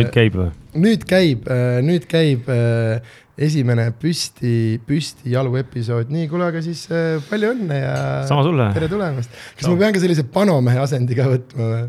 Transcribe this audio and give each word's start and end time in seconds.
nüüd 0.00 0.12
käib 0.14 0.38
või? 0.40 0.50
nüüd 0.80 1.06
käib, 1.08 1.50
nüüd 1.86 2.06
käib 2.10 2.50
äh, 2.52 3.16
esimene 3.40 3.88
püsti, 3.96 4.80
püsti 4.86 5.32
jalu 5.34 5.56
episood, 5.60 6.10
nii 6.12 6.28
kuule, 6.30 6.50
aga 6.50 6.60
siis 6.64 6.84
palju 7.30 7.54
õnne 7.54 7.80
ja 7.80 7.96
sama 8.28 8.44
sulle. 8.46 8.68
tere 8.76 8.90
tulemast. 8.92 9.32
kas 9.56 9.70
ma 9.70 9.78
pean 9.80 9.96
ka 9.96 10.02
sellise 10.02 10.26
panomehe 10.34 10.82
asendi 10.82 11.16
ka 11.18 11.30
võtma 11.30 11.72
või? 11.72 11.88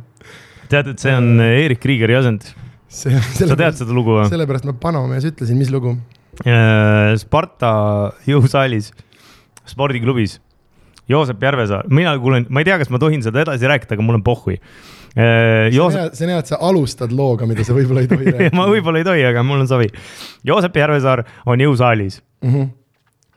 tead, 0.72 0.94
et 0.94 1.04
see 1.04 1.14
on 1.18 1.44
Erik 1.44 1.82
Kriegeri 1.84 2.16
asend. 2.20 2.48
sa 2.92 3.56
tead 3.56 3.78
seda 3.80 3.96
lugu 3.96 4.16
või? 4.20 4.30
sellepärast 4.32 4.68
ma 4.70 4.76
panomehes 4.80 5.28
ütlesin, 5.32 5.60
mis 5.60 5.72
lugu? 5.74 5.98
Sparta 7.22 7.72
jõusaalis, 8.26 8.92
spordiklubis. 9.68 10.40
Joosep 11.12 11.42
Järvesaar, 11.44 11.90
mina 11.92 12.14
kuulen, 12.22 12.46
ma 12.48 12.62
ei 12.62 12.68
tea, 12.70 12.78
kas 12.80 12.92
ma 12.94 13.00
tohin 13.02 13.24
seda 13.26 13.42
edasi 13.44 13.68
rääkida, 13.68 13.98
aga 13.98 14.06
mul 14.06 14.20
on 14.20 14.24
pohhui. 14.24 14.60
See 15.14 15.68
on 15.68 15.76
Joosep, 15.76 16.00
hea, 16.00 16.16
see 16.16 16.26
on 16.28 16.34
hea, 16.34 16.40
et 16.40 16.52
sa 16.52 16.60
alustad 16.68 17.12
looga, 17.12 17.48
mida 17.50 17.66
sa 17.68 17.76
võib-olla 17.76 18.06
ei 18.06 18.12
tohi 18.12 18.26
rääkida 18.34 18.58
ma 18.58 18.68
võib-olla 18.70 19.02
ei 19.02 19.08
tohi, 19.08 19.24
aga 19.28 19.44
mul 19.44 19.64
on 19.66 19.70
savi. 19.70 19.90
Joosep 20.48 20.78
Järvesaar 20.82 21.26
on 21.46 21.64
jõusaalis, 21.68 22.22
mm. 22.42 22.54
-hmm. 22.54 22.70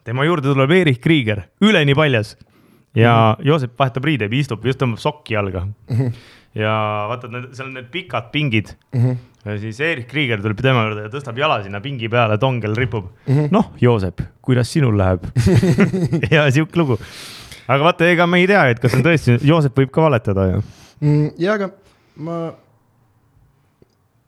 tema 0.04 0.26
juurde 0.28 0.52
tuleb 0.52 0.70
Erich 0.70 1.02
Krieger, 1.02 1.46
üleni 1.60 1.94
paljas 1.94 2.36
ja 2.94 3.36
Joosep 3.42 3.78
vahetab 3.78 4.06
riideid, 4.06 4.34
istub, 4.36 4.64
just 4.66 4.80
tõmbab 4.80 5.02
sokki 5.02 5.34
jalga. 5.34 5.66
ja 6.54 6.74
vaata, 7.10 7.30
seal 7.52 7.68
on 7.68 7.74
need 7.80 7.90
pikad 7.90 8.30
pingid 8.32 8.76
Mm 8.94 9.00
-hmm. 9.02 9.16
ja 9.44 9.58
siis 9.58 9.80
Erich 9.80 10.08
Krieger 10.08 10.40
tuleb 10.42 10.60
tema 10.62 10.84
juurde 10.84 11.02
ja 11.02 11.08
tõstab 11.08 11.38
jala 11.38 11.62
sinna 11.62 11.80
pingi 11.80 12.08
peale, 12.08 12.38
tongel 12.38 12.76
ripub 12.76 13.04
mm. 13.26 13.34
-hmm.. 13.34 13.48
noh, 13.50 13.72
Joosep, 13.80 14.20
kuidas 14.42 14.72
sinul 14.72 14.98
läheb? 14.98 15.24
ja 16.30 16.50
sihuke 16.50 16.78
lugu. 16.78 16.98
aga 17.68 17.84
vaata, 17.84 18.06
ega 18.06 18.26
me 18.26 18.38
ei 18.38 18.46
tea, 18.46 18.68
et 18.68 18.78
kas 18.78 18.94
on 18.94 19.02
tõesti, 19.02 19.38
Joosep 19.42 19.78
võib 19.78 19.90
ka 19.90 20.02
valetada 20.02 20.46
ju. 20.52 20.62
mm,. 21.00 21.34
ja, 21.42 21.56
aga 21.58 21.70
ma, 22.16 22.38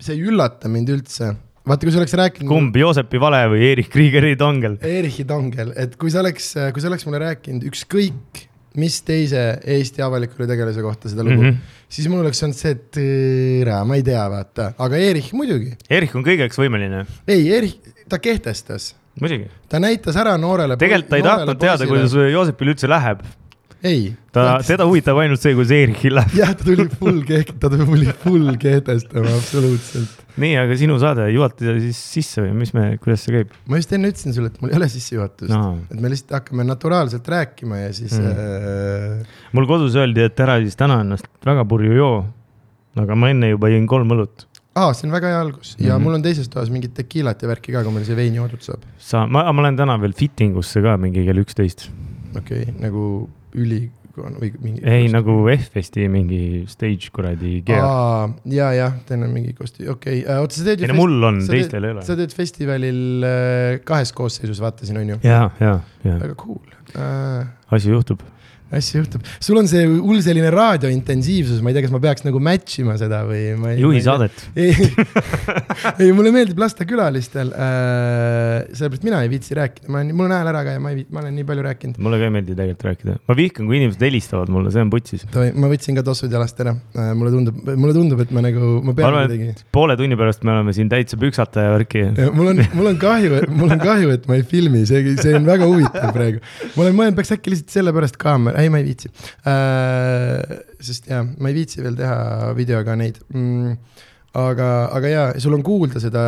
see 0.00 0.16
ei 0.16 0.24
üllata 0.26 0.70
mind 0.72 0.90
üldse. 0.96 1.30
vaata, 1.66 1.86
kui 1.86 1.94
sa 1.94 2.02
oleks 2.02 2.16
rääkinud. 2.18 2.50
kumb, 2.50 2.76
Joosepi 2.82 3.22
vale 3.22 3.44
või 3.52 3.70
Erich 3.70 3.92
Kriegeri 3.92 4.36
tongel? 4.40 4.76
Erichi 4.86 5.26
Tongel, 5.28 5.72
et 5.76 5.96
kui 6.00 6.12
sa 6.14 6.22
oleks, 6.24 6.52
kui 6.74 6.84
sa 6.84 6.92
oleks 6.92 7.06
mulle 7.08 7.24
rääkinud 7.26 7.66
ükskõik 7.70 8.46
mis 8.76 8.98
teise 9.06 9.42
Eesti 9.76 10.04
avalikule 10.04 10.46
tegelase 10.48 10.84
kohta 10.84 11.08
seda 11.08 11.24
lugu 11.24 11.42
mm. 11.42 11.48
-hmm. 11.50 11.80
siis 11.88 12.08
mul 12.12 12.20
oleks 12.20 12.42
olnud 12.42 12.58
see, 12.58 12.74
et 12.76 12.84
tere, 12.98 13.78
ma 13.88 13.96
ei 13.96 14.04
tea, 14.06 14.24
vaata, 14.30 14.72
aga 14.78 15.00
Erich 15.00 15.32
muidugi. 15.36 15.72
Erich 15.90 16.16
on 16.16 16.24
kõigeks 16.26 16.60
võimeline, 16.60 17.06
ei, 17.28 17.48
Erich, 17.56 17.94
ta 18.08 18.20
kehtestas, 18.22 18.94
muidugi. 19.20 19.48
ta 19.68 19.80
näitas 19.80 20.16
ära 20.20 20.36
noorele. 20.40 20.76
tegelikult 20.76 21.10
ta 21.10 21.20
ei 21.20 21.26
tahtnud 21.26 21.60
teada, 21.60 21.88
kuidas 21.88 22.16
Joosepil 22.32 22.74
üldse 22.74 22.90
läheb. 22.90 23.24
ei, 23.86 24.06
ta, 24.34 24.58
teda 24.66 24.86
huvitab 24.88 25.18
ainult 25.22 25.42
see, 25.42 25.54
kuidas 25.56 25.72
Erichil 25.76 26.16
läheb. 26.18 26.34
jah, 26.40 26.52
ta 26.56 26.66
tuli 26.66 26.86
full 26.92 27.20
keht-, 27.28 27.54
ta 27.62 27.70
tuli 27.72 28.08
full 28.22 28.54
kehtestama, 28.62 29.32
absoluutselt. 29.38 30.22
nii, 30.42 30.54
aga 30.60 30.76
sinu 30.80 30.98
saade, 31.00 31.28
juhata 31.32 31.76
siis 31.80 32.00
sisse 32.16 32.42
või 32.44 32.56
mis 32.62 32.72
me, 32.76 32.88
kuidas 33.02 33.24
see 33.26 33.36
käib? 33.38 33.54
ma 33.70 33.80
just 33.80 33.94
enne 33.96 34.10
ütlesin 34.12 34.34
sulle, 34.36 34.50
et 34.52 34.58
mul 34.62 34.72
ei 34.74 34.80
ole 34.80 34.88
sissejuhatust 34.92 35.52
No. 35.52 35.62
et 35.92 36.00
me 36.02 36.10
lihtsalt 36.12 36.34
hakkame 36.40 36.66
naturaalselt 36.68 37.28
rääkima 37.36 37.84
ja 37.84 37.92
siis 37.96 38.16
Mm. 38.16 38.32
äh, 38.32 39.38
mul 39.56 39.66
kodus 39.68 39.96
öeldi, 39.98 40.24
et 40.24 40.40
ära 40.40 40.58
siis 40.62 40.76
täna 40.78 41.00
ennast 41.04 41.26
väga 41.46 41.64
purju 41.68 41.96
joo. 41.96 42.18
aga 42.96 43.16
ma 43.18 43.30
enne 43.32 43.50
juba 43.52 43.68
jõin 43.72 43.86
kolm 43.90 44.12
õlut. 44.16 44.46
aa, 44.76 44.92
see 44.96 45.06
on 45.08 45.14
väga 45.14 45.30
hea 45.32 45.40
algus 45.44 45.74
ja 45.78 45.84
mm. 45.84 45.90
-hmm. 45.90 46.04
mul 46.04 46.18
on 46.18 46.22
teises 46.24 46.48
toas 46.52 46.70
mingit 46.72 46.94
tekiilat 46.96 47.42
ja 47.42 47.48
värki 47.48 47.72
ka, 47.72 47.84
kui 47.84 47.92
meil 47.92 48.04
see 48.08 48.16
vein 48.16 48.34
joodud 48.34 48.62
saab. 48.64 48.84
sa, 48.98 49.26
ma, 49.26 49.46
ma 49.52 49.62
lähen 49.66 49.76
täna 49.76 49.98
veel 50.00 50.12
fitting 50.16 50.56
usse 50.56 50.82
ka 50.82 50.96
mingi 50.96 51.24
kell 51.24 51.42
üksteist. 51.44 51.88
okei 52.36 52.62
okay,, 52.62 52.74
nagu 52.80 53.28
üli 53.56 53.84
või 54.16 54.50
mingi. 54.62 54.82
ei, 54.88 55.08
nagu 55.12 55.34
F-festi 55.52 56.06
mingi 56.12 56.64
stage 56.70 57.10
kuradi 57.14 57.58
ja, 57.68 58.70
jah, 58.76 58.94
teil 59.08 59.24
on 59.26 59.32
mingi 59.34 59.52
kosti-, 59.56 59.88
okei 59.92 60.22
okay., 60.22 60.38
oota, 60.40 60.56
sa 60.56 60.64
teed 60.70 60.84
ei 60.84 60.92
no 60.92 60.98
mul 61.00 61.28
on, 61.28 61.42
teistel 61.44 61.84
ei 61.84 61.96
ole. 61.96 62.04
sa 62.06 62.16
teed 62.18 62.32
festivalil 62.36 63.26
äh, 63.26 63.82
kahes 63.86 64.14
koosseisus, 64.16 64.62
vaatasin, 64.64 65.02
on 65.02 65.14
ju. 65.14 65.20
ja, 65.26 65.42
ja, 65.60 65.74
ja 66.06 66.16
väga 66.22 66.38
cool 66.40 66.64
äh,. 66.96 67.44
asi 67.76 67.92
juhtub. 67.92 68.24
Asju 68.74 69.02
juhtub, 69.02 69.26
sul 69.40 69.60
on 69.60 69.70
see 69.70 69.86
hull 69.86 70.20
selline 70.24 70.50
raadiointensiivsus, 70.54 71.62
ma 71.62 71.72
ei 71.72 71.78
tea, 71.78 71.86
kas 71.86 71.94
ma 71.94 72.02
peaks 72.02 72.26
nagu 72.26 72.40
match 72.42 72.80
ima 72.82 72.96
seda 73.00 73.22
või 73.28 73.42
ma 73.60 73.72
ei. 73.74 73.82
juhi 73.82 74.02
saadet. 74.04 74.46
ei, 74.62 74.74
ei 76.06 76.12
mulle 76.16 76.34
meeldib 76.34 76.60
lasta 76.60 76.86
külalistel 76.88 77.52
äh,, 77.54 78.66
sellepärast 78.76 79.06
mina 79.06 79.24
ei 79.24 79.32
viitsi 79.32 79.56
rääkida, 79.58 79.90
ma 79.90 80.02
olen, 80.02 80.14
mul 80.16 80.28
on 80.28 80.36
hääl 80.36 80.52
ära 80.52 80.64
ka 80.66 80.76
ja 80.76 80.82
ma 80.82 80.94
ei 80.94 81.06
ma 81.10 81.22
olen 81.22 81.34
nii 81.38 81.46
palju 81.46 81.64
rääkinud. 81.64 81.98
mulle 82.02 82.18
ka 82.20 82.26
ei 82.26 82.32
meeldi 82.34 82.54
tegelikult 82.54 82.84
rääkida. 82.88 83.16
ma 83.28 83.36
vihkan, 83.38 83.68
kui 83.68 83.78
inimesed 83.78 84.02
helistavad 84.02 84.50
mulle, 84.52 84.72
see 84.74 84.82
on 84.84 84.90
putsis. 84.92 85.24
ma 85.34 85.70
võtsin 85.70 85.98
ka 85.98 86.04
tossud 86.06 86.32
jalast 86.32 86.60
ära, 86.64 86.74
mulle 87.16 87.32
tundub, 87.34 87.60
mulle 87.72 87.94
tundub, 87.96 88.22
et 88.24 88.32
ma 88.34 88.42
nagu, 88.44 88.72
ma 88.86 88.94
pean 88.96 89.18
et 89.36 89.62
poole 89.74 89.96
tunni 89.98 90.18
pärast 90.18 90.44
me 90.46 90.54
oleme 90.54 90.74
siin 90.76 90.90
täitsa 90.92 91.18
püksata 91.20 91.66
ja 91.66 91.74
värki. 91.74 92.04
Mul 92.36 92.52
on, 92.52 92.62
mul 92.76 92.90
on 92.92 92.98
kahju, 93.00 93.42
mul 93.54 93.74
on 93.76 93.82
kahju, 93.82 94.12
et 94.16 94.26
ma 94.30 94.38
ei 94.38 94.44
filmi, 94.46 94.84
see, 94.88 95.16
see 95.20 95.34
on 95.38 95.46
väga 95.48 95.68
huvitav 95.70 96.12
praegu. 96.16 96.42
ma 96.74 96.86
olen 96.86 96.98
mõelnud, 97.00 97.18
peaks 97.18 97.34
äkki 97.36 97.54
lihtsalt 97.54 97.78
sellepärast 97.78 98.18
kaamera, 98.20 98.55
ei, 98.60 98.70
ma 98.72 98.80
ei 98.80 98.88
viitsi 98.88 99.10
äh,. 99.46 100.64
sest 100.80 101.08
jaa, 101.10 101.22
ma 101.24 101.52
ei 101.52 101.56
viitsi 101.60 101.84
veel 101.84 101.96
teha 101.98 102.52
videoga 102.56 102.96
neid 102.98 103.20
mm,. 103.32 103.76
aga, 104.36 104.68
aga 104.96 105.12
jaa, 105.12 105.28
sul 105.42 105.56
on 105.56 105.62
kuulda 105.66 106.00
seda 106.02 106.24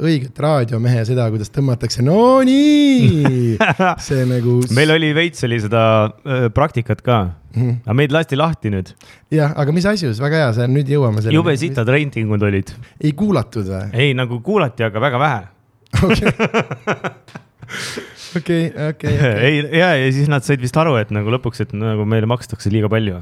õiget 0.00 0.38
raadiomehe 0.40 1.04
seda, 1.08 1.28
kuidas 1.32 1.52
tõmmatakse, 1.54 2.04
no 2.06 2.40
nii, 2.46 3.58
see 4.08 4.24
nagu. 4.28 4.60
meil 4.76 4.96
oli 4.96 5.12
veits 5.16 5.44
oli 5.48 5.60
seda 5.62 5.82
öö, 6.24 6.48
praktikat 6.56 7.04
ka, 7.06 7.20
Mhm. 7.50 7.80
aga 7.82 7.94
meid 7.98 8.12
lasti 8.14 8.36
lahti 8.38 8.70
nüüd. 8.70 8.92
jah, 9.34 9.50
aga 9.58 9.72
mis 9.74 9.86
asjus, 9.90 10.20
väga 10.22 10.38
hea, 10.38 10.50
see 10.54 10.68
on, 10.68 10.74
nüüd 10.76 10.92
jõuame 10.92 11.18
selleni. 11.18 11.34
jube 11.34 11.56
sitad 11.58 11.88
reitingud 11.90 12.42
olid. 12.46 12.70
ei 13.02 13.10
kuulatud 13.18 13.66
või? 13.66 13.88
ei, 13.90 14.14
nagu 14.14 14.38
kuulati, 14.46 14.86
aga 14.86 15.02
väga 15.02 15.18
vähe. 15.24 15.42
okei, 18.38 18.70
okei, 18.90 19.16
ei, 19.48 19.60
ja, 19.78 19.92
ja 19.98 20.08
siis 20.14 20.30
nad 20.30 20.46
said 20.46 20.62
vist 20.62 20.76
aru, 20.80 20.96
et 21.00 21.12
nagu 21.14 21.32
lõpuks, 21.34 21.64
et 21.64 21.74
nagu 21.76 22.06
meile 22.08 22.28
makstakse 22.30 22.72
liiga 22.72 22.90
palju 22.92 23.20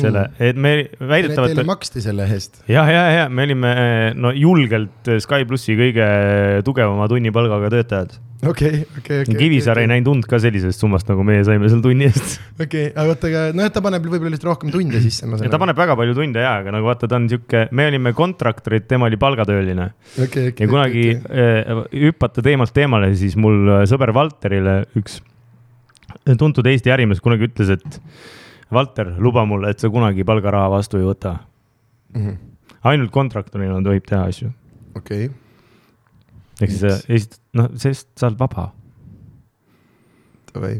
selle, 0.00 0.28
et 0.40 0.56
me 0.56 0.74
väidetavalt 0.96 1.52
Teile. 1.52 1.64
maksti 1.68 2.02
selle 2.04 2.26
eest. 2.32 2.62
ja, 2.70 2.84
ja, 2.88 3.02
ja 3.12 3.24
me 3.28 3.44
olime 3.44 3.72
no 4.16 4.30
julgelt 4.32 5.10
Sky 5.20 5.44
plussi 5.48 5.76
kõige 5.76 6.06
tugevama 6.64 7.04
tunnipalgaga 7.10 7.68
töötajad. 7.74 8.14
okei, 8.48 8.80
okei, 8.98 9.20
okei. 9.24 9.36
Kivisaar 9.38 9.82
ei 9.82 9.88
näinud 9.90 10.08
und 10.14 10.28
ka 10.28 10.40
sellisest 10.40 10.80
summast, 10.80 11.08
nagu 11.10 11.26
meie 11.26 11.44
saime 11.46 11.68
seal 11.72 11.82
tunni 11.84 12.08
eest. 12.08 12.38
okei, 12.64 12.86
aga 12.92 13.12
oota, 13.12 13.28
aga 13.30 13.44
nojah, 13.56 13.74
ta 13.74 13.82
paneb 13.84 14.08
võib-olla 14.08 14.32
lihtsalt 14.32 14.50
rohkem 14.50 14.72
tunde 14.74 15.02
sisse, 15.04 15.28
ma 15.28 15.40
saan 15.40 15.52
ta 15.52 15.60
paneb 15.60 15.80
väga 15.80 15.98
palju 16.00 16.16
tunde 16.16 16.44
ja, 16.44 16.54
aga 16.62 16.74
nagu 16.78 16.88
vaata, 16.88 17.10
ta 17.10 17.20
on 17.20 17.28
sihuke, 17.32 17.66
me 17.76 17.88
olime 17.92 18.14
kontraktorid, 18.16 18.88
tema 18.90 19.10
oli 19.10 19.20
palgatööline. 19.20 19.90
okei, 20.16 20.54
okei. 20.54 20.64
ja 20.64 20.70
kunagi 20.72 21.06
eh, 21.12 21.84
hüpata 22.06 22.44
teemalt 22.44 22.72
teemale, 22.76 23.12
siis 23.20 23.36
mul 23.36 23.84
sõber 23.90 24.14
Valterile 24.16 24.80
üks 24.96 25.20
tuntud 26.40 26.66
Eesti 26.70 26.92
ärimees 26.94 27.20
kunagi 27.20 27.50
ütles, 27.50 27.76
et 27.76 28.00
Valter, 28.74 29.14
luba 29.18 29.44
mulle, 29.48 29.70
et 29.70 29.80
sa 29.80 29.90
kunagi 29.92 30.26
palgaraha 30.26 30.70
vastu 30.72 30.98
ei 31.00 31.06
võta. 31.08 31.38
Mhm. 32.14 32.34
ainult 32.84 33.10
kontraktorina 33.10 33.80
tohib 33.82 34.04
teha 34.06 34.28
asju. 34.28 34.52
okei, 34.96 35.30
ehk 36.60 36.70
siis 36.70 36.80
sa 36.80 36.98
esitad, 37.08 37.40
noh, 37.54 37.70
sest 37.80 38.08
sa 38.18 38.28
oled 38.28 38.38
vaba. 38.38 38.72
davai. 40.52 40.76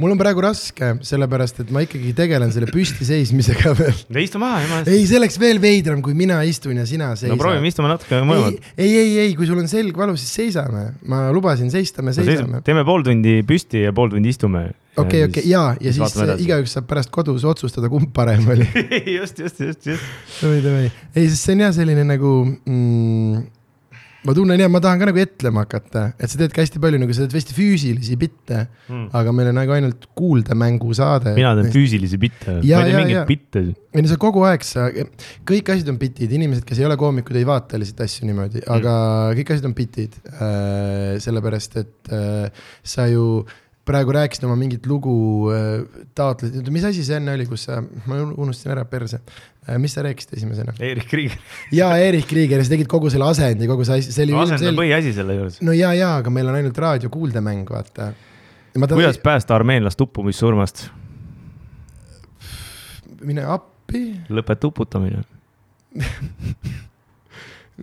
Mul 0.00 0.14
on 0.14 0.20
praegu 0.20 0.42
raske, 0.44 0.90
sellepärast 1.06 1.62
et 1.64 1.70
ma 1.74 1.82
ikkagi 1.84 2.12
tegelen 2.16 2.52
selle 2.54 2.70
püstiseismisega 2.72 3.74
veel. 3.78 4.00
istu 4.22 4.40
maha, 4.42 4.62
eest. 4.64 4.90
ei, 4.90 5.04
see 5.08 5.20
oleks 5.20 5.38
veel 5.40 5.60
veidram, 5.62 6.00
kui 6.04 6.16
mina 6.16 6.40
istun 6.48 6.80
ja 6.80 6.86
sina 6.88 7.12
seisad. 7.14 7.34
no 7.34 7.38
proovime, 7.40 7.68
istume 7.70 7.90
natuke 7.92 8.22
mõlemad. 8.26 8.58
ei, 8.74 8.90
ei, 8.90 9.12
ei, 9.26 9.36
kui 9.38 9.48
sul 9.48 9.60
on 9.60 9.68
selg 9.70 9.96
valus, 10.00 10.24
siis 10.24 10.36
seisame. 10.42 10.86
ma 11.10 11.26
lubasin 11.34 11.72
seista, 11.72 12.04
me 12.06 12.14
seisame. 12.16 12.62
teeme 12.66 12.84
pool 12.88 13.04
tundi 13.06 13.40
püsti 13.46 13.84
ja 13.86 13.94
pool 13.96 14.12
tundi 14.14 14.32
istume. 14.32 14.70
okei, 14.96 15.26
okei, 15.28 15.46
ja, 15.50 15.68
ja 15.80 15.94
siis 15.94 16.16
edasi. 16.16 16.48
igaüks 16.48 16.76
saab 16.78 16.88
pärast 16.90 17.12
kodus 17.14 17.44
otsustada, 17.48 17.92
kumb 17.92 18.12
parem 18.16 18.48
oli. 18.50 18.68
just, 19.18 19.38
just, 19.38 19.60
just, 19.60 19.86
just. 19.86 20.10
davai, 20.40 20.60
davai. 20.64 20.90
ei, 21.14 21.28
sest 21.28 21.44
see 21.44 21.58
on 21.58 21.66
jah 21.68 21.74
selline 21.76 22.08
nagu 22.08 22.36
mm,. 22.48 23.48
Ma 24.26 24.34
tunnen 24.36 24.60
ja 24.60 24.68
ma 24.68 24.80
tahan 24.84 25.00
ka 25.00 25.08
nagu 25.08 25.20
etlema 25.22 25.64
hakata, 25.64 26.10
et 26.20 26.32
sa 26.32 26.40
teed 26.40 26.52
ka 26.54 26.64
hästi 26.64 26.82
palju 26.82 27.00
nagu, 27.00 27.14
sa 27.16 27.24
teed 27.24 27.38
hästi 27.38 27.56
füüsilisi 27.56 28.18
bitte 28.20 28.58
mm., 28.66 29.06
aga 29.16 29.32
meil 29.36 29.48
on 29.52 29.56
nagu 29.60 29.72
ainult 29.76 30.04
kuuldemängu 30.18 30.92
saade. 30.96 31.32
mina 31.38 31.54
teen 31.56 31.70
füüsilisi 31.72 32.20
bitte, 32.20 32.58
ma 32.58 32.82
ei 32.82 32.90
tee 32.90 32.98
mingeid 32.98 33.30
bitte. 33.30 33.64
ei 33.94 34.04
no 34.04 34.10
sa 34.10 34.18
kogu 34.20 34.44
aeg 34.48 34.66
sa, 34.66 34.90
kõik 35.48 35.72
asjad 35.72 35.88
on 35.94 36.00
bitid, 36.02 36.34
inimesed, 36.36 36.66
kes 36.68 36.82
ei 36.82 36.88
ole 36.88 36.98
koomikud, 37.00 37.40
ei 37.40 37.48
vaata 37.48 37.80
lihtsalt 37.80 38.04
asju 38.04 38.28
niimoodi, 38.28 38.66
aga 38.66 38.92
mm. 38.92 39.40
kõik 39.40 39.56
asjad 39.56 39.70
on 39.70 39.78
bitid 39.80 40.20
äh,. 40.36 41.16
sellepärast, 41.24 41.80
et 41.80 42.14
äh, 42.14 42.68
sa 42.84 43.08
ju 43.08 43.24
praegu 43.88 44.12
rääkisid 44.14 44.44
oma 44.46 44.58
mingit 44.60 44.84
lugu 44.86 45.14
äh,, 45.54 46.04
taotlesid, 46.14 46.68
mis 46.74 46.84
asi 46.86 47.06
see 47.06 47.16
enne 47.16 47.38
oli, 47.38 47.48
kus 47.48 47.64
sa, 47.70 47.80
ma 47.80 48.20
unustasin 48.28 48.76
ära 48.76 48.84
perse. 48.90 49.22
Mis 49.78 49.94
sa 49.94 50.02
rääkisid 50.02 50.34
esimesena? 50.38 50.74
Eerik 50.80 51.08
Krieger. 51.10 51.38
ja 51.72 51.90
Erich 52.02 52.28
Krieger, 52.28 52.64
sa 52.64 52.74
tegid 52.74 52.88
kogu 52.90 53.10
selle 53.12 53.28
asendi, 53.30 53.68
kogu 53.70 53.86
see 53.86 54.00
asi, 54.00 54.14
see 54.14 54.26
oli 54.26 54.38
asend 54.42 54.72
on 54.72 54.78
põhiasi 54.80 55.12
selle 55.16 55.36
juures. 55.36 55.60
no 55.66 55.76
ja, 55.76 55.92
ja, 55.96 56.16
aga 56.22 56.32
meil 56.34 56.50
on 56.50 56.58
ainult 56.58 56.78
raadio 56.80 57.12
kuuldemäng, 57.12 57.68
vaata. 57.70 58.12
kuidas 58.86 59.20
päästa 59.22 59.54
armeenlast 59.58 60.00
uppumissurmast? 60.00 60.88
mine 63.26 63.44
appi, 63.44 64.04
lõpeta 64.32 64.70
uputamine. 64.70 65.22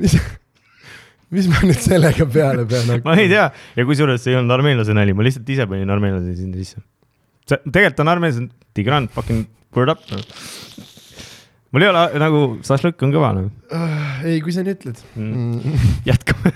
mis, 0.01 0.15
mis 1.35 1.49
ma 1.51 1.63
nüüd 1.65 1.81
sellega 1.83 2.27
peale 2.31 2.63
pean 2.69 2.87
hakkama? 2.87 3.13
ma 3.13 3.17
ei 3.19 3.29
tea 3.31 3.49
ja 3.51 3.85
kusjuures 3.87 4.23
see 4.23 4.33
ei 4.33 4.39
olnud 4.39 4.55
armeenlase 4.55 4.95
nali, 4.97 5.15
ma 5.17 5.25
lihtsalt 5.27 5.49
ise 5.55 5.67
panin 5.69 5.91
armeenlase 5.93 6.37
sinna 6.39 6.61
sisse. 6.61 6.83
see 7.49 7.59
tegelikult 7.67 8.03
on 8.05 8.13
armeenlased, 8.15 8.55
Tigran 8.77 9.09
fucking 9.13 9.45
word 9.75 9.91
up 9.93 10.03
no.. 10.11 10.21
Mul 11.73 11.83
ei 11.85 11.89
ole 11.91 12.03
nagu, 12.23 12.41
šašlõkk 12.67 13.03
on 13.07 13.13
kõva 13.15 13.33
noh, 13.37 13.49
Ah, 13.75 14.21
ei, 14.27 14.39
kui 14.43 14.53
sa 14.55 14.63
nii 14.65 14.75
ütled 14.77 15.01
Mm. 15.15 15.59
mm. 15.59 15.87
jätkame. 16.09 16.53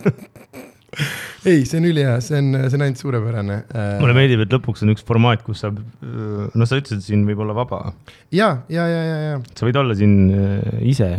ei, 1.50 1.62
see 1.64 1.78
on 1.80 1.86
ülihea, 1.88 2.16
see 2.24 2.38
on, 2.40 2.50
see 2.66 2.76
on 2.78 2.84
ainult 2.86 3.00
suurepärane. 3.00 3.56
mulle 4.02 4.14
meeldib, 4.16 4.42
et 4.44 4.52
lõpuks 4.54 4.82
on 4.84 4.92
üks 4.94 5.04
formaat, 5.06 5.44
kus 5.46 5.62
saab, 5.64 5.78
no 6.02 6.66
sa 6.68 6.80
ütlesid, 6.80 7.04
siin 7.06 7.22
võib 7.28 7.40
olla 7.44 7.54
vaba, 7.56 7.78
ja, 8.34 8.50
ja, 8.72 8.86
ja, 8.90 9.02
ja, 9.06 9.18
ja, 9.30 9.36
sa 9.56 9.68
võid 9.68 9.78
olla 9.80 9.96
siin 9.98 10.16
äh, 10.34 10.80
ise. 10.90 11.10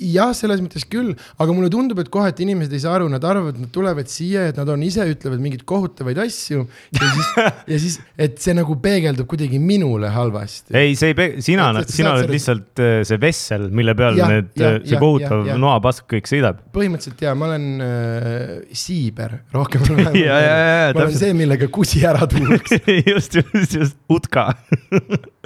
jah, 0.00 0.32
selles 0.36 0.62
mõttes 0.64 0.86
küll, 0.90 1.12
aga 1.40 1.56
mulle 1.56 1.70
tundub, 1.72 2.00
et 2.02 2.10
kohati 2.12 2.44
inimesed 2.46 2.74
ei 2.76 2.82
saa 2.82 2.96
aru, 2.98 3.08
nad 3.12 3.24
arvavad, 3.26 3.56
et 3.56 3.64
nad 3.66 3.72
tulevad 3.74 4.10
siia, 4.10 4.46
et 4.50 4.60
nad 4.60 4.68
on 4.72 4.82
ise, 4.86 5.04
ütlevad 5.14 5.42
mingeid 5.42 5.64
kohutavaid 5.68 6.20
asju 6.24 6.64
ja 6.96 7.10
siis, 7.14 7.30
ja 7.74 7.80
siis, 7.84 7.98
et 8.20 8.38
see 8.42 8.56
nagu 8.56 8.76
peegeldub 8.82 9.28
kuidagi 9.30 9.60
minule 9.62 10.10
halvasti. 10.14 10.74
ei, 10.76 10.96
see 10.98 11.12
ei 11.12 11.18
pea, 11.18 11.44
sina 11.44 11.70
sina 11.90 12.14
oled 12.16 12.32
lihtsalt 12.32 12.82
äh, 12.82 13.00
see 13.06 13.20
vessel, 13.20 13.68
mille 13.74 13.94
peal 13.98 14.18
Jah, 14.18 14.30
need, 14.32 14.52
jah, 14.58 14.78
see 14.82 14.96
jah, 14.96 15.02
kohutav 15.02 15.50
noapask 15.60 16.06
kõik 16.10 16.30
sõidab. 16.30 16.62
põhimõtteliselt 16.74 17.24
ja 17.26 17.34
ma 17.38 17.50
olen 17.50 17.66
äh, 17.84 18.54
siiber 18.76 19.40
rohkem 19.54 19.84
või 19.86 19.98
vähem. 20.04 20.20
ja, 20.22 20.40
ja, 20.40 20.56
ja, 20.56 20.94
ma 20.96 21.04
olen 21.06 21.18
see, 21.20 21.34
millega 21.36 21.70
kusi 21.72 22.04
ära 22.06 22.28
tuuakse. 22.30 22.80
just, 23.10 23.36
just, 23.40 23.76
just, 23.76 24.00
utka. 24.12 24.50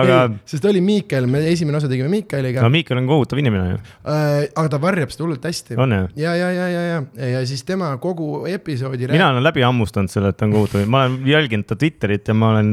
aga, 0.00 0.18
sest 0.48 0.64
oli 0.68 0.80
Miikael, 0.84 1.26
me 1.30 1.42
esimene 1.50 1.76
osa 1.76 1.90
tegime 1.90 2.08
Miikaeliga 2.12 2.62
no 2.64 2.70
Miikal 2.72 3.00
on 3.02 3.08
kohutav 3.10 3.40
inimene 3.42 3.74
ju, 3.74 3.80
äh,, 4.08 4.46
aga 4.48 4.64
ta 4.72 4.80
varjab 4.80 5.12
seda 5.12 5.26
hullult 5.26 5.44
hästi. 5.44 5.76
ja, 5.76 6.32
ja, 6.38 6.48
ja, 6.56 6.68
ja, 6.72 6.82
ja, 6.88 7.28
ja 7.34 7.42
siis 7.48 7.64
tema 7.68 7.90
kogu 8.02 8.46
episoodi. 8.48 9.10
mina 9.12 9.28
olen 9.34 9.44
läbi 9.44 9.64
hammustanud 9.66 10.12
selle, 10.12 10.32
et 10.32 10.40
ta 10.40 10.48
on 10.48 10.54
kohutav, 10.56 10.86
ma 10.88 11.04
olen 11.06 11.28
jälginud 11.28 11.68
ta 11.68 11.76
Twitterit 11.76 12.28
ja 12.32 12.36
ma 12.38 12.54
olen 12.54 12.72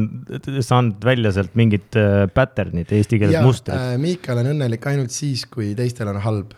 saanud 0.64 1.04
välja 1.06 1.34
sealt 1.36 1.58
mingid 1.60 2.00
äh, 2.00 2.24
pattern'id, 2.34 2.94
eesti 2.96 3.20
keeles 3.20 3.36
ja 3.36 3.44
mustrid. 3.46 3.76
äh, 3.76 3.98
Miikael 4.02 4.44
on 4.44 4.54
õnnelik 4.54 4.88
ainult 4.92 5.16
siis, 5.16 5.44
kui 5.52 5.74
teistel 5.78 6.12
on 6.14 6.22
halb. 6.24 6.56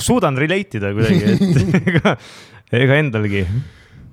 suudan 0.00 0.38
relate 0.40 0.80
ida 0.80 0.94
kuidagi, 0.96 1.36
et 1.36 1.76
ega, 1.94 2.16
ega 2.80 2.98
endalgi. 3.02 3.44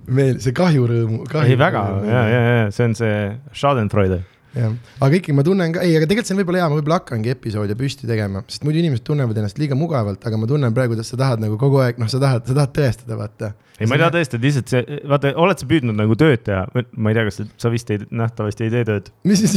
Veel 0.07 0.39
see 0.43 0.55
kahjurõõmu. 0.55 1.25
ei 1.43 1.59
väga, 1.59 1.83
ja, 2.07 2.23
ja, 2.31 2.41
ja 2.47 2.71
see 2.71 2.89
on 2.89 2.97
see 2.97 3.15
Schadenfreude. 3.53 4.21
jah, 4.57 4.73
aga 4.99 5.19
ikkagi 5.19 5.35
ma 5.37 5.45
tunnen 5.45 5.75
ka, 5.75 5.83
ei, 5.85 5.95
aga 5.99 6.07
tegelikult 6.09 6.29
see 6.29 6.35
on 6.35 6.41
võib-olla 6.41 6.63
hea, 6.63 6.71
ma 6.71 6.79
võib-olla 6.79 6.99
hakkangi 7.01 7.33
episoode 7.33 7.77
püsti 7.79 8.09
tegema, 8.09 8.43
sest 8.49 8.65
muidu 8.67 8.81
inimesed 8.81 9.05
tunnevad 9.07 9.37
ennast 9.41 9.61
liiga 9.61 9.77
mugavalt, 9.77 10.25
aga 10.27 10.39
ma 10.41 10.49
tunnen 10.49 10.75
praegu, 10.75 10.97
et 10.97 11.07
sa 11.07 11.19
tahad 11.19 11.43
nagu 11.43 11.59
kogu 11.61 11.81
aeg, 11.83 12.01
noh, 12.01 12.09
sa 12.11 12.21
tahad, 12.23 12.45
sa 12.49 12.57
tahad 12.57 12.73
tõestada, 12.75 13.17
vaata. 13.19 13.51
ei, 13.77 13.85
ma 13.85 13.97
ei 13.97 14.03
taha 14.03 14.15
tõesti, 14.17 14.39
et 14.39 14.47
lihtsalt 14.47 14.73
see, 14.73 14.99
vaata, 15.13 15.33
oled 15.43 15.61
sa 15.61 15.69
püüdnud 15.69 15.97
nagu 15.99 16.17
tööd 16.19 16.43
teha, 16.47 16.65
ma 16.97 17.13
ei 17.13 17.19
tea, 17.19 17.27
kas 17.29 17.41
sa, 17.45 17.71
vist 17.73 17.93
ei, 17.93 18.01
nähtavasti 18.23 18.67
ei 18.67 18.73
tee 18.73 18.87
tööd. 18.89 19.11
mis 19.29 19.43
siis, 19.43 19.55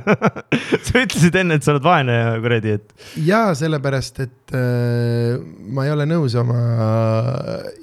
sa 0.88 1.04
ütlesid 1.04 1.40
enne, 1.42 1.60
et 1.60 1.66
sa 1.66 1.74
oled 1.76 1.86
vaene 1.86 2.18
ja 2.18 2.34
kuradi, 2.42 2.76
et 2.80 3.08
jaa, 3.26 3.54
sellepärast, 3.58 4.22
et 4.26 4.56
äh, 4.56 5.38
ma 5.70 5.86
ei 5.86 5.94
ole 5.94 6.08
nõus 6.10 6.34
oma 6.40 6.58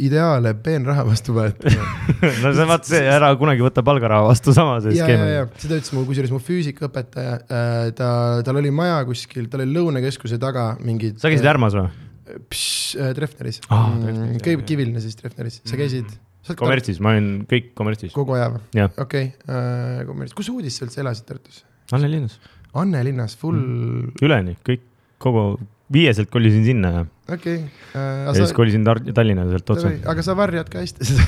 ideaale 0.04 0.54
peenraha 0.64 1.06
vastu 1.08 1.36
võetama. 1.38 1.88
no 2.44 2.52
see 2.56 2.68
vaata 2.68 2.90
see, 2.90 3.04
ära 3.12 3.32
kunagi 3.40 3.64
võta 3.66 3.84
palgaraha 3.86 4.28
vastu 4.28 4.54
sama 4.56 4.78
see 4.84 4.96
skeem 4.98 5.24
seda 5.62 5.80
ütles 5.80 5.94
mu, 5.96 6.04
kusjuures 6.18 6.34
mu 6.34 6.40
füüsikaõpetaja 6.42 7.34
äh,, 7.46 7.90
ta, 7.98 8.10
tal 8.46 8.58
oli 8.60 8.72
maja 8.74 9.00
kuskil, 9.08 9.46
tal 9.52 9.62
oli 9.64 9.76
Lõunakeskuse 9.76 10.40
taga 10.42 10.72
mingid. 10.82 11.20
sa 11.22 11.30
käisid 11.30 11.46
Ärmas 11.50 11.78
või? 11.78 11.88
äh, 12.28 13.12
Treffneris 13.18 13.62
mm, 13.64 14.02
Treffneris,, 14.04 14.42
jah. 14.42 14.66
Kiviline 14.68 15.04
siis 15.04 15.20
Treffneris, 15.20 15.62
sa 15.68 15.80
käisid? 15.80 16.10
kommertsis, 16.58 17.02
ma 17.04 17.14
olin 17.14 17.44
kõik 17.50 17.74
kommertsis. 17.78 18.14
kogu 18.16 18.38
aja 18.38 18.50
või? 18.56 18.64
okei 18.98 19.30
okay,, 19.36 20.06
kommerts, 20.10 20.36
kus 20.38 20.50
uudis 20.54 20.80
sa 20.80 20.88
üldse 20.88 21.04
elasid 21.04 21.28
Tartus? 21.30 21.62
Anne 21.96 22.10
linnas, 22.12 22.40
Anne 22.78 23.04
linnas, 23.06 23.38
full 23.40 23.60
Mm. 23.62 24.16
üleni 24.26 24.58
kõik, 24.66 24.84
kogu, 25.24 25.46
viieselt 25.94 26.32
kolisin 26.34 26.66
sinna 26.68 26.92
ja, 26.96 27.06
okei 27.28 27.56
okay, 27.56 27.70
ja 27.94 28.30
äh,. 28.32 28.36
siis 28.38 28.54
kolisin 28.56 28.86
Tar- 28.88 29.02
Tallinna 29.14 29.46
sealt 29.50 29.72
otsa. 29.74 29.92
aga 30.14 30.24
sa 30.26 30.36
varjad 30.38 30.70
ka 30.72 30.82
hästi 30.84 31.08
seda. 31.08 31.26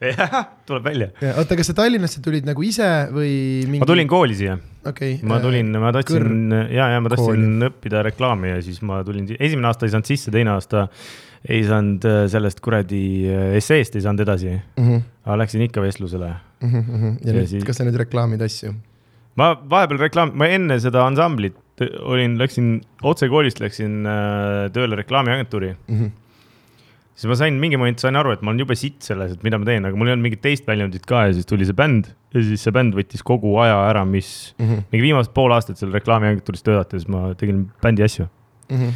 jah, 0.10 0.36
tuleb 0.68 0.84
välja. 0.90 1.08
oota, 1.34 1.56
kas 1.58 1.70
sa 1.72 1.76
Tallinnasse 1.78 2.22
tulid 2.24 2.48
nagu 2.48 2.64
ise 2.66 2.88
või 3.14 3.32
mingi... 3.66 3.82
ma 3.84 3.88
tulin 3.88 4.10
kooli 4.10 4.36
siia, 4.38 4.58
äh, 4.90 5.24
ma 5.28 5.40
tulin, 5.42 5.72
ma 5.82 5.94
tahtsin 5.96 6.52
ja, 6.74 6.90
ja 6.94 7.00
ma 7.00 7.12
tahtsin 7.12 7.70
õppida 7.70 8.04
reklaami 8.10 8.54
ja 8.54 8.60
siis 8.64 8.82
ma 8.86 9.00
tulin, 9.06 9.30
esimene 9.38 9.70
aasta 9.70 9.88
ei 9.88 9.96
saanud 9.96 10.12
sisse, 10.12 10.34
teine 10.34 10.54
aasta 10.56 10.86
ei 11.48 11.64
saanud 11.64 12.04
äh, 12.04 12.20
sellest 12.32 12.60
kuradi 12.64 13.02
äh, 13.30 13.56
esseest 13.62 13.96
ei 13.96 14.04
saanud 14.04 14.26
edasi, 14.26 14.52
mm. 14.52 14.84
-hmm. 14.84 15.08
aga 15.24 15.40
läksin 15.44 15.64
ikka 15.64 15.82
vestlusele. 15.84 16.34
Mm 16.60 16.70
-hmm. 16.70 17.18
ja, 17.24 17.24
Ja 17.24 17.32
ja 17.32 17.40
nüüd 17.40 17.52
siis..., 17.56 17.64
kas 17.64 17.80
sa 17.80 17.88
nüüd 17.88 17.96
reklaamid 17.96 18.42
asju 18.44 18.74
ma 19.38 19.54
vahepeal 19.70 20.00
reklaam, 20.00 20.32
ma 20.34 20.48
enne 20.50 20.76
seda 20.82 21.04
ansamblit 21.06 21.56
olin, 21.80 22.36
läksin 22.40 22.72
otse 23.06 23.28
koolist 23.32 23.60
läksin 23.62 24.06
äh, 24.08 24.66
tööle 24.74 24.98
reklaamiagentuuri, 25.00 25.74
mm? 25.74 26.00
-hmm. 26.00 26.10
siis 27.14 27.28
ma 27.30 27.36
sain 27.40 27.60
mingi 27.60 27.78
moment 27.80 28.02
sain 28.02 28.16
aru, 28.16 28.34
et 28.34 28.42
ma 28.42 28.52
olen 28.52 28.64
jube 28.64 28.76
sitt 28.78 29.02
selles, 29.06 29.32
et 29.36 29.44
mida 29.46 29.58
ma 29.60 29.68
teen, 29.68 29.86
aga 29.88 29.96
mul 29.96 30.10
ei 30.10 30.16
olnud 30.16 30.28
mingit 30.28 30.42
teist 30.44 30.66
väljundit 30.68 31.06
ka 31.08 31.26
ja 31.28 31.36
siis 31.36 31.48
tuli 31.48 31.68
see 31.68 31.76
bänd 31.76 32.10
ja 32.34 32.42
siis 32.46 32.66
see 32.66 32.74
bänd 32.74 32.96
võttis 32.96 33.24
kogu 33.26 33.54
aja 33.62 33.78
ära, 33.88 34.04
mis 34.04 34.54
Mm 34.58 34.66
-hmm. 34.66 34.82
mingi 34.92 35.02
viimased 35.08 35.32
pool 35.34 35.52
aastat 35.52 35.78
seal 35.78 35.92
reklaamiagentuuris 35.92 36.62
töötati, 36.62 37.00
siis 37.00 37.08
ma 37.08 37.34
tegin 37.34 37.70
bändi 37.82 38.02
asju. 38.04 38.28
Mm 38.70 38.78
-hmm. 38.78 38.92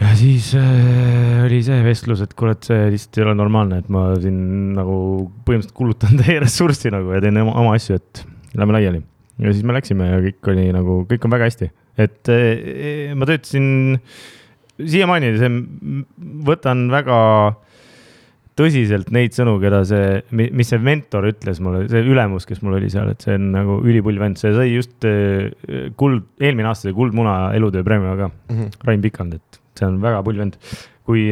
ja 0.00 0.16
siis 0.16 0.54
äh, 0.54 1.44
oli 1.44 1.62
see 1.62 1.84
vestlus, 1.84 2.20
et 2.20 2.34
kurat, 2.34 2.62
see 2.64 2.90
lihtsalt 2.90 3.18
ei 3.18 3.24
ole 3.24 3.34
normaalne, 3.34 3.78
et 3.78 3.88
ma 3.88 4.14
siin 4.20 4.74
nagu 4.74 5.30
põhimõtteliselt 5.46 5.76
kulutan 5.76 6.16
teie 6.20 6.40
ressurssi 6.40 6.90
nagu 6.90 7.12
ja 7.12 7.20
teen 7.20 7.36
oma, 7.36 7.52
oma 7.52 7.74
asju, 7.74 7.96
et 7.96 8.26
lähme 8.54 8.72
laiali. 8.72 9.02
Ja 9.40 9.54
siis 9.54 9.64
me 9.66 9.76
läksime 9.76 10.10
ja 10.10 10.20
kõik 10.24 10.52
oli 10.52 10.68
nagu, 10.74 11.00
kõik 11.10 11.24
on 11.26 11.34
väga 11.34 11.48
hästi, 11.48 11.70
et 12.00 12.30
äh, 12.32 13.10
ma 13.16 13.28
töötasin 13.28 13.66
siiamaani, 14.80 15.32
see, 15.40 15.50
võtan 16.46 16.86
väga 16.92 17.18
tõsiselt 18.60 19.08
neid 19.14 19.32
sõnu, 19.32 19.54
keda 19.62 19.80
see, 19.88 20.20
mis 20.36 20.68
see 20.68 20.80
mentor 20.84 21.30
ütles 21.30 21.60
mulle, 21.64 21.86
see 21.88 22.02
ülemus, 22.04 22.44
kes 22.48 22.60
mul 22.64 22.76
oli 22.76 22.90
seal, 22.92 23.12
et 23.14 23.24
see 23.24 23.38
on 23.38 23.50
nagu 23.54 23.78
ülipull 23.86 24.20
vend, 24.20 24.40
see 24.40 24.52
sai 24.56 24.68
just 24.74 25.08
äh, 25.08 25.48
kuld, 26.00 26.26
eelmine 26.42 26.68
aasta 26.72 26.90
sai 26.90 26.96
Kuldmuna 26.96 27.40
elutööpreemia 27.56 28.16
ka, 28.20 28.30
Mm 28.50 28.56
-hmm. 28.56 28.84
Rain 28.84 29.00
Pikand, 29.00 29.34
et 29.34 29.60
see 29.78 29.86
on 29.86 30.00
väga 30.02 30.22
pull 30.22 30.38
vend. 30.38 30.56
kui 31.10 31.24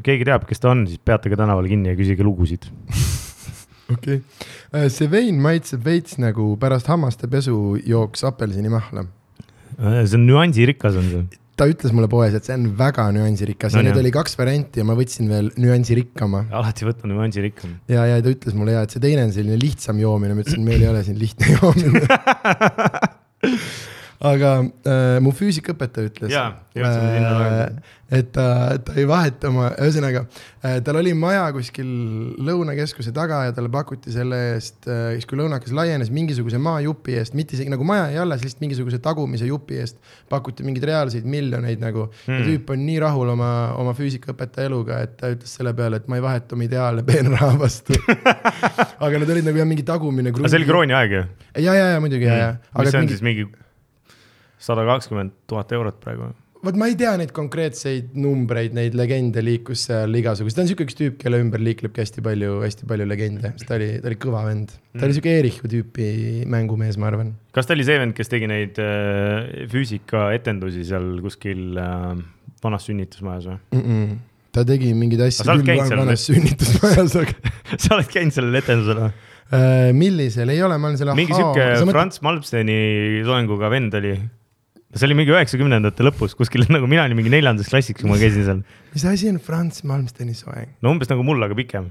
keegi 0.00 0.24
teab, 0.24 0.46
kes 0.48 0.60
ta 0.60 0.70
on, 0.70 0.86
siis 0.86 0.98
peatage 0.98 1.36
tänaval 1.36 1.66
kinni 1.68 1.90
ja 1.90 1.96
küsige 1.96 2.24
lugusid. 2.24 2.64
okei 3.94 4.20
okay., 4.20 4.90
see 4.92 5.10
vein 5.12 5.40
maitseb 5.42 5.84
veits 5.86 6.18
nagu 6.22 6.52
pärast 6.60 6.90
hammaste 6.92 7.30
pesu 7.30 7.78
jooks 7.86 8.24
apelsinimahla. 8.28 9.06
Äh, 9.78 10.04
see 10.04 10.18
on 10.20 10.28
nüansirikas 10.28 10.98
on 11.00 11.08
see. 11.10 11.24
ta 11.58 11.68
ütles 11.70 11.94
mulle 11.94 12.08
poes, 12.10 12.34
et 12.34 12.46
see 12.46 12.56
on 12.56 12.68
väga 12.78 13.06
nüansirikas 13.14 13.76
No 13.76 13.82
ja 13.86 13.94
on. 13.94 14.00
oli 14.02 14.10
kaks 14.14 14.34
varianti 14.38 14.82
ja 14.82 14.86
ma 14.88 14.96
võtsin 14.98 15.30
veel 15.30 15.50
nüansirikkama. 15.60 16.46
alati 16.60 16.88
võta 16.88 17.10
nüansirikkam. 17.10 17.78
ja, 17.90 18.06
ja 18.10 18.20
ta 18.22 18.34
ütles 18.34 18.58
mulle 18.58 18.76
ja, 18.76 18.84
et 18.86 18.94
see 18.94 19.02
teine 19.02 19.26
on 19.28 19.34
selline 19.34 19.58
lihtsam 19.62 20.02
joomine, 20.02 20.36
ma 20.36 20.46
ütlesin, 20.46 20.66
meil 20.66 20.82
ei 20.82 20.90
ole 20.90 21.02
siin 21.06 21.18
lihtne 21.22 21.56
joomine. 21.56 22.04
aga 24.22 24.54
äh, 24.62 25.18
mu 25.24 25.34
füüsikaõpetaja 25.34 26.10
ütles. 26.10 26.32
Tagasi. 26.74 27.92
et 28.14 28.30
ta, 28.34 28.44
ta 28.82 28.94
ei 28.98 29.06
vaheta 29.06 29.48
oma, 29.48 29.68
ühesõnaga 29.78 30.24
äh, 30.26 30.80
tal 30.84 30.98
oli 30.98 31.12
maja 31.18 31.44
kuskil 31.54 31.86
Lõunakeskuse 32.44 33.12
taga 33.14 33.44
ja 33.46 33.54
talle 33.54 33.70
pakuti 33.72 34.12
selle 34.14 34.40
eest 34.52 34.88
äh,, 34.90 35.14
siis 35.14 35.28
kui 35.30 35.38
Lõunakas 35.38 35.74
laienes 35.74 36.10
mingisuguse 36.14 36.58
maajupi 36.62 37.16
eest, 37.20 37.36
mitte 37.38 37.56
isegi 37.56 37.72
nagu 37.72 37.86
maja 37.86 38.08
jäi 38.10 38.20
alles, 38.24 38.42
lihtsalt 38.42 38.64
mingisuguse 38.66 39.00
tagumise 39.02 39.48
jupi 39.48 39.78
eest 39.82 40.02
pakuti 40.30 40.66
mingeid 40.66 40.86
reaalseid 40.90 41.26
miljoneid 41.30 41.82
nagu 41.82 42.08
mm.. 42.08 42.26
Hmm. 42.26 42.42
ja 42.42 42.50
tüüp 42.50 42.74
on 42.74 42.86
nii 42.90 43.00
rahul 43.06 43.34
oma, 43.34 43.50
oma 43.80 43.94
füüsikaõpetaja 43.98 44.70
eluga, 44.70 45.00
et 45.06 45.16
ta 45.20 45.30
ütles 45.34 45.58
selle 45.58 45.74
peale, 45.78 46.02
et 46.02 46.10
ma 46.10 46.18
ei 46.18 46.26
vaheta 46.26 46.58
oma 46.58 46.66
ideaale 46.66 47.06
peenraha 47.06 47.54
vastu. 47.60 47.96
aga 49.04 49.18
need 49.18 49.30
olid 49.30 49.46
nagu 49.46 49.62
jah, 49.62 49.70
mingi 49.70 49.86
tagumine. 49.86 50.34
aga 50.34 50.50
see 50.50 50.62
oli 50.62 50.70
krooni 50.70 50.98
aeg 50.98 51.20
ju? 51.20 51.26
ja, 51.54 51.70
ja, 51.70 51.92
ja 51.94 52.02
muidugi 52.02 52.26
ja, 52.26 52.40
ja. 52.40 52.56
mis 52.58 52.90
see 52.90 52.98
on 52.98 53.06
mingi... 53.06 53.14
siis 53.14 53.26
mingi 53.30 53.46
sada 54.64 54.86
kakskümmend 54.88 55.36
tuhat 55.50 55.72
eurot 55.76 56.00
praegu? 56.02 56.32
vot 56.64 56.76
ma 56.80 56.88
ei 56.88 56.96
tea 56.96 57.12
neid 57.20 57.32
konkreetseid 57.36 58.14
numbreid, 58.16 58.72
neid 58.76 58.94
legende 58.96 59.42
liikus 59.44 59.84
seal 59.88 60.14
igasuguseid, 60.16 60.56
ta 60.56 60.62
on 60.64 60.70
siuke 60.70 60.86
üks 60.86 60.96
tüüp, 60.96 61.18
kelle 61.20 61.40
ümber 61.42 61.60
liiklebki 61.60 62.00
hästi 62.00 62.24
palju, 62.24 62.54
hästi 62.64 62.88
palju 62.88 63.06
legende, 63.08 63.50
sest 63.52 63.68
ta 63.68 63.76
oli, 63.76 63.90
ta 64.00 64.08
oli 64.10 64.20
kõva 64.22 64.44
vend. 64.48 64.72
ta 64.72 64.80
Mm. 64.94 65.04
oli 65.08 65.16
siuke 65.16 65.32
Eerichu 65.34 65.68
tüüpi 65.68 66.06
mängumees, 66.48 66.96
ma 66.96 67.10
arvan. 67.10 67.34
kas 67.52 67.66
ta 67.68 67.74
oli 67.74 67.84
see 67.84 67.98
vend, 68.00 68.14
kes 68.16 68.30
tegi 68.32 68.48
neid 68.48 68.78
äh, 68.80 69.66
füüsikaetendusi 69.72 70.86
seal 70.88 71.18
kuskil 71.24 71.76
äh, 71.82 72.14
vanas 72.64 72.88
sünnitusmajas 72.88 73.50
või? 73.50 73.58
Mm 73.74 73.84
-mm. 73.84 74.14
ta 74.54 74.64
tegi 74.64 74.94
mingeid 74.94 75.26
asju 75.26 75.44
küll 75.44 75.84
seal 75.84 76.00
vanas 76.00 76.24
sünnitusmajas, 76.30 77.18
aga 77.20 77.52
sa 77.82 77.98
oled 77.98 78.08
käinud 78.14 78.38
sellel 78.38 78.62
etendusel 78.62 79.02
või? 79.02 79.10
äh, 79.52 79.90
millisel, 79.92 80.48
ei 80.54 80.62
ole, 80.62 80.78
ma 80.78 80.88
olen 80.88 81.02
selle. 81.02 81.18
mingi 81.18 81.36
sihuke 81.36 81.92
Franz 81.92 82.22
Malmsteni 82.24 83.20
soenguga 83.26 83.68
vend 83.68 84.00
oli. 84.00 84.14
See 84.94 85.08
oli 85.08 85.18
mingi 85.18 85.34
üheksakümnendate 85.34 86.06
lõpus 86.06 86.36
kuskil 86.38 86.66
nagu 86.74 86.88
mina 86.90 87.06
olin 87.08 87.18
mingi 87.18 87.32
neljandas 87.34 87.70
klassiks, 87.72 88.02
kui 88.02 88.10
ma 88.10 88.20
käisin 88.20 88.46
seal. 88.46 88.64
mis 88.94 89.06
asi 89.10 89.30
on 89.32 89.42
Franz 89.42 89.82
Malmsteni 89.86 90.36
soeng? 90.38 90.74
no 90.82 90.94
umbes 90.94 91.10
nagu 91.10 91.26
mul, 91.26 91.42
aga 91.46 91.56
pikem. 91.58 91.90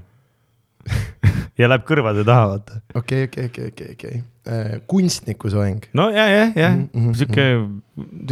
ja 1.60 1.68
läheb 1.70 1.84
kõrvade 1.88 2.24
taha, 2.26 2.46
vaata. 2.54 2.80
okei, 2.98 3.28
okei, 3.28 3.48
okei, 3.50 3.68
okei, 3.72 3.94
okei. 3.94 4.22
kunstniku 4.90 5.48
soeng. 5.52 5.86
no 5.96 6.08
ja, 6.12 6.26
jah, 6.28 6.56
jah 6.58 6.74
Mhm, 6.74 6.88
mhm,, 6.92 7.14
sihuke, 7.18 7.46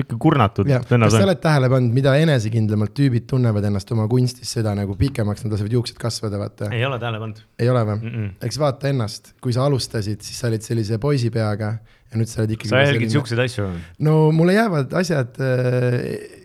sihuke 0.01 0.19
kurnatud 0.21 0.69
kas 0.69 1.15
sa 1.15 1.23
oled 1.25 1.41
tähele 1.43 1.71
pannud, 1.73 1.95
mida 1.97 2.17
enesekindlamalt 2.21 2.93
tüübid 2.97 3.29
tunnevad 3.31 3.65
ennast 3.69 3.93
oma 3.95 4.09
kunstis, 4.11 4.53
seda 4.59 4.75
nagu 4.79 4.97
pikemaks 4.99 5.47
nad 5.47 5.57
lasevad 5.57 5.79
juuksed 5.79 6.01
kasvada, 6.01 6.41
vaata. 6.43 6.73
ei 6.75 6.85
ole 6.89 7.01
tähele 7.03 7.23
pannud 7.23 7.45
ei 7.61 7.73
ole 7.73 7.87
või? 7.89 7.99
mm. 8.01 8.13
-mm. 8.19 8.37
eks 8.49 8.61
vaata 8.61 8.93
ennast, 8.93 9.35
kui 9.41 9.57
sa 9.57 9.65
alustasid, 9.69 10.21
siis 10.25 10.41
sa 10.43 10.51
olid 10.53 10.65
sellise 10.67 11.01
poisipeaga 11.01 11.77
ja 12.13 12.21
nüüd 12.21 12.31
sa 12.31 12.43
oled 12.43 12.55
ikkagi. 12.57 12.71
sa 12.71 12.85
jälgid 12.85 13.15
siukseid 13.15 13.43
asju? 13.47 13.69
no 14.05 14.17
mulle 14.37 14.57
jäävad 14.57 14.93
asjad 15.01 15.41
äh,, 15.41 16.43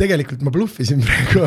tegelikult 0.00 0.44
ma 0.46 0.52
bluffisin 0.54 1.02
praegu 1.06 1.44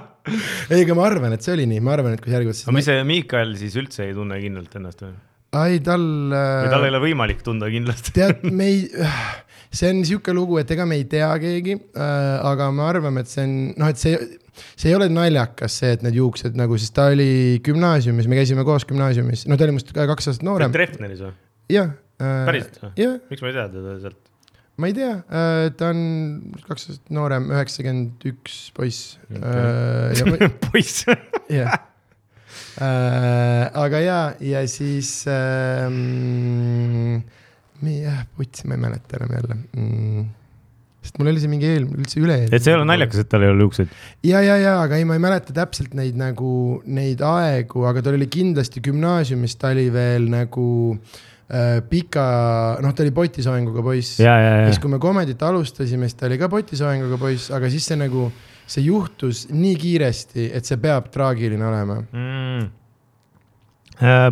ei, 0.72 0.84
aga 0.84 0.96
ma 0.98 1.08
arvan, 1.08 1.34
et 1.36 1.46
see 1.46 1.56
oli 1.56 1.66
nii, 1.70 1.82
ma 1.84 1.96
arvan, 1.96 2.14
et 2.16 2.22
kui 2.22 2.32
sa 2.32 2.38
järgmine 2.38 2.56
aga 2.62 2.76
mis 2.76 2.88
see 2.90 3.02
Miikal 3.08 3.56
siis 3.58 3.76
üldse 3.80 4.06
ei 4.06 4.16
tunne 4.16 4.38
kindlalt 4.42 4.76
ennast 4.80 5.04
või? 5.04 5.14
ai, 5.58 5.80
tal 5.84 6.04
või 6.30 6.70
tal 6.70 6.84
ei 6.84 6.90
äh,, 6.90 6.92
ole 6.94 7.04
võimalik 7.08 7.42
tunda 7.46 7.70
kindlasti? 7.72 8.14
tead, 8.18 8.44
me 8.46 8.68
ei, 8.70 8.84
see 9.70 9.90
on 9.90 10.04
sihuke 10.06 10.34
lugu, 10.36 10.60
et 10.62 10.70
ega 10.70 10.86
me 10.86 11.00
ei 11.00 11.08
tea 11.10 11.30
keegi 11.42 11.78
äh,, 11.78 12.36
aga 12.52 12.70
me 12.74 12.86
arvame, 12.86 13.24
et 13.24 13.32
see 13.32 13.46
on, 13.46 13.56
noh, 13.80 13.90
et 13.90 14.00
see, 14.00 14.14
see 14.76 14.92
ei 14.92 14.98
ole 14.98 15.10
naljakas, 15.10 15.80
see, 15.82 15.96
et 15.96 16.06
need 16.06 16.20
juuksed 16.20 16.58
nagu, 16.58 16.78
sest 16.78 16.94
ta 16.94 17.08
oli 17.10 17.58
gümnaasiumis, 17.66 18.30
me 18.30 18.38
käisime 18.38 18.66
koos 18.68 18.86
gümnaasiumis, 18.88 19.48
no 19.50 19.58
ta 19.58 19.66
oli 19.66 19.76
minust 19.76 19.90
kaks 19.96 20.30
aastat 20.30 20.46
noorem, 20.46 20.74
Treffneris 20.74 21.26
või? 21.26 21.34
jah. 21.74 21.90
Päriselt 22.20 22.82
või? 22.82 22.92
jah, 23.00 23.16
miks 23.30 23.44
ma 23.44 23.52
ei 23.52 23.56
tea 23.56 23.68
teda 23.76 23.94
sealt? 24.04 24.30
ma 24.80 24.88
ei 24.88 24.96
tea, 24.96 25.12
ta 25.76 25.90
on 25.92 26.00
kaks 26.64 26.88
aastat 26.88 27.12
noorem, 27.14 27.50
üheksakümmend 27.52 28.26
üks 28.30 28.56
poiss 28.76 29.18
ja 29.30 30.24
ma- 30.30 30.50
poiss. 30.70 31.04
jah 31.60 31.76
äh,. 32.80 33.64
aga 33.76 33.98
ja, 34.02 34.20
ja 34.40 34.64
siis 34.70 35.24
ähm,. 35.30 37.22
jah, 37.84 38.26
putsi, 38.36 38.66
ma 38.68 38.76
ei 38.78 38.84
mäleta 38.88 39.20
enam 39.20 39.30
jälle 39.36 39.54
mm,. 39.58 40.28
sest 41.04 41.18
mul 41.20 41.32
oli 41.32 41.40
see 41.42 41.52
mingi 41.52 41.68
eel-, 41.68 41.90
üldse 42.00 42.16
üle. 42.22 42.38
et 42.48 42.62
see 42.62 42.72
ei 42.72 42.78
ole 42.80 42.88
naljakas, 42.88 43.18
et 43.22 43.30
tal 43.32 43.44
ei 43.44 43.52
ole 43.52 43.66
juukseid? 43.68 43.88
ja, 44.26 44.40
ja, 44.44 44.56
ja, 44.60 44.74
aga 44.84 45.00
ei, 45.00 45.04
ma 45.08 45.18
ei 45.18 45.24
mäleta 45.28 45.56
täpselt 45.56 45.92
neid 45.98 46.16
nagu 46.20 46.52
neid 46.88 47.20
aegu, 47.26 47.84
aga 47.90 47.98
ta 48.04 48.14
oli 48.16 48.28
kindlasti 48.32 48.78
gümnaasiumis, 48.86 49.58
ta 49.60 49.74
oli 49.74 49.88
veel 49.92 50.24
nagu 50.32 50.68
äh, 50.96 51.00
pika, 51.90 52.24
noh, 52.82 52.92
ta 52.94 53.02
oli 53.02 53.10
potisoenguga 53.14 53.82
poiss. 53.82 54.20
siis, 54.20 54.78
kui 54.78 54.90
me 54.92 54.98
komedit 55.02 55.40
alustasime, 55.42 56.06
siis 56.06 56.18
ta 56.18 56.28
oli 56.28 56.38
ka 56.38 56.48
potisoenguga 56.52 57.18
poiss, 57.18 57.50
aga 57.56 57.70
siis 57.72 57.88
see 57.90 57.98
nagu, 57.98 58.28
see 58.70 58.84
juhtus 58.86 59.48
nii 59.50 59.74
kiiresti, 59.82 60.50
et 60.54 60.64
see 60.68 60.78
peab 60.78 61.08
traagiline 61.10 61.66
olema 61.66 61.96
mm.. 62.04 62.68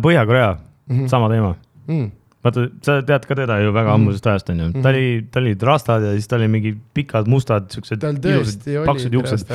Põhja-Korea, 0.01 0.53
mm. 0.55 0.95
-hmm. 0.95 1.07
sama 1.11 1.27
teema. 1.29 1.55
Mm. 1.87 2.07
vaata, 2.43 2.63
sa 2.81 3.01
tead 3.03 3.25
ka 3.27 3.35
teda 3.35 3.59
ju 3.59 3.71
väga 3.75 3.89
Mhm. 3.89 3.93
ammusest 3.99 4.27
ajast 4.27 4.49
onju, 4.49 4.69
ta 4.81 4.89
oli, 4.89 5.27
ta 5.31 5.39
oli 5.39 5.55
rastad 5.61 6.03
ja 6.03 6.11
siis 6.15 6.27
ta 6.27 6.35
oli 6.37 6.47
mingi 6.47 6.71
pikad 6.93 7.27
mustad 7.27 7.67
siuksed 7.69 7.99
tal 7.99 8.15
tõesti 8.15 8.77
paksud 8.85 9.13
juuksed 9.13 9.49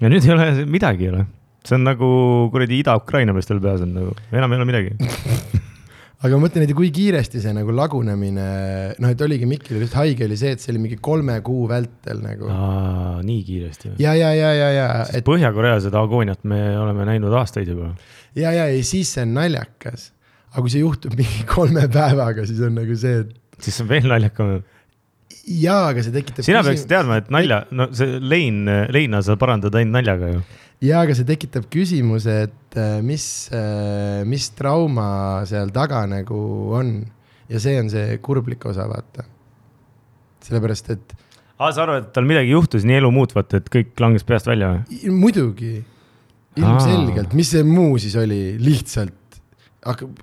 ja 0.00 0.08
nüüd 0.12 0.26
ei 0.26 0.32
ole 0.34 0.66
midagi 0.66 1.04
ei 1.04 1.10
ole. 1.14 1.26
see 1.64 1.78
on 1.78 1.84
nagu 1.84 2.08
kuradi 2.52 2.82
Ida-Ukraina 2.82 3.32
meestel 3.32 3.60
peas 3.60 3.80
on 3.80 3.94
nagu, 3.94 4.12
enam 4.32 4.52
ei 4.52 4.58
ole 4.58 4.64
midagi. 4.68 4.90
aga 6.24 6.38
ma 6.38 6.46
mõtlen, 6.46 6.64
et 6.64 6.72
kui 6.76 6.88
kiiresti 6.94 7.40
see 7.42 7.52
nagu 7.56 7.72
lagunemine, 7.74 8.46
noh, 9.02 9.12
et 9.12 9.22
oligi 9.26 9.48
Mikil 9.48 9.82
just 9.82 9.96
haige 9.98 10.24
oli 10.24 10.38
see, 10.40 10.54
et 10.56 10.62
see 10.62 10.72
oli 10.72 10.80
mingi 10.86 10.98
kolme 11.04 11.36
kuu 11.44 11.66
vältel 11.70 12.22
nagu. 12.24 12.48
nii 13.28 13.40
kiiresti 13.44 13.90
või? 13.90 13.96
ja, 14.00 14.14
ja, 14.16 14.30
ja, 14.36 14.52
ja, 14.56 14.68
ja, 14.72 14.88
et 15.12 15.26
Põhja-Korea 15.26 15.76
seda 15.84 16.00
agooniat 16.04 16.46
me 16.48 16.60
oleme 16.80 17.08
näinud 17.10 17.34
aastaid 17.40 17.68
juba. 17.74 17.92
ja, 18.32 18.54
ja, 18.56 18.68
ja 18.72 18.86
siis 18.86 19.12
see 19.16 19.26
on 19.26 19.34
naljakas. 19.36 20.10
aga 20.54 20.64
kui 20.64 20.72
see 20.72 20.84
juhtub 20.84 21.16
mingi 21.18 21.44
kolme 21.54 21.84
päevaga, 21.92 22.46
siis 22.48 22.62
on 22.64 22.78
nagu 22.80 22.96
see, 23.00 23.20
et 23.24 23.66
siis 23.68 23.84
on 23.84 23.92
veel 23.92 24.08
naljakam. 24.08 24.56
jaa, 25.44 25.90
aga 25.92 26.06
see 26.06 26.14
tekitab. 26.14 26.48
sina 26.48 26.64
peaksid 26.64 26.88
teadma, 26.88 27.20
et 27.20 27.32
nalja, 27.34 27.66
no 27.76 27.90
see 27.92 28.16
lein, 28.24 28.64
leina 28.96 29.20
saab 29.26 29.42
parandada 29.44 29.82
ainult 29.82 30.00
naljaga 30.00 30.32
ju. 30.38 30.44
jaa, 30.84 31.02
aga 31.06 31.14
see 31.16 31.26
tekitab 31.28 31.66
küsimuse, 31.72 32.34
et 32.48 32.78
äh, 32.80 32.98
mis, 33.04 33.24
mis 34.28 34.48
trauma 34.58 35.08
seal 35.48 35.72
taga 35.74 36.04
nagu 36.10 36.38
on. 36.76 36.96
Ja 37.52 37.60
see 37.60 37.74
on 37.80 37.90
see 37.92 38.16
kurblik 38.24 38.62
osa, 38.70 38.86
vaata. 38.88 39.26
sellepärast, 40.44 40.88
et 40.94 41.12
aa, 41.58 41.70
sa 41.72 41.82
arvad, 41.84 42.06
et 42.06 42.12
tal 42.16 42.24
midagi 42.28 42.50
juhtus 42.54 42.84
nii 42.88 42.98
elumuutvat, 43.02 43.52
et 43.58 43.68
kõik 43.72 43.92
langes 44.00 44.24
peast 44.28 44.48
välja 44.48 44.70
või? 44.74 45.12
muidugi, 45.12 45.74
ilmselgelt, 46.56 47.32
mis 47.36 47.52
see 47.54 47.62
muu 47.68 47.98
siis 48.00 48.16
oli, 48.20 48.56
lihtsalt. 48.60 49.20
Hakkab, 49.84 50.16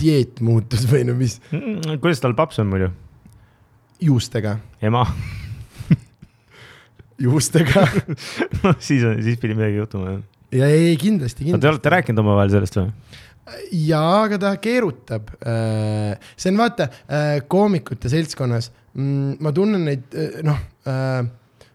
dieet 0.00 0.38
muutus 0.40 0.86
või 0.88 1.02
no 1.04 1.12
mis, 1.18 1.34
Mm, 1.52 1.98
kuidas 2.00 2.20
tal 2.24 2.32
paps 2.36 2.60
on 2.62 2.70
muidu? 2.72 2.88
juustega, 4.00 4.54
ema, 4.80 5.02
juustega 7.22 7.86
no 8.62 8.74
siis, 8.78 9.04
siis 9.24 9.40
pidi 9.40 9.56
midagi 9.58 9.80
juhtuma 9.80 10.12
jah. 10.12 10.20
ja 10.62 10.68
ei, 10.72 10.96
kindlasti, 11.00 11.42
Te 11.42 11.50
kindlasti. 11.50 11.72
olete 11.72 11.94
rääkinud 11.96 12.24
omavahel 12.24 12.54
sellest 12.54 12.80
või? 12.80 12.92
jaa, 13.72 14.24
aga 14.26 14.38
ta 14.42 14.50
keerutab. 14.60 15.30
see 16.36 16.50
on 16.52 16.58
vaata 16.60 16.90
koomikute 17.48 18.10
seltskonnas, 18.12 18.68
ma 19.40 19.52
tunnen 19.56 19.86
neid, 19.88 20.18
noh, 20.44 20.58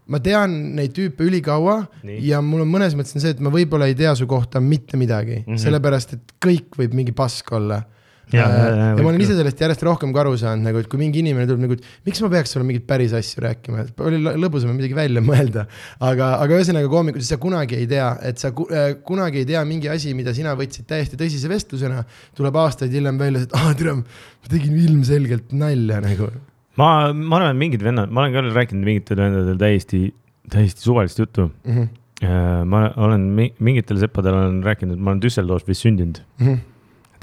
ma 0.04 0.20
tean 0.24 0.56
neid 0.78 0.94
tüüpe 0.96 1.26
ülikaua 1.28 1.80
Nii. 2.04 2.20
ja 2.28 2.42
mul 2.44 2.66
on 2.66 2.72
mõnes 2.72 2.96
mõttes 2.98 3.16
on 3.18 3.24
see, 3.24 3.34
et 3.36 3.42
ma 3.44 3.52
võib-olla 3.54 3.88
ei 3.90 3.98
tea 3.98 4.14
su 4.20 4.28
kohta 4.30 4.62
mitte 4.64 5.00
midagi 5.00 5.40
mm. 5.40 5.46
-hmm. 5.48 5.64
sellepärast 5.64 6.16
et 6.18 6.34
kõik 6.44 6.78
võib 6.80 6.96
mingi 6.98 7.16
pask 7.16 7.52
olla. 7.56 7.84
Ja, 7.84 8.03
ja, 8.32 8.46
ja, 8.48 8.68
ja, 8.70 8.86
ja 8.98 9.04
ma 9.04 9.10
olen 9.10 9.22
ise 9.22 9.36
sellest 9.38 9.60
järjest 9.62 9.84
rohkem 9.84 10.14
ka 10.16 10.22
aru 10.24 10.38
saanud, 10.40 10.64
nagu 10.66 10.80
et 10.80 10.88
kui 10.92 11.02
mingi 11.02 11.20
inimene 11.22 11.46
tuleb 11.50 11.64
nagu, 11.66 11.76
et 11.78 12.08
miks 12.08 12.22
ma 12.24 12.30
peaks 12.34 12.54
sulle 12.56 12.66
mingeid 12.68 12.86
päris 12.90 13.14
asju 13.18 13.44
rääkima, 13.44 13.84
et 13.84 14.00
oli 14.08 14.22
lõ- 14.24 14.36
lõbusam 14.46 14.72
midagi 14.78 14.96
välja 14.98 15.22
mõelda. 15.22 15.66
aga, 16.00 16.30
aga 16.44 16.58
ühesõnaga 16.58 16.90
koomikus 16.90 17.28
sa 17.30 17.38
kunagi 17.38 17.76
ei 17.82 17.88
tea, 17.92 18.08
et 18.24 18.40
sa 18.42 18.52
ku, 18.56 18.66
äh, 18.72 18.96
kunagi 19.06 19.44
ei 19.44 19.46
tea 19.46 19.64
mingi 19.68 19.90
asi, 19.92 20.14
mida 20.18 20.34
sina 20.34 20.56
võtsid 20.56 20.88
täiesti 20.90 21.20
tõsise 21.20 21.52
vestlusena, 21.52 22.06
tuleb 22.38 22.56
aastaid 22.64 22.92
hiljem 22.96 23.20
välja, 23.22 23.44
et 23.44 23.54
aa 23.60 23.74
tere, 23.78 23.94
ma 24.00 24.50
tegin 24.50 24.78
ilmselgelt 24.88 25.52
nalja 25.54 26.00
nagu. 26.02 26.32
ma, 26.80 27.12
ma 27.14 27.38
arvan, 27.38 27.52
et 27.54 27.60
mingid 27.60 27.84
vennad, 27.86 28.10
ma 28.10 28.24
olen 28.24 28.34
ka 28.34 28.48
rääkinud 28.56 28.88
mingitel 28.88 29.18
vendadel 29.22 29.58
täiesti, 29.62 30.08
täiesti 30.50 30.82
suvalist 30.82 31.20
juttu. 31.20 31.52
Mm 31.66 31.76
-hmm. 31.76 32.66
ma 32.66 32.86
olen 32.98 33.22
mi- 33.36 33.54
mingitel 33.60 34.00
seppadel 34.00 34.34
olen 34.34 34.62
rääkinud, 34.64 34.98
ma 34.98 35.12
olen 35.12 35.22
Düsseldorfis 35.22 35.82
sündinud. 35.84 36.22
Mm 36.40 36.48
-hmm. 36.48 36.73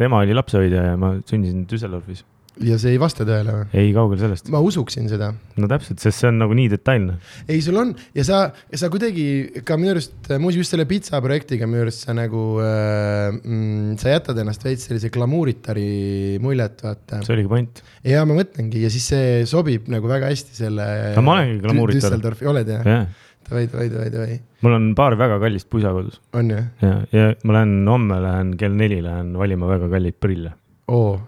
Tema 0.00 0.24
oli 0.24 0.36
lapsehoidja 0.36 0.90
ja 0.92 1.00
ma 1.00 1.16
sündisin 1.28 1.64
Düsseldorfis. 1.70 2.24
ja 2.60 2.76
see 2.82 2.92
ei 2.92 2.98
vasta 3.00 3.24
tõele 3.24 3.52
või? 3.54 3.66
ei, 3.78 3.92
kaugel 3.96 4.18
sellest. 4.20 4.48
ma 4.52 4.60
usuksin 4.64 5.06
seda 5.08 5.30
no 5.60 5.68
täpselt, 5.70 6.00
sest 6.02 6.22
see 6.22 6.28
on 6.28 6.40
nagu 6.42 6.56
nii 6.56 6.70
detailne. 6.72 7.16
ei, 7.46 7.60
sul 7.64 7.78
on 7.80 7.92
ja 8.16 8.24
sa, 8.26 8.40
sa 8.82 8.90
kuidagi 8.92 9.62
ka 9.66 9.78
minu 9.80 9.94
arust, 9.94 10.16
muuseas 10.32 10.64
just 10.64 10.74
selle 10.74 10.86
pitsa 10.90 11.20
projektiga 11.24 11.68
minu 11.70 11.84
arust 11.86 12.04
sa 12.06 12.16
nagu 12.16 12.44
äh,, 12.64 13.30
mm, 13.38 13.96
sa 14.02 14.16
jätad 14.16 14.42
ennast 14.42 14.66
veits 14.66 14.88
sellise 14.90 15.12
glamuuritari 15.14 16.38
muljet, 16.42 16.84
vaata. 16.84 17.22
see 17.26 17.36
oligi 17.36 17.52
point. 17.52 17.82
ja 18.06 18.26
ma 18.28 18.36
mõtlengi 18.40 18.84
ja 18.84 18.92
siis 18.92 19.08
see 19.14 19.40
sobib 19.50 19.88
nagu 19.92 20.10
väga 20.10 20.32
hästi 20.32 20.62
selle. 20.64 20.86
No 21.16 21.24
ma 21.26 21.38
olengi 21.38 21.60
glamuuritar. 21.64 22.08
Düsseldorfi, 22.10 22.48
oled 22.50 22.72
jah? 22.72 22.86
jah, 22.88 23.26
davai, 23.50 23.66
davai, 23.66 23.88
davai, 23.90 24.10
davai, 24.14 24.38
mul 24.62 24.76
on 24.76 24.88
paar 24.98 25.16
väga 25.18 25.40
kallist 25.42 25.68
pusa 25.72 25.92
kodus 25.96 26.20
on 26.38 26.50
ju? 26.54 26.62
ja, 26.84 26.94
ja 27.12 27.26
ma 27.44 27.58
lähen 27.58 27.88
homme 27.90 28.20
lähen 28.22 28.56
kell 28.60 28.76
neli 28.78 29.00
lähen 29.04 29.34
valima 29.38 29.68
väga 29.70 29.90
kalleid 29.92 30.18
prille 30.22 30.54
oo. 30.88 31.18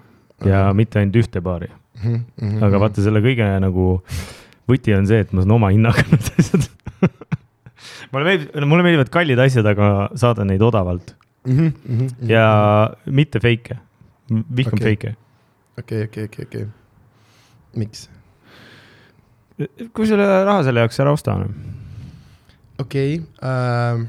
ja 0.46 0.68
mitte 0.76 1.00
ainult 1.00 1.18
ühte 1.22 1.42
paari, 1.42 1.70
mm. 2.02 2.20
-hmm. 2.40 2.62
aga 2.66 2.80
vaata 2.82 3.04
selle 3.04 3.22
kõige 3.24 3.48
nagu 3.66 3.88
võti 4.70 4.94
on 4.96 5.08
see, 5.10 5.22
et 5.24 5.32
ma 5.32 5.42
saan 5.44 5.56
oma 5.58 5.72
hinnaga 5.74 6.04
need 6.10 6.30
asjad. 6.38 6.68
mulle 8.12 8.24
meeldib, 8.28 8.68
mulle 8.70 8.86
meeldivad 8.86 9.12
kallid 9.12 9.42
asjad, 9.42 9.66
aga 9.66 9.90
saada 10.18 10.46
neid 10.48 10.62
odavalt 10.62 11.14
mm. 11.46 11.68
-hmm. 11.68 12.08
ja 12.30 12.46
mitte 13.06 13.42
fake'e, 13.42 13.78
vihkan 14.30 14.78
Okei. 14.78 14.96
fake'e. 14.96 15.14
okei, 15.78 16.04
okei, 16.08 16.24
okei, 16.30 16.46
okei. 16.46 16.66
miks? 17.76 18.08
kui 19.92 20.06
sul 20.06 20.20
ei 20.20 20.26
ole 20.26 20.44
raha 20.44 20.62
selle 20.66 20.82
jaoks, 20.82 21.00
ära 21.00 21.12
osta. 21.12 21.36
Okei 22.82 23.18
äh,, 23.42 24.02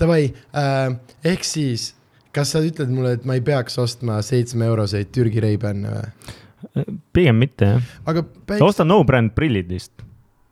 davai 0.00 0.22
äh,, 0.52 0.96
ehk 1.32 1.46
siis, 1.46 1.90
kas 2.36 2.52
sa 2.54 2.60
ütled 2.64 2.90
mulle, 2.92 3.14
et 3.18 3.24
ma 3.28 3.38
ei 3.38 3.44
peaks 3.46 3.78
ostma 3.82 4.18
seitsmeeuroseid 4.26 5.12
Türgi 5.14 5.40
Ray-Bane 5.44 5.94
või? 5.94 6.34
pigem 7.14 7.38
mitte 7.40 7.68
jah, 7.76 7.94
aga 8.10 8.24
sa 8.26 8.44
päik-, 8.50 8.64
osta 8.66 8.84
no 8.86 8.98
brand 9.08 9.32
prillid 9.36 9.68
lihtsalt. 9.70 10.02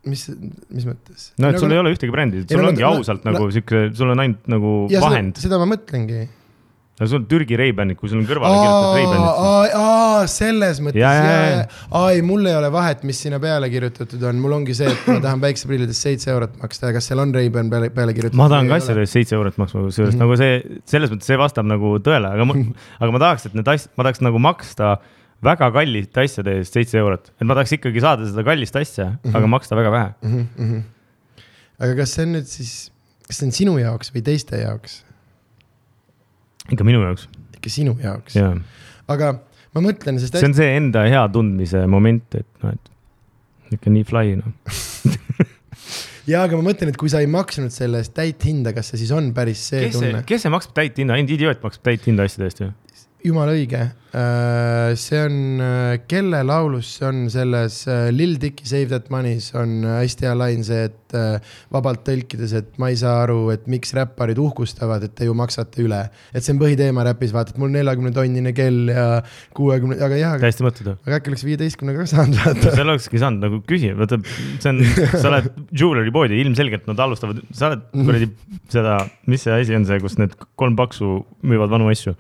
mis, 0.08 0.22
mis 0.70 0.84
mõttes? 0.88 1.30
no 1.40 1.48
et 1.50 1.58
sul 1.60 1.72
ei 1.74 1.80
ole 1.80 1.92
ühtegi 1.96 2.12
brändi, 2.14 2.42
Ei, 2.44 2.48
sul 2.54 2.62
no 2.62 2.70
ongi 2.72 2.84
ma- 2.84 2.92
ausalt 2.94 3.24
ma- 3.24 3.32
nagu 3.32 3.50
sihuke, 3.54 3.86
sul 3.96 4.12
on 4.14 4.20
ainult 4.24 4.48
nagu 4.52 4.72
ja 4.92 5.00
vahend. 5.04 5.40
seda 5.40 5.58
ma 5.60 5.68
mõtlengi. 5.74 6.26
No 7.00 7.06
sul 7.10 7.18
on 7.18 7.24
Türgi 7.26 7.56
Ray-Banid, 7.58 7.96
kui 7.98 8.08
sul 8.08 8.20
on 8.20 8.26
kõrvale 8.28 8.54
kirjutatud 8.54 8.98
Ray-Banid. 8.98 9.72
aa, 9.80 10.26
selles 10.30 10.78
mõttes, 10.84 11.00
Ja, 11.00 11.10
ja, 11.16 11.22
ja, 11.24 11.32
ja, 11.32 11.48
ja. 11.50 11.56
ja, 11.58 11.86
aa 11.90 12.10
ei, 12.14 12.20
mul 12.22 12.46
ei 12.46 12.54
ole 12.54 12.70
vahet, 12.72 13.02
mis 13.08 13.18
sinna 13.24 13.40
peale 13.42 13.66
kirjutatud 13.72 14.22
on, 14.30 14.38
mul 14.44 14.52
ongi 14.60 14.76
see, 14.78 14.86
et 14.92 15.08
ma 15.10 15.16
tahan 15.24 15.42
päikseprillidest 15.42 16.06
seitse 16.06 16.30
eurot 16.30 16.54
maksta 16.62 16.92
ja 16.92 16.96
kas 16.98 17.08
seal 17.10 17.18
on 17.24 17.34
Ray-Ban 17.34 17.70
peale, 17.72 17.90
peale 17.90 18.14
kirjutatud. 18.14 18.38
ma 18.38 18.46
tahan 18.52 18.70
ka 18.70 18.78
asjade 18.78 19.02
eest 19.02 19.18
seitse 19.18 19.34
eurot 19.38 19.58
maksma, 19.58 19.82
kusjuures 19.88 20.14
Mhm. 20.14 20.22
nagu 20.22 20.36
see, 20.38 20.78
selles 20.86 21.10
mõttes 21.10 21.26
see 21.32 21.36
vastab 21.40 21.66
nagu 21.66 21.96
tõele, 21.98 22.30
aga 22.30 22.44
ma, 22.46 22.54
aga 23.00 23.10
ma 23.10 23.18
tahaks, 23.26 23.46
et 23.50 23.54
need 23.58 23.68
asjad, 23.74 23.90
ma 23.98 24.06
tahaks 24.06 24.22
nagu 24.22 24.38
maksta 24.38 24.94
väga 25.44 25.72
kallite 25.74 26.22
asjade 26.24 26.54
eest 26.60 26.72
seitse 26.78 26.96
eurot, 27.02 27.32
et 27.40 27.44
ma 27.44 27.54
tahaks 27.58 27.74
ikkagi 27.76 28.00
saada 28.00 28.24
seda 28.30 28.44
kallist 28.46 28.76
asja, 28.80 29.10
Mhm. 29.24 29.34
aga 29.36 29.46
maksta 29.50 29.76
väga 29.76 29.90
vähe. 29.90 30.14
mm. 30.22 30.46
-hmm. 30.58 30.82
aga 31.80 31.94
kas 31.96 32.14
see 32.14 32.22
on 32.22 32.32
nüüd 32.38 32.46
siis, 32.46 32.90
kas 33.26 33.36
see 33.42 33.46
on 33.50 33.52
sinu 33.52 33.74
jaoks 33.82 34.12
või 34.14 34.22
teiste 34.22 34.56
jaoks? 34.62 35.02
Ikka 36.73 36.87
minu 36.87 37.02
jaoks, 37.04 37.28
ikka 37.59 37.73
sinu 37.73 37.97
jaoks, 38.00 38.38
jaa. 38.38 38.54
aga 39.12 39.35
ma 39.75 39.85
mõtlen, 39.85 40.21
sest 40.23 40.38
see 40.38 40.49
on 40.49 40.56
see 40.56 40.71
enda 40.78 41.04
hea 41.11 41.25
tundmise 41.35 41.85
moment, 41.90 42.38
et 42.38 42.49
noh, 42.64 42.75
et 42.76 43.78
ikka 43.78 43.92
nii 43.92 44.06
fly 44.09 44.37
noh. 44.40 44.54
ja, 46.30 46.44
aga 46.44 46.56
ma 46.56 46.68
mõtlen, 46.71 46.92
et 46.92 47.00
kui 47.00 47.12
sa 47.12 47.23
ei 47.25 47.28
maksnud 47.30 47.75
selle 47.75 48.00
eest 48.04 48.14
täit 48.16 48.44
hinda, 48.49 48.75
kas 48.76 48.92
see 48.92 49.02
siis 49.04 49.12
on 49.16 49.33
päris 49.37 49.66
see 49.73 49.88
kes 49.88 49.99
tunne?, 49.99 50.25
kes 50.28 50.47
see 50.47 50.54
maksab 50.54 50.76
täit 50.78 51.00
hinda, 51.00 51.18
ainult 51.18 51.35
idioot 51.37 51.64
maksab 51.64 51.90
täit 51.90 52.09
hinda 52.09 52.28
asjade 52.28 52.50
eest 52.50 52.64
ju. 52.64 52.71
Jumala 53.25 53.54
õige. 53.57 53.87
see 55.00 55.19
on, 55.19 55.62
kelle 56.07 56.40
laulus 56.47 56.93
see 57.00 57.07
on 57.09 57.25
selles 57.33 57.81
äh, 57.90 58.12
Lil 58.14 58.37
Dicky 58.38 58.66
Save 58.69 58.87
That 58.93 59.09
Money's 59.11 59.49
on 59.59 59.81
äh, 59.83 59.97
hästi 60.04 60.28
hea 60.28 60.35
lain 60.38 60.62
see, 60.62 60.85
et 60.87 61.16
äh, 61.19 61.57
vabalt 61.75 62.04
tõlkides, 62.07 62.52
et 62.54 62.78
ma 62.78 62.93
ei 62.93 62.99
saa 63.00 63.25
aru, 63.25 63.49
et 63.50 63.64
miks 63.71 63.90
räpparid 63.97 64.38
uhkustavad, 64.38 65.02
et 65.09 65.16
te 65.19 65.26
ju 65.26 65.35
maksate 65.35 65.83
üle. 65.83 65.99
et 66.31 66.47
see 66.47 66.54
on 66.54 66.62
põhiteema 66.62 67.09
räpis, 67.09 67.35
vaata, 67.35 67.57
et 67.57 67.61
mul 67.62 67.75
neljakümne 67.75 68.14
tonnine 68.14 68.54
kell 68.54 68.93
ja 68.93 69.09
kuuekümne, 69.57 69.99
aga 70.04 70.21
jah, 70.21 70.38
täiesti 70.45 70.69
mõttetu. 70.69 70.95
aga 71.09 71.19
äkki 71.19 71.33
oleks 71.35 71.47
viieteistkümnega 71.49 72.04
ka 72.04 72.11
saanud 72.12 72.38
vaata. 72.45 72.75
seal 72.78 72.95
olekski 72.95 73.23
saanud 73.25 73.49
nagu 73.49 73.62
küsida, 73.66 73.99
vaata, 73.99 74.21
see 74.62 74.75
on, 74.75 74.83
sa 75.16 75.31
oled 75.33 75.50
jewelry 75.73 76.14
poodi, 76.14 76.38
ilmselgelt 76.45 76.87
nad 76.93 77.02
alustavad, 77.09 77.43
sa 77.50 77.73
oled 77.73 77.88
kuradi 77.97 78.31
seda, 78.71 79.00
mis 79.26 79.49
see 79.49 79.59
asi 79.59 79.81
on 79.81 79.88
see, 79.88 79.99
kus 80.04 80.21
need 80.23 80.38
kolm 80.61 80.78
paksu 80.78 81.25
müüvad 81.43 81.73
vanu 81.75 81.90
asju. 81.90 82.14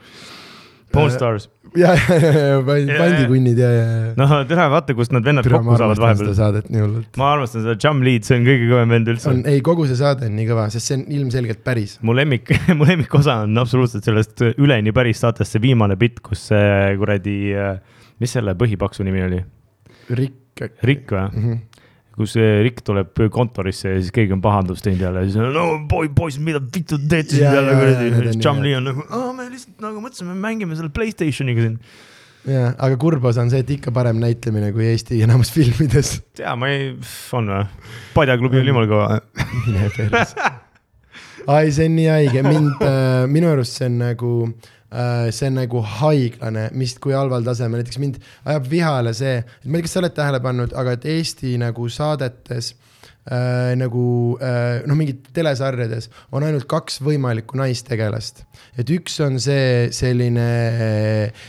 Pawn 0.94 1.12
Stars, 1.12 1.48
ja, 1.82 1.92
ja, 1.94 2.16
ja, 2.18 2.42
ja 2.46 2.58
pandikunnid 2.98 3.58
ja, 3.58 3.70
ja, 3.74 3.86
ja. 3.90 4.12
noh, 4.18 4.34
tere, 4.48 4.66
vaata, 4.72 4.94
kust 4.96 5.14
need 5.14 5.26
vennad 5.26 5.48
kokku 5.50 5.78
saavad 5.80 6.02
vahepeal. 6.02 6.30
saadet 6.38 6.70
nii 6.70 6.84
hullult. 6.84 7.08
ma 7.20 7.32
armastan 7.34 7.64
seda 7.64 7.74
Jam 7.80 8.02
Lead, 8.06 8.26
see 8.28 8.38
on 8.38 8.46
kõige 8.46 8.68
kõvem 8.70 8.94
vend 8.96 9.10
üldse 9.14 9.30
on, 9.32 9.42
ei, 9.50 9.62
kogu 9.66 9.88
see 9.90 9.98
saade 9.98 10.28
on 10.30 10.38
nii 10.38 10.48
kõva, 10.52 10.68
sest 10.74 10.90
see 10.90 11.00
on 11.00 11.04
ilmselgelt 11.18 11.64
päris. 11.66 11.98
mu 12.06 12.14
lemmik, 12.16 12.54
mu 12.78 12.88
lemmikosa 12.88 13.40
on 13.48 13.58
absoluutselt 13.64 14.06
sellest 14.06 14.46
üleni 14.54 14.94
päris 14.94 15.22
saatest 15.24 15.56
see 15.56 15.64
viimane 15.66 15.98
bitt, 16.00 16.22
kus 16.24 16.48
see 16.52 16.94
kuradi, 17.00 17.38
mis 18.22 18.38
selle 18.38 18.54
põhipaksu 18.58 19.06
nimi 19.06 19.26
oli? 19.26 19.44
Rikk. 20.14 20.66
Rikk 20.86 21.14
või? 21.16 21.26
mm. 21.26 21.44
-hmm. 21.44 21.62
Kus 22.14 22.36
Rikk 22.38 22.82
tuleb 22.86 23.20
kontorisse 23.34 23.90
ja 23.96 24.00
siis 24.00 24.14
keegi 24.14 24.34
on 24.36 24.42
pahandust 24.44 24.84
teinud 24.86 25.02
jälle 25.02 25.24
siis 25.26 25.38
no 25.40 25.66
boy, 25.90 26.10
poiss, 26.14 26.38
mida 26.42 26.60
vittu 26.62 26.98
teete 26.98 27.34
siin 27.34 27.46
Jaa, 27.46 27.54
jälle 27.58 27.72
jaa, 27.74 27.80
kuradi 27.80 28.10
jaa,. 28.10 28.56
need 28.62 28.78
on 28.78 28.88
nagu, 28.88 29.06
me 29.34 29.46
lihtsalt 29.50 29.82
nagu 29.82 30.02
mõtlesime, 30.04 30.36
mängime 30.38 30.78
selle 30.78 30.92
Playstationiga 30.94 31.64
siin. 31.66 31.78
jaa, 32.54 32.68
aga 32.86 32.98
kurb 33.02 33.26
osa 33.30 33.42
on 33.42 33.50
see, 33.50 33.64
et 33.66 33.72
ikka 33.78 33.94
parem 33.94 34.20
näitlemine 34.22 34.70
kui 34.76 34.86
Eesti 34.92 35.22
enamus 35.26 35.50
filmides. 35.54 36.20
tea, 36.38 36.54
ma 36.58 36.70
ei, 36.70 36.92
on 37.34 37.50
või? 37.50 37.64
padjaklubi 38.14 38.62
oli 38.62 38.74
jumala 38.74 38.90
kõva. 38.90 39.18
mine 39.66 39.90
perse. 39.96 40.52
ai, 41.50 41.74
see 41.74 41.90
on 41.90 41.98
nii 41.98 42.08
haige, 42.12 42.46
mind 42.46 42.86
äh,, 42.86 43.26
minu 43.30 43.50
arust 43.50 43.80
see 43.80 43.90
on 43.90 43.98
nagu 44.06 44.36
äh,, 44.46 44.73
see 45.34 45.50
on 45.50 45.58
nagu 45.58 45.80
haiglane, 45.98 46.68
mis, 46.78 46.94
kui 47.02 47.16
halval 47.16 47.42
tasemel, 47.46 47.82
näiteks 47.82 48.00
mind 48.02 48.20
ajab 48.46 48.68
vihale 48.70 49.14
see, 49.16 49.40
ma 49.64 49.78
ei 49.78 49.82
tea, 49.82 49.86
kas 49.88 49.96
sa 49.96 50.02
oled 50.02 50.16
tähele 50.16 50.40
pannud, 50.44 50.74
aga 50.78 50.94
et 50.94 51.06
Eesti 51.14 51.54
nagu 51.58 51.88
saadetes 51.90 52.74
äh, 53.26 53.72
nagu 53.80 54.04
äh, 54.38 54.84
noh, 54.86 54.98
mingid 54.98 55.32
telesarjades 55.36 56.10
on 56.34 56.46
ainult 56.46 56.68
kaks 56.70 57.00
võimalikku 57.04 57.58
naistegelast. 57.58 58.44
et 58.78 58.94
üks 58.94 59.18
on 59.24 59.40
see 59.42 59.90
selline 59.94 60.48
äh, 60.88 61.44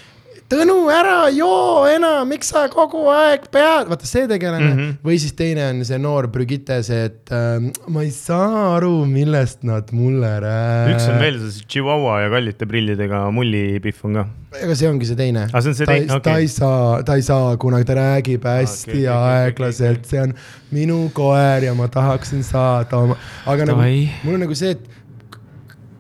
Tõnu, 0.56 0.76
ära 0.94 1.16
joo 1.36 1.84
enam, 1.90 2.30
miks 2.32 2.52
sa 2.54 2.66
kogu 2.72 3.02
aeg 3.12 3.48
pead, 3.52 3.90
vaata 3.90 4.08
see 4.08 4.28
tegelane 4.30 4.68
mm. 4.68 4.78
-hmm. 4.78 4.94
või 5.06 5.18
siis 5.20 5.36
teine 5.36 5.66
on 5.72 5.82
see 5.88 6.00
noor 6.00 6.28
Brigitte, 6.32 6.78
see, 6.86 7.10
et 7.10 7.34
äh, 7.36 7.66
ma 7.92 8.06
ei 8.06 8.12
saa 8.16 8.78
aru, 8.78 8.94
millest 9.10 9.66
nad 9.68 9.92
mulle 9.96 10.32
räägivad. 10.46 10.96
üks 10.96 11.10
on 11.12 11.20
veel 11.20 11.40
see 11.44 11.68
Chihuahua 11.76 12.22
ja 12.24 12.32
kallite 12.34 12.70
prillidega 12.70 13.26
mullipihv 13.36 14.04
on 14.08 14.20
ka. 14.22 14.26
aga 14.64 14.80
see 14.80 14.90
ongi 14.90 15.10
see 15.12 15.20
teine. 15.20 15.48
Aa, 15.52 15.64
see 15.66 15.76
see 15.76 15.90
ta, 15.90 15.92
teine, 15.92 16.12
ta 16.14 16.20
okei. 16.22 16.46
ei 16.46 16.52
saa, 16.56 17.04
ta 17.08 17.20
ei 17.20 17.26
saa, 17.30 17.56
kuna 17.62 17.84
ta 17.84 18.00
räägib 18.00 18.48
hästi 18.48 18.92
okei, 18.92 19.08
okei, 19.08 19.32
aeglaselt 19.40 20.04
okei., 20.06 20.14
see 20.14 20.24
on 20.24 20.36
minu 20.76 21.02
koer 21.16 21.68
ja 21.68 21.76
ma 21.76 21.90
tahaksin 21.92 22.46
saada 22.48 23.02
oma, 23.02 23.20
aga 23.46 23.68
nagu 23.72 23.90
mul 24.24 24.40
on 24.40 24.48
nagu 24.48 24.56
see, 24.58 24.78
et 24.78 25.04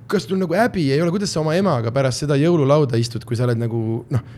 kas 0.08 0.26
sul 0.30 0.40
nagu 0.40 0.54
häbi 0.54 0.88
ei 0.94 1.02
ole, 1.02 1.12
kuidas 1.14 1.34
sa 1.34 1.42
oma 1.42 1.56
emaga 1.58 1.92
pärast 1.94 2.24
seda 2.24 2.38
jõululauda 2.40 3.00
istud, 3.02 3.26
kui 3.26 3.38
sa 3.38 3.48
oled 3.48 3.60
nagu 3.60 3.80
noh, 4.14 4.34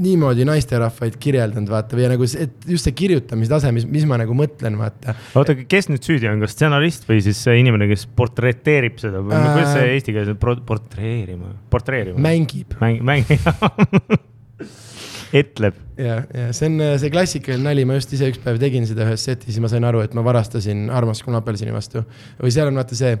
niimoodi 0.00 0.46
naisterahvaid 0.48 1.16
kirjeldanud, 1.22 1.70
vaata, 1.70 1.96
või 1.98 2.08
nagu 2.10 2.26
et 2.26 2.68
just 2.68 2.88
see 2.88 2.96
kirjutamistase, 2.98 3.70
mis, 3.76 3.86
mis 3.90 4.06
ma 4.10 4.18
nagu 4.20 4.34
mõtlen, 4.36 4.78
vaata. 4.80 5.14
oota, 5.38 5.56
kes 5.70 5.90
nüüd 5.92 6.04
süüdi 6.06 6.28
on, 6.30 6.42
kas 6.42 6.56
stsenarist 6.56 7.08
või 7.08 7.20
siis 7.24 7.40
see 7.46 7.58
inimene, 7.62 7.88
kes 7.90 8.06
portreteerib 8.18 8.98
seda 9.02 9.22
või 9.22 9.36
Äh. 9.38 9.48
kuidas 9.54 9.74
see 9.76 9.90
eesti 9.96 10.14
keeles 10.14 10.34
on, 10.34 10.62
portreerima, 10.66 11.54
portreerima? 11.70 12.18
mängib 12.24 12.74
mäng, 12.80 13.02
mäng, 13.06 13.28
etleb. 15.34 15.78
ja, 15.98 16.20
ja 16.34 16.50
see 16.56 16.68
on 16.70 16.82
see 17.00 17.12
klassikaline 17.14 17.64
nali, 17.66 17.86
ma 17.88 17.98
just 17.98 18.12
ise 18.16 18.28
üks 18.32 18.42
päev 18.42 18.60
tegin 18.62 18.86
seda 18.88 19.06
ühes 19.08 19.24
setis, 19.26 19.52
siis 19.52 19.62
ma 19.62 19.70
sain 19.72 19.86
aru, 19.86 20.02
et 20.04 20.14
ma 20.16 20.24
varastasin 20.26 20.86
armastus 20.94 21.26
kuni 21.26 21.38
apelsini 21.40 21.74
vastu. 21.74 22.04
või 22.42 22.54
seal 22.54 22.70
on 22.70 22.78
vaata 22.80 22.98
see, 22.98 23.16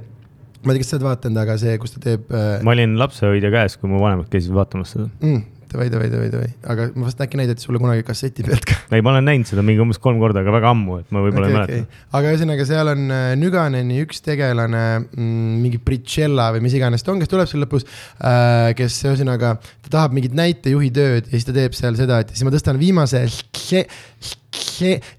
ma 0.64 0.72
ei 0.72 0.78
tea, 0.78 0.84
kas 0.84 0.92
sa 0.92 0.98
oled 0.98 1.08
vaadanud, 1.08 1.42
aga 1.44 1.58
see, 1.60 1.74
kus 1.82 1.96
ta 1.96 2.04
teeb 2.04 2.30
äh,. 2.34 2.60
ma 2.66 2.74
olin 2.76 2.96
lapsehoidja 3.00 3.50
käes, 3.54 3.78
kui 3.80 3.90
mu 3.90 4.02
vanemad 4.02 4.30
käisid 4.32 4.54
vaatamas 4.56 4.94
seda. 4.94 5.08
Mm, 5.24 5.42
davai, 5.74 5.90
davai, 5.90 6.08
davai, 6.12 6.30
davai, 6.30 6.50
aga 6.70 6.86
ma 6.94 7.08
vast 7.08 7.20
äkki 7.24 7.38
näidati 7.40 7.64
sulle 7.64 7.80
kunagi 7.82 8.04
kasseti 8.06 8.44
pealt 8.46 8.66
ka. 8.68 8.76
ei, 8.94 9.02
ma 9.02 9.12
olen 9.12 9.26
näinud 9.26 9.50
seda 9.50 9.64
mingi 9.66 9.82
umbes 9.82 9.98
kolm 10.02 10.20
korda, 10.22 10.44
aga 10.44 10.54
väga 10.54 10.70
ammu, 10.70 11.00
et 11.02 11.10
ma 11.14 11.22
võib-olla 11.24 11.48
okay, 11.48 11.54
ei 11.54 11.58
mäleta. 11.58 11.80
okay. 11.82 12.04
aga 12.18 12.32
ühesõnaga, 12.32 12.66
seal 12.68 12.92
on 12.94 13.04
äh, 13.16 13.24
Nüganeni 13.40 13.98
üks 14.04 14.22
tegelane 14.24 14.84
mm,, 15.02 15.58
mingi 15.64 15.82
Britšella 15.82 16.50
või 16.54 16.64
mis 16.68 16.78
iganes 16.78 17.04
ta 17.04 17.12
on, 17.14 17.22
kes 17.22 17.32
tuleb 17.32 17.50
seal 17.50 17.64
lõpus 17.66 17.86
äh,, 17.88 18.70
kes 18.78 19.00
ühesõnaga, 19.08 19.56
ta 19.84 19.94
tahab 19.98 20.16
mingit 20.16 20.36
näitejuhi 20.38 20.92
tööd 20.94 21.28
ja 21.28 21.34
siis 21.34 21.48
ta 21.48 21.56
teeb 21.56 21.76
seal 21.76 21.98
seda, 21.98 22.22
et 22.22 22.34
siis 22.34 22.46
ma 22.46 22.54
tõstan 22.54 22.80
viimase, 22.80 23.26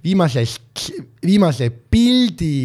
viimase, 0.06 0.48
viimase 1.26 1.72
pildi 1.92 2.56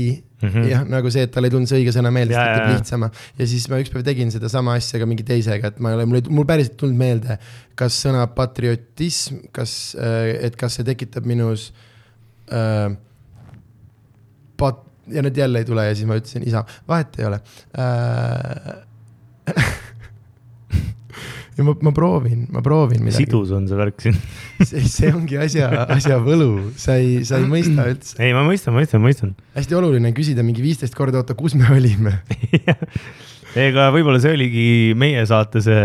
Mm. 0.40 0.48
-hmm. 0.48 0.68
jah, 0.70 0.84
nagu 0.88 1.10
see, 1.12 1.26
et 1.28 1.32
tal 1.34 1.44
ei 1.44 1.52
tulnud 1.52 1.68
see 1.68 1.82
õige 1.82 1.92
sõna 1.92 2.12
meelde, 2.14 2.32
siis 2.32 2.40
ta 2.40 2.62
jaa. 2.62 2.72
lihtsama 2.72 3.10
ja 3.38 3.46
siis 3.46 3.68
ma 3.68 3.80
ükspäev 3.82 4.04
tegin 4.06 4.32
sedasama 4.32 4.74
asja 4.80 5.00
ka 5.02 5.08
mingi 5.08 5.26
teisega, 5.26 5.68
et 5.68 5.80
ma 5.80 5.92
ei 5.92 5.98
ole, 5.98 6.06
mul 6.08 6.20
ei, 6.20 6.26
mul 6.30 6.48
päriselt 6.48 6.78
ei 6.78 6.82
tulnud 6.84 7.00
meelde, 7.00 7.36
kas 7.76 7.98
sõna 8.06 8.26
patriotism, 8.34 9.42
kas, 9.52 9.96
et 10.40 10.56
kas 10.56 10.78
see 10.78 10.88
tekitab 10.88 11.28
minus 11.28 11.70
äh, 12.48 12.88
pat- 14.56 14.86
ja 15.10 15.24
nüüd 15.26 15.36
jälle 15.36 15.60
ei 15.60 15.68
tule 15.68 15.84
ja 15.86 15.94
siis 15.96 16.08
ma 16.08 16.16
ütlesin 16.20 16.46
isa, 16.46 16.64
vahet 16.88 17.18
ei 17.20 17.28
ole 17.28 17.42
äh,. 17.76 18.86
Ja 21.58 21.64
ma, 21.66 21.74
ma 21.86 21.92
proovin, 21.96 22.44
ma 22.54 22.62
proovin 22.64 23.02
midagi, 23.04 23.24
sidus 23.24 23.50
on 23.56 23.66
see 23.70 23.78
värk 23.78 24.04
siin. 24.04 24.20
see, 24.68 24.84
see 24.88 25.10
ongi 25.14 25.40
asja, 25.40 25.70
asja 25.96 26.20
võlu, 26.22 26.70
sa 26.80 26.98
ei, 27.00 27.24
sa 27.26 27.40
ei 27.40 27.48
mõista 27.50 27.88
üldse. 27.90 28.14
ei, 28.22 28.36
ma 28.36 28.44
mõistan, 28.46 28.76
mõistan, 28.76 29.02
mõistan. 29.04 29.34
hästi 29.56 29.78
oluline 29.80 30.12
on 30.12 30.16
küsida 30.16 30.46
mingi 30.46 30.64
viisteist 30.64 30.96
korda, 30.98 31.24
oota, 31.24 31.36
kus 31.38 31.56
me 31.58 31.68
olime? 31.74 32.20
ega 33.66 33.90
võib-olla 33.94 34.22
see 34.22 34.36
oligi 34.38 34.70
meie 34.98 35.24
saate 35.28 35.62
see 35.64 35.84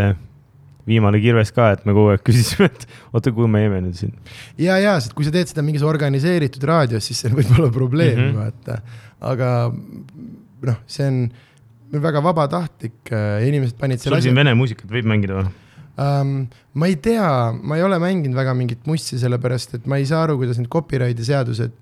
viimane 0.85 1.19
kirves 1.21 1.49
ka, 1.53 1.71
et 1.73 1.85
me 1.87 1.95
kogu 1.97 2.13
aeg 2.13 2.21
küsisime, 2.25 2.69
et 2.69 2.85
oota, 3.11 3.33
kuhu 3.33 3.49
me 3.49 3.63
jäime 3.63 3.81
nüüd 3.87 3.97
siin. 3.97 4.13
ja, 4.61 4.77
ja, 4.81 4.99
sest 5.01 5.15
kui 5.17 5.25
sa 5.25 5.33
teed 5.33 5.49
seda 5.49 5.65
mingis 5.65 5.85
organiseeritud 5.85 6.63
raadios, 6.69 7.07
siis 7.09 7.23
see 7.25 7.33
võib 7.33 7.49
olla 7.57 7.71
probleem 7.73 8.19
mm. 8.19 8.29
-hmm. 8.29 8.37
vaata. 8.37 9.01
aga 9.33 9.49
noh, 10.65 10.79
see 10.89 11.09
on 11.09 11.19
väga 12.03 12.23
vabatahtlik 12.25 13.11
äh, 13.11 13.27
ja 13.41 13.47
inimesed 13.49 13.77
panid 13.79 14.01
sul 14.01 14.11
selle 14.11 14.23
siin 14.25 14.37
vene 14.37 14.55
muusikat 14.57 14.91
võib 14.91 15.07
mängida 15.09 15.39
või? 15.39 15.49
um,. 15.97 16.35
ma 16.73 16.89
ei 16.91 16.97
tea, 16.99 17.27
ma 17.55 17.79
ei 17.79 17.85
ole 17.85 17.99
mänginud 18.01 18.37
väga 18.37 18.55
mingit 18.57 18.87
mussi, 18.89 19.19
sellepärast 19.21 19.77
et 19.79 19.89
ma 19.89 19.99
ei 20.01 20.07
saa 20.09 20.25
aru, 20.25 20.37
kuidas 20.41 20.59
need 20.61 20.71
copyrighti 20.71 21.27
seadused 21.27 21.75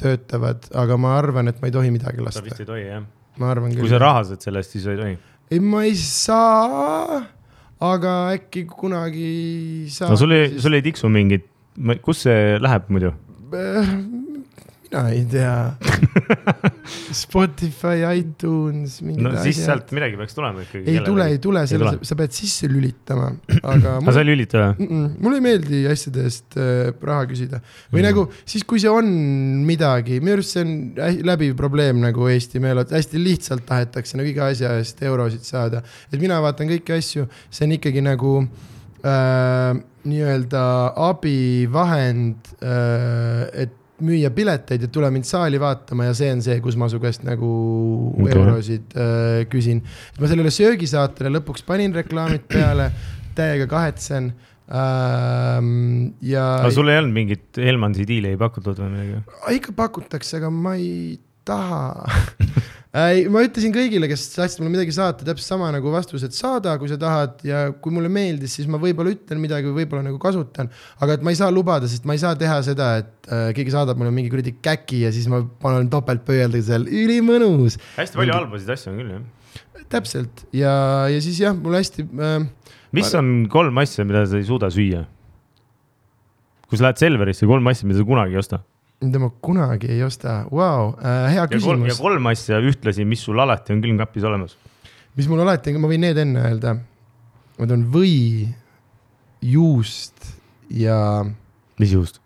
töötavad, 0.00 0.68
aga 0.76 0.98
ma 1.00 1.14
arvan, 1.18 1.50
et 1.50 1.62
ma 1.62 1.70
ei 1.70 1.74
tohi 1.74 1.92
midagi 1.94 2.22
lasta 2.24 2.44
vist. 2.44 2.60
ei 2.60 2.68
tohi 2.68 2.84
jah. 2.84 3.06
ma 3.40 3.50
arvan 3.52 3.72
kui 3.72 3.84
küll 3.84 3.94
sa. 3.94 4.02
raha 4.02 4.26
saad 4.30 4.44
selle 4.44 4.62
eest, 4.62 4.76
siis 4.76 4.86
ei 4.92 5.00
tohi. 5.00 5.16
ei, 5.50 5.62
ma 5.62 5.84
ei 5.88 5.96
saa, 6.00 7.22
aga 7.92 8.16
äkki 8.36 8.66
kunagi 8.70 9.30
saab. 9.92 10.12
no 10.12 10.20
sul 10.20 10.36
ei, 10.36 10.52
sul 10.62 10.78
ei 10.78 10.84
tiksu 10.84 11.10
mingit, 11.12 11.48
kus 12.04 12.26
see 12.28 12.60
läheb 12.62 12.92
muidu? 12.92 13.14
Mina 14.86 15.02
ei 15.10 15.24
tea 15.28 15.76
Spotify, 17.22 18.04
iTunes, 18.14 19.00
mingid 19.02 19.24
no 19.24 19.32
siis 19.40 19.58
asjad. 19.58 19.66
sealt 19.66 19.94
midagi 19.96 20.18
peaks 20.20 20.36
tulema 20.36 20.62
ikkagi. 20.62 20.84
ei 20.92 21.00
tule, 21.04 21.26
ei 21.32 21.40
tule, 21.42 21.62
selle 21.70 21.92
sa 22.06 22.18
pead 22.18 22.34
sisse 22.36 22.70
lülitama, 22.70 23.32
aga 23.62 23.96
aga 24.00 24.14
sa 24.14 24.22
ei 24.22 24.28
lülita 24.28 24.62
või? 24.62 25.00
Mulle 25.22 25.40
ei 25.40 25.44
meeldi 25.44 25.82
asjade 25.90 26.26
eest 26.28 26.58
äh, 26.60 26.92
raha 26.94 27.26
küsida 27.30 27.60
või 27.62 28.02
mm. 28.02 28.06
nagu 28.08 28.26
siis, 28.44 28.66
kui 28.68 28.82
see 28.82 28.92
on 28.92 29.10
midagi, 29.66 30.20
minu 30.22 30.38
arust 30.38 30.56
see 30.56 30.66
on 30.66 30.76
läbiv 31.26 31.56
probleem 31.58 32.00
nagu 32.04 32.30
Eesti 32.30 32.62
meelel, 32.62 32.86
hästi 32.90 33.22
lihtsalt 33.22 33.66
tahetakse 33.68 34.20
nagu 34.20 34.30
iga 34.30 34.50
asja 34.52 34.76
eest 34.80 35.02
eurosid 35.06 35.46
saada. 35.46 35.82
et 36.12 36.20
mina 36.22 36.38
vaatan 36.44 36.70
kõiki 36.70 36.96
asju, 36.96 37.26
see 37.50 37.66
on 37.66 37.76
ikkagi 37.78 38.04
nagu 38.06 38.36
äh, 39.02 39.82
nii-öelda 40.06 40.62
abivahend 41.08 42.54
äh,, 42.62 43.64
et 43.66 43.82
müüa 44.04 44.30
pileteid 44.34 44.84
ja 44.84 44.90
tule 44.92 45.08
mind 45.14 45.28
saali 45.28 45.60
vaatama 45.60 46.08
ja 46.08 46.16
see 46.16 46.28
on 46.34 46.42
see, 46.44 46.58
kus 46.64 46.76
ma 46.80 46.88
su 46.92 47.00
käest 47.02 47.24
nagu 47.26 47.50
okay. 48.12 48.34
eurosid 48.34 48.96
äh, 48.96 49.44
küsin. 49.52 49.82
ma 50.20 50.30
sellele 50.30 50.52
söögisaatele 50.54 51.32
lõpuks 51.38 51.64
panin 51.66 51.94
reklaamid 51.96 52.44
peale, 52.50 52.90
täiega 53.38 53.68
kahetsen 53.70 54.32
ähm,. 54.68 56.12
ja 56.24 56.44
aga 56.60 56.74
sul 56.74 56.92
ei 56.92 57.00
olnud 57.00 57.16
mingit 57.16 57.62
Helmansi 57.62 58.06
diili 58.08 58.34
ei 58.34 58.40
pakutud 58.40 58.82
või 58.82 58.92
midagi? 58.92 59.22
ikka 59.56 59.76
pakutakse, 59.76 60.40
aga 60.40 60.52
ma 60.52 60.76
ei 60.76 61.16
taha 61.46 62.04
ma 63.32 63.42
ütlesin 63.44 63.74
kõigile, 63.74 64.08
kes 64.08 64.22
tahtsid 64.32 64.62
mulle 64.62 64.72
midagi 64.72 64.94
saata, 64.96 65.26
täpselt 65.26 65.50
sama 65.50 65.68
nagu 65.74 65.90
vastus, 65.92 66.22
et 66.24 66.36
saada, 66.36 66.76
kui 66.80 66.88
sa 66.88 66.96
tahad 67.00 67.42
ja 67.44 67.66
kui 67.82 67.92
mulle 67.92 68.08
meeldis, 68.12 68.54
siis 68.56 68.68
ma 68.72 68.80
võib-olla 68.80 69.12
ütlen 69.12 69.42
midagi 69.42 69.68
või 69.68 69.82
võib-olla 69.82 70.06
nagu 70.06 70.20
kasutan. 70.22 70.70
aga 71.04 71.18
et 71.18 71.26
ma 71.26 71.34
ei 71.34 71.38
saa 71.38 71.50
lubada, 71.52 71.90
sest 71.90 72.06
ma 72.08 72.16
ei 72.16 72.22
saa 72.22 72.38
teha 72.40 72.56
seda, 72.64 72.88
et 73.02 73.28
äh, 73.28 73.48
keegi 73.56 73.74
saadab 73.74 74.00
mulle 74.00 74.14
mingi 74.16 74.32
kuradi 74.32 74.54
käki 74.64 75.02
ja 75.04 75.10
siis 75.12 75.26
ma 75.32 75.42
panen 75.62 75.90
topeltpöialdega 75.92 76.68
seal, 76.70 76.86
ülimõnus. 76.88 77.76
hästi 77.98 78.22
palju 78.22 78.36
halbasid 78.38 78.72
asju 78.76 78.92
on 78.92 79.02
küll 79.02 79.12
jah. 79.12 79.82
täpselt 79.92 80.46
ja, 80.56 80.72
ja 81.12 81.20
siis 81.24 81.42
jah, 81.42 81.58
mul 81.58 81.76
hästi 81.76 82.06
äh,, 82.06 82.48
mis 82.96 83.12
on 83.18 83.34
kolm 83.52 83.84
asja, 83.84 84.08
mida 84.08 84.24
sa 84.30 84.40
ei 84.40 84.48
suuda 84.48 84.72
süüa? 84.72 85.04
kui 86.66 86.80
sa 86.80 86.88
lähed 86.88 87.04
Selverisse, 87.04 87.46
kolm 87.46 87.68
asja, 87.70 87.86
mida 87.86 88.00
sa 88.00 88.06
kunagi 88.08 88.34
ei 88.34 88.40
osta. 88.40 88.62
Mida 89.06 89.22
ma 89.22 89.30
kunagi 89.48 89.90
ei 89.94 90.02
osta, 90.06 90.42
vau, 90.50 90.92
hea 91.00 91.40
ja 91.40 91.46
kolm, 91.48 91.86
ja 91.86 91.94
küsimus, 91.94 92.02
kolm 92.02 92.30
asja 92.32 92.60
ühtlasi, 92.64 93.06
mis 93.08 93.24
sul 93.26 93.40
alati 93.42 93.74
on 93.74 93.82
külmkapis 93.84 94.26
olemas. 94.28 94.56
mis 95.16 95.30
mul 95.30 95.42
alati 95.46 95.72
on, 95.72 95.80
ma 95.82 95.90
võin 95.90 96.04
need 96.04 96.20
enne 96.20 96.44
öelda. 96.50 96.76
Need 97.56 97.72
on 97.72 97.86
või, 97.88 98.16
juust 99.40 100.32
ja 100.68 101.24
mis 101.80 101.92
juust? 101.92 102.20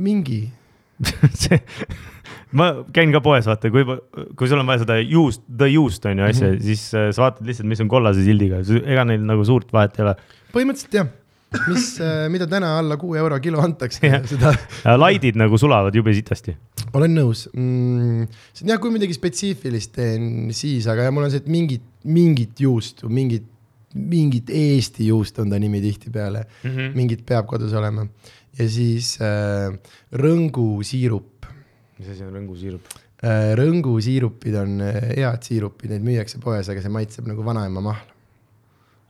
mingi 0.00 0.48
see, 1.42 1.58
ma 2.56 2.70
käin 2.94 3.12
ka 3.14 3.22
poes, 3.24 3.46
vaata, 3.48 3.70
kui, 3.72 3.84
kui 4.36 4.50
sul 4.50 4.60
on 4.60 4.68
vaja 4.68 4.82
seda 4.84 4.98
juust, 5.00 5.42
the 5.48 5.70
juust 5.72 6.04
on 6.08 6.20
ju 6.20 6.26
asja 6.26 6.46
mm. 6.46 6.56
-hmm. 6.56 6.64
siis 6.66 6.82
äh, 6.94 7.08
sa 7.14 7.24
vaatad 7.24 7.46
lihtsalt, 7.48 7.68
mis 7.68 7.80
on 7.80 7.88
kollase 7.88 8.24
sildiga, 8.26 8.60
ega 8.84 9.06
neil 9.08 9.24
nagu 9.24 9.44
suurt 9.48 9.72
vahet 9.72 9.96
ei 9.98 10.04
ole. 10.04 10.14
põhimõtteliselt 10.52 10.98
jah, 10.98 11.08
mis, 11.68 11.86
mida 12.30 12.46
täna 12.50 12.76
alla 12.78 12.96
kuue 13.00 13.18
euro 13.18 13.38
kilo 13.42 13.60
antakse 13.64 14.06
Jah., 14.06 14.22
seda 14.30 14.52
laidid 15.00 15.38
nagu 15.40 15.58
sulavad 15.58 15.94
jube 15.96 16.12
sitasti. 16.14 16.54
olen 16.94 17.14
nõus 17.16 17.46
mm,. 17.52 18.26
jah, 18.64 18.78
kui 18.82 18.92
midagi 18.94 19.16
spetsiifilist 19.16 19.94
teen, 19.96 20.50
siis, 20.56 20.86
aga 20.90 21.08
ja 21.08 21.14
mul 21.14 21.26
on 21.26 21.32
see, 21.34 21.42
et 21.42 21.48
mingit, 21.50 21.82
mingit 22.04 22.60
juustu, 22.62 23.10
mingit, 23.12 23.46
mingit 23.94 24.50
Eesti 24.54 25.08
juust 25.10 25.38
on 25.42 25.50
ta 25.50 25.58
nimi 25.58 25.80
tihtipeale, 25.82 26.44
Mhm. 26.62 26.92
mingit 26.94 27.24
peab 27.26 27.46
kodus 27.50 27.72
olema. 27.74 28.06
ja 28.58 28.66
siis 28.68 29.16
äh, 29.22 29.70
rõngusiirup 30.12 31.46
mis 31.98 32.08
asi 32.14 32.24
on 32.24 32.32
rõngusiirup? 32.34 32.86
äh,. 33.22 33.52
rõngusiirupid 33.58 34.56
on 34.62 34.80
äh, 34.86 35.00
head 35.18 35.42
siirupid, 35.46 35.90
neid 35.92 36.06
müüakse 36.06 36.40
poes, 36.42 36.68
aga 36.72 36.80
see 36.82 36.92
maitseb 36.94 37.26
nagu 37.30 37.44
vanaema 37.46 37.82
mahl 37.84 38.06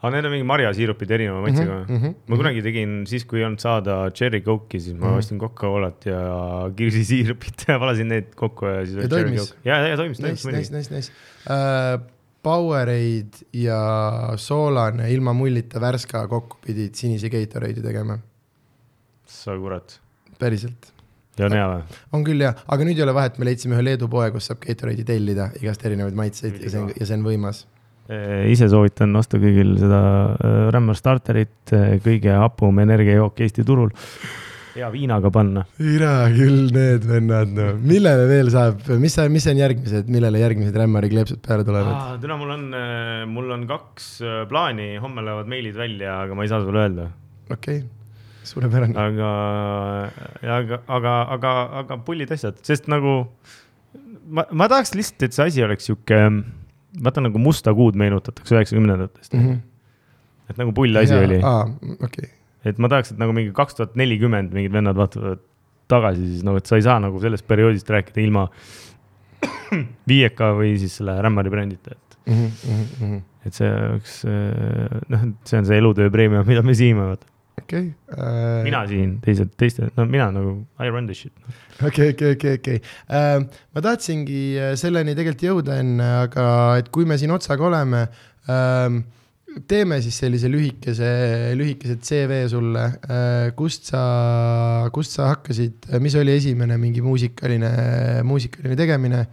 aga 0.02 0.10
need 0.14 0.24
on 0.28 0.32
mingi 0.32 0.46
marjasiirupid 0.48 1.10
erineva 1.16 1.40
maitsega 1.44 1.74
Mhm, 1.86 1.96
mhm, 1.96 2.14
ma 2.32 2.36
kunagi 2.40 2.62
tegin 2.64 2.94
siis, 3.10 3.24
kui 3.28 3.40
ei 3.42 3.44
olnud 3.48 3.60
saada 3.60 3.98
cherry 4.16 4.40
coke'i, 4.46 4.80
siis 4.80 4.94
ma 4.96 5.10
Mhm. 5.10 5.18
ostsin 5.18 5.38
Coca-Colat 5.42 6.06
ja 6.08 6.20
kirsisiirupit 6.76 7.66
ja 7.68 7.76
valasin 7.82 8.08
need 8.08 8.30
kokku 8.34 8.66
ja 8.66 8.86
siis 8.86 9.02
Ja 9.04 9.08
toimis? 9.12 9.54
ja, 9.64 9.76
ja 9.90 9.96
toimis, 10.00 10.18
toimis 10.22 10.46
Nice, 10.46 10.72
nice, 10.76 10.94
nice 10.94 11.12
uh,. 11.50 12.00
Powerade 12.42 13.36
ja 13.52 13.78
soolane 14.40 15.10
ilma 15.12 15.34
mullita 15.36 15.76
värska 15.80 16.22
kokku 16.28 16.56
pidid 16.64 16.94
sinise 16.96 17.28
Gatorade'i 17.28 17.82
tegema, 17.84 18.14
sa 19.28 19.52
kurat, 19.60 19.98
päriselt. 20.40 20.88
ja 21.36 21.46
on 21.50 21.52
hea 21.52 21.66
või? 21.68 21.82
on 22.16 22.24
küll 22.24 22.40
jah, 22.40 22.56
aga 22.66 22.86
nüüd 22.88 22.96
ei 22.96 23.04
ole 23.04 23.12
vahet, 23.12 23.36
me 23.38 23.44
leidsime 23.44 23.76
ühe 23.76 23.84
Leedu 23.84 24.08
poe, 24.08 24.30
kus 24.32 24.48
saab 24.48 24.62
Gatorade'i 24.64 25.04
tellida 25.04 25.50
igast 25.60 25.84
erinevaid 25.84 26.16
maitseid 26.16 26.56
ja 26.64 26.70
see 26.72 26.80
on, 26.80 26.88
ja 26.96 27.06
see 27.10 27.18
on 27.20 27.26
võimas. 27.28 27.60
Ise 28.50 28.68
soovitan 28.70 29.14
osta 29.18 29.38
kõigil 29.38 29.76
seda 29.78 30.00
äh, 30.34 30.60
Rämmar 30.74 30.98
starterit, 30.98 31.74
kõige 32.04 32.32
hapum 32.34 32.80
energiajook 32.82 33.42
Eesti 33.46 33.64
turul. 33.66 33.92
hea 34.74 34.88
viinaga 34.90 35.30
panna. 35.34 35.64
ira 35.78 36.28
küll 36.34 36.70
need 36.74 37.06
vennad, 37.06 37.54
no 37.54 37.68
millele 37.78 38.26
veel 38.30 38.50
saab, 38.54 38.82
mis 39.02 39.16
mis 39.30 39.46
on 39.50 39.62
järgmised, 39.62 40.10
millele 40.10 40.42
järgmised 40.42 40.76
Rämmari 40.82 41.10
kleepsud 41.12 41.40
peale 41.46 41.66
tulevad? 41.66 42.20
täna 42.22 42.36
mul 42.40 42.56
on, 42.56 42.66
mul 43.30 43.56
on 43.56 43.66
kaks 43.70 44.10
äh, 44.22 44.42
plaani, 44.50 44.92
homme 45.02 45.24
lähevad 45.26 45.50
meilid 45.50 45.78
välja, 45.78 46.20
aga 46.26 46.34
ma 46.38 46.46
ei 46.46 46.52
saa 46.52 46.62
sulle 46.66 46.86
öelda. 46.86 47.08
okei 47.50 47.82
okay., 47.82 47.88
suurepärane. 48.50 48.96
aga, 48.98 49.32
aga, 50.58 50.82
aga, 50.88 51.16
aga, 51.36 51.56
aga 51.82 51.98
pullid 52.06 52.32
asjad, 52.34 52.58
sest 52.66 52.90
nagu 52.90 53.20
ma, 54.30 54.46
ma 54.50 54.68
tahaks 54.70 54.94
lihtsalt, 54.96 55.26
et 55.26 55.36
see 55.36 55.46
asi 55.52 55.64
oleks 55.66 55.90
sihuke, 55.90 56.20
vaata 57.04 57.22
nagu 57.24 57.38
Musta 57.42 57.74
kuud 57.76 57.98
meenutatakse 58.00 58.56
üheksakümnendatest 58.56 59.34
mm. 59.36 59.46
-hmm. 59.46 60.50
et 60.50 60.60
nagu 60.60 60.74
pull 60.76 60.96
asi 60.96 61.14
oli, 61.14 61.40
aa, 61.46 61.64
okei, 62.02 62.30
et 62.66 62.78
ma 62.82 62.90
tahaks, 62.92 63.14
et 63.14 63.22
nagu 63.22 63.34
mingi 63.36 63.54
kaks 63.56 63.78
tuhat 63.78 63.96
nelikümmend 64.00 64.52
mingid 64.56 64.74
vennad 64.74 64.98
vaatavad 64.98 65.42
tagasi, 65.90 66.26
siis 66.34 66.46
nagu, 66.46 66.60
et 66.60 66.66
sa 66.70 66.78
ei 66.78 66.86
saa 66.86 66.98
nagu 67.02 67.20
sellest 67.22 67.46
perioodist 67.50 67.90
rääkida 67.90 68.22
ilma 68.22 68.48
viieka 70.10 70.52
või 70.58 70.76
siis 70.82 70.96
selle 71.00 71.16
Rämmari 71.22 71.50
brändita, 71.52 71.96
et, 71.96 72.18
Mhm, 72.30 73.16
et 73.46 73.56
see 73.56 73.70
oleks, 73.70 74.20
noh, 75.10 75.22
see 75.48 75.58
on 75.58 75.66
see 75.66 75.78
elutöö 75.80 76.10
preemia, 76.12 76.44
mida 76.46 76.62
me 76.62 76.74
siime, 76.78 77.06
vaata. 77.08 77.26
okei. 77.60 77.86
mina 78.66 78.82
siin, 78.90 79.14
teised, 79.24 79.54
teised, 79.60 79.92
no 79.96 80.06
mina 80.08 80.30
nagu 80.34 80.56
I 80.80 80.90
run 80.90 81.06
this 81.10 81.24
shit. 81.24 81.32
okei, 81.86 82.10
okei, 82.14 82.34
okei, 82.36 82.58
okei. 82.58 82.82
ma 83.74 83.84
tahtsingi 83.86 84.42
äh, 84.56 84.74
selleni 84.80 85.16
tegelikult 85.18 85.46
jõuda 85.46 85.80
enne, 85.84 86.10
aga 86.26 86.44
et 86.80 86.92
kui 86.94 87.08
me 87.08 87.18
siin 87.20 87.32
otsaga 87.36 87.68
oleme 87.70 88.04
ähm,, 88.50 89.02
teeme 89.70 89.98
siis 90.02 90.18
sellise 90.22 90.48
lühikese, 90.50 91.08
lühikese 91.58 91.96
CV 92.02 92.44
sulle, 92.50 92.84
kust 93.58 93.90
sa, 93.90 94.02
kust 94.94 95.16
sa 95.16 95.30
hakkasid, 95.32 95.88
mis 96.02 96.14
oli 96.18 96.36
esimene 96.36 96.78
mingi 96.80 97.02
muusikaline, 97.04 97.70
muusikaline 98.26 98.78
tegemine, 98.78 99.24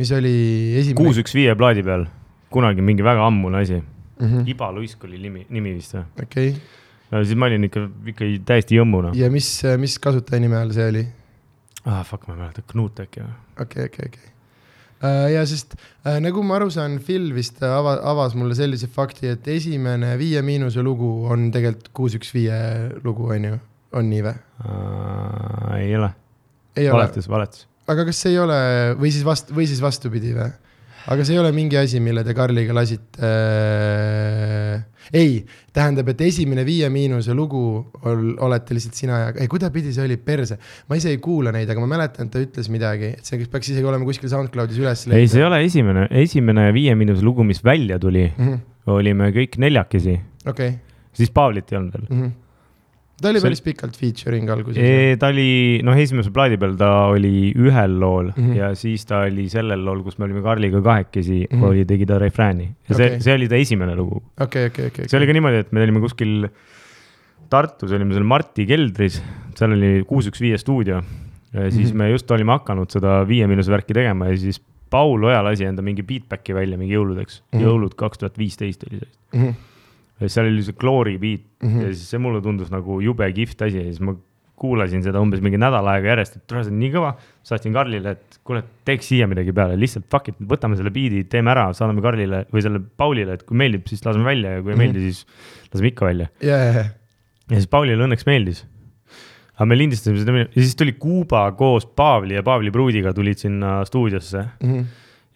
mis 0.00 0.12
oli 0.16 0.34
esimene? 0.80 1.00
kuus, 1.02 1.20
üks 1.20 1.36
viie 1.36 1.54
plaadi 1.58 1.84
peal, 1.86 2.06
kunagi 2.52 2.84
mingi 2.84 3.04
väga 3.06 3.26
ammune 3.28 3.60
asi. 3.60 3.80
Mhm. 4.20 4.44
Iba 4.52 4.68
Luisk 4.76 5.04
oli 5.08 5.20
nimi, 5.20 5.46
nimi 5.48 5.72
vist 5.76 5.96
või? 5.96 6.04
okei, 6.24 6.54
no 7.10 7.22
siis 7.24 7.38
ma 7.38 7.48
olin 7.50 7.66
ikka, 7.66 7.86
ikka 8.12 8.28
täiesti 8.48 8.78
jõmmuna. 8.78 9.14
ja 9.18 9.30
mis, 9.32 9.48
mis 9.80 9.96
kasutajanime 10.02 10.58
all 10.60 10.74
see 10.74 10.90
oli? 10.92 11.06
ah 11.84 12.02
fuck, 12.06 12.26
ma 12.28 12.36
ei 12.36 12.42
mäleta, 12.44 12.66
Knut 12.70 13.00
äkki 13.04 13.24
või? 13.24 13.32
okei, 13.64 13.88
okei, 13.90 14.10
okei. 14.12 14.28
ja 15.34 15.42
sest 15.48 15.76
äh, 15.78 16.20
nagu 16.22 16.44
ma 16.46 16.58
aru 16.58 16.70
saan, 16.74 16.98
Phil 17.04 17.30
vist 17.36 17.62
ava, 17.66 17.96
avas 18.12 18.36
mulle 18.38 18.56
sellise 18.58 18.90
fakti, 18.92 19.30
et 19.34 19.50
esimene 19.50 20.14
Viie 20.20 20.42
Miinuse 20.46 20.84
lugu 20.86 21.10
on 21.30 21.50
tegelikult 21.54 21.92
kuus, 21.96 22.16
üks, 22.20 22.32
viie 22.36 22.60
lugu, 23.04 23.30
on 23.34 23.50
ju, 23.50 23.60
on 23.98 24.10
nii 24.12 24.24
või? 24.28 24.36
ei 25.80 25.94
ole, 25.98 26.14
ei 26.76 26.88
ole, 26.88 26.98
valetas, 26.98 27.30
valetas. 27.30 27.66
aga 27.90 28.06
kas 28.10 28.24
see 28.26 28.36
ei 28.36 28.42
ole 28.42 28.58
või 29.00 29.14
siis 29.14 29.26
vast-, 29.26 29.54
või 29.56 29.70
siis 29.70 29.82
vastupidi 29.82 30.36
või? 30.36 30.50
Aga 31.06 31.24
see 31.24 31.34
ei 31.34 31.40
ole 31.40 31.52
mingi 31.56 31.76
asi, 31.80 32.00
mille 32.00 32.24
te 32.26 32.34
Karliga 32.36 32.74
lasite 32.76 33.20
äh...? 33.24 34.82
ei, 35.12 35.40
tähendab, 35.74 36.08
et 36.12 36.20
esimene 36.22 36.62
Viie 36.66 36.88
Miinuse 36.92 37.34
lugu 37.34 37.62
ol, 38.06 38.20
olete 38.46 38.76
lihtsalt 38.76 38.98
sina 38.98 39.18
ja, 39.24 39.30
ei 39.42 39.48
kuidapidi 39.50 39.94
see 39.94 40.04
oli, 40.04 40.18
perse. 40.22 40.58
ma 40.88 40.98
ise 41.00 41.10
ei 41.10 41.18
kuula 41.22 41.50
neid, 41.54 41.70
aga 41.72 41.82
ma 41.82 41.88
mäletan, 41.96 42.28
et 42.28 42.34
ta 42.34 42.42
ütles 42.44 42.68
midagi, 42.70 43.14
et 43.18 43.26
see 43.26 43.40
peaks 43.50 43.72
isegi 43.72 43.88
olema 43.90 44.06
kuskil 44.06 44.30
SoundCloudis 44.30 44.78
üles 44.82 45.06
ei, 45.10 45.26
see 45.30 45.40
ei 45.42 45.48
ole 45.48 45.62
esimene, 45.66 46.06
esimene 46.22 46.68
Viie 46.76 46.94
Miinuse 46.98 47.24
lugu, 47.26 47.46
mis 47.46 47.64
välja 47.64 47.98
tuli, 47.98 48.28
Mhm. 48.36 48.60
olime 48.90 49.32
kõik 49.34 49.58
neljakesi, 49.62 50.20
okei 50.46 50.78
siis 51.16 51.30
Pavlit 51.34 51.72
ei 51.72 51.78
olnud 51.78 51.96
veel. 51.96 52.06
mm. 52.10 52.22
-hmm. 52.22 52.30
Ta 53.20 53.30
oli 53.30 53.40
See 53.40 53.46
päris 53.48 53.62
pikalt 53.64 53.96
featuring 54.00 54.50
alguses. 54.52 54.80
E, 54.80 55.16
ta 55.20 55.30
oli, 55.32 55.80
noh, 55.86 55.98
esimese 56.00 56.32
plaadi 56.34 56.58
peal 56.60 56.76
ta 56.80 56.90
oli 57.12 57.52
ühel 57.52 57.98
lool 58.02 58.30
mm. 58.32 58.40
-hmm. 58.40 58.58
ja 58.58 58.72
siis 58.78 59.06
ta 59.08 59.24
oli 59.28 59.48
sellel 59.52 59.84
lool, 59.84 60.02
kus 60.06 60.18
me 60.18 60.28
olime 60.28 60.42
Karliga 60.44 60.82
kahekesi 60.84 61.44
mm. 61.44 61.54
-hmm. 61.54 61.68
oli, 61.68 61.84
tegi 61.84 62.08
ta 62.08 62.18
refrääni 62.22 62.68
ja 62.88 62.94
see 62.94 63.06
okay., 63.06 63.20
see 63.20 63.34
oli 63.34 63.48
ta 63.48 63.60
esimene 63.60 63.96
lugu. 63.96 64.22
okei, 64.40 64.66
okei, 64.72 64.92
okei. 64.92 65.08
see 65.08 65.20
oli 65.20 65.30
ka 65.30 65.36
niimoodi, 65.36 65.64
et 65.66 65.72
me 65.72 65.84
olime 65.84 66.00
kuskil 66.00 66.50
Tartus 67.50 67.90
olime 67.90 68.14
seal 68.14 68.26
Marti 68.30 68.62
keldris, 68.66 69.16
seal 69.58 69.74
oli 69.74 70.04
kuus 70.06 70.28
üks 70.30 70.40
viie 70.40 70.58
stuudio 70.58 71.00
ja 71.52 71.70
siis 71.70 71.90
mm 71.90 71.92
-hmm. 71.92 72.02
me 72.02 72.10
just 72.10 72.30
olime 72.30 72.52
hakanud 72.52 72.90
seda 72.90 73.24
Viie 73.28 73.46
Miinuse 73.46 73.72
värki 73.72 73.94
tegema 73.94 74.30
ja 74.30 74.36
siis 74.36 74.62
Paul 74.90 75.24
Oja 75.24 75.42
lasi 75.44 75.64
enda 75.64 75.82
mingi 75.82 76.02
beatback'i 76.02 76.54
välja 76.54 76.78
mingi 76.78 76.94
jõuludeks 76.94 77.40
mm, 77.40 77.58
-hmm. 77.58 77.66
jõulud 77.66 77.94
kaks 77.96 78.18
tuhat 78.18 78.38
viisteist 78.38 78.84
oli 78.86 78.98
see 78.98 79.10
mm. 79.32 79.42
-hmm. 79.42 79.54
Seal 80.28 80.50
oli 80.50 80.64
see 80.66 80.76
Glory 80.76 81.18
beat 81.18 81.46
mm 81.62 81.68
-hmm. 81.68 81.86
ja 81.86 81.94
siis 81.94 82.10
see 82.10 82.18
mulle 82.18 82.42
tundus 82.44 82.70
nagu 82.70 83.00
jube 83.00 83.32
kihvt 83.32 83.62
asi 83.62 83.78
ja 83.78 83.84
siis 83.84 84.00
ma 84.00 84.16
kuulasin 84.60 85.00
seda 85.02 85.20
umbes 85.24 85.40
mingi 85.40 85.56
nädal 85.56 85.86
aega 85.88 86.10
järjest, 86.12 86.34
et 86.36 86.42
tule, 86.46 86.60
see 86.64 86.72
on 86.72 86.80
nii 86.82 86.90
kõva. 86.92 87.14
saatsin 87.42 87.72
Karlile, 87.72 88.10
et 88.10 88.40
kuule, 88.44 88.60
teeks 88.84 89.08
siia 89.08 89.28
midagi 89.30 89.54
peale, 89.56 89.78
lihtsalt 89.80 90.04
fuck 90.12 90.28
it, 90.28 90.36
võtame 90.52 90.76
selle 90.76 90.92
beat'i, 90.92 91.22
teeme 91.32 91.50
ära, 91.54 91.70
saadame 91.76 92.04
Karlile 92.04 92.42
või 92.52 92.64
selle 92.66 92.82
Paulile, 93.02 93.38
et 93.38 93.46
kui 93.48 93.56
meeldib, 93.56 93.86
siis 93.88 94.04
laseme 94.04 94.28
välja 94.28 94.58
ja 94.58 94.60
kui 94.60 94.74
ei 94.74 94.76
mm 94.76 94.82
-hmm. 94.82 94.98
meeldi, 95.00 95.12
siis 95.14 95.72
laseme 95.72 95.88
ikka 95.88 96.10
välja 96.10 96.28
yeah. 96.44 96.92
ja 97.48 97.56
siis 97.56 97.70
Paulile 97.72 98.04
õnneks 98.04 98.28
meeldis 98.28 98.66
aga 99.60 99.68
me 99.68 99.76
lindistasime 99.76 100.20
seda 100.22 100.40
ja 100.40 100.48
siis 100.56 100.76
tuli 100.76 100.94
Kuuba 100.96 101.44
koos 101.52 101.84
Paavli 101.86 102.36
ja 102.38 102.42
Paavli 102.42 102.72
pruudiga 102.72 103.12
tulid 103.16 103.40
sinna 103.40 103.80
stuudiosse 103.84 104.40
mm. 104.40 104.72
-hmm. 104.72 104.84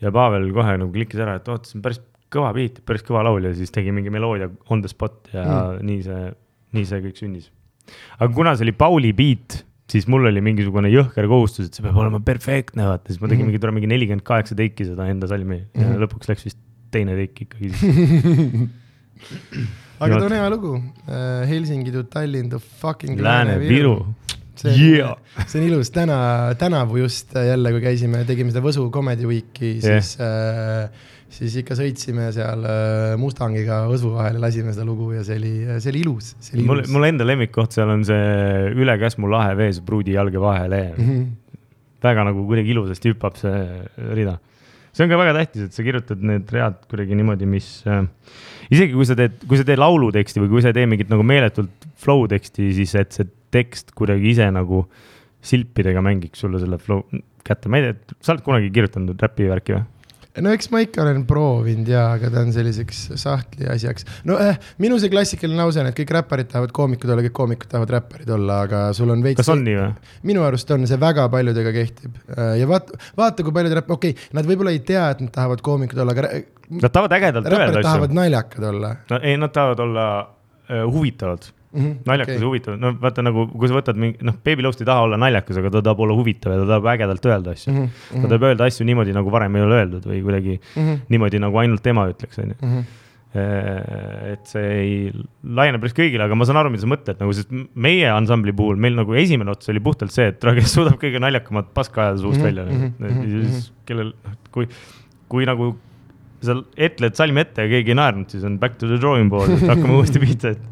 ja 0.01 0.13
Pavel 0.13 0.49
kohe 0.53 0.77
nagu 0.81 0.93
klikkis 0.93 1.21
ära, 1.21 1.37
et 1.37 1.49
oot, 1.49 1.69
see 1.69 1.79
on 1.79 1.85
päris 1.85 2.01
kõva 2.35 2.51
beat, 2.57 2.81
päris 2.87 3.05
kõva 3.07 3.25
laul 3.27 3.49
ja 3.49 3.53
siis 3.57 3.73
tegi 3.75 3.95
mingi 3.95 4.13
meloodia 4.15 4.51
on 4.73 4.83
the 4.85 4.91
spot 4.93 5.31
ja 5.33 5.45
mm 5.45 5.85
nii 5.85 6.03
see, 6.07 6.25
nii 6.75 6.89
see 6.89 7.05
kõik 7.07 7.21
sündis. 7.21 7.47
aga 8.19 8.31
kuna 8.35 8.55
see 8.57 8.69
oli 8.69 8.77
Pauli 8.77 9.13
beat, 9.17 9.61
siis 9.91 10.09
mul 10.11 10.31
oli 10.31 10.43
mingisugune 10.45 10.91
jõhker 10.93 11.29
kohustus, 11.31 11.69
et 11.69 11.77
see 11.77 11.85
peab 11.85 11.99
olema 12.01 12.21
perfektne, 12.25 12.87
vaata, 12.89 13.11
siis 13.11 13.23
ma 13.23 13.31
tegin 13.31 13.45
mm 13.47 13.53
mingi, 13.53 13.63
tore 13.63 13.75
mingi 13.77 13.91
nelikümmend 13.91 14.27
kaheksa 14.27 14.59
teiki 14.59 14.89
seda 14.91 15.09
enda 15.13 15.31
salmi 15.31 15.63
mm 15.63 15.83
ja 15.83 16.01
lõpuks 16.05 16.31
läks 16.31 16.49
vist 16.51 16.61
teine 16.95 17.17
teik 17.19 17.47
ikkagi 17.47 17.73
aga 20.05 20.19
ta 20.19 20.27
on 20.27 20.37
hea 20.37 20.51
lugu 20.53 20.75
uh,. 20.75 21.43
Helsingi 21.49 21.93
to 21.95 22.05
Tallinn 22.11 22.51
to 22.51 22.59
fucking 22.59 23.21
Lääne-Viru. 23.21 23.97
see 24.59 24.75
yeah. 24.79 25.17
see 25.47 25.61
on 25.61 25.67
ilus, 25.67 25.91
täna, 25.95 26.55
tänavu 26.59 27.01
just 27.03 27.35
jälle, 27.35 27.73
kui 27.75 27.83
käisime, 27.83 28.23
tegime 28.29 28.55
seda 28.55 28.63
Võsu 28.65 28.87
Comedy 28.95 29.27
Weeki, 29.27 29.73
siis 29.83 30.15
yeah. 30.21 30.87
uh, 30.87 31.14
siis 31.35 31.59
ikka 31.61 31.77
sõitsime 31.79 32.29
seal 32.35 32.63
uh, 32.63 33.15
Mustangiga 33.21 33.85
Võsu 33.91 34.13
vahel 34.15 34.39
ja 34.39 34.45
lasime 34.45 34.75
seda 34.75 34.87
lugu 34.87 35.11
ja 35.17 35.25
see 35.27 35.39
oli, 35.41 35.53
ilus, 36.01 36.35
see 36.39 36.57
oli 36.57 36.65
ilus. 36.65 36.71
mul, 36.71 36.83
mul 36.97 37.09
enda 37.11 37.27
lemmikkoht 37.27 37.75
seal 37.75 37.91
on 37.95 38.05
see 38.07 38.73
üle 38.75 38.97
Käsmu 39.01 39.31
lahe 39.33 39.57
vees 39.59 39.81
pruudi 39.85 40.17
jalge 40.17 40.43
vahele 40.43 40.83
mm. 40.95 41.07
-hmm. 41.09 41.63
väga 42.05 42.27
nagu 42.31 42.47
kuidagi 42.49 42.75
ilusasti 42.77 43.15
hüppab 43.15 43.39
see 43.41 43.63
rida 44.15 44.39
see 44.95 45.05
on 45.05 45.11
ka 45.11 45.19
väga 45.19 45.35
tähtis, 45.41 45.69
et 45.69 45.75
sa 45.75 45.83
kirjutad 45.83 46.23
need 46.23 46.51
read 46.55 46.77
kuidagi 46.91 47.17
niimoodi, 47.19 47.49
mis 47.51 47.71
äh, 47.91 48.05
isegi 48.71 48.95
kui 48.95 49.07
sa 49.09 49.17
teed, 49.19 49.41
kui 49.49 49.59
sa 49.59 49.67
teed 49.67 49.81
lauluteksti 49.83 50.43
või 50.43 50.53
kui 50.53 50.63
sa 50.63 50.71
ei 50.71 50.79
tee 50.79 50.87
mingit 50.91 51.11
nagu 51.11 51.27
meeletult 51.27 51.89
flow 52.01 52.29
teksti, 52.31 52.71
siis 52.79 52.95
et 53.01 53.17
see 53.17 53.27
tekst 53.55 53.91
kuidagi 53.99 54.31
ise 54.31 54.47
nagu 54.55 54.85
silpidega 55.45 56.03
mängiks 56.05 56.45
sulle 56.45 56.63
selle 56.63 56.79
flow 56.81 57.03
kätte, 57.45 57.69
ma 57.69 57.81
ei 57.81 57.91
tea, 57.91 58.17
sa 58.25 58.33
oled 58.33 58.47
kunagi 58.47 58.71
kirjutanud 58.75 59.19
räpi 59.21 59.51
värki 59.51 59.77
või? 59.77 59.85
No 60.43 60.53
eks 60.55 60.71
ma 60.73 60.81
ikka 60.83 61.03
olen 61.05 61.23
proovinud 61.29 61.89
ja, 61.91 62.07
aga 62.17 62.31
ta 62.33 62.43
on 62.43 62.51
selliseks 62.55 63.03
sahtli 63.21 63.69
asjaks. 63.71 64.07
no 64.29 64.39
eh, 64.43 64.59
minu 64.83 64.99
see 65.03 65.13
klassikaline 65.13 65.59
lause 65.61 65.83
on, 65.83 65.91
et 65.91 65.99
kõik 65.99 66.11
räpparid 66.17 66.51
tahavad 66.51 66.75
koomikud 66.75 67.13
olla, 67.13 67.25
kõik 67.27 67.37
koomikud 67.39 67.71
tahavad 67.71 67.95
räpparid 67.97 68.33
olla, 68.35 68.61
aga 68.67 68.83
sul 68.97 69.13
on 69.15 69.23
veits. 69.25 69.39
kas 69.43 69.53
on 69.55 69.65
nii 69.67 69.79
või? 69.79 69.91
minu 70.33 70.45
arust 70.47 70.71
on, 70.75 70.87
see 70.91 71.01
väga 71.01 71.29
paljudega 71.33 71.75
kehtib 71.77 72.19
äh, 72.35 72.55
ja 72.61 72.69
vaata, 72.71 72.99
vaata, 73.21 73.47
kui 73.47 73.55
paljud 73.55 73.79
räpp-, 73.79 73.95
okei 73.95 74.17
okay,, 74.17 74.31
nad 74.37 74.49
võib-olla 74.49 74.75
ei 74.75 74.83
tea, 74.87 75.07
et 75.15 75.23
nad 75.25 75.35
tahavad 75.35 75.63
koomikud 75.65 76.05
olla, 76.05 76.17
aga. 76.17 76.45
Nad 76.75 76.91
tahavad 76.91 77.13
ägedalt 77.19 77.51
öelda 77.51 77.67
asju. 77.69 77.85
tahavad 77.85 78.17
naljakad 78.17 78.71
olla. 78.73 78.95
no 79.11 79.21
ei, 79.23 79.37
nad 79.39 79.53
tahavad 79.55 79.85
olla 79.85 80.07
uh, 80.25 80.87
huvitavad 80.91 81.47
mm 81.75 81.85
-hmm, 81.85 81.95
naljakas 82.07 82.35
okay. 82.35 82.43
ja 82.43 82.49
huvitav, 82.49 82.81
no 82.81 82.93
vaata 83.03 83.23
nagu, 83.27 83.47
kui 83.53 83.71
sa 83.71 83.77
võtad 83.77 84.01
mingi, 84.01 84.19
noh, 84.27 84.37
Baby 84.47 84.67
Lost 84.67 84.83
ei 84.83 84.89
taha 84.89 85.07
olla 85.07 85.21
naljakas, 85.21 85.61
aga 85.61 85.71
ta 85.77 85.83
tahab 85.83 86.03
olla 86.07 86.17
huvitav 86.19 86.55
ja 86.55 86.59
ta 86.63 86.67
tahab 86.73 86.91
ägedalt 86.95 87.31
öelda 87.31 87.55
asju 87.55 87.73
mm. 87.73 87.87
-hmm. 87.87 88.23
ta 88.23 88.33
tahab 88.33 88.51
öelda 88.51 88.69
asju 88.71 88.87
niimoodi, 88.89 89.15
nagu 89.17 89.33
varem 89.35 89.57
ei 89.57 89.63
ole 89.63 89.81
öeldud 89.81 90.11
või 90.11 90.21
kuidagi 90.27 90.61
mm 90.61 90.83
-hmm. 90.83 91.01
niimoodi, 91.09 91.41
nagu 91.47 91.59
ainult 91.63 91.83
tema 91.83 92.07
ütleks, 92.11 92.39
on 92.43 92.55
ju 92.55 92.57
mhm. 92.63 92.85
et 94.33 94.45
see 94.47 94.67
ei 94.81 95.13
laiene 95.43 95.79
päris 95.83 95.95
kõigile, 95.95 96.23
aga 96.23 96.37
ma 96.39 96.47
saan 96.47 96.61
aru, 96.61 96.71
mida 96.71 96.85
sa 96.85 96.91
mõtled 96.93 97.19
nagu, 97.19 97.33
sest 97.35 97.51
meie 97.75 98.07
ansambli 98.07 98.53
puhul 98.55 98.77
meil 98.77 98.95
nagu 98.95 99.15
esimene 99.15 99.51
ots 99.51 99.69
oli 99.69 99.81
puhtalt 99.83 100.15
see, 100.15 100.29
et 100.31 100.39
kes 100.39 100.75
suudab 100.77 101.01
kõige 101.03 101.19
naljakamat 101.19 101.75
paska 101.75 102.03
ajada 102.03 102.19
suust 102.23 102.39
mm 102.39 102.45
-hmm. 102.45 102.47
välja 102.47 102.65
mm. 102.65 102.93
-hmm. 103.01 103.51
siis 103.51 103.73
kellel, 103.87 104.15
noh, 104.25 104.39
kui, 104.55 104.69
kui 105.29 105.47
nagu 105.51 105.75
sa 106.45 106.57
etled 106.77 107.17
salmi 107.19 107.43
ette 107.45 107.65
ja 107.65 107.73
keegi 107.73 107.95
ei 107.95 107.99
naernud, 107.99 108.29
siis 108.33 108.45
on 108.47 108.59
back 108.61 108.79
to 108.81 108.89
the 108.91 108.99
drawing 109.01 109.31
board, 109.33 109.53
et 109.57 109.67
hakkame 109.71 109.97
uuesti 109.99 110.23
pihta, 110.23 110.55
et 110.55 110.63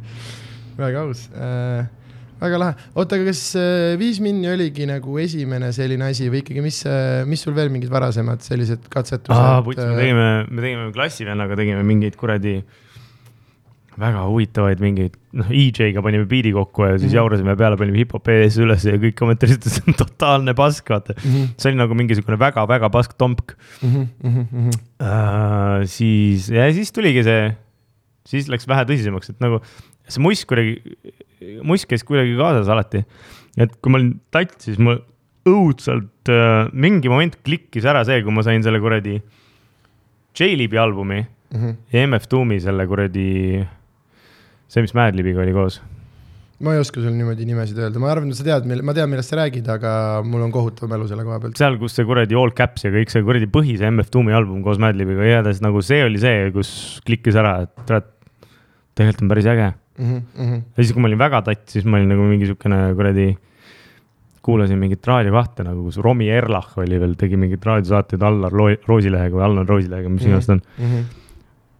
väga 0.78 1.04
aus 1.06 1.26
äh,, 1.34 1.88
väga 2.42 2.60
lahe. 2.62 2.76
oota, 2.94 3.18
aga 3.18 3.30
kas 3.30 3.42
äh, 3.58 3.94
Viis 4.00 4.20
Minni 4.24 4.50
oligi 4.50 4.86
nagu 4.88 5.18
esimene 5.22 5.72
selline 5.76 6.10
asi 6.10 6.30
või 6.32 6.42
ikkagi, 6.42 6.64
mis, 6.64 6.82
äh, 6.88 7.22
mis 7.28 7.44
sul 7.44 7.56
veel 7.56 7.72
mingid 7.72 7.92
varasemad 7.92 8.44
sellised 8.46 8.88
katsetused? 8.92 9.68
me 9.68 9.76
äh, 9.76 9.98
tegime, 10.00 10.30
me 10.48 10.64
tegime 10.64 10.88
klassivennaga 10.96 11.58
tegime 11.60 11.84
mingeid 11.86 12.18
kuradi 12.20 12.60
väga 14.00 14.22
huvitavaid 14.24 14.80
mingeid, 14.80 15.16
noh, 15.36 15.48
EJ-ga 15.52 16.02
panime 16.04 16.24
biidi 16.28 16.52
kokku 16.54 16.86
ja 16.86 16.94
siis 16.94 17.02
mm 17.02 17.08
-hmm. 17.08 17.16
jaurasime 17.18 17.56
peale, 17.60 17.76
panime 17.76 18.00
hip-hop 18.00 18.28
ES 18.32 18.56
üles 18.64 18.86
ja 18.88 18.96
kõik 18.96 19.16
kommenteerisid, 19.18 19.64
et 19.66 19.74
see 19.76 19.84
on 19.88 19.98
totaalne 19.98 20.54
pask, 20.56 20.88
vaata 20.88 21.14
mm. 21.16 21.32
-hmm. 21.32 21.50
see 21.56 21.70
oli 21.70 21.80
nagu 21.80 21.98
mingisugune 21.98 22.38
väga-väga 22.40 22.90
pask 22.90 23.12
tompk 23.18 23.56
mm. 23.82 24.08
-hmm. 24.22 24.70
Uh, 25.02 25.84
siis, 25.84 26.48
ja 26.48 26.72
siis 26.72 26.92
tuligi 26.92 27.24
see, 27.26 27.54
siis 28.26 28.48
läks 28.48 28.68
vähe 28.68 28.84
tõsisemaks, 28.88 29.30
et 29.30 29.40
nagu 29.40 29.60
see 30.08 30.22
muss 30.22 30.44
kuidagi, 30.48 30.80
muss 31.66 31.86
käis 31.88 32.04
kuidagi 32.06 32.34
kaasas 32.38 32.70
alati. 32.72 33.04
et 33.60 33.74
kui 33.80 33.92
ma 33.92 34.00
olin 34.00 34.14
tats, 34.34 34.64
siis 34.66 34.80
mul 34.82 35.00
õudselt 35.48 36.30
äh, 36.30 36.70
mingi 36.72 37.10
moment 37.10 37.38
klikkis 37.46 37.86
ära 37.88 38.04
see, 38.06 38.22
kui 38.22 38.34
ma 38.34 38.44
sain 38.46 38.62
selle 38.62 38.80
kuradi 38.82 39.18
J-Libi 40.38 40.78
albumi 40.78 41.20
mm 41.22 41.58
-hmm. 41.58 41.78
ja 41.92 42.06
MF 42.06 42.28
Doomi 42.30 42.60
selle 42.60 42.86
kuradi, 42.86 43.66
see, 44.68 44.82
mis 44.82 44.94
Madlibiga 44.94 45.42
oli 45.42 45.52
koos 45.52 45.80
ma 46.62 46.74
ei 46.74 46.78
oska 46.78 47.00
sul 47.02 47.10
niimoodi 47.10 47.44
nimesid 47.44 47.78
öelda, 47.78 47.98
ma 47.98 48.12
arvan, 48.12 48.30
et 48.30 48.38
sa 48.38 48.44
tead, 48.46 48.66
ma 48.70 48.94
tean, 48.94 49.10
millest 49.10 49.32
sa 49.32 49.36
räägid, 49.40 49.66
aga 49.68 50.22
mul 50.22 50.44
on 50.44 50.52
kohutav 50.54 50.88
mälu 50.88 51.08
selle 51.10 51.24
koha 51.26 51.40
pealt. 51.42 51.58
seal, 51.58 51.76
kus 51.80 51.96
see 51.98 52.06
kuradi 52.06 52.38
All 52.38 52.54
Caps 52.54 52.84
ja 52.84 52.92
kõik 52.94 53.10
see 53.10 53.22
kuradi 53.26 53.48
põhi, 53.50 53.76
see 53.80 53.90
MF 53.90 54.12
Doomi 54.14 54.32
album 54.32 54.62
koos 54.62 54.78
Madlibiga, 54.78 55.26
igatahes 55.26 55.60
nagu 55.60 55.82
see 55.82 56.04
oli 56.04 56.22
see, 56.22 56.50
kus 56.54 57.00
klikkis 57.04 57.34
ära, 57.34 57.66
et 57.66 58.10
tegelikult 58.94 59.22
on 59.26 59.32
päris 59.34 59.50
äge 59.50 59.72
mm. 59.98 60.20
-hmm. 60.36 60.60
ja 60.76 60.82
siis, 60.82 60.92
kui 60.92 61.02
ma 61.02 61.10
olin 61.10 61.22
väga 61.22 61.42
tatt, 61.48 61.64
siis 61.70 61.84
ma 61.84 61.98
olin 61.98 62.12
nagu 62.14 62.26
mingi 62.28 62.48
siukene 62.50 62.82
kuradi, 62.98 63.32
kuulasin 64.42 64.78
mingit 64.78 65.06
Raadio 65.06 65.34
kahte 65.36 65.66
nagu, 65.66 65.84
kus 65.86 65.98
Romi 66.02 66.28
Erlach 66.30 66.78
oli 66.82 66.98
veel, 67.00 67.14
tegi 67.18 67.38
mingeid 67.38 67.62
raadiosaateid 67.66 68.22
Allar 68.26 68.54
Roosilehega 68.88 69.36
või 69.36 69.44
Allan 69.46 69.68
Roosilehega, 69.68 70.10
mis 70.10 70.26
iganes 70.26 70.48
ta 70.48 70.56
on 70.56 70.62
mm. 70.62 70.88
-hmm. 70.88 71.04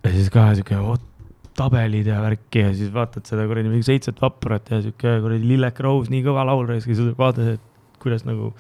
ja 0.05 0.15
siis 0.19 0.31
ka 0.31 0.53
siuke 0.59 0.79
vot 0.79 1.09
tabelid 1.57 2.07
ja 2.09 2.23
värki 2.23 2.65
ja 2.65 2.73
siis 2.75 2.93
vaatad 2.95 3.27
seda 3.29 3.45
kuradi 3.49 3.69
mingi 3.69 3.87
seitset 3.87 4.21
vaprat 4.23 4.71
ja 4.71 4.81
siuke 4.85 5.19
kuradi 5.25 5.49
Lillek 5.49 5.81
Rose, 5.85 6.11
nii 6.13 6.25
kõva 6.25 6.47
laul 6.49 6.71
ja 6.71 6.81
siis 6.81 7.03
vaatad, 7.19 7.57
et 7.57 7.61
kuidas 8.03 8.25
nagu, 8.27 8.53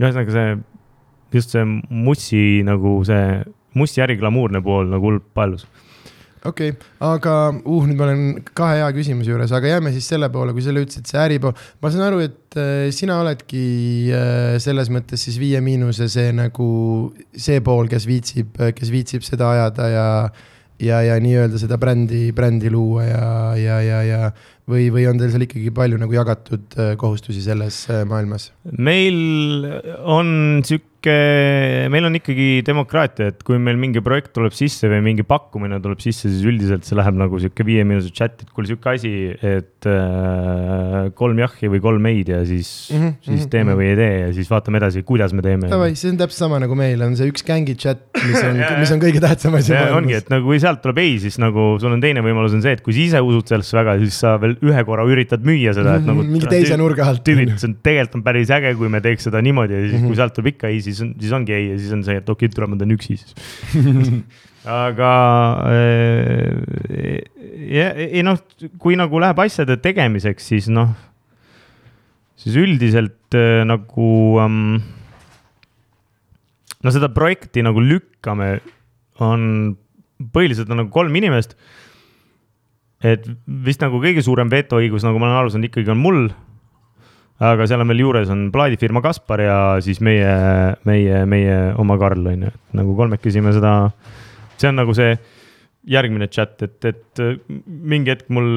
ühesõnaga 0.00 0.32
see, 0.32 0.58
just 1.34 1.52
see 1.54 1.64
Mussi 1.90 2.62
nagu 2.66 2.98
see, 3.08 3.42
Mussi 3.76 4.04
äri 4.04 4.16
glamuurne 4.20 4.62
pool 4.64 4.88
nagu 4.92 5.10
hullult 5.10 5.26
paelus 5.34 5.66
okei 6.48 6.72
okay,, 6.72 6.90
aga 7.04 7.36
uh, 7.58 7.84
nüüd 7.86 7.98
ma 7.98 8.08
olen 8.08 8.24
kahe 8.56 8.80
hea 8.80 8.88
küsimuse 8.96 9.32
juures, 9.32 9.54
aga 9.56 9.76
jääme 9.76 9.92
siis 9.94 10.08
selle 10.12 10.30
poole, 10.32 10.54
kui 10.56 10.64
sa 10.64 10.74
ütlesid, 10.74 11.06
see 11.08 11.20
äripool. 11.22 11.54
ma 11.82 11.92
saan 11.92 12.06
aru, 12.08 12.22
et 12.26 12.58
äh, 12.60 12.88
sina 12.94 13.20
oledki 13.22 13.62
äh, 14.14 14.56
selles 14.62 14.90
mõttes 14.94 15.26
siis 15.26 15.38
Viie 15.42 15.62
Miinuse 15.64 16.10
see 16.12 16.34
nagu 16.36 16.68
see 17.36 17.62
pool, 17.64 17.90
kes 17.92 18.08
viitsib, 18.08 18.58
kes 18.76 18.92
viitsib 18.94 19.26
seda 19.26 19.52
ajada 19.54 19.90
ja 19.92 20.10
ja, 20.82 20.98
ja 21.00 21.14
nii-öelda 21.22 21.56
seda 21.56 21.78
brändi, 21.80 22.34
brändi 22.36 22.68
luua 22.68 23.06
ja, 23.06 23.28
ja, 23.56 23.78
ja, 23.80 24.00
ja 24.04 24.18
või, 24.68 24.90
või 24.92 25.06
on 25.08 25.16
teil 25.20 25.32
seal 25.32 25.46
ikkagi 25.46 25.72
palju 25.72 25.96
nagu 26.02 26.12
jagatud 26.12 26.76
äh, 26.76 26.92
kohustusi 27.00 27.40
selles 27.44 27.86
maailmas? 28.08 28.50
meil 28.76 29.64
on 30.04 30.60
sihuke, 30.66 30.95
meil 31.92 32.08
on 32.08 32.16
ikkagi 32.18 32.62
demokraatia, 32.66 33.30
et 33.32 33.42
kui 33.46 33.58
meil 33.62 33.78
mingi 33.80 34.02
projekt 34.04 34.32
tuleb 34.36 34.54
sisse 34.56 34.90
või 34.90 35.02
mingi 35.04 35.24
pakkumine 35.26 35.78
tuleb 35.82 36.02
sisse, 36.02 36.30
siis 36.30 36.42
üldiselt 36.46 36.86
see 36.88 36.98
läheb 36.98 37.18
nagu 37.18 37.40
sihuke 37.42 37.66
viieminutise 37.66 38.14
chat, 38.16 38.42
et 38.42 38.50
kuule 38.56 38.70
sihuke 38.70 38.94
asi, 38.96 39.12
et 39.36 39.88
äh, 39.90 41.10
kolm 41.18 41.42
jahhi 41.42 41.70
või 41.72 41.82
kolm 41.84 42.08
ei-d 42.10 42.34
ja 42.34 42.40
siis 42.48 42.70
mm, 42.90 42.98
-hmm, 42.98 43.14
siis 43.20 43.30
mm 43.30 43.42
-hmm. 43.42 43.52
teeme 43.54 43.70
mhm. 43.70 43.80
või 43.80 43.90
ei 43.92 44.00
tee 44.00 44.16
ja 44.24 44.32
siis 44.40 44.50
vaatame 44.50 44.82
edasi, 44.82 45.04
kuidas 45.06 45.36
me 45.36 45.46
teeme. 45.46 45.70
Davai, 45.70 45.94
see 45.94 46.10
on 46.10 46.18
täpselt 46.22 46.46
sama 46.46 46.60
nagu 46.62 46.74
meil 46.78 47.02
on 47.06 47.16
see 47.16 47.30
üks 47.30 47.46
gängi 47.46 47.76
chat, 47.78 48.02
mis 48.26 48.42
on 48.42 48.58
mis 48.82 48.94
on 48.96 49.02
kõige 49.02 49.22
tähtsam 49.22 49.54
asi 49.60 49.72
maailmas. 49.72 50.00
ongi, 50.00 50.18
et 50.18 50.32
nagu 50.32 50.50
kui 50.50 50.60
sealt 50.62 50.82
tuleb 50.82 50.98
ei, 51.04 51.16
siis 51.22 51.38
nagu 51.42 51.68
sul 51.82 51.94
on 51.94 52.02
teine 52.02 52.24
võimalus 52.26 52.56
on 52.56 52.64
see, 52.64 52.74
et 52.74 52.82
kui 52.82 52.96
sa 52.96 53.04
ise 53.04 53.22
usud 53.22 53.54
sellesse 53.54 53.76
väga, 53.76 53.98
siis 54.02 54.18
sa 54.24 54.36
veel 54.42 54.58
ühe 54.64 54.84
korra 54.88 55.06
üritad 55.06 55.46
müüa 55.46 55.76
seda, 55.76 56.00
et 56.00 56.08
nagu. 56.08 56.26
mingi 56.26 56.50
teise 56.50 56.76
nurga 56.80 57.06
alt. 57.12 57.24
tüübid, 57.26 57.54
see 57.56 57.70
on 57.70 57.78
tegelikult 57.86 58.16
on 58.16 58.24
päris 58.26 58.50
äge, 58.54 58.72
kui 58.78 58.90
me 58.92 59.00
teeks 59.04 59.28
seda 59.28 59.42
niimoodi 59.44 59.76
ja 59.76 59.82
siis 59.84 59.92
mm, 59.92 60.02
-hmm. 60.02 60.10
kui 60.10 60.18
sealt 60.18 60.34
tuleb 60.36 60.52
ikka 60.54 60.70
ei, 60.72 60.80
siis 60.84 60.95
on, 61.04 61.14
siis 61.20 61.32
ongi 61.36 61.56
ei 61.56 61.70
ja 61.70 61.78
siis 61.80 61.94
on 61.96 62.04
see, 62.06 62.18
et 62.20 62.28
okei 62.28 62.46
okay,, 62.46 62.54
tule 62.54 62.70
ma 62.70 62.78
teen 62.80 62.94
üksi 62.96 63.18
siis 63.20 63.32
aga 64.86 65.10
äh, 65.70 67.20
ei 67.66 68.22
noh, 68.26 68.40
kui 68.82 68.98
nagu 68.98 69.20
läheb 69.22 69.38
asjade 69.46 69.78
tegemiseks, 69.82 70.52
siis 70.52 70.70
noh 70.72 70.94
siis 72.40 72.56
üldiselt 72.60 73.34
äh, 73.36 73.64
nagu 73.66 74.10
ähm, 74.42 74.78
no 76.84 76.92
seda 76.94 77.10
projekti 77.12 77.64
nagu 77.66 77.82
lükkame, 77.82 78.60
on 79.24 79.74
põhiliselt 80.32 80.70
on 80.70 80.82
nagu 80.82 80.92
kolm 80.94 81.14
inimest. 81.18 81.56
et 83.04 83.26
vist 83.46 83.82
nagu 83.84 84.00
kõige 84.02 84.22
suurem 84.24 84.48
vetoõigus, 84.50 85.04
nagu 85.04 85.20
ma 85.20 85.28
olen 85.28 85.38
aru 85.40 85.50
saanud, 85.52 85.68
ikkagi 85.68 85.92
on 85.92 86.00
mul. 86.00 86.22
Aga 87.44 87.66
seal 87.68 87.82
on 87.84 87.92
veel 87.92 88.04
juures 88.04 88.30
on 88.32 88.46
plaadifirma 88.54 89.02
Kaspar 89.04 89.42
ja 89.44 89.56
siis 89.84 90.00
meie, 90.04 90.30
meie, 90.88 91.24
meie 91.28 91.56
oma 91.76 91.98
Karl 92.00 92.26
on 92.32 92.46
ju, 92.46 92.52
et 92.52 92.78
nagu 92.80 92.96
kolmekesi 92.96 93.44
me 93.44 93.52
seda, 93.56 93.74
see 94.56 94.70
on 94.70 94.80
nagu 94.80 94.94
see 94.96 95.16
järgmine 95.86 96.26
chat, 96.32 96.56
et, 96.66 96.80
et 96.88 97.20
mingi 97.66 98.10
hetk 98.10 98.30
mul 98.34 98.48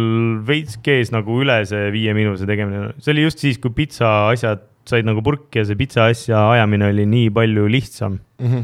veits 0.48 0.80
kees 0.82 1.12
nagu 1.13 1.42
üle 1.44 1.60
see 1.70 1.92
viie 1.94 2.15
miinuse 2.18 2.48
tegemine, 2.50 2.96
see 3.04 3.13
oli 3.13 3.28
just 3.28 3.44
siis, 3.44 3.60
kui 3.62 3.76
pitsa 3.76 4.32
asjad 4.32 4.65
said 4.89 5.08
nagu 5.08 5.24
purki 5.26 5.62
ja 5.62 5.68
see 5.68 5.78
pitsa 5.80 6.08
asja 6.10 6.42
ajamine 6.56 6.89
oli 6.89 7.06
nii 7.10 7.30
palju 7.36 7.68
lihtsam 7.72 8.18
mm. 8.18 8.48
-hmm. 8.48 8.63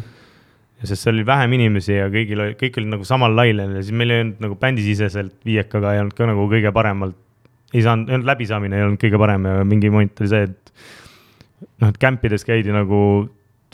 ja 0.81 0.89
sest 0.89 1.05
seal 1.05 1.15
oli 1.15 1.25
vähem 1.27 1.53
inimesi 1.57 1.99
ja 1.99 2.07
kõigil 2.13 2.41
oli, 2.41 2.55
kõik 2.61 2.79
olid 2.81 2.93
nagu 2.95 3.07
samal 3.07 3.35
lainel 3.35 3.77
ja 3.77 3.83
siis 3.83 3.95
meil 3.95 4.13
ei 4.15 4.23
olnud 4.23 4.41
nagu 4.47 4.57
bändisiseselt 4.61 5.37
viiekaga 5.45 5.93
ei 5.93 6.01
olnud 6.03 6.17
ka 6.17 6.29
nagu 6.29 6.47
kõige 6.51 6.73
paremalt. 6.73 7.17
Ei 7.75 7.83
saanud, 7.83 8.25
läbisaamine 8.27 8.77
ei 8.79 8.85
olnud 8.87 9.01
kõige 9.01 9.19
parem 9.19 9.47
ja 9.49 9.63
mingi 9.67 9.91
moment 9.91 10.21
oli 10.23 10.31
see, 10.31 10.47
et 10.47 10.73
noh, 11.81 11.89
et 11.89 11.97
kämpides 12.01 12.47
käidi 12.47 12.73
nagu 12.73 12.99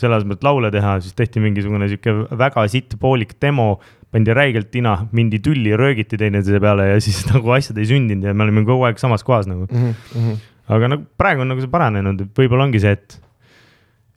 selle 0.02 0.18
asemel, 0.18 0.38
et 0.40 0.46
laule 0.46 0.72
teha, 0.74 0.96
siis 1.04 1.16
tehti 1.18 1.42
mingisugune 1.44 1.90
sihuke 1.92 2.14
väga 2.40 2.64
sitt 2.72 2.96
poolik 3.02 3.36
demo 3.44 3.76
pandi 4.12 4.34
räigelt 4.36 4.72
tina, 4.74 4.96
mindi 5.16 5.40
tülli, 5.44 5.72
röögiti 5.78 6.20
teineteise 6.20 6.60
peale 6.64 6.90
ja 6.90 7.02
siis 7.04 7.24
nagu 7.32 7.54
asjad 7.56 7.80
ei 7.80 7.88
sündinud 7.90 8.28
ja 8.28 8.36
me 8.36 8.48
olime 8.48 8.66
kogu 8.68 8.88
aeg 8.88 9.00
samas 9.02 9.24
kohas 9.28 9.48
nagu 9.50 9.68
mm. 9.70 9.94
-hmm. 10.16 10.42
aga 10.76 10.92
nagu 10.96 11.06
praegu 11.20 11.46
on 11.46 11.54
nagu 11.54 11.64
see 11.64 11.72
paranenud, 11.72 12.26
et 12.26 12.42
võib-olla 12.42 12.68
ongi 12.68 12.82
see, 12.84 12.98
et, 12.98 13.18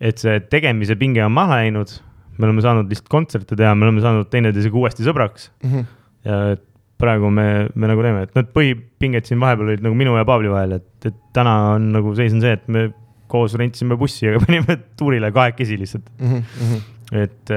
et 0.01 0.19
see 0.19 0.41
tegemise 0.51 0.99
pinge 0.99 1.23
on 1.25 1.33
maha 1.33 1.63
läinud. 1.63 2.01
me 2.39 2.49
oleme 2.49 2.63
saanud 2.63 2.89
lihtsalt 2.91 3.09
kontserte 3.09 3.57
teha, 3.57 3.75
me 3.75 3.87
oleme 3.87 4.01
saanud 4.03 4.31
teineteisega 4.31 4.75
uuesti 4.77 5.07
sõbraks 5.07 5.51
mm. 5.63 5.71
-hmm. 5.71 5.85
ja 6.25 6.57
praegu 7.01 7.31
me, 7.31 7.69
me 7.75 7.91
nagu 7.91 8.05
teeme, 8.05 8.25
et 8.27 8.35
need 8.39 8.51
põhipinged 8.55 9.29
siin 9.29 9.41
vahepeal 9.43 9.73
olid 9.73 9.85
nagu 9.85 9.99
minu 9.99 10.15
ja 10.19 10.27
Paavli 10.29 10.53
vahel, 10.53 10.79
et, 10.79 10.91
et 11.11 11.17
täna 11.37 11.55
on 11.75 11.91
nagu 11.97 12.15
seis 12.19 12.35
on 12.37 12.45
see, 12.45 12.55
et 12.55 12.67
me 12.69 12.89
koos 13.29 13.57
rentisime 13.59 13.99
bussi 13.99 14.29
ja 14.29 14.41
panime 14.45 14.79
tuurile 14.99 15.33
kahekesi 15.35 15.79
lihtsalt 15.81 16.11
mm. 16.19 16.43
-hmm 16.59 16.91
et 17.13 17.53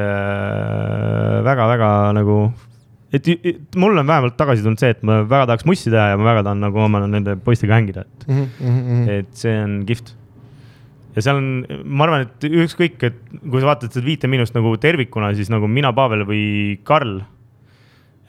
väga-väga 1.47 1.89
äh, 2.09 2.13
nagu, 2.17 2.37
et, 3.13 3.27
et 3.27 3.77
mul 3.79 3.97
on 3.97 4.07
vähemalt 4.07 4.37
tagasi 4.39 4.65
tulnud 4.65 4.81
see, 4.81 4.91
et 4.95 5.03
ma 5.07 5.21
väga 5.23 5.47
tahaks 5.51 5.67
mussi 5.69 5.91
teha 5.93 6.11
ja 6.11 6.19
ma 6.19 6.27
väga 6.31 6.45
tahan 6.49 6.63
nagu 6.67 6.83
oma 6.83 7.03
nende 7.05 7.37
poistega 7.43 7.77
hängida, 7.77 8.05
et 8.05 8.27
mm, 8.27 8.47
-hmm. 8.59 9.09
et 9.19 9.31
see 9.37 9.55
on 9.63 9.79
kihvt. 9.87 10.15
ja 11.15 11.21
seal 11.25 11.39
on, 11.39 11.65
ma 11.85 12.05
arvan, 12.05 12.27
et 12.27 12.49
ükskõik, 12.49 12.99
et 13.03 13.17
kui 13.39 13.61
sa 13.61 13.71
vaatad 13.71 13.93
seda 13.93 14.05
Viite 14.05 14.27
Miinust 14.27 14.55
nagu 14.57 14.75
tervikuna, 14.77 15.33
siis 15.33 15.49
nagu 15.49 15.67
mina, 15.67 15.93
Pavel 15.93 16.25
või 16.27 16.77
Karl 16.83 17.21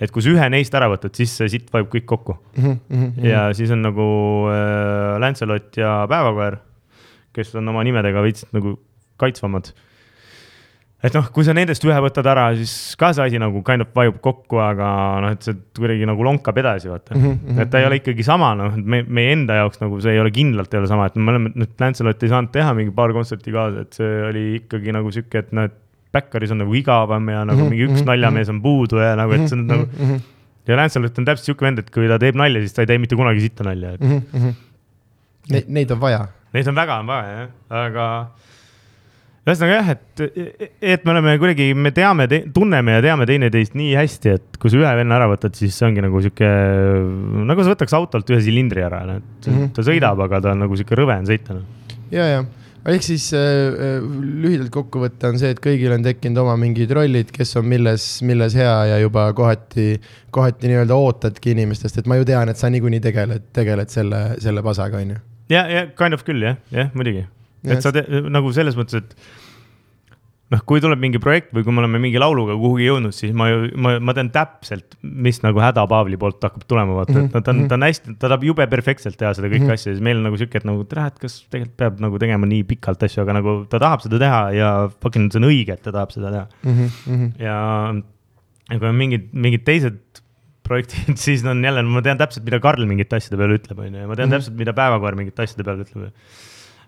et 0.01 0.13
kui 0.15 0.25
sa 0.25 0.33
ühe 0.33 0.49
neist 0.53 0.75
ära 0.79 0.89
võtad, 0.93 1.15
siis 1.17 1.35
see 1.41 1.51
sitt 1.57 1.73
vajub 1.75 1.91
kõik 1.95 2.07
kokku 2.07 2.39
mm. 2.57 2.79
-hmm. 2.89 3.27
ja 3.27 3.49
siis 3.57 3.73
on 3.75 3.83
nagu 3.83 4.07
äh, 4.53 5.19
Lancelot 5.23 5.77
ja 5.77 6.07
Päevakoer, 6.11 6.61
kes 7.33 7.55
on 7.59 7.69
oma 7.69 7.85
nimedega 7.87 8.23
veits 8.23 8.47
nagu 8.53 8.79
kaitsvamad 9.19 9.73
et 10.99 11.15
noh, 11.15 11.27
kui 11.35 11.47
sa 11.47 11.55
nendest 11.55 11.85
ühe 11.87 11.99
võtad 12.03 12.27
ära, 12.27 12.49
siis 12.59 12.73
ka 12.99 13.13
see 13.15 13.29
asi 13.29 13.41
nagu 13.41 13.63
kind 13.67 13.85
of 13.85 13.91
vajub 13.95 14.19
kokku, 14.23 14.59
aga 14.63 14.89
noh, 15.23 15.35
et 15.37 15.47
see 15.47 15.55
kuidagi 15.79 16.09
nagu 16.11 16.27
lonkab 16.27 16.59
edasi, 16.59 16.91
vaata 16.91 17.15
mm. 17.15 17.35
-hmm. 17.35 17.61
et 17.63 17.71
ta 17.71 17.83
ei 17.83 17.87
ole 17.87 18.01
ikkagi 18.01 18.27
sama, 18.27 18.51
noh, 18.59 18.75
me, 18.75 19.05
meie 19.07 19.35
enda 19.37 19.61
jaoks 19.61 19.83
nagu 19.83 20.01
see 20.03 20.17
ei 20.17 20.23
ole 20.23 20.33
kindlalt 20.35 20.75
ei 20.75 20.83
ole 20.83 20.91
sama, 20.91 21.07
et 21.07 21.19
me 21.19 21.35
oleme 21.35 21.69
Lancelot 21.79 22.23
ei 22.23 22.33
saanud 22.33 22.51
teha 22.55 22.75
mingi 22.75 22.95
paar 22.95 23.15
kontserti 23.15 23.55
kaasa, 23.55 23.87
et 23.87 24.01
see 24.01 24.25
oli 24.31 24.45
ikkagi 24.59 24.95
nagu 24.97 25.13
sihuke, 25.15 25.45
et 25.45 25.55
noh, 25.55 25.71
et 25.71 25.79
Backeris 26.13 26.53
on 26.55 26.63
nagu 26.63 26.75
igavam 26.75 27.29
ja 27.29 27.45
nagu 27.45 27.59
mm 27.59 27.65
-hmm. 27.65 27.71
mingi 27.71 27.87
üks 27.87 28.01
mhm, 28.01 28.09
naljamees 28.09 28.49
on 28.49 28.63
puudu 28.65 29.01
ja 29.03 29.15
nagu, 29.17 29.33
et 29.33 29.49
see 29.49 29.59
on 29.59 29.65
-hmm. 29.65 29.73
nagu 29.73 29.85
mm. 29.87 30.15
-hmm. 30.15 30.21
ja 30.69 30.77
Lancelot 30.77 31.19
on 31.19 31.25
täpselt 31.25 31.45
sihuke 31.45 31.67
vend, 31.67 31.79
et 31.79 31.91
kui 31.91 32.09
ta 32.09 32.19
teeb 32.19 32.35
nalja, 32.35 32.61
siis 32.61 32.73
ta 32.73 32.83
ei 32.83 32.87
tee 32.87 32.99
mitte 32.99 33.17
kunagi 33.17 33.41
sitta 33.41 33.65
nalja, 33.65 33.93
et 33.93 34.01
mm. 34.01 34.23
-hmm. 34.35 34.55
Ne, 35.49 35.65
neid 35.67 35.91
on 35.91 36.01
vaja. 36.01 36.27
Neid 36.53 36.67
on 36.69 36.75
väga 36.75 36.99
on 37.01 37.07
vaja 37.07 37.29
jah, 37.39 37.49
aga 37.71 38.07
ühesõnaga 39.49 39.77
jah, 39.79 39.89
et, 39.95 40.23
et 40.83 41.05
me 41.05 41.15
oleme 41.15 41.39
kuidagi, 41.41 41.71
me 41.75 41.93
teame, 41.97 42.27
tunneme 42.53 42.99
ja 42.99 43.05
teame 43.05 43.27
teineteist 43.29 43.77
nii 43.79 43.95
hästi, 43.97 44.35
et 44.37 44.59
kui 44.61 44.73
sa 44.73 44.77
ühe 44.77 44.93
venna 45.01 45.17
ära 45.17 45.29
võtad, 45.31 45.57
siis 45.57 45.77
see 45.79 45.89
ongi 45.89 46.05
nagu 46.05 46.21
sihuke, 46.25 46.51
nagu 47.49 47.65
sa 47.65 47.73
võtaks 47.73 47.97
autolt 47.97 48.33
ühe 48.35 48.41
silindri 48.45 48.85
ära, 48.85 49.05
noh, 49.09 49.23
et 49.23 49.49
mm 49.49 49.57
-hmm. 49.57 49.73
ta 49.77 49.85
sõidab, 49.89 50.21
aga 50.27 50.41
ta 50.45 50.53
on 50.53 50.65
nagu 50.67 50.77
sihuke 50.77 50.99
rõve 51.01 51.17
on 51.17 51.29
sõita 51.29 51.57
no.. 51.57 51.65
ja, 52.13 52.27
ja 52.29 52.45
ehk 52.95 53.05
siis 53.07 53.29
äh, 53.37 54.03
lühidalt 54.03 54.71
kokkuvõte 54.75 55.31
on 55.31 55.41
see, 55.41 55.53
et 55.55 55.63
kõigil 55.65 55.93
on 55.95 56.05
tekkinud 56.07 56.43
oma 56.43 56.57
mingid 56.61 56.93
rollid, 56.97 57.33
kes 57.35 57.57
on 57.61 57.67
milles, 57.71 58.07
milles 58.27 58.57
hea 58.59 58.77
ja 58.93 59.01
juba 59.03 59.29
kohati, 59.37 59.89
kohati 60.35 60.71
nii-öelda 60.71 60.99
ootadki 60.99 61.55
inimestest, 61.57 62.01
et 62.01 62.11
ma 62.11 62.21
ju 62.21 62.29
tean, 62.29 62.53
et 62.53 62.61
sa 62.61 62.71
niikuinii 62.73 63.03
tegeled, 63.05 63.51
tegeled 63.57 63.93
selle, 63.93 64.23
selle 64.43 64.65
pasaga, 64.67 65.03
on 65.03 65.17
ju. 65.17 65.21
ja, 65.55 65.67
ja 65.71 65.85
kind 65.99 66.17
of 66.17 66.25
küll 66.29 66.45
jah, 66.45 66.61
jah 66.75 66.95
muidugi. 66.97 67.27
Et 67.69 67.83
sa 67.83 67.91
te, 67.93 68.05
nagu 68.31 68.53
selles 68.55 68.77
mõttes, 68.79 69.03
et 69.03 69.48
noh, 70.53 70.63
kui 70.69 70.81
tuleb 70.81 71.01
mingi 71.03 71.21
projekt 71.21 71.51
või 71.57 71.65
kui 71.67 71.75
me 71.75 71.83
oleme 71.83 72.01
mingi 72.01 72.21
lauluga 72.21 72.57
kuhugi 72.57 72.87
jõudnud, 72.87 73.15
siis 73.15 73.35
ma 73.37 73.51
ju, 73.51 73.69
ma, 73.77 73.95
ma 74.01 74.15
tean 74.17 74.31
täpselt, 74.33 74.97
mis 75.03 75.43
nagu 75.45 75.61
häda 75.61 75.85
Paavli 75.91 76.19
poolt 76.21 76.41
hakkab 76.45 76.65
tulema, 76.71 76.97
vaata 76.97 77.15
mm, 77.15 77.27
-hmm. 77.27 77.41
et 77.41 77.45
ta 77.45 77.53
on, 77.53 77.61
ta 77.69 77.77
on 77.77 77.87
hästi, 77.87 78.15
ta 78.17 78.31
tahab 78.31 78.47
jube 78.49 78.67
perfektselt 78.73 79.19
teha 79.21 79.35
seda 79.37 79.51
kõike 79.51 79.67
mm 79.67 79.69
-hmm. 79.69 79.81
asja, 79.81 79.93
siis 79.93 80.05
meil 80.05 80.21
on 80.21 80.29
nagu 80.31 80.41
sihuke, 80.41 80.63
et 80.63 80.69
nagu 80.69 80.85
tere, 80.89 81.07
et 81.13 81.19
kas 81.25 81.41
tegelikult 81.53 81.77
peab 81.85 82.01
nagu 82.05 82.23
tegema 82.23 82.49
nii 82.49 82.65
pikalt 82.73 83.05
asju, 83.05 83.23
aga 83.27 83.37
nagu 83.41 83.57
ta 83.69 83.83
tahab 83.83 84.05
seda 84.07 84.23
teha 84.25 84.43
ja 84.57 84.71
fucking 85.03 85.33
see 85.33 85.43
on 85.43 85.51
õige, 85.51 85.77
et 85.77 85.85
ta 85.85 85.93
tahab 85.93 86.17
seda 86.17 86.33
teha 86.33 86.47
mm. 86.65 86.89
-hmm. 87.05 87.31
ja, 87.45 87.59
ja 88.73 88.79
kui 88.79 88.89
on 88.89 88.97
mingid, 88.97 89.29
mingid 89.33 89.69
teised 89.69 90.01
projektid, 90.65 91.17
siis 91.27 91.45
on 91.45 91.65
jälle, 91.65 91.83
ma 91.83 92.01
tean 92.05 92.17
täpselt, 92.17 92.45
mida 92.49 92.61
Karl 92.61 92.89
mingite 92.89 93.21
asjade 93.21 93.37
peale 93.37 93.61
ütleb, 93.61 93.85
on 93.85 93.93
ju, 93.93 94.01
ja 94.01 94.09
ma 94.09 94.17
tean 94.17 94.29
mm 94.29 94.33
-hmm. 94.33 94.39
täpselt, 94.39 94.57
mida 94.57 94.73
Päevakoer 94.73 95.17
mingite 95.17 95.45
asjade 95.45 95.65
peale 95.65 95.85
ütleb 95.85 96.09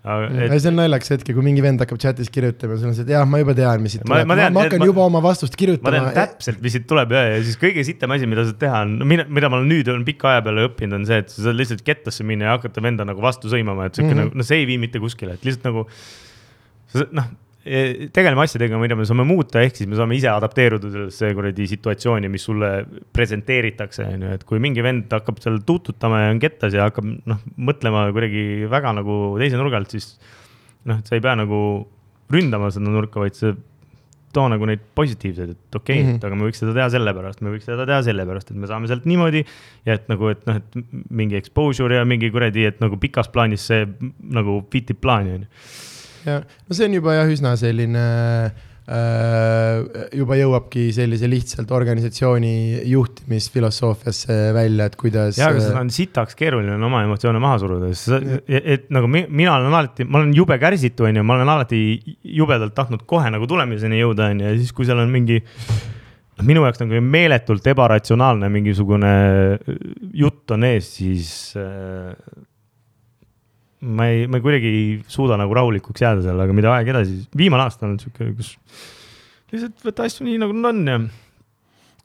et.... 0.00 0.54
see 0.56 0.70
on 0.70 0.78
naljakas 0.78 1.12
hetk, 1.12 1.32
kui 1.36 1.44
mingi 1.44 1.64
vend 1.64 1.82
hakkab 1.82 2.00
chat'is 2.00 2.30
kirjutama, 2.32 2.78
sul 2.80 2.88
on 2.90 2.96
see, 2.96 3.04
et 3.04 3.12
jah, 3.12 3.26
ma 3.28 3.40
juba 3.42 3.54
tean, 3.58 3.82
mis 3.84 3.96
siit 3.96 4.04
tuleb, 4.06 4.28
ma, 4.30 4.36
ma, 4.38 4.46
ma 4.54 4.64
hakkan 4.64 4.80
ma, 4.80 4.88
juba 4.88 5.04
oma 5.04 5.20
vastust 5.24 5.58
kirjutama. 5.60 5.92
ma 5.92 6.14
tean 6.14 6.16
täpselt, 6.16 6.62
mis 6.64 6.76
siit 6.76 6.86
tuleb 6.90 7.12
ja, 7.16 7.26
ja 7.34 7.42
siis 7.44 7.60
kõige 7.60 7.84
sitem 7.84 8.16
asi, 8.16 8.30
mida 8.30 8.46
saad 8.48 8.60
teha, 8.62 8.80
on, 8.86 8.96
mida, 9.10 9.28
mida 9.28 9.52
ma 9.52 9.60
olen 9.60 9.68
nüüd 9.74 9.92
olen 9.92 10.06
pika 10.08 10.32
aja 10.32 10.46
peale 10.46 10.64
õppinud, 10.70 11.02
on 11.02 11.06
see, 11.10 11.20
et 11.24 11.34
sa 11.34 11.44
saad 11.48 11.60
lihtsalt 11.60 11.84
kettasse 11.84 12.24
minna 12.26 12.48
ja 12.48 12.56
hakata 12.56 12.84
venda 12.84 13.04
nagu 13.08 13.20
vastu 13.24 13.52
sõimama, 13.52 13.90
et 13.90 13.98
sihuke 13.98 14.14
mm 14.14 14.16
-hmm. 14.16 14.32
nagu, 14.32 14.40
no 14.40 14.48
see 14.48 14.62
ei 14.62 14.68
vii 14.72 14.80
mitte 14.86 15.04
kuskile, 15.04 15.36
et 15.36 15.44
lihtsalt 15.44 15.68
nagu 15.68 15.86
noh 17.16 17.30
tegeleme 17.60 18.40
asjadega, 18.40 18.78
mida 18.80 18.96
me 18.96 19.04
saame 19.04 19.26
muuta, 19.28 19.60
ehk 19.60 19.76
siis 19.76 19.88
me 19.90 19.98
saame 19.98 20.16
ise 20.16 20.30
adapteeruda 20.32 20.90
sellesse 20.94 21.32
kuradi 21.36 21.66
situatsiooni, 21.68 22.30
mis 22.32 22.46
sulle 22.48 22.70
presenteeritakse, 23.12 24.06
on 24.08 24.24
ju, 24.24 24.34
et 24.38 24.46
kui 24.48 24.62
mingi 24.64 24.84
vend 24.84 25.12
hakkab 25.12 25.42
seal 25.44 25.60
tuututama 25.68 26.24
ja 26.24 26.30
on 26.32 26.40
kettas 26.40 26.76
ja 26.76 26.88
hakkab 26.88 27.10
noh, 27.28 27.42
mõtlema 27.60 28.06
kuidagi 28.16 28.68
väga 28.70 28.94
nagu 28.96 29.18
teise 29.42 29.60
nurga 29.60 29.80
alt, 29.80 29.92
siis 29.92 30.14
noh, 30.88 31.02
sa 31.04 31.18
ei 31.18 31.24
pea 31.24 31.36
nagu 31.36 31.60
ründama 32.32 32.72
seda 32.72 32.88
nurka, 32.88 33.20
vaid 33.20 33.36
sa 33.36 33.52
too 34.32 34.46
nagu 34.48 34.64
neid 34.68 34.82
positiivseid, 34.96 35.52
et 35.52 35.76
okei 35.76 36.00
okay, 36.00 36.02
mm, 36.06 36.16
-hmm. 36.16 36.26
aga 36.26 36.36
me 36.38 36.46
võiks 36.46 36.60
seda 36.62 36.72
teha 36.76 36.88
sellepärast, 36.94 37.40
me 37.44 37.52
võiks 37.52 37.66
seda 37.66 37.84
teha 37.84 38.00
sellepärast, 38.06 38.52
et 38.52 38.60
me 38.62 38.70
saame 38.70 38.88
sealt 38.88 39.04
niimoodi. 39.10 39.44
ja 39.84 39.98
et 39.98 40.08
nagu, 40.08 40.30
et 40.30 40.46
noh, 40.46 40.56
et 40.56 40.76
mingi 41.10 41.36
exposure 41.36 41.98
ja 41.98 42.04
mingi 42.06 42.30
kuradi, 42.30 42.64
et 42.70 42.80
nagu 42.80 42.96
pikas 42.96 43.28
plaanis 43.28 43.66
see 43.66 43.88
nagu 44.22 44.62
fit 44.70 44.90
ib 44.94 45.00
plaani, 45.02 45.34
on 45.34 45.48
ju 45.48 45.48
ja 46.26 46.40
no 46.42 46.76
see 46.76 46.88
on 46.88 46.98
juba 46.98 47.16
jah, 47.16 47.30
üsna 47.30 47.54
selline 47.60 48.04
äh, 48.90 50.08
juba 50.18 50.38
jõuabki 50.38 50.88
sellise 50.94 51.28
lihtsalt 51.30 51.70
organisatsiooni 51.74 52.54
juhtimisfilosoofiasse 52.90 54.38
välja, 54.56 54.88
et 54.90 54.96
kuidas. 55.00 55.38
ja, 55.38 55.50
aga 55.52 55.62
seda 55.62 55.84
on 55.84 55.92
sitaks 55.94 56.38
keeruline 56.38 56.74
on 56.74 56.88
oma 56.90 57.04
emotsioone 57.06 57.42
maha 57.42 57.60
suruda, 57.62 57.92
sest 57.94 58.42
et, 58.48 58.88
nagu 58.94 59.10
mi, 59.10 59.24
mina 59.28 59.54
olen 59.58 59.70
alati, 59.70 60.08
ma 60.08 60.20
olen 60.22 60.34
jube 60.36 60.58
kärsitu, 60.62 61.06
onju, 61.10 61.24
ma 61.26 61.38
olen 61.38 61.54
alati 61.54 61.80
jubedalt 62.40 62.74
tahtnud 62.76 63.06
kohe 63.10 63.30
nagu 63.32 63.48
tulemiseni 63.50 64.02
jõuda, 64.02 64.32
onju, 64.34 64.50
ja 64.50 64.58
siis, 64.58 64.74
kui 64.76 64.88
seal 64.88 65.02
on 65.04 65.12
mingi 65.12 65.40
minu 66.46 66.64
jaoks 66.64 66.80
nagu 66.82 67.00
meeletult 67.04 67.66
ebaratsionaalne 67.72 68.48
mingisugune 68.52 69.14
jutt 70.16 70.56
on 70.56 70.66
ees, 70.66 70.88
siis 70.98 71.32
äh, 71.60 72.14
ma 73.80 74.08
ei, 74.12 74.26
ma 74.28 74.40
kuidagi 74.44 74.70
ei 74.70 74.86
suuda 75.08 75.38
nagu 75.40 75.54
rahulikuks 75.56 76.04
jääda 76.04 76.24
seal, 76.24 76.40
aga 76.44 76.56
mida 76.56 76.72
aeg 76.74 76.90
edasi, 76.92 77.16
viimane 77.36 77.64
aasta 77.64 77.88
on 77.88 77.96
sihuke, 78.00 78.32
kus 78.36 78.54
lihtsalt 79.50 79.86
võta 79.86 80.06
asju 80.08 80.26
nii, 80.26 80.40
nagu 80.42 80.56
nad 80.56 80.70
on 80.72 80.82
ja. 80.90 80.98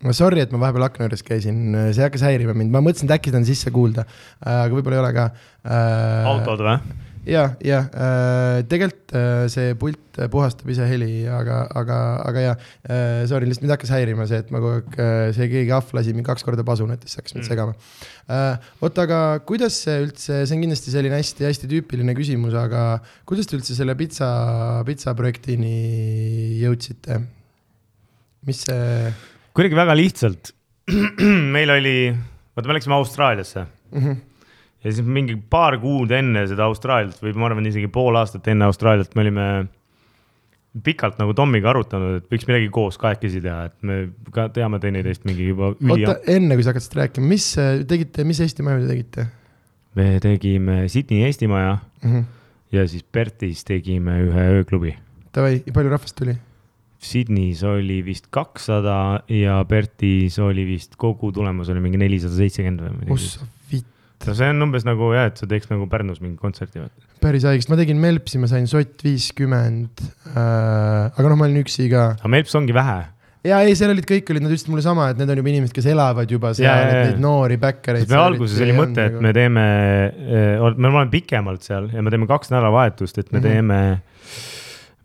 no 0.06 0.14
sorry, 0.16 0.40
et 0.44 0.54
ma 0.54 0.62
vahepeal 0.64 0.88
akna 0.88 1.08
juures 1.08 1.24
käisin, 1.26 1.60
see 1.92 2.04
hakkas 2.06 2.24
häirima 2.26 2.56
mind, 2.56 2.72
ma 2.72 2.82
mõtlesin, 2.84 3.10
et 3.10 3.18
äkki 3.18 3.32
seda 3.32 3.42
on 3.42 3.48
sisse 3.48 3.72
kuulda, 3.74 4.06
aga 4.40 4.72
võib-olla 4.72 4.98
ei 4.98 5.04
ole 5.04 5.12
ka 5.18 5.28
äh,. 5.28 6.30
autod 6.32 6.64
või? 6.64 6.78
Ja, 7.26 7.42
ja 7.64 7.80
äh, 7.90 8.60
tegelikult 8.70 9.14
äh, 9.16 9.46
see 9.52 9.74
pult 9.78 10.20
puhastab 10.32 10.70
ise 10.72 10.86
heli, 10.88 11.26
aga, 11.28 11.58
aga, 11.76 11.98
aga 12.24 12.44
ja 12.44 12.54
äh,, 12.56 13.26
sorry, 13.28 13.48
lihtsalt 13.48 13.66
mind 13.66 13.74
hakkas 13.74 13.92
häirima 13.92 14.26
see, 14.30 14.40
et 14.44 14.52
ma 14.54 14.62
kogu 14.62 14.78
aeg 14.78 14.98
äh,, 15.02 15.28
see 15.36 15.48
keegi 15.52 15.74
ahv 15.76 15.92
lasi 15.98 16.14
mind 16.16 16.28
kaks 16.28 16.46
korda 16.46 16.64
pasunat 16.66 17.04
ja 17.04 17.10
siis 17.10 17.20
hakkas 17.20 17.36
mind 17.36 17.46
Mm. 17.46 17.50
segama 17.50 17.74
äh,. 18.32 18.70
oota, 18.80 19.04
aga 19.04 19.20
kuidas 19.48 19.76
see 19.84 19.96
üldse, 20.06 20.42
see 20.46 20.56
on 20.56 20.64
kindlasti 20.64 20.94
selline 20.94 21.20
hästi-hästi 21.20 21.70
tüüpiline 21.70 22.16
küsimus, 22.16 22.56
aga 22.58 23.02
kuidas 23.28 23.50
te 23.50 23.58
üldse 23.58 23.76
selle 23.76 23.96
pitsa, 23.98 24.30
pitsa 24.88 25.14
projektini 25.18 26.60
jõudsite? 26.62 27.20
mis 28.46 28.62
see 28.62 29.10
kuidagi 29.56 29.78
väga 29.78 29.96
lihtsalt. 29.98 30.52
meil 31.56 31.72
oli, 31.74 31.96
vaata, 32.54 32.68
me 32.68 32.76
läksime 32.76 32.94
Austraaliasse 32.94 33.64
mm? 33.66 34.00
-hmm. 34.02 34.16
Ja 34.86 34.92
siis 34.94 35.06
mingi 35.06 35.34
paar 35.50 35.78
kuud 35.82 36.12
enne 36.14 36.46
seda 36.46 36.68
Austraaliat 36.70 37.18
või 37.22 37.34
ma 37.34 37.50
arvan, 37.50 37.66
isegi 37.66 37.90
pool 37.92 38.16
aastat 38.18 38.46
enne 38.52 38.68
Austraaliat 38.70 39.16
me 39.16 39.26
olime 39.26 39.48
pikalt 40.86 41.16
nagu 41.18 41.32
Tommiga 41.34 41.72
arutanud, 41.72 42.20
et 42.20 42.28
võiks 42.32 42.46
midagi 42.46 42.68
koos 42.72 42.98
kahekesi 43.00 43.40
teha, 43.42 43.70
et 43.70 43.76
me 43.86 44.02
ka 44.34 44.50
teame 44.52 44.80
teineteist 44.82 45.24
mingi 45.28 45.48
juba 45.48 45.72
oota, 45.72 46.18
enne 46.30 46.58
kui 46.58 46.66
sa 46.66 46.74
hakkasid 46.74 46.98
rääkima, 47.00 47.32
mis 47.32 47.48
äh, 47.60 47.80
tegite, 47.88 48.26
mis 48.28 48.42
Eesti 48.44 48.66
maju 48.66 48.84
te 48.84 48.92
tegite 48.92 49.26
me 49.96 50.18
tegime 50.20 50.88
Sydney 50.92 51.24
Eesti 51.24 51.48
Maja 51.48 51.78
mm? 52.02 52.12
-hmm. 52.12 52.24
ja 52.72 52.88
siis 52.88 53.02
Pertis 53.02 53.64
tegime 53.64 54.20
ühe 54.20 54.48
ööklubi. 54.58 54.96
Davai, 55.34 55.62
palju 55.72 55.90
rahvast 55.90 56.16
tuli? 56.16 56.36
Sydneys 56.98 57.62
oli 57.64 58.04
vist 58.04 58.26
kakssada 58.30 59.20
ja 59.28 59.64
Pertis 59.68 60.38
oli 60.38 60.66
vist 60.66 60.96
kogu 60.96 61.32
tulemus 61.32 61.68
oli 61.68 61.80
mingi 61.80 62.00
nelisada 62.00 62.34
seitsekümmend 62.34 62.80
või 62.80 62.92
midagi. 63.00 63.46
See 64.24 64.48
on 64.50 64.62
umbes 64.66 64.84
nagu 64.86 65.10
jah, 65.14 65.26
et 65.30 65.36
sa 65.42 65.46
teeks 65.50 65.68
nagu 65.72 65.86
Pärnus 65.90 66.22
mingi 66.22 66.38
kontserti 66.40 66.80
vaata. 66.80 67.04
päris 67.22 67.44
haigesti, 67.48 67.70
ma 67.72 67.76
tegin 67.80 68.00
Melpsi, 68.00 68.38
ma 68.42 68.48
sain 68.50 68.66
sott 68.70 69.02
viiskümmend 69.04 70.00
äh,. 70.32 71.10
aga 71.12 71.28
noh, 71.28 71.36
ma 71.40 71.46
olin 71.48 71.62
üksi 71.64 71.90
ka. 71.92 72.08
aga 72.20 72.32
Melps 72.32 72.54
ongi 72.58 72.74
vähe. 72.76 72.98
ja 73.46 73.60
ei, 73.62 73.76
seal 73.78 73.92
olid 73.94 74.08
kõik 74.08 74.32
olid, 74.32 74.42
nad 74.42 74.50
ütlesid 74.54 74.72
mulle 74.72 74.82
sama, 74.82 75.10
et 75.12 75.20
need 75.20 75.30
on 75.30 75.38
juba 75.42 75.52
inimesed, 75.52 75.74
kes 75.76 75.86
elavad 75.92 76.32
juba 76.32 76.50
seal 76.56 76.66
Jaa,, 76.66 76.88
et 76.88 77.12
neid 77.12 77.22
noori 77.22 77.60
sest 78.02 78.10
me 78.10 78.18
alguses 78.24 78.64
oli 78.66 78.74
mõte, 78.76 79.06
et 79.12 79.20
me 79.22 79.32
teeme, 79.36 79.66
me 80.74 80.90
oleme 80.90 81.06
pikemalt 81.12 81.62
seal 81.66 81.90
ja 81.94 82.02
me 82.02 82.10
teeme 82.14 82.26
kaks 82.30 82.50
nädalavahetust, 82.54 83.18
et 83.22 83.32
me 83.32 83.38
Mhm. 83.38 83.46
teeme, 83.46 83.80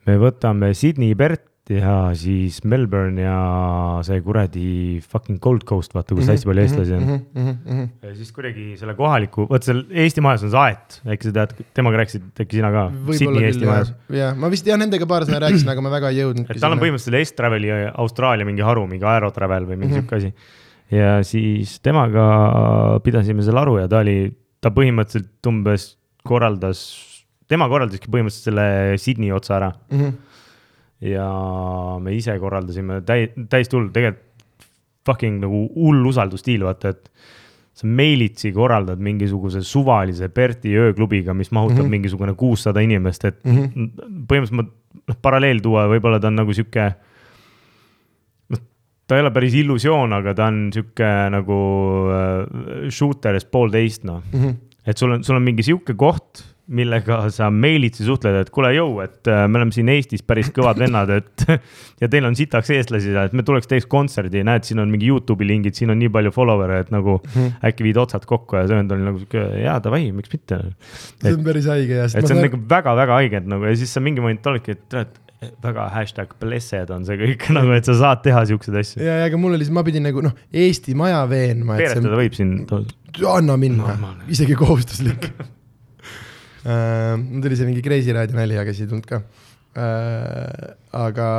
me 0.07 0.17
võtame 0.17 0.73
Sydney 0.73 1.13
Bert 1.15 1.45
ja 1.71 1.93
siis 2.17 2.57
Melbourne 2.67 3.21
ja 3.23 3.35
see 4.05 4.19
kuradi 4.25 4.63
fucking 5.05 5.39
Gold 5.43 5.63
Coast, 5.69 5.93
vaata 5.95 6.15
kus 6.17 6.27
hästi 6.29 6.49
palju 6.49 6.63
eestlasi 6.65 6.95
on. 6.97 7.11
on. 7.37 7.81
ja 8.03 8.13
siis 8.17 8.31
kuidagi 8.35 8.65
selle 8.79 8.95
kohaliku, 8.97 9.45
vot 9.49 9.65
seal 9.65 9.83
Eesti 10.03 10.23
majas 10.25 10.43
on 10.47 10.51
see 10.53 10.61
Aet, 10.61 10.97
äkki 11.15 11.29
sa 11.29 11.35
tead, 11.37 11.53
temaga 11.77 12.01
rääkisid, 12.01 12.25
äkki 12.43 12.59
sina 12.59 12.71
ka? 12.73 12.85
Sydney 13.17 13.45
Eesti 13.49 13.69
majas., 13.69 13.93
jah, 14.17 14.33
ma 14.37 14.49
vist 14.53 14.67
jah, 14.67 14.79
nendega 14.81 15.07
paar 15.09 15.27
sõna 15.27 15.41
rääkisin, 15.45 15.69
aga 15.73 15.85
ma 15.85 15.93
väga 15.93 16.11
ei 16.13 16.21
jõudnud. 16.23 16.49
et 16.49 16.61
tal 16.63 16.75
on 16.75 16.81
põhimõtteliselt 16.81 17.31
S-Traveli 17.31 17.71
Austraalia 17.91 18.47
mingi 18.49 18.65
haru, 18.65 18.87
mingi 18.89 19.07
Aerotravel 19.07 19.69
või 19.69 19.79
mingi 19.83 19.93
Mhm. 19.95 20.01
sihuke 20.01 20.19
asi. 20.19 20.33
ja 20.91 21.13
siis 21.23 21.77
temaga 21.79 22.99
pidasime 23.05 23.45
selle 23.45 23.61
aru 23.63 23.77
ja 23.79 23.87
ta 23.87 24.01
oli, 24.03 24.31
ta 24.61 24.69
põhimõtteliselt 24.75 25.47
umbes 25.47 25.93
korraldas, 26.27 26.81
tema 27.49 27.69
korraldaski 27.71 28.11
põhimõtteliselt 28.11 28.49
selle 28.51 28.97
Sydney 29.01 29.31
otsa 29.35 29.55
ära 29.61 29.71
põhimõtteliselt. 29.91 30.27
Ja 31.01 31.27
me 32.01 32.13
ise 32.15 32.37
korraldasime 32.39 33.01
täi-, 33.05 33.31
täiesti 33.49 33.77
hull, 33.77 33.89
tegelikult 33.93 34.27
fucking 35.07 35.39
nagu 35.41 35.63
hull 35.73 36.05
usaldusstiil, 36.11 36.65
vaata, 36.67 36.91
et 36.93 37.09
sa 37.81 37.87
meilitsi 37.87 38.51
korraldad 38.53 38.99
mingisuguse 39.01 39.63
suvalise 39.65 40.29
Berti 40.29 40.75
ööklubiga, 40.77 41.33
mis 41.33 41.51
mahutab 41.51 41.77
mm. 41.77 41.85
-hmm. 41.85 41.95
mingisugune 41.95 42.33
kuussada 42.37 42.83
inimest, 42.83 43.25
et 43.25 43.39
mm. 43.43 43.57
-hmm. 43.57 43.89
põhimõtteliselt 44.29 44.59
ma, 44.59 44.67
noh, 45.07 45.17
paralleel 45.21 45.61
tuua, 45.63 45.87
võib-olla 45.89 46.19
ta 46.19 46.29
on 46.29 46.37
nagu 46.41 46.53
sihuke, 46.53 46.89
noh, 48.53 48.61
ta 49.07 49.17
ei 49.17 49.25
ole 49.25 49.31
päris 49.31 49.55
illusioon, 49.63 50.13
aga 50.13 50.35
ta 50.37 50.51
on 50.51 50.67
sihuke 50.75 51.11
nagu 51.31 51.57
äh, 52.11 52.89
shooter'ist 52.89 53.51
poolteist, 53.51 54.03
noh. 54.03 54.21
Mhm. 54.33 54.59
et 54.85 54.97
sul 54.97 55.11
on, 55.11 55.23
sul 55.23 55.35
on 55.35 55.43
mingi 55.43 55.63
sihuke 55.63 55.93
koht, 55.95 56.43
millega 56.71 57.17
sa 57.33 57.49
meilitsi 57.53 58.05
suhtled, 58.07 58.37
et 58.41 58.51
kuule, 58.53 58.71
jõu, 58.75 58.97
et 59.03 59.27
äh, 59.31 59.43
me 59.51 59.59
oleme 59.59 59.75
siin 59.75 59.89
Eestis 59.91 60.23
päris 60.25 60.51
kõvad 60.55 60.79
vennad, 60.81 61.11
et 61.17 61.45
ja 62.01 62.09
teil 62.11 62.27
on 62.27 62.37
sitaks 62.37 62.71
eestlasi, 62.77 63.13
et 63.25 63.35
me 63.37 63.45
tuleks 63.47 63.69
teeks 63.71 63.89
kontserdi, 63.91 64.43
näed, 64.47 64.67
siin 64.67 64.79
on 64.83 64.91
mingi 64.93 65.09
Youtube'i 65.11 65.47
lingid, 65.49 65.77
siin 65.77 65.91
on 65.93 65.99
nii 66.01 66.11
palju 66.13 66.33
follower'e, 66.35 66.81
et 66.85 66.93
nagu 66.95 67.19
Mhm. 67.21 67.57
äkki 67.67 67.85
viid 67.85 67.97
otsad 68.01 68.25
kokku 68.27 68.57
ja 68.57 68.67
see 68.67 68.77
vend 68.77 68.91
oli 68.95 69.05
nagu 69.05 69.19
sihuke, 69.21 69.43
jaa, 69.61 69.79
davai, 69.83 70.05
miks 70.15 70.31
mitte. 70.33 70.59
see 71.21 71.33
on 71.35 71.43
päris 71.45 71.67
haige 71.69 71.99
ja. 71.99 72.05
et 72.07 72.27
see 72.27 72.35
on 72.35 72.41
nagu 72.45 72.59
väga-väga 72.71 73.19
haige, 73.19 73.41
et 73.43 73.51
nagu 73.51 73.67
ja 73.67 73.75
siis 73.77 73.93
sa 73.93 74.03
mingi 74.03 74.23
moment 74.23 74.47
oledki, 74.51 74.77
et 74.77 74.87
tead, 74.91 75.19
väga 75.63 75.87
hashtag 75.95 76.35
blessed 76.41 76.91
on 76.93 77.05
see 77.07 77.17
kõik 77.17 77.47
nagu, 77.57 77.73
et 77.77 77.87
sa 77.87 77.95
saad 77.97 78.21
teha 78.25 78.43
siukseid 78.51 78.77
asju. 78.81 79.01
ja, 79.03 79.21
ja 79.23 79.29
aga 79.29 79.39
mul 79.41 79.57
oli, 79.57 79.69
ma 79.73 79.83
pidin 79.87 80.05
nagu 80.05 80.21
noh, 80.25 80.35
Eesti 80.51 80.95
maja 80.97 81.23
veenma, 81.29 81.77
et 81.77 81.87
peeretada 81.87 82.19
võib 82.19 82.37
siin, 82.37 82.59
see, 82.69 83.25
anna 83.27 83.57
minna 83.59 83.87
Normaalne., 83.89 84.29
isegi 84.31 84.57
kohustuslik. 84.59 85.31
mul 86.65 87.41
tuli 87.41 87.57
see 87.57 87.69
mingi 87.69 87.81
Kreisi 87.85 88.13
raadio 88.15 88.37
nali, 88.37 88.59
aga 88.61 88.73
siis 88.73 88.85
ei 88.85 88.91
tulnud 88.91 89.07
ka 89.09 89.21
uh,. 89.21 90.67
aga, 90.91 91.29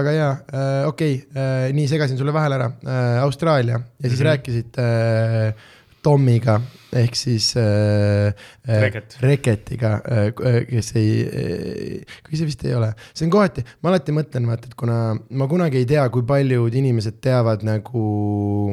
aga 0.00 0.12
jaa 0.14 0.34
uh,, 0.34 0.88
okei 0.90 1.16
okay, 1.18 1.24
uh,, 1.32 1.64
nii 1.74 1.88
segasin 1.90 2.20
sulle 2.20 2.34
vahele 2.36 2.60
ära 2.60 2.68
uh,, 2.70 3.24
Austraalia 3.24 3.80
ja 3.80 4.08
siis 4.08 4.20
mm. 4.20 4.22
-hmm. 4.22 4.30
rääkisid 4.30 4.80
uh, 4.84 5.74
Tommiga 6.02 6.60
ehk 6.94 7.16
siis 7.18 7.50
äh, 7.58 8.30
äh, 8.68 8.80
Reket. 8.84 9.18
Reketiga 9.20 9.98
äh,, 10.06 10.30
kes 10.68 10.92
ei 10.96 11.10
äh,, 11.26 12.16
kuigi 12.24 12.40
see 12.40 12.48
vist 12.48 12.64
ei 12.64 12.74
ole, 12.78 12.92
see 13.12 13.26
on 13.26 13.32
kohati, 13.34 13.64
ma 13.82 13.92
alati 13.92 14.14
mõtlen, 14.16 14.46
vaata, 14.48 14.70
et 14.70 14.78
kuna 14.78 14.98
ma 15.18 15.48
kunagi 15.50 15.82
ei 15.82 15.88
tea, 15.90 16.06
kui 16.14 16.24
paljud 16.28 16.78
inimesed 16.80 17.18
teavad 17.24 17.66
nagu 17.66 18.04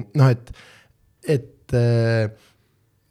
noh, 0.06 0.32
et, 0.32 0.54
et 1.28 1.76
äh, 1.76 2.30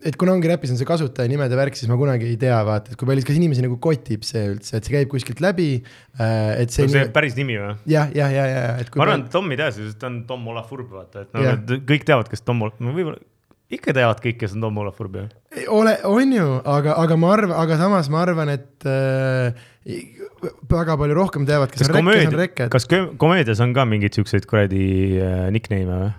et 0.04 0.18
kuna 0.20 0.34
ongi 0.36 0.50
räpis 0.50 0.72
on 0.74 0.80
see 0.80 0.88
kasutajanimede 0.88 1.58
värk, 1.58 1.78
siis 1.78 1.90
ma 1.90 1.98
kunagi 2.00 2.28
ei 2.32 2.38
tea, 2.40 2.56
vaata, 2.66 2.92
et 2.92 3.00
kui 3.00 3.08
palju, 3.08 3.26
kas 3.26 3.38
inimesi 3.40 3.64
nagu 3.64 3.78
kotib 3.82 4.26
see 4.26 4.46
üldse, 4.52 4.78
et 4.78 4.86
see 4.86 4.96
käib 4.96 5.12
kuskilt 5.12 5.42
läbi 5.44 5.68
äh,, 5.80 6.62
et 6.62 6.74
see, 6.74 6.86
see 6.86 6.98
see 6.98 7.12
päris 7.14 7.36
nimi 7.38 7.58
või? 7.60 7.74
jah, 7.90 8.10
jah, 8.12 8.32
ja, 8.34 8.48
ja, 8.50 8.64
ja, 8.68 8.74
et 8.84 8.90
ma 8.94 9.08
arvan, 9.08 9.26
et 9.26 9.32
Tom 9.34 9.52
ei 9.54 9.60
tea, 9.60 9.70
sest 9.76 10.00
ta 10.00 10.10
on 10.12 10.24
Tom 10.28 10.44
Olav 10.52 10.72
Urb, 10.76 10.90
vaata, 11.00 11.24
et 11.24 11.46
et 11.54 11.78
kõik 11.88 12.08
teavad, 12.08 12.28
kes 12.32 12.44
Tom 12.44 12.66
Olav, 12.66 12.80
võib-olla 12.80 13.20
ikka 13.74 13.94
teavad 13.96 14.20
kõik, 14.22 14.38
kes 14.42 14.56
on 14.56 14.64
Tom 14.64 14.80
Olav 14.82 14.98
Urb 15.02 15.16
ju. 15.18 15.28
Ole, 15.72 15.94
on 16.08 16.34
ju, 16.34 16.48
aga, 16.68 16.96
aga 17.00 17.16
ma 17.20 17.30
arvan, 17.34 17.54
aga 17.62 17.78
samas 17.80 18.10
ma 18.12 18.20
arvan, 18.24 18.52
et 18.52 18.86
äh, 18.88 19.54
väga 20.70 20.98
palju 21.00 21.16
rohkem 21.16 21.46
teavad, 21.48 21.72
kes 21.72 21.88
on 21.88 21.96
Rek, 21.96 22.10
kes 22.10 22.28
on 22.28 22.38
Reket. 22.40 22.72
kas 22.74 22.88
komöödias 23.20 23.62
on 23.64 23.74
ka 23.76 23.86
mingeid 23.88 24.16
siukseid 24.16 24.48
kuradi 24.50 24.84
äh, 25.20 25.46
nickname'e 25.54 25.88
või? 25.88 26.12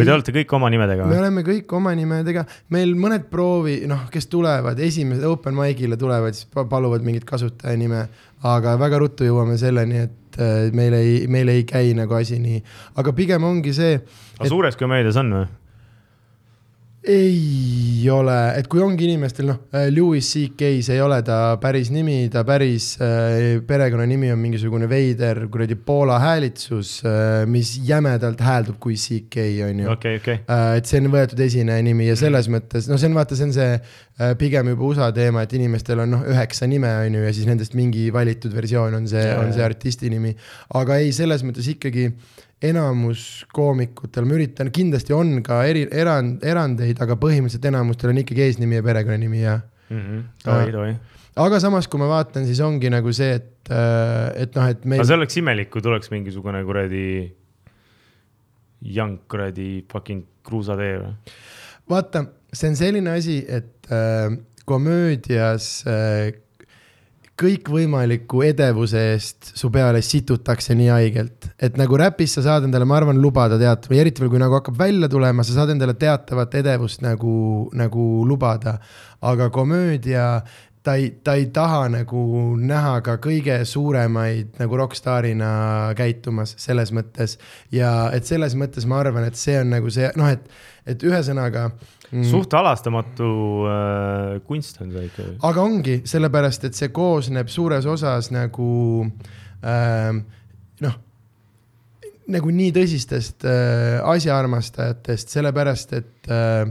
Või 0.00 0.08
te 0.08 0.14
olete 0.16 0.34
kõik 0.34 0.54
oma 0.58 0.70
nimedega 0.72 1.06
me 1.10 1.18
oleme 1.20 1.44
kõik 1.46 1.74
oma 1.76 1.92
nimedega, 1.98 2.44
meil 2.74 2.94
mõned 2.98 3.28
proovi, 3.32 3.80
noh, 3.90 4.06
kes 4.12 4.26
tulevad, 4.32 4.80
esimesed 4.80 5.24
open 5.28 5.56
mic'ile 5.58 5.98
tulevad, 6.00 6.36
siis 6.36 6.48
pa- 6.52 6.66
paluvad 6.70 7.04
mingit 7.06 7.26
kasutajanime, 7.28 8.06
aga 8.50 8.76
väga 8.80 9.00
ruttu 9.04 9.28
jõuame 9.28 9.56
selleni, 9.60 10.04
et 10.08 10.40
äh, 10.40 10.68
meil 10.76 10.96
ei, 10.98 11.14
meil 11.30 11.52
ei 11.52 11.64
käi 11.68 11.94
nagu 11.98 12.16
asi 12.18 12.40
nii, 12.42 12.60
aga 13.00 13.14
pigem 13.16 13.44
ongi 13.46 13.74
see, 13.76 13.98
aga 14.38 14.50
suures 14.52 14.78
komöödias 14.80 15.18
on 15.20 15.34
või? 15.38 15.48
Ei 17.02 18.04
ole, 18.12 18.34
et 18.60 18.66
kui 18.68 18.82
ongi 18.84 19.06
inimestel 19.08 19.46
noh, 19.48 19.60
Louis 19.88 20.20
CK, 20.20 20.66
see 20.84 20.98
ei 20.98 21.00
ole 21.00 21.22
ta 21.24 21.56
päris 21.60 21.88
nimi, 21.94 22.26
ta 22.32 22.42
päris 22.44 22.90
äh, 23.00 23.62
perekonnanimi 23.64 24.28
on 24.34 24.40
mingisugune 24.42 24.88
veider 24.90 25.46
kuradi 25.52 25.78
Poola 25.80 26.18
häälitsus 26.20 26.98
äh,, 27.08 27.46
mis 27.48 27.78
jämedalt 27.88 28.42
hääldub 28.44 28.76
kui 28.84 28.98
CK 29.00 29.46
on 29.64 29.80
ju. 29.80 29.88
okei, 29.94 30.20
okei. 30.20 30.42
Äh, 30.44 30.66
et 30.82 30.90
see 30.90 31.00
on 31.00 31.08
võetud 31.14 31.40
esineja 31.40 31.86
nimi 31.86 32.10
ja 32.10 32.18
selles 32.20 32.50
mõttes, 32.52 32.90
no 32.90 33.00
see 33.00 33.08
on 33.08 33.16
vaata, 33.16 33.38
see 33.38 33.48
on 33.48 33.56
see 33.56 33.70
äh, 33.78 34.34
pigem 34.40 34.68
juba 34.74 34.90
USA 34.90 35.08
teema, 35.16 35.46
et 35.48 35.56
inimestel 35.56 36.04
on 36.04 36.14
noh, 36.18 36.28
üheksa 36.28 36.68
nime 36.68 36.92
on 37.06 37.16
ju 37.16 37.24
ja 37.24 37.32
siis 37.32 37.48
nendest 37.48 37.78
mingi 37.80 38.10
valitud 38.12 38.52
versioon 38.52 39.00
on 39.00 39.08
see, 39.08 39.24
on 39.40 39.54
see 39.56 39.64
artisti 39.64 40.12
nimi. 40.12 40.36
aga 40.76 41.00
ei, 41.00 41.16
selles 41.16 41.48
mõttes 41.48 41.72
ikkagi 41.72 42.10
enamus 42.62 43.46
koomikutel, 43.56 44.26
ma 44.28 44.36
üritan, 44.36 44.68
kindlasti 44.74 45.14
on 45.16 45.38
ka 45.44 45.62
eri, 45.68 45.86
erand, 45.96 46.42
erandeid, 46.44 46.98
aga 47.00 47.16
põhimõtteliselt 47.20 47.70
enamustel 47.70 48.12
on 48.12 48.20
ikkagi 48.20 48.44
eesnimi 48.46 48.78
ja 48.80 48.84
perekonnanimi 48.84 49.40
ja. 49.42 49.60
Mhm. 49.90 50.18
tohi, 50.44 50.74
tohi. 50.74 50.96
aga 51.46 51.60
samas, 51.62 51.88
kui 51.90 52.02
ma 52.02 52.10
vaatan, 52.10 52.44
siis 52.46 52.60
ongi 52.62 52.92
nagu 52.92 53.12
see, 53.16 53.38
et, 53.40 53.70
et 53.70 54.58
noh, 54.58 54.68
et 54.68 54.84
meil 54.84 55.00
aga 55.00 55.08
see 55.08 55.18
oleks 55.18 55.40
imelik, 55.40 55.70
kui 55.72 55.82
tuleks 55.82 56.12
mingisugune 56.12 56.60
kuradi 56.68 57.06
jank 58.80 59.24
kuradi 59.30 59.70
fucking 59.90 60.22
kruusatee 60.46 61.00
või? 61.00 61.16
vaata, 61.90 62.24
see 62.52 62.70
on 62.70 62.78
selline 62.78 63.16
asi, 63.16 63.40
et 63.48 63.90
äh, 63.90 64.36
komöödias 64.68 65.72
äh, 65.88 66.30
kõikvõimaliku 67.40 68.42
edevuse 68.44 69.02
eest 69.14 69.52
su 69.56 69.70
peale 69.72 70.02
situtakse 70.04 70.74
nii 70.76 70.88
haigelt, 70.92 71.50
et 71.58 71.78
nagu 71.80 71.98
räpis 72.00 72.36
sa 72.36 72.44
saad 72.44 72.66
endale, 72.68 72.88
ma 72.88 72.98
arvan, 73.00 73.20
lubada 73.22 73.58
teat- 73.60 73.88
või 73.90 74.02
eriti 74.02 74.22
veel, 74.22 74.32
kui 74.32 74.42
nagu 74.42 74.58
hakkab 74.58 74.78
välja 74.78 75.08
tulema, 75.08 75.44
sa 75.44 75.56
saad 75.56 75.72
endale 75.74 75.94
teatavat 75.94 76.54
edevust 76.60 77.04
nagu, 77.06 77.70
nagu 77.72 78.08
lubada. 78.28 78.78
aga 79.20 79.50
komöödia 79.50 80.42
ta 80.82 80.94
ei, 80.94 81.10
ta 81.24 81.34
ei 81.34 81.46
taha 81.52 81.88
nagu 81.92 82.22
näha 82.56 83.00
ka 83.04 83.18
kõige 83.20 83.58
suuremaid 83.68 84.56
nagu 84.60 84.78
rokkstaarina 84.80 85.50
käitumas 85.98 86.54
selles 86.60 86.92
mõttes 86.96 87.36
ja 87.72 88.10
et 88.16 88.24
selles 88.24 88.56
mõttes 88.56 88.86
ma 88.88 89.00
arvan, 89.00 89.26
et 89.28 89.36
see 89.36 89.58
on 89.60 89.74
nagu 89.74 89.92
see 89.92 90.08
noh, 90.16 90.30
et, 90.32 90.46
et 90.88 91.04
ühesõnaga 91.04 91.70
mm, 92.10 92.26
suht 92.30 92.54
halastamatu 92.56 93.30
äh, 93.70 94.40
kunst 94.46 94.80
on 94.82 94.92
see 94.94 95.06
ikka. 95.08 95.28
aga 95.50 95.64
ongi, 95.64 96.00
sellepärast 96.10 96.68
et 96.68 96.78
see 96.78 96.92
koosneb 96.94 97.50
suures 97.52 97.88
osas 97.90 98.30
nagu 98.34 98.70
ähm, 99.64 100.24
noh, 100.84 100.96
nagu 102.30 102.54
nii 102.54 102.70
tõsistest 102.76 103.46
äh, 103.48 103.98
asjaarmastajatest, 104.14 105.34
sellepärast 105.34 105.94
et 105.98 106.30
äh, 106.30 106.64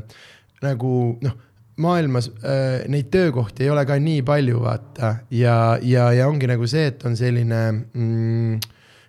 nagu 0.65 0.93
noh, 1.23 1.37
maailmas 1.79 2.29
äh, 2.43 2.85
neid 2.91 3.09
töökohti 3.13 3.65
ei 3.65 3.73
ole 3.73 3.85
ka 3.87 3.97
nii 4.01 4.23
palju, 4.27 4.59
vaata. 4.63 5.15
Ja, 5.31 5.77
ja, 5.81 6.09
ja 6.15 6.27
ongi 6.29 6.49
nagu 6.49 6.67
see, 6.69 6.89
et 6.91 7.03
on 7.07 7.15
selline 7.19 7.61
mm,, 7.71 8.59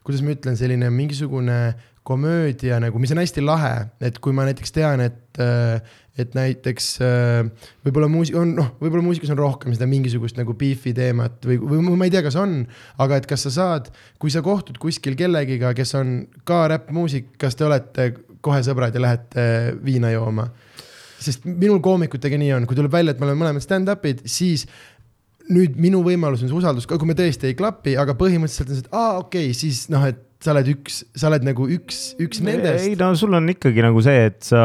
kuidas 0.06 0.24
ma 0.26 0.34
ütlen, 0.36 0.58
selline 0.58 0.90
mingisugune 0.94 1.60
komöödia 2.06 2.80
nagu, 2.82 2.98
mis 3.02 3.12
on 3.14 3.20
hästi 3.22 3.42
lahe, 3.44 3.74
et 4.02 4.18
kui 4.22 4.34
ma 4.34 4.46
näiteks 4.48 4.74
tean, 4.74 5.02
et 5.04 5.42
äh, 5.42 5.98
et 6.22 6.36
näiteks 6.36 6.88
äh, 7.04 7.66
võib-olla 7.86 8.08
muusik-, 8.12 8.38
on 8.38 8.54
noh, 8.58 8.72
võib-olla 8.82 9.04
muusikas 9.06 9.32
on 9.34 9.40
rohkem 9.40 9.74
seda 9.76 9.88
mingisugust 9.90 10.38
nagu 10.40 10.54
beef'i 10.58 10.94
teemat 10.96 11.48
või, 11.48 11.58
või 11.60 11.98
ma 11.98 12.08
ei 12.08 12.14
tea, 12.14 12.24
kas 12.26 12.38
on, 12.40 12.62
aga 13.02 13.20
et 13.20 13.28
kas 13.30 13.46
sa 13.48 13.54
saad, 13.54 13.90
kui 14.20 14.32
sa 14.32 14.44
kohtud 14.44 14.80
kuskil 14.82 15.18
kellegiga, 15.18 15.74
kes 15.76 15.94
on 15.98 16.16
ka 16.48 16.64
räppmuusik, 16.74 17.34
kas 17.40 17.58
te 17.58 17.68
olete 17.68 18.12
kohe 18.40 18.62
sõbrad 18.64 18.96
ja 18.96 19.04
lähete 19.04 19.44
viina 19.84 20.12
jooma? 20.14 20.48
sest 21.20 21.44
minul 21.44 21.82
koomikutega 21.84 22.38
nii 22.40 22.54
on, 22.56 22.64
kui 22.64 22.78
tuleb 22.78 22.94
välja, 22.94 23.12
et 23.12 23.18
me 23.20 23.26
oleme 23.26 23.42
mõlemad 23.42 23.60
stand-up'id, 23.60 24.22
siis 24.24 24.62
nüüd 25.52 25.76
minu 25.76 26.00
võimalus 26.06 26.40
on 26.44 26.48
see 26.48 26.56
usaldus, 26.56 26.86
kui 26.88 27.08
me 27.08 27.16
tõesti 27.18 27.50
ei 27.50 27.56
klapi, 27.58 27.92
aga 28.00 28.14
põhimõtteliselt 28.16 28.70
on 28.70 28.78
see, 28.78 28.86
et 28.86 28.94
aa, 28.96 29.18
okei 29.20 29.50
okay,, 29.50 29.58
siis 29.58 29.82
noh, 29.92 30.06
et 30.08 30.22
sa 30.40 30.54
oled 30.54 30.70
üks, 30.72 31.02
sa 31.18 31.28
oled 31.28 31.44
nagu 31.44 31.66
üks, 31.68 32.00
üks 32.22 32.40
ei 32.40 32.46
nendest. 32.48 32.94
no 33.00 33.12
sul 33.18 33.36
on 33.36 33.52
ikkagi 33.52 33.84
nagu 33.84 34.00
see, 34.04 34.30
et 34.30 34.40
sa 34.46 34.62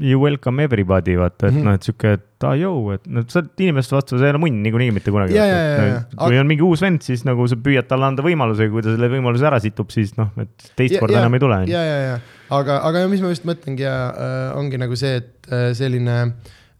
you 0.00 0.20
welcome 0.20 0.62
everybody, 0.62 1.14
vaata, 1.16 1.46
et 1.48 1.52
mm 1.52 1.58
-hmm. 1.60 1.64
noh, 1.64 1.74
et 1.74 1.82
sihuke, 1.82 2.12
et 2.18 2.44
aa 2.44 2.54
jõu, 2.58 2.94
et 2.94 3.06
noh, 3.06 3.24
sa 3.28 3.40
oled 3.40 3.62
inimeste 3.64 3.96
vastu, 3.96 4.18
sa 4.18 4.26
ei 4.28 4.34
ole 4.34 4.40
munn 4.42 4.62
niikuinii 4.64 4.92
mitte 4.94 5.10
kunagi. 5.14 5.34
Ja, 5.36 5.44
ja, 5.46 5.58
ja, 5.58 5.84
ja. 5.90 6.00
kui 6.16 6.38
on 6.38 6.46
mingi 6.50 6.64
uus 6.66 6.82
vend, 6.84 7.02
siis 7.02 7.24
nagu 7.24 7.46
sa 7.50 7.56
püüad 7.56 7.88
talle 7.90 8.06
anda 8.06 8.22
võimaluse 8.22 8.66
ja 8.66 8.72
kui 8.72 8.82
ta 8.82 8.94
selle 8.94 9.10
võimaluse 9.12 9.46
ära 9.50 9.60
situb, 9.60 9.90
siis 9.94 10.16
noh, 10.16 10.30
et 10.38 10.70
teist 10.76 10.94
Ja- 10.94 11.00
korda 11.00 11.18
ja- 11.18 11.20
enam 11.24 11.34
ei 11.34 11.40
tule. 11.40 11.60
ja, 11.66 11.84
ja, 11.84 11.98
ja, 12.08 12.18
aga, 12.50 12.80
aga 12.88 13.06
mis 13.08 13.20
ma 13.20 13.28
just 13.32 13.44
mõtlengi 13.48 13.86
ja 13.86 13.94
äh, 14.10 14.56
ongi 14.58 14.78
nagu 14.78 14.96
see, 14.96 15.16
et 15.22 15.48
äh, 15.52 15.72
selline 15.74 16.18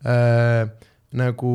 äh, 0.04 0.66
nagu 1.14 1.54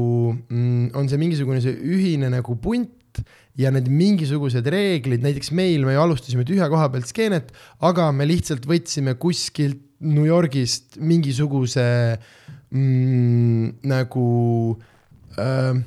mm, 0.49 0.95
on 0.95 1.09
see 1.11 1.19
mingisugune 1.19 1.61
see 1.61 1.75
ühine 1.75 2.29
nagu 2.31 2.55
punt 2.55 3.23
ja 3.59 3.71
need 3.75 3.89
mingisugused 3.91 4.67
reeglid, 4.71 5.21
näiteks 5.25 5.51
meil 5.51 5.83
me 5.85 5.93
ju 5.93 6.01
alustasime 6.01 6.45
tühja 6.47 6.69
koha 6.71 6.87
pealt 6.93 7.09
skeenet, 7.09 7.51
aga 7.83 8.11
me 8.15 8.27
lihtsalt 8.29 8.65
võtsime 8.69 9.17
kuskilt 9.19 9.81
New 9.99 10.25
Yorgist 10.27 10.99
mingisuguse 11.03 11.85
mm, 12.71 13.79
nagu 13.89 14.27
äh, 15.37 15.79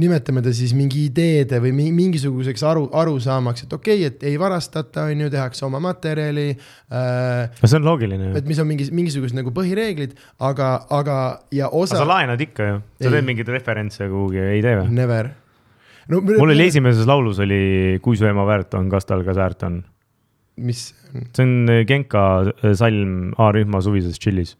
nimetame 0.00 0.40
ta 0.40 0.52
siis 0.56 0.72
mingi 0.76 1.04
ideede 1.10 1.58
või 1.60 1.72
mi- 1.76 1.90
mingisuguseks 1.92 2.62
aru, 2.64 2.86
arusaamaks, 2.96 3.66
et 3.66 3.74
okei 3.76 3.98
okay,, 4.06 4.08
et 4.08 4.24
ei 4.30 4.38
varastata, 4.40 5.04
on 5.10 5.20
ju, 5.26 5.28
tehakse 5.32 5.66
oma 5.66 5.82
materjali 5.84 6.48
äh,. 6.54 7.60
no 7.60 7.68
see 7.68 7.76
on 7.76 7.86
loogiline 7.90 8.30
ju 8.30 8.40
et. 8.40 8.48
mis 8.48 8.62
on 8.62 8.70
mingi, 8.70 8.88
mingisugused 8.94 9.36
nagu 9.36 9.52
põhireeglid, 9.52 10.16
aga, 10.48 10.72
aga 10.96 11.18
ja 11.52 11.68
osa 11.68 12.00
sa. 12.00 12.08
laenad 12.08 12.40
ikka 12.40 12.70
ju, 12.70 12.82
sa 13.02 13.08
Ei. 13.10 13.14
teed 13.18 13.28
mingeid 13.28 13.52
referentse 13.52 14.08
kuhugi, 14.08 14.40
ei 14.56 14.64
tee 14.64 14.80
või? 14.80 14.88
Never 14.96 15.28
no,. 16.08 16.22
mul 16.24 16.54
oli. 16.54 16.70
esimeses 16.72 17.08
laulus 17.08 17.42
oli 17.44 17.98
Kui 18.02 18.16
su 18.16 18.26
ema 18.28 18.46
väärt 18.48 18.78
on, 18.80 18.88
kas 18.92 19.04
tal 19.08 19.24
ka 19.26 19.36
säärt 19.36 19.68
on. 19.68 19.82
Mis 20.62 20.82
see 21.34 21.44
on 21.44 21.68
on 21.68 21.84
Genka 21.88 22.26
salm 22.78 23.32
A-rühma 23.38 23.82
suvises 23.84 24.18
tšillis. 24.18 24.56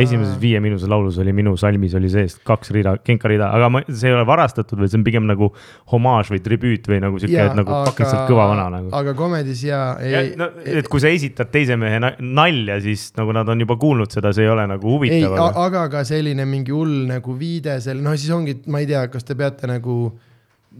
esimeses 0.00 0.38
viie 0.40 0.56
miinuse 0.64 0.88
laulus 0.88 1.18
oli 1.20 1.32
minu 1.36 1.50
salmis 1.60 1.92
oli 1.98 2.08
sees 2.08 2.38
kaks 2.48 2.70
rida, 2.72 2.94
Genka 3.04 3.28
rida, 3.28 3.50
aga 3.52 3.66
ma, 3.68 3.82
see 3.90 4.08
ei 4.08 4.14
ole 4.16 4.24
varastatud, 4.24 4.78
vaid 4.80 4.88
see 4.88 4.96
on 4.96 5.04
pigem 5.04 5.26
nagu 5.28 5.50
homaaž 5.92 6.30
või 6.32 6.40
tribüüt 6.46 6.86
või 6.88 7.00
nagu 7.04 7.18
sihuke 7.20 7.36
Jaa, 7.36 7.52
nagu 7.58 7.74
pakiliselt 7.90 8.24
kõva 8.30 8.46
vana 8.54 8.64
nagu. 8.72 8.88
aga 8.96 9.12
komedis 9.18 9.64
ja 9.66 9.80
ei, 10.00 10.30
No, 10.40 10.48
et 10.64 10.88
kui 10.88 11.02
sa 11.04 11.10
esitad 11.12 11.50
teise 11.52 11.76
mehe 11.76 11.98
na- 12.00 12.14
nalja, 12.20 12.78
siis 12.80 13.10
nagu 13.20 13.34
nad 13.36 13.48
on 13.52 13.60
juba 13.66 13.76
kuulnud 13.82 14.08
seda, 14.16 14.32
see 14.32 14.46
ei 14.46 14.52
ole 14.54 14.64
nagu 14.70 14.94
huvitav. 14.96 15.36
aga 15.36 15.66
aga 15.66 15.84
ka 15.98 16.04
selline 16.08 16.46
mingi 16.48 16.72
hull 16.72 17.04
nagu 17.10 17.36
viide 17.36 17.76
seal, 17.84 18.00
noh 18.00 18.16
siis 18.16 18.32
ongi, 18.32 18.56
ma 18.72 18.80
ei 18.80 18.88
tea, 18.88 19.04
kas 19.12 19.28
te 19.28 19.36
peate 19.36 19.68
nagu 19.68 19.98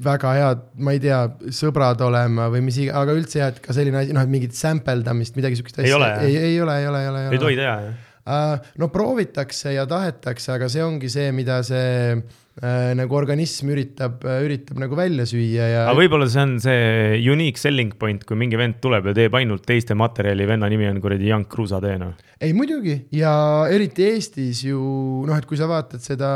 väga 0.04 0.32
head, 0.36 0.64
ma 0.84 0.92
ei 0.94 1.00
tea, 1.02 1.20
sõbrad 1.54 2.00
olema 2.04 2.48
või 2.52 2.64
mis 2.66 2.78
iganes, 2.82 2.98
aga 3.00 3.14
üldse 3.16 3.40
jah, 3.40 3.52
et 3.54 3.60
ka 3.64 3.76
selline 3.76 4.02
asi, 4.02 4.16
noh, 4.16 4.24
et 4.26 4.32
mingit 4.32 4.56
sampeldamist, 4.56 5.36
midagi 5.38 5.58
siukest 5.60 5.80
Ei 5.84 5.94
ole, 5.96 6.10
jah? 6.12 6.24
ei, 6.26 6.36
ei 6.50 6.58
ole, 6.60 6.80
ei 6.82 6.90
ole, 6.90 7.02
ei 7.04 7.12
ole, 7.12 7.22
ei 7.32 7.42
tohi 7.42 7.58
teha 7.58 7.76
jah. 7.86 8.02
Uh, 8.26 8.56
no 8.82 8.88
proovitakse 8.90 9.76
ja 9.76 9.84
tahetakse, 9.86 10.50
aga 10.56 10.66
see 10.72 10.82
ongi 10.82 11.08
see, 11.12 11.30
mida 11.34 11.60
see 11.66 12.16
nagu 12.56 13.12
organism 13.18 13.68
üritab 13.74 14.22
uh,, 14.24 14.38
üritab 14.40 14.78
nagu 14.80 14.96
välja 14.96 15.26
süüa 15.28 15.66
ja. 15.68 15.82
aga 15.90 15.98
võib-olla 15.98 16.28
see 16.32 16.44
on 16.46 16.54
see 16.64 17.18
unique 17.28 17.60
selling 17.60 17.92
point, 18.00 18.22
kui 18.24 18.38
mingi 18.40 18.56
vend 18.56 18.78
tuleb 18.80 19.10
ja 19.10 19.16
teeb 19.18 19.36
ainult 19.36 19.66
teiste 19.68 19.96
materjali, 19.98 20.46
venna 20.48 20.70
nimi 20.72 20.88
on 20.88 21.00
kuradi 21.04 21.28
Young 21.28 21.44
Kruusateed 21.52 22.00
noh. 22.00 22.14
ei 22.40 22.54
muidugi 22.56 22.96
ja 23.16 23.34
eriti 23.72 24.06
Eestis 24.08 24.62
ju 24.64 24.80
noh, 25.28 25.36
et 25.36 25.44
kui 25.48 25.60
sa 25.60 25.68
vaatad 25.68 26.00
seda 26.04 26.30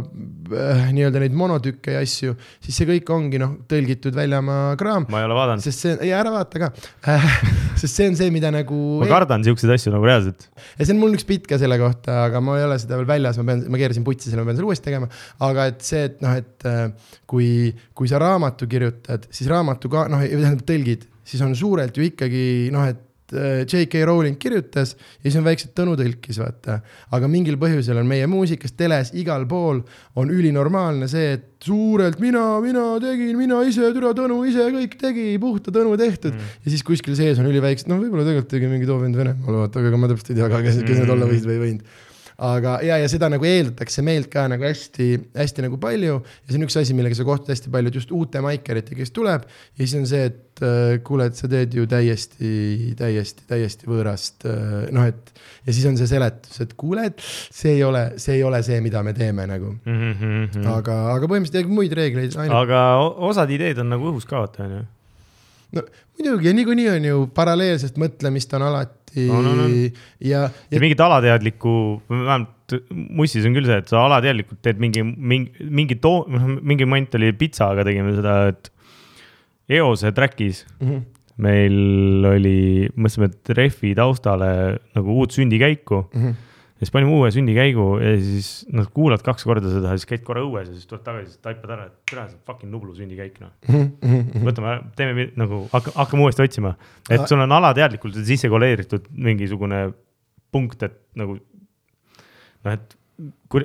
äh, 0.00 0.90
nii-öelda 0.90 1.22
neid 1.22 1.38
monotükke 1.38 1.94
ja 1.94 2.02
asju, 2.02 2.34
siis 2.58 2.82
see 2.82 2.90
kõik 2.90 3.14
ongi 3.14 3.38
noh, 3.42 3.54
tõlgitud 3.70 4.18
väljamaa 4.18 4.74
kraam, 4.80 5.06
ma 5.12 5.22
ei 5.22 5.28
ole 5.30 5.38
vaadanud, 5.38 5.62
sest 5.62 5.86
see, 5.86 5.96
ja 6.10 6.18
ära 6.24 6.34
vaata 6.34 6.64
ka 6.64 6.72
äh, 7.14 7.30
sest 7.80 7.94
see 7.94 8.10
on 8.10 8.18
see, 8.18 8.30
mida 8.34 8.50
nagu. 8.54 8.80
ma 9.04 9.08
kardan 9.10 9.46
siukseid 9.46 9.72
asju 9.74 9.94
nagu 9.94 10.06
reaalselt. 10.08 10.48
ja 10.56 10.82
see 10.82 10.94
on 10.94 11.00
mul 11.02 11.14
üks 11.16 11.26
bitt 11.28 11.46
ka 11.50 11.58
selle 11.60 11.78
kohta, 11.80 12.24
aga 12.26 12.42
ma 12.44 12.58
ei 12.58 12.66
ole 12.66 12.78
seda 12.82 12.98
veel 13.00 13.08
väljas, 13.08 13.38
ma 13.40 13.46
pean, 13.52 13.64
ma 13.70 13.80
keerasin 13.80 14.06
putsi 14.06 14.30
selle, 14.30 14.44
ma 14.44 14.50
pean 14.50 14.60
selle 14.60 14.70
uuesti 14.70 14.88
tegema. 14.90 15.10
aga 15.46 15.59
et 15.68 15.84
see, 15.84 16.06
et 16.08 16.24
noh, 16.24 16.38
et 16.40 16.66
äh, 16.68 17.12
kui, 17.28 17.70
kui 17.96 18.10
sa 18.10 18.20
raamatu 18.22 18.68
kirjutad, 18.70 19.28
siis 19.32 19.50
raamatu 19.50 19.92
ka 19.92 20.08
noh, 20.12 20.24
tähendab 20.24 20.66
tõlgid, 20.68 21.06
siis 21.26 21.44
on 21.46 21.54
suurelt 21.58 21.96
ju 21.96 22.04
ikkagi 22.06 22.42
noh, 22.74 22.88
et 22.90 23.34
äh, 23.36 23.62
J.K. 23.62 24.02
Rowling 24.08 24.38
kirjutas 24.40 24.96
ja 24.96 25.28
siis 25.28 25.38
on 25.38 25.46
väiksed 25.46 25.72
Tõnu 25.76 25.94
tõlkis, 26.00 26.40
vaata. 26.42 26.80
aga 27.14 27.30
mingil 27.30 27.58
põhjusel 27.60 28.00
on 28.02 28.10
meie 28.10 28.26
muusikas, 28.30 28.74
teles, 28.78 29.14
igal 29.18 29.46
pool 29.50 29.84
on 30.18 30.34
ülinormaalne 30.34 31.08
see, 31.10 31.36
et 31.38 31.48
suurelt 31.64 32.20
mina, 32.22 32.44
mina 32.64 32.84
tegin, 33.02 33.32
mina 33.38 33.62
ise, 33.68 33.92
türa 33.96 34.12
Tõnu 34.18 34.42
ise 34.50 34.68
kõik 34.76 34.98
tegi, 35.00 35.32
puhta 35.42 35.74
Tõnu 35.74 35.96
tehtud 36.00 36.34
mm.. 36.34 36.60
ja 36.64 36.76
siis 36.76 36.86
kuskil 36.86 37.18
sees 37.18 37.40
on 37.42 37.50
üliväiksed, 37.50 37.90
noh, 37.90 38.02
võib-olla 38.02 38.26
tegelikult 38.28 38.54
tegi 38.56 38.70
mingi 38.70 38.90
too 38.90 39.00
vend 39.02 39.18
Venemaal, 39.20 39.64
vaata, 39.64 39.82
aga 39.84 40.00
ma 40.00 40.12
täpselt 40.12 40.34
ei 40.34 40.40
tea 40.42 40.52
ka, 40.52 40.62
kes, 40.66 40.84
kes 40.86 41.02
need 41.04 41.18
olla 41.18 41.30
võisid 41.30 41.50
või 41.50 41.58
ei 41.58 41.66
võinud 41.66 41.98
aga 42.40 42.78
ja, 42.86 42.96
ja 43.02 43.08
seda 43.12 43.28
nagu 43.32 43.44
eeldatakse 43.44 44.00
meilt 44.06 44.30
ka 44.32 44.46
nagu 44.48 44.64
hästi-hästi 44.64 45.64
nagu 45.66 45.76
palju 45.80 46.14
ja 46.16 46.46
see 46.48 46.56
on 46.56 46.64
üks 46.64 46.78
asi, 46.80 46.94
millega 46.96 47.18
sa 47.18 47.26
kohtud 47.28 47.52
hästi 47.52 47.72
palju, 47.72 47.92
et 47.92 47.98
just 48.00 48.14
uute 48.16 48.40
maikeritega, 48.44 48.96
kes 49.02 49.12
tuleb 49.16 49.44
ja 49.44 49.80
siis 49.82 49.96
on 49.98 50.06
see, 50.08 50.22
et 50.30 50.62
äh, 50.64 50.94
kuule, 51.04 51.26
et 51.28 51.36
sa 51.36 51.50
teed 51.52 51.74
ju 51.76 51.84
täiesti, 51.90 52.94
täiesti, 52.96 53.44
täiesti 53.50 53.88
võõrast 53.90 54.46
äh, 54.48 54.86
noh, 54.96 55.08
et 55.10 55.34
ja 55.66 55.74
siis 55.76 55.84
on 55.90 55.98
see 56.00 56.08
seletus, 56.08 56.62
et 56.64 56.72
kuule, 56.80 57.10
et 57.10 57.20
see 57.24 57.74
ei 57.76 57.82
ole, 57.84 58.06
see 58.20 58.38
ei 58.38 58.44
ole 58.48 58.62
see, 58.64 58.80
mida 58.84 59.04
me 59.04 59.12
teeme 59.16 59.44
nagu, 59.50 59.74
Mm. 59.90 60.64
aga, 60.70 60.94
aga 61.12 61.28
põhimõtteliselt 61.28 61.70
muid 61.72 61.92
reegleid 61.96 62.34
ainult, 62.36 62.56
aga 62.64 62.80
osad 63.28 63.50
ideed 63.52 63.78
on 63.82 63.92
nagu 63.92 64.08
õhus 64.10 64.24
ka 64.28 64.40
vaata 64.42 64.64
onju. 64.64 64.80
no 65.76 65.82
muidugi 66.18 66.48
ja 66.50 66.54
niikuinii 66.56 66.88
on 66.92 67.04
ju 67.08 67.20
paralleelset 67.34 67.98
mõtlemist 68.00 68.52
on 68.58 68.64
alati 68.66 68.99
On, 69.16 69.46
on, 69.46 69.58
on. 69.66 69.72
ja, 70.22 70.40
ja 70.44 70.50
ja 70.70 70.80
mingit 70.82 71.00
alateadlikku, 71.02 71.72
vähemalt 72.08 72.74
mussis 73.18 73.44
on 73.48 73.54
küll 73.56 73.66
see, 73.66 73.78
et 73.82 73.88
sa 73.90 74.04
alateadlikult 74.06 74.60
teed 74.62 74.78
mingi, 74.78 75.02
mingi, 75.02 75.50
mingi 75.66 75.96
too, 75.98 76.24
mingi 76.62 76.86
moment 76.86 77.16
oli 77.18 77.32
pitsaga 77.34 77.82
tegime 77.88 78.12
seda, 78.14 78.36
et 78.52 78.70
eose 79.80 80.12
track'is 80.14 80.64
Mhm. 80.80 81.00
meil 81.40 82.26
oli, 82.30 82.88
mõtlesime, 82.94 83.30
et 83.32 83.52
rehvi 83.56 83.94
taustale 83.96 84.78
nagu 84.94 85.18
uut 85.22 85.32
sündikäiku 85.34 86.04
Mhm. 86.14 86.34
Ja 86.80 86.86
siis 86.86 86.92
panime 86.94 87.12
uue 87.12 87.28
sündikäigu 87.34 87.86
ja 88.00 88.12
siis 88.24 88.46
noh, 88.72 88.86
kuulad 88.96 89.20
kaks 89.24 89.44
korda 89.44 89.68
seda, 89.72 89.92
siis 89.98 90.08
käid 90.08 90.22
korra 90.24 90.40
õues 90.46 90.70
ja 90.70 90.72
siis 90.76 90.88
tuled 90.88 91.02
tagasi, 91.04 91.34
siis 91.34 91.42
taipad 91.44 91.74
ära, 91.76 91.88
et 91.90 91.98
tere, 92.08 92.24
see 92.30 92.38
on 92.38 92.44
fucking 92.48 92.72
Nublu 92.72 92.94
sündikäik 92.96 93.36
noh. 93.42 93.52
Võtame, 94.48 94.76
teeme 94.96 95.26
nagu 95.40 95.66
hakka- 95.74 95.92
hakkame 95.98 96.24
uuesti 96.24 96.46
otsima, 96.46 96.72
et 97.10 97.18
Aga- 97.18 97.28
sul 97.28 97.44
on 97.44 97.52
alateadlikult 97.58 98.16
sisse 98.24 98.48
koleeritud 98.52 99.10
mingisugune 99.12 99.90
punkt, 100.50 100.82
et 100.88 100.96
nagu 101.20 101.36
noh, 101.36 102.72
et 102.72 102.96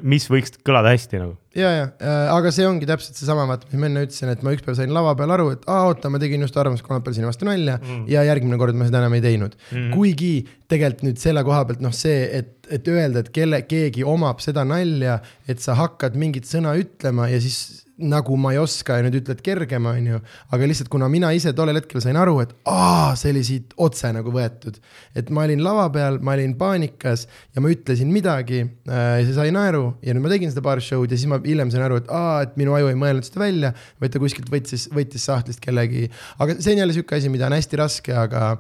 mis 0.02 0.26
võiks 0.32 0.56
kõlada 0.66 0.92
hästi 0.94 1.20
nagu. 1.22 1.36
ja, 1.56 1.70
ja, 1.72 1.86
aga 2.34 2.52
see 2.54 2.66
ongi 2.68 2.88
täpselt 2.90 3.20
seesama, 3.20 3.46
vaata, 3.50 3.70
mis 3.72 3.82
ma 3.82 3.90
enne 3.90 4.04
ütlesin, 4.08 4.32
et 4.34 4.44
ma 4.46 4.54
ükspäev 4.56 4.78
sain 4.80 4.94
lava 4.96 5.14
peal 5.20 5.34
aru, 5.36 5.52
et 5.56 5.64
aa, 5.72 5.86
oota, 5.92 6.12
ma 6.14 6.20
tegin 6.22 6.44
just 6.46 6.58
arvamuskolmapäeval 6.60 7.18
sinu 7.18 7.30
vastu 7.30 7.48
nalja 7.48 7.78
mm. 7.80 8.04
ja 8.12 8.26
järgmine 8.28 8.60
kord 8.62 8.78
ma 8.80 8.90
seda 8.90 9.04
enam 9.04 9.16
ei 9.18 9.24
teinud 9.26 9.56
mm. 9.62 9.88
kuigi 9.94 10.34
tegelikult 10.72 11.08
nüüd 11.08 11.22
selle 11.22 11.46
koha 11.48 11.64
pealt 11.70 11.86
noh, 11.86 11.96
see, 11.96 12.26
et, 12.42 12.54
et 12.74 12.92
öelda, 12.92 13.24
et 13.24 13.32
kelle, 13.36 13.62
keegi 13.70 14.06
omab 14.08 14.44
seda 14.44 14.66
nalja, 14.68 15.20
et 15.48 15.64
sa 15.64 15.78
hakkad 15.80 16.18
mingit 16.20 16.50
sõna 16.50 16.76
ütlema 16.82 17.30
ja 17.32 17.42
siis 17.44 17.85
nagu 17.98 18.36
ma 18.36 18.52
ei 18.52 18.60
oska 18.60 18.98
ja 19.00 19.06
nüüd 19.06 19.22
ütled 19.22 19.42
kergema, 19.44 19.94
onju. 19.96 20.20
aga 20.52 20.68
lihtsalt 20.68 20.90
kuna 20.92 21.08
mina 21.12 21.30
ise 21.36 21.54
tollel 21.56 21.80
hetkel 21.80 22.02
sain 22.04 22.18
aru, 22.20 22.38
et 22.44 22.52
aa, 22.68 23.14
see 23.20 23.32
oli 23.32 23.44
siit 23.48 23.76
otse 23.82 24.12
nagu 24.16 24.34
võetud. 24.36 24.80
et 25.16 25.32
ma 25.32 25.46
olin 25.48 25.64
lava 25.64 25.88
peal, 25.94 26.20
ma 26.20 26.36
olin 26.36 26.58
paanikas 26.60 27.26
ja 27.56 27.64
ma 27.64 27.72
ütlesin 27.72 28.12
midagi 28.12 28.62
äh, 28.66 29.22
ja 29.22 29.24
see 29.24 29.38
sai 29.38 29.54
naeru 29.56 29.94
ja 30.04 30.16
nüüd 30.16 30.26
ma 30.26 30.34
tegin 30.34 30.52
seda 30.52 30.66
paar 30.66 30.84
show'd 30.84 31.12
ja 31.12 31.20
siis 31.20 31.32
ma 31.32 31.40
hiljem 31.44 31.72
sain 31.72 31.86
aru, 31.88 32.02
et 32.04 32.12
aa, 32.12 32.42
et 32.48 32.58
minu 32.60 32.76
aju 32.76 32.92
ei 32.92 33.00
mõelnud 33.00 33.28
seda 33.28 33.46
välja, 33.46 33.72
vaid 34.04 34.16
ta 34.16 34.24
kuskilt 34.24 34.52
võttis, 34.52 34.90
võttis 34.96 35.30
sahtlist 35.30 35.64
kellegi. 35.64 36.10
aga 36.40 36.60
see 36.60 36.76
on 36.76 36.84
jälle 36.84 36.98
sihuke 36.98 37.16
asi, 37.16 37.32
mida 37.32 37.48
on 37.48 37.56
hästi 37.56 37.80
raske, 37.80 38.18
aga 38.26 38.58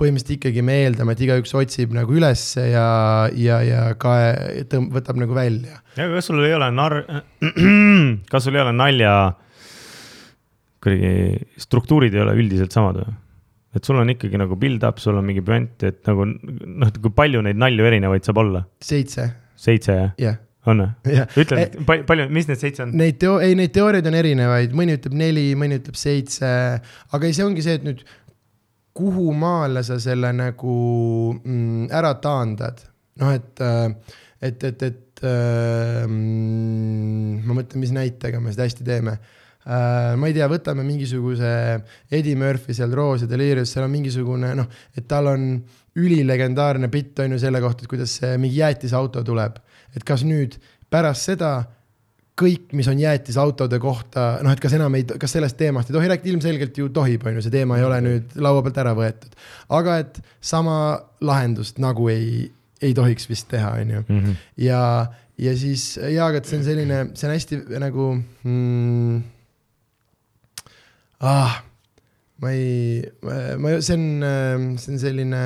põhimõtteliselt 0.00 0.36
ikkagi 0.38 0.64
me 0.66 0.78
eeldame, 0.84 1.14
et 1.14 1.24
igaüks 1.26 1.54
otsib 1.58 1.94
nagu 1.96 2.14
ülesse 2.16 2.64
ja, 2.70 2.86
ja, 3.38 3.60
ja 3.66 3.82
kae 4.00 4.64
tõmb-, 4.70 4.92
võtab 4.94 5.18
nagu 5.20 5.36
välja. 5.36 5.80
ja 5.98 6.08
kas 6.12 6.30
sul 6.30 6.42
ei 6.44 6.54
ole 6.56 6.70
nar-, 6.74 7.02
kas 8.32 8.46
sul 8.46 8.58
ei 8.58 8.64
ole 8.64 8.74
nalja, 8.76 9.16
kuidagi 10.82 11.62
struktuurid 11.62 12.14
ei 12.16 12.24
ole 12.24 12.38
üldiselt 12.40 12.74
samad 12.74 13.02
või? 13.02 13.18
et 13.72 13.88
sul 13.88 13.98
on 14.00 14.12
ikkagi 14.12 14.40
nagu 14.40 14.56
build-up, 14.60 15.00
sul 15.00 15.16
on 15.16 15.26
mingi 15.26 15.44
puänt, 15.44 15.80
et 15.88 16.02
nagu 16.08 16.26
noh, 16.28 16.88
et 16.88 16.98
kui 17.00 17.12
palju 17.16 17.42
neid 17.44 17.60
nalju 17.60 17.88
erinevaid 17.88 18.26
saab 18.28 18.42
olla? 18.44 18.64
seitse, 18.84 19.28
seitse 19.56 19.96
jah, 19.96 20.10
jah. 20.20 20.40
on 20.68 20.84
või? 20.84 21.14
jah, 21.16 21.38
ütle, 21.40 21.64
palju, 21.88 22.06
palju, 22.08 22.26
mis 22.36 22.50
need 22.50 22.60
seitse 22.60 22.84
on? 22.84 22.92
Neid 23.00 23.20
teo-, 23.22 23.38
ei 23.44 23.56
neid 23.58 23.72
teooriaid 23.76 24.08
on 24.10 24.18
erinevaid, 24.18 24.76
mõni 24.76 24.98
ütleb 24.98 25.16
neli, 25.16 25.46
mõni 25.58 25.80
ütleb 25.80 25.96
seitse, 25.98 26.50
aga 26.82 27.28
ei, 27.28 27.36
see 27.36 27.46
ongi 27.46 27.64
see, 27.64 27.78
et 27.80 27.86
nüüd 27.88 28.04
kuhu 28.92 29.32
maale 29.36 29.82
sa 29.86 29.98
selle 30.00 30.32
nagu 30.36 30.76
mm, 31.38 31.90
ära 31.92 32.14
taandad. 32.22 32.82
noh, 33.20 33.32
et, 33.36 33.60
et, 34.40 34.64
et, 34.64 34.82
et 34.82 35.22
äh, 35.28 36.02
mm, 36.08 37.42
ma 37.46 37.56
mõtlen, 37.58 37.82
mis 37.82 37.92
näitega 37.94 38.40
me 38.40 38.54
seda 38.54 38.66
hästi 38.68 38.86
teeme 38.86 39.16
äh,. 39.16 40.14
ma 40.16 40.30
ei 40.30 40.36
tea, 40.36 40.48
võtame 40.50 40.84
mingisuguse 40.86 41.52
Eddie 42.10 42.38
Murphy 42.40 42.74
seal 42.76 42.94
Rose 42.96 43.26
ja 43.26 43.30
Delirious, 43.30 43.74
seal 43.74 43.86
on 43.86 43.92
mingisugune 43.92 44.54
noh, 44.58 44.70
et 44.96 45.06
tal 45.08 45.28
on 45.32 45.46
ülilegendaarne 46.00 46.88
bitt 46.92 47.20
on 47.20 47.36
ju 47.36 47.42
selle 47.42 47.60
kohta, 47.60 47.84
et 47.84 47.92
kuidas 47.92 48.16
see 48.20 48.36
mingi 48.40 48.62
jäätisauto 48.62 49.24
tuleb. 49.24 49.60
et 49.92 50.04
kas 50.08 50.24
nüüd 50.24 50.56
pärast 50.92 51.28
seda 51.28 51.52
kõik, 52.38 52.70
mis 52.76 52.88
on 52.88 53.00
jäätisautode 53.00 53.78
kohta, 53.82 54.26
noh, 54.44 54.52
et 54.54 54.60
kas 54.62 54.72
enam 54.76 54.94
ei, 54.96 55.04
kas 55.04 55.34
sellest 55.36 55.58
teemast 55.60 55.90
ei 55.90 55.96
tohi 55.96 56.08
rääkida, 56.10 56.32
ilmselgelt 56.32 56.78
ju 56.80 56.88
tohib, 56.94 57.26
on 57.28 57.36
ju, 57.36 57.44
see 57.44 57.52
teema 57.52 57.76
ei 57.78 57.84
ole 57.84 57.98
nüüd 58.04 58.36
laua 58.40 58.62
pealt 58.64 58.80
ära 58.80 58.94
võetud. 58.96 59.34
aga 59.76 59.98
et 60.00 60.20
sama 60.40 60.76
lahendust 61.20 61.80
nagu 61.82 62.08
ei, 62.12 62.46
ei 62.82 62.94
tohiks 62.96 63.28
vist 63.28 63.50
teha, 63.52 63.74
on 63.82 63.92
ju. 63.96 64.04
Mhm. 64.06 64.38
ja, 64.64 64.80
ja 65.38 65.52
siis 65.58 65.84
jaa, 66.00 66.30
aga 66.30 66.40
et 66.40 66.48
see 66.48 66.60
on 66.60 66.64
selline, 66.70 67.02
see 67.18 67.28
on 67.28 67.34
hästi 67.36 67.60
nagu 67.82 68.08
mm,. 68.16 69.20
ah, 71.28 71.60
ma 72.42 72.54
ei, 72.56 73.04
ma, 73.20 73.76
see 73.84 73.98
on, 73.98 74.08
see 74.80 74.96
on 74.96 75.04
selline, 75.04 75.44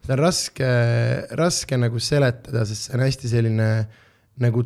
seda 0.00 0.16
on 0.16 0.24
raske, 0.24 0.72
raske 1.44 1.82
nagu 1.84 2.00
seletada, 2.00 2.64
sest 2.64 2.88
see 2.88 2.96
on 2.96 3.04
hästi 3.04 3.34
selline 3.36 3.70
nagu 4.40 4.64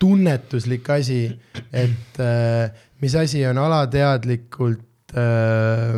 tunnetuslik 0.00 0.88
asi, 0.94 1.24
et 1.72 2.20
äh, 2.22 2.70
mis 3.02 3.14
asi 3.18 3.44
on 3.48 3.60
alateadlikult 3.60 5.14
äh,, 5.14 5.96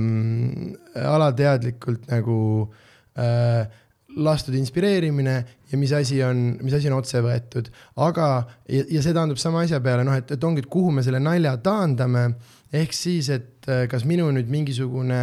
alateadlikult 1.12 2.10
nagu 2.10 2.38
äh, 3.18 3.62
lastud 4.22 4.56
inspireerimine 4.58 5.36
ja 5.70 5.78
mis 5.80 5.92
asi 5.96 6.20
on, 6.24 6.42
mis 6.60 6.74
asi 6.76 6.90
on 6.90 6.98
otse 6.98 7.22
võetud, 7.24 7.70
aga 8.04 8.28
ja, 8.68 8.84
ja 8.98 9.04
see 9.04 9.14
taandub 9.16 9.40
sama 9.40 9.62
asja 9.64 9.80
peale, 9.84 10.04
noh, 10.04 10.18
et, 10.18 10.34
et 10.34 10.44
ongi, 10.44 10.64
et 10.64 10.70
kuhu 10.72 10.92
me 10.92 11.04
selle 11.04 11.22
nalja 11.22 11.54
taandame, 11.64 12.26
ehk 12.72 12.96
siis, 12.96 13.30
et 13.32 13.70
äh, 13.70 13.86
kas 13.90 14.04
minu 14.08 14.28
nüüd 14.34 14.50
mingisugune 14.52 15.22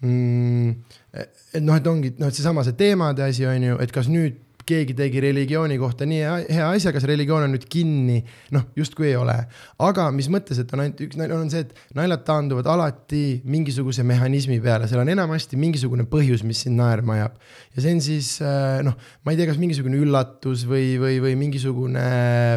mm, 0.00 0.74
et 1.12 1.62
noh, 1.62 1.76
et 1.76 1.90
ongi 1.90 2.14
noh, 2.18 2.30
et 2.30 2.36
seesama 2.36 2.64
see 2.66 2.78
teemade 2.78 3.24
asi 3.26 3.46
on 3.48 3.68
ju, 3.70 3.78
et 3.82 3.94
kas 3.94 4.10
nüüd 4.10 4.38
keegi 4.66 4.94
tegi 4.96 5.20
religiooni 5.22 5.76
kohta 5.80 6.06
nii 6.08 6.20
hea- 6.22 6.46
hea 6.56 6.68
asja, 6.70 6.92
kas 6.94 7.06
religioon 7.08 7.46
on 7.46 7.54
nüüd 7.54 7.66
kinni, 7.70 8.18
noh, 8.54 8.66
justkui 8.78 9.10
ei 9.10 9.16
ole. 9.18 9.36
aga 9.78 10.08
mis 10.14 10.28
mõttes, 10.32 10.60
et 10.62 10.72
on 10.74 10.84
ainult 10.84 11.00
üks 11.06 11.18
nali, 11.20 11.34
on 11.36 11.50
see, 11.52 11.64
et 11.66 11.94
naljad 11.96 12.24
taanduvad 12.28 12.66
alati 12.70 13.40
mingisuguse 13.44 14.04
mehhanismi 14.06 14.60
peale, 14.64 14.88
seal 14.90 15.02
on 15.04 15.12
enamasti 15.12 15.58
mingisugune 15.60 16.06
põhjus, 16.10 16.44
mis 16.46 16.64
sind 16.66 16.80
naerma 16.80 17.18
ajab. 17.18 17.38
ja 17.76 17.82
see 17.84 17.94
on 17.96 18.04
siis 18.04 18.32
äh, 18.44 18.80
noh, 18.86 18.96
ma 19.24 19.32
ei 19.34 19.40
tea, 19.40 19.48
kas 19.50 19.60
mingisugune 19.60 20.00
üllatus 20.00 20.66
või, 20.68 20.94
või, 21.00 21.20
või 21.24 21.36
mingisugune 21.40 22.04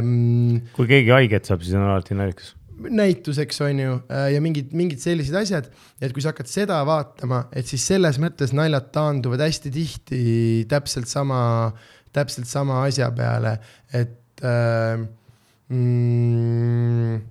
mm, 0.02 0.74
kui 0.78 0.90
keegi 0.90 1.14
haiget 1.16 1.50
saab, 1.50 1.64
siis 1.66 1.78
on 1.78 1.88
alati 1.88 2.18
naljakas. 2.18 2.54
Näituseks 2.90 3.62
on 3.66 3.80
ju 3.80 3.96
äh, 4.12 4.30
ja 4.34 4.42
mingid, 4.44 4.72
mingid 4.76 5.02
sellised 5.04 5.36
asjad, 5.38 5.70
et 6.02 6.14
kui 6.14 6.24
sa 6.24 6.34
hakkad 6.34 6.50
seda 6.50 6.80
vaatama, 6.88 7.46
et 7.56 7.70
siis 7.70 7.86
selles 7.88 8.20
mõttes 8.22 8.54
naljad 8.56 8.90
taanduvad 8.96 9.44
hästi 9.46 9.72
tihti 9.74 10.22
täpselt 10.72 11.12
sama, 11.12 11.40
täpselt 12.16 12.50
sama 12.50 12.82
asja 12.88 13.10
peale, 13.16 13.58
et 13.94 14.44
äh, 14.46 15.04
mm, 15.74 17.22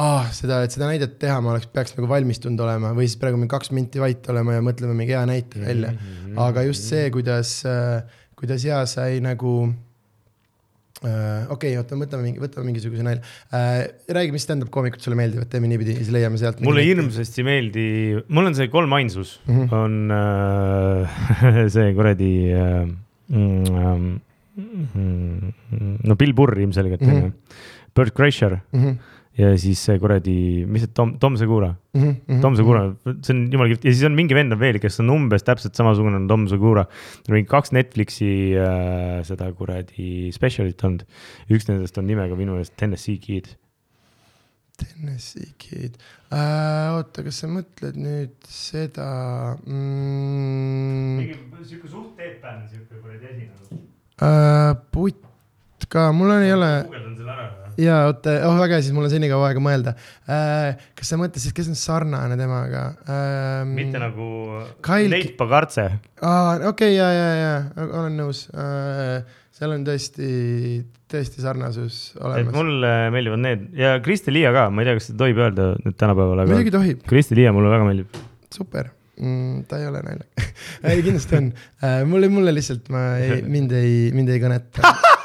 ah, 0.00 0.28
seda, 0.34 0.62
et 0.66 0.74
seda 0.74 0.90
näidet 0.90 1.18
teha, 1.22 1.40
ma 1.44 1.54
oleks, 1.54 1.70
peaks 1.74 1.96
nagu 1.98 2.10
valmistunud 2.10 2.60
olema 2.66 2.92
või 2.96 3.08
siis 3.08 3.20
praegu 3.22 3.40
mingi 3.40 3.54
kaks 3.54 3.74
minti 3.76 4.02
vait 4.02 4.30
olema 4.32 4.58
ja 4.58 4.66
mõtleme 4.66 4.96
mingi 4.98 5.16
hea 5.16 5.24
näite 5.30 5.62
välja. 5.64 5.94
aga 6.46 6.66
just 6.68 6.86
see, 6.90 7.08
kuidas, 7.14 7.60
kuidas 8.38 8.66
hea 8.66 8.84
sai 8.90 9.20
nagu 9.24 9.58
äh, 9.68 9.93
okei 11.02 11.48
okay,, 11.50 11.72
oota, 11.80 11.98
võtame 11.98 12.28
mingi, 12.28 12.42
võtame 12.42 12.68
mingisuguse 12.70 13.04
nalja 13.04 13.20
äh,. 13.50 13.80
räägi, 14.16 14.34
mis 14.34 14.46
stand-up 14.46 14.70
koomikud 14.74 15.02
sulle 15.04 15.18
meeldivad, 15.18 15.48
teeme 15.52 15.68
niipidi, 15.70 15.96
siis 15.98 16.12
leiame 16.14 16.38
sealt. 16.40 16.62
mulle. 16.64 16.84
hirmsasti 16.86 17.42
ei 17.42 17.48
meeldi, 17.48 17.86
mul 18.28 18.50
on 18.50 18.56
see 18.56 18.70
kolmainsus 18.72 19.40
mm. 19.44 19.64
-hmm. 19.64 19.74
on 19.74 20.14
äh, 20.14 21.66
see 21.74 21.90
kuradi 21.98 22.32
äh, 22.54 22.86
mm, 23.28 24.20
mm, 24.56 25.98
no 26.04 26.16
Bill 26.16 26.36
Burr 26.36 26.58
ilmselgelt 26.60 27.02
on 27.02 27.20
ju, 27.20 27.32
Bert 27.94 28.14
Kreischer 28.14 28.60
ja 29.34 29.48
siis 29.58 29.80
see 29.82 29.98
kuradi, 29.98 30.34
mis 30.70 30.84
see 30.84 30.92
Tom, 30.94 31.16
Tom 31.18 31.34
Segura, 31.40 31.72
Mhm. 31.94 32.40
Tom 32.42 32.54
Segura, 32.58 32.84
see 33.22 33.34
on 33.34 33.40
jumala 33.52 33.70
kihvt 33.70 33.84
ja 33.86 33.92
siis 33.94 34.06
on 34.06 34.14
mingi 34.18 34.34
vend 34.34 34.52
on 34.54 34.58
veel, 34.58 34.78
kes 34.82 34.98
on 35.02 35.10
umbes 35.14 35.42
täpselt 35.46 35.74
samasugune 35.78 36.16
on 36.20 36.28
Tom 36.30 36.46
Segura. 36.50 36.84
tal 36.86 37.34
on 37.34 37.38
mingi 37.38 37.50
kaks 37.50 37.70
Netflixi 37.74 38.30
äh, 38.58 39.20
seda 39.26 39.50
kuradi 39.58 40.30
spetsialit 40.34 40.82
olnud, 40.86 41.04
üks 41.50 41.68
nendest 41.70 41.98
on 41.98 42.06
nimega 42.10 42.34
minu 42.38 42.56
meelest 42.56 42.74
Tennessee 42.78 43.18
Kid. 43.22 43.52
Tennessee 44.78 45.52
Kid 45.58 45.98
äh,. 46.34 46.94
oota, 46.96 47.22
kas 47.22 47.42
sa 47.44 47.46
mõtled 47.50 47.94
nüüd 47.98 48.34
seda 48.50 49.06
mm,? 49.66 51.20
sihuke 51.62 51.90
suht 51.90 52.16
teepään, 52.18 52.64
sihuke 52.70 52.98
kuradi 53.02 53.30
asi 53.30 53.46
nagu. 53.50 53.82
Äh, 54.22 54.72
putt 54.94 55.86
ka, 55.90 56.08
mul 56.14 56.30
on, 56.34 56.42
ei 56.42 56.54
ole 56.54 56.72
guugeldan 56.88 57.14
selle 57.18 57.34
ära? 57.38 57.63
Ja 57.80 58.00
oota, 58.08 58.34
oh 58.48 58.56
väga 58.58 58.78
hea, 58.78 58.84
siis 58.86 58.94
mul 58.96 59.08
on 59.08 59.12
senikaua 59.12 59.50
aega 59.50 59.62
mõelda 59.62 59.94
äh,. 60.30 60.80
kas 60.98 61.12
sa 61.12 61.18
mõtlesid, 61.20 61.54
kes 61.56 61.70
on 61.72 61.78
sarnane 61.78 62.38
temaga 62.40 62.84
ähm,? 63.10 63.74
mitte 63.78 64.02
nagu 64.02 64.28
Kyle- 64.84 65.12
Nate 65.12 65.34
Pagartse. 65.38 65.86
aa, 66.20 66.58
okei 66.70 66.70
okay,, 66.70 66.96
ja, 66.96 67.08
ja, 67.12 67.30
ja 67.40 67.86
olen 67.86 68.18
nõus 68.20 68.46
äh,. 68.54 69.22
seal 69.54 69.76
on 69.76 69.86
tõesti, 69.86 70.32
tõesti 71.10 71.44
sarnasus 71.44 72.02
et 72.16 72.24
olemas. 72.26 72.56
mulle 72.56 72.92
meeldivad 73.14 73.44
need 73.44 73.70
ja 73.78 73.96
Kristi 74.04 74.34
Liia 74.34 74.54
ka, 74.56 74.68
ma 74.70 74.82
ei 74.82 74.90
tea, 74.90 74.98
kas 75.00 75.10
seda 75.10 75.24
tohib 75.24 75.40
öelda 75.46 75.70
nüüd 75.84 75.96
tänapäeval, 76.00 76.44
aga 76.44 76.58
muidugi 76.58 76.74
tohib, 76.74 77.08
Kristi 77.08 77.38
Liia 77.40 77.54
mulle 77.56 77.72
väga 77.74 77.88
meeldib. 77.88 78.22
super 78.54 78.92
mm,. 79.20 79.64
ta 79.68 79.78
ei 79.80 79.88
ole 79.88 80.02
naljakas 80.04 80.54
ei, 80.90 81.02
kindlasti 81.02 81.38
on 81.38 81.50
äh,. 81.82 82.02
mulle, 82.08 82.30
mulle 82.32 82.54
lihtsalt, 82.54 82.88
ma 82.94 83.06
ei, 83.22 83.42
mind 83.54 83.74
ei, 83.78 83.94
mind 84.14 84.34
ei 84.34 84.42
kõneta. 84.42 84.94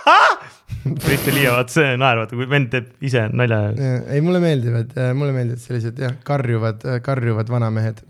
Kristi 0.98 1.34
Liia, 1.36 1.54
vaat 1.58 1.74
see 1.74 1.94
naer, 2.00 2.22
vaata 2.24 2.38
kui 2.40 2.48
vend 2.50 2.72
teeb 2.74 3.06
ise 3.06 3.26
nalja. 3.34 3.62
ei, 4.10 4.22
mulle 4.26 4.42
meeldivad, 4.44 4.96
mulle 5.18 5.36
meeldivad 5.36 5.64
sellised 5.64 6.02
jah, 6.02 6.16
karjuvad, 6.28 6.86
karjuvad 7.06 7.52
vanamehed. 7.52 8.04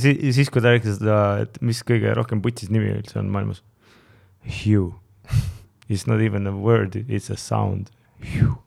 siis, 0.00 0.20
siis 0.38 0.52
kui 0.52 0.64
ta 0.64 0.74
rääkis 0.74 0.98
seda, 1.00 1.20
et 1.44 1.60
mis 1.64 1.84
kõige 1.86 2.14
rohkem 2.16 2.42
putsis 2.44 2.72
nimi 2.74 2.92
üldse 2.96 3.20
on 3.22 3.30
maailmas. 3.34 3.62
Hugh. 4.44 4.94
It's 5.88 6.06
not 6.06 6.20
even 6.20 6.46
a 6.46 6.52
word, 6.52 6.96
it's 7.08 7.30
a 7.30 7.36
sound. 7.36 7.90
Hugh. 8.20 8.58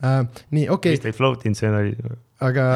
Uh, 0.00 0.24
nii, 0.48 0.64
okei 0.72 0.94
vist 0.96 1.04
ei 1.10 1.12
float 1.12 1.44
inud 1.44 1.58
see 1.58 1.68
nali. 1.68 1.92
Aga, 2.40 2.66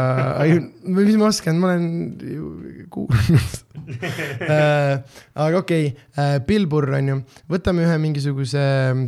mis 0.96 1.16
ma 1.20 1.28
oskan, 1.30 1.58
ma 1.60 1.72
olen 1.72 1.86
ju 2.20 2.88
kuulnud. 2.94 3.60
Äh, 3.84 5.02
aga 5.36 5.58
okei 5.60 5.90
okay,, 5.90 6.38
Bill 6.48 6.64
Burr 6.70 6.94
on 6.96 7.08
ju, 7.10 7.16
võtame 7.52 7.82
ühe 7.84 7.96
mingisuguse 8.00 8.62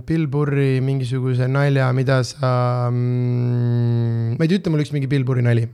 Bill 0.04 0.26
Burri 0.28 0.82
mingisuguse 0.84 1.48
nalja, 1.48 1.86
mida 1.96 2.18
sa 2.28 2.50
mm,, 2.90 4.34
ma 4.36 4.44
ei 4.44 4.50
tea, 4.50 4.60
ütle 4.60 4.74
mulle 4.74 4.84
üks 4.84 4.92
mingi 4.92 5.08
Bill 5.08 5.24
Burri 5.24 5.46
nali. 5.46 5.64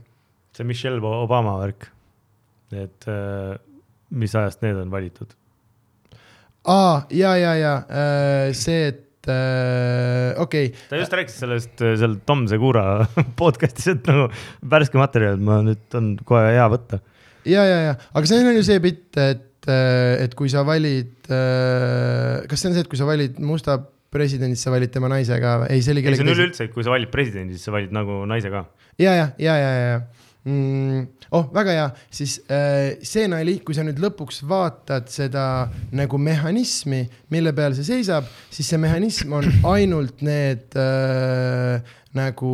see 0.55 0.63
Michelle 0.69 1.03
Obama 1.03 1.57
värk. 1.59 1.89
et 2.71 3.09
äh, 3.11 3.59
mis 4.15 4.37
ajast 4.39 4.63
need 4.63 4.79
on 4.79 4.93
valitud? 4.93 5.35
aa, 6.63 7.03
ja, 7.11 7.35
ja, 7.35 7.57
ja 7.59 7.75
äh, 7.83 8.53
see, 8.55 8.87
et 8.93 9.03
äh, 9.31 10.33
okei 10.41 10.69
okay., 10.71 10.87
ta 10.89 10.99
just 10.99 11.15
rääkis 11.15 11.39
sellest 11.43 11.83
äh, 11.83 11.95
seal 11.99 12.17
Tom 12.27 12.45
Segura 12.51 13.05
podcast'is, 13.41 13.93
et 13.95 14.09
nagu 14.09 14.27
värske 14.73 14.99
materjal, 14.99 15.39
ma 15.43 15.61
nüüd 15.65 15.97
on 15.99 16.13
kohe 16.27 16.53
hea 16.55 16.67
võtta. 16.73 17.01
ja, 17.49 17.65
ja, 17.67 17.79
ja, 17.89 17.97
aga 18.13 18.29
see 18.29 18.43
on 18.43 18.59
ju 18.59 18.65
see 18.67 18.83
bitt, 18.83 19.09
et, 19.21 19.69
et 19.69 20.37
kui 20.39 20.51
sa 20.51 20.65
valid, 20.67 21.15
kas 21.27 22.59
see 22.59 22.71
on 22.71 22.77
see, 22.77 22.85
et 22.85 22.91
kui 22.91 22.99
sa 22.99 23.07
valid 23.09 23.39
musta 23.43 23.79
presidendit, 24.13 24.61
sa 24.61 24.73
valid 24.73 24.91
tema 24.93 25.09
naise 25.11 25.39
ka 25.41 25.61
või? 25.63 25.71
ei, 25.73 25.85
see 25.85 25.95
oli 25.95 26.03
ei, 26.03 26.09
see 26.09 26.09
kellegi 26.09 26.27
on 26.27 26.35
üleüldse, 26.35 26.67
et 26.67 26.75
kui 26.75 26.85
sa 26.85 26.93
valid 26.93 27.11
presidendi, 27.13 27.57
siis 27.57 27.69
sa 27.69 27.73
valid 27.75 27.95
nagu 27.95 28.23
naise 28.29 28.51
ka. 28.53 28.67
ja, 29.01 29.15
ja, 29.15 29.31
ja, 29.41 29.55
ja, 29.57 29.71
ja, 29.71 29.87
ja 29.95 30.22
mm,. 30.45 31.03
oh, 31.31 31.47
väga 31.53 31.75
hea, 31.77 31.85
siis 32.13 32.39
äh, 32.51 32.97
see 33.05 33.27
nali, 33.31 33.59
kui 33.65 33.75
sa 33.77 33.85
nüüd 33.85 34.01
lõpuks 34.03 34.43
vaatad 34.49 35.11
seda 35.11 35.45
nagu 35.95 36.19
mehhanismi, 36.21 37.03
mille 37.33 37.53
peal 37.55 37.77
see 37.77 37.87
seisab, 37.87 38.27
siis 38.53 38.69
see 38.69 38.81
mehhanism 38.81 39.37
on 39.39 39.47
ainult 39.75 40.23
need 40.25 40.77
äh, 40.79 41.95
nagu 42.17 42.53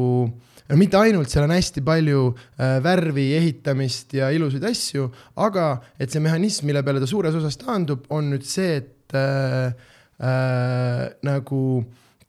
no 0.70 0.78
mitte 0.78 1.00
ainult, 1.02 1.32
seal 1.32 1.48
on 1.48 1.56
hästi 1.56 1.84
palju 1.86 2.26
äh, 2.30 2.78
värvi 2.86 3.30
ehitamist 3.40 4.14
ja 4.18 4.30
ilusaid 4.36 4.66
asju, 4.70 5.10
aga 5.42 5.72
et 6.00 6.14
see 6.14 6.22
mehhanism, 6.24 6.70
mille 6.70 6.84
peale 6.86 7.02
ta 7.02 7.10
suures 7.10 7.38
osas 7.40 7.58
taandub, 7.62 8.06
on 8.14 8.30
nüüd 8.36 8.46
see, 8.48 8.78
et 8.84 9.18
äh, 9.18 9.74
äh, 10.22 11.08
nagu 11.26 11.64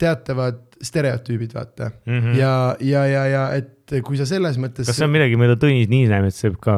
teatavad 0.00 0.66
stereotüübid, 0.80 1.52
vaata 1.52 1.90
mm. 1.90 2.18
-hmm. 2.18 2.38
ja, 2.38 2.76
ja, 2.80 3.04
ja, 3.06 3.26
ja 3.26 3.44
et 3.52 3.79
kui 4.06 4.18
sa 4.20 4.26
selles 4.28 4.58
mõttes. 4.60 4.86
kas 4.88 4.98
see 4.98 5.06
on 5.06 5.14
midagi, 5.14 5.38
mida 5.40 5.58
Tõnis 5.60 5.90
Niinemets 5.90 6.40
teeb 6.42 6.56
ka? 6.62 6.76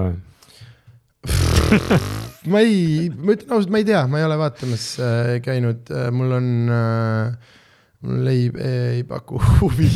ma 2.52 2.62
ei, 2.64 3.08
ma 3.12 3.36
ütlen 3.36 3.54
ausalt, 3.54 3.72
ma 3.72 3.82
ei 3.82 3.88
tea, 3.88 4.02
ma 4.10 4.20
ei 4.20 4.26
ole 4.26 4.38
vaatamas 4.40 4.86
äh, 4.98 5.32
käinud 5.44 5.92
äh,, 5.92 6.10
mul 6.14 6.36
on 6.38 6.50
äh,, 6.72 7.56
mul 8.02 8.26
leib 8.26 8.58
ei 8.58 9.06
paku 9.08 9.40
huvi 9.60 9.90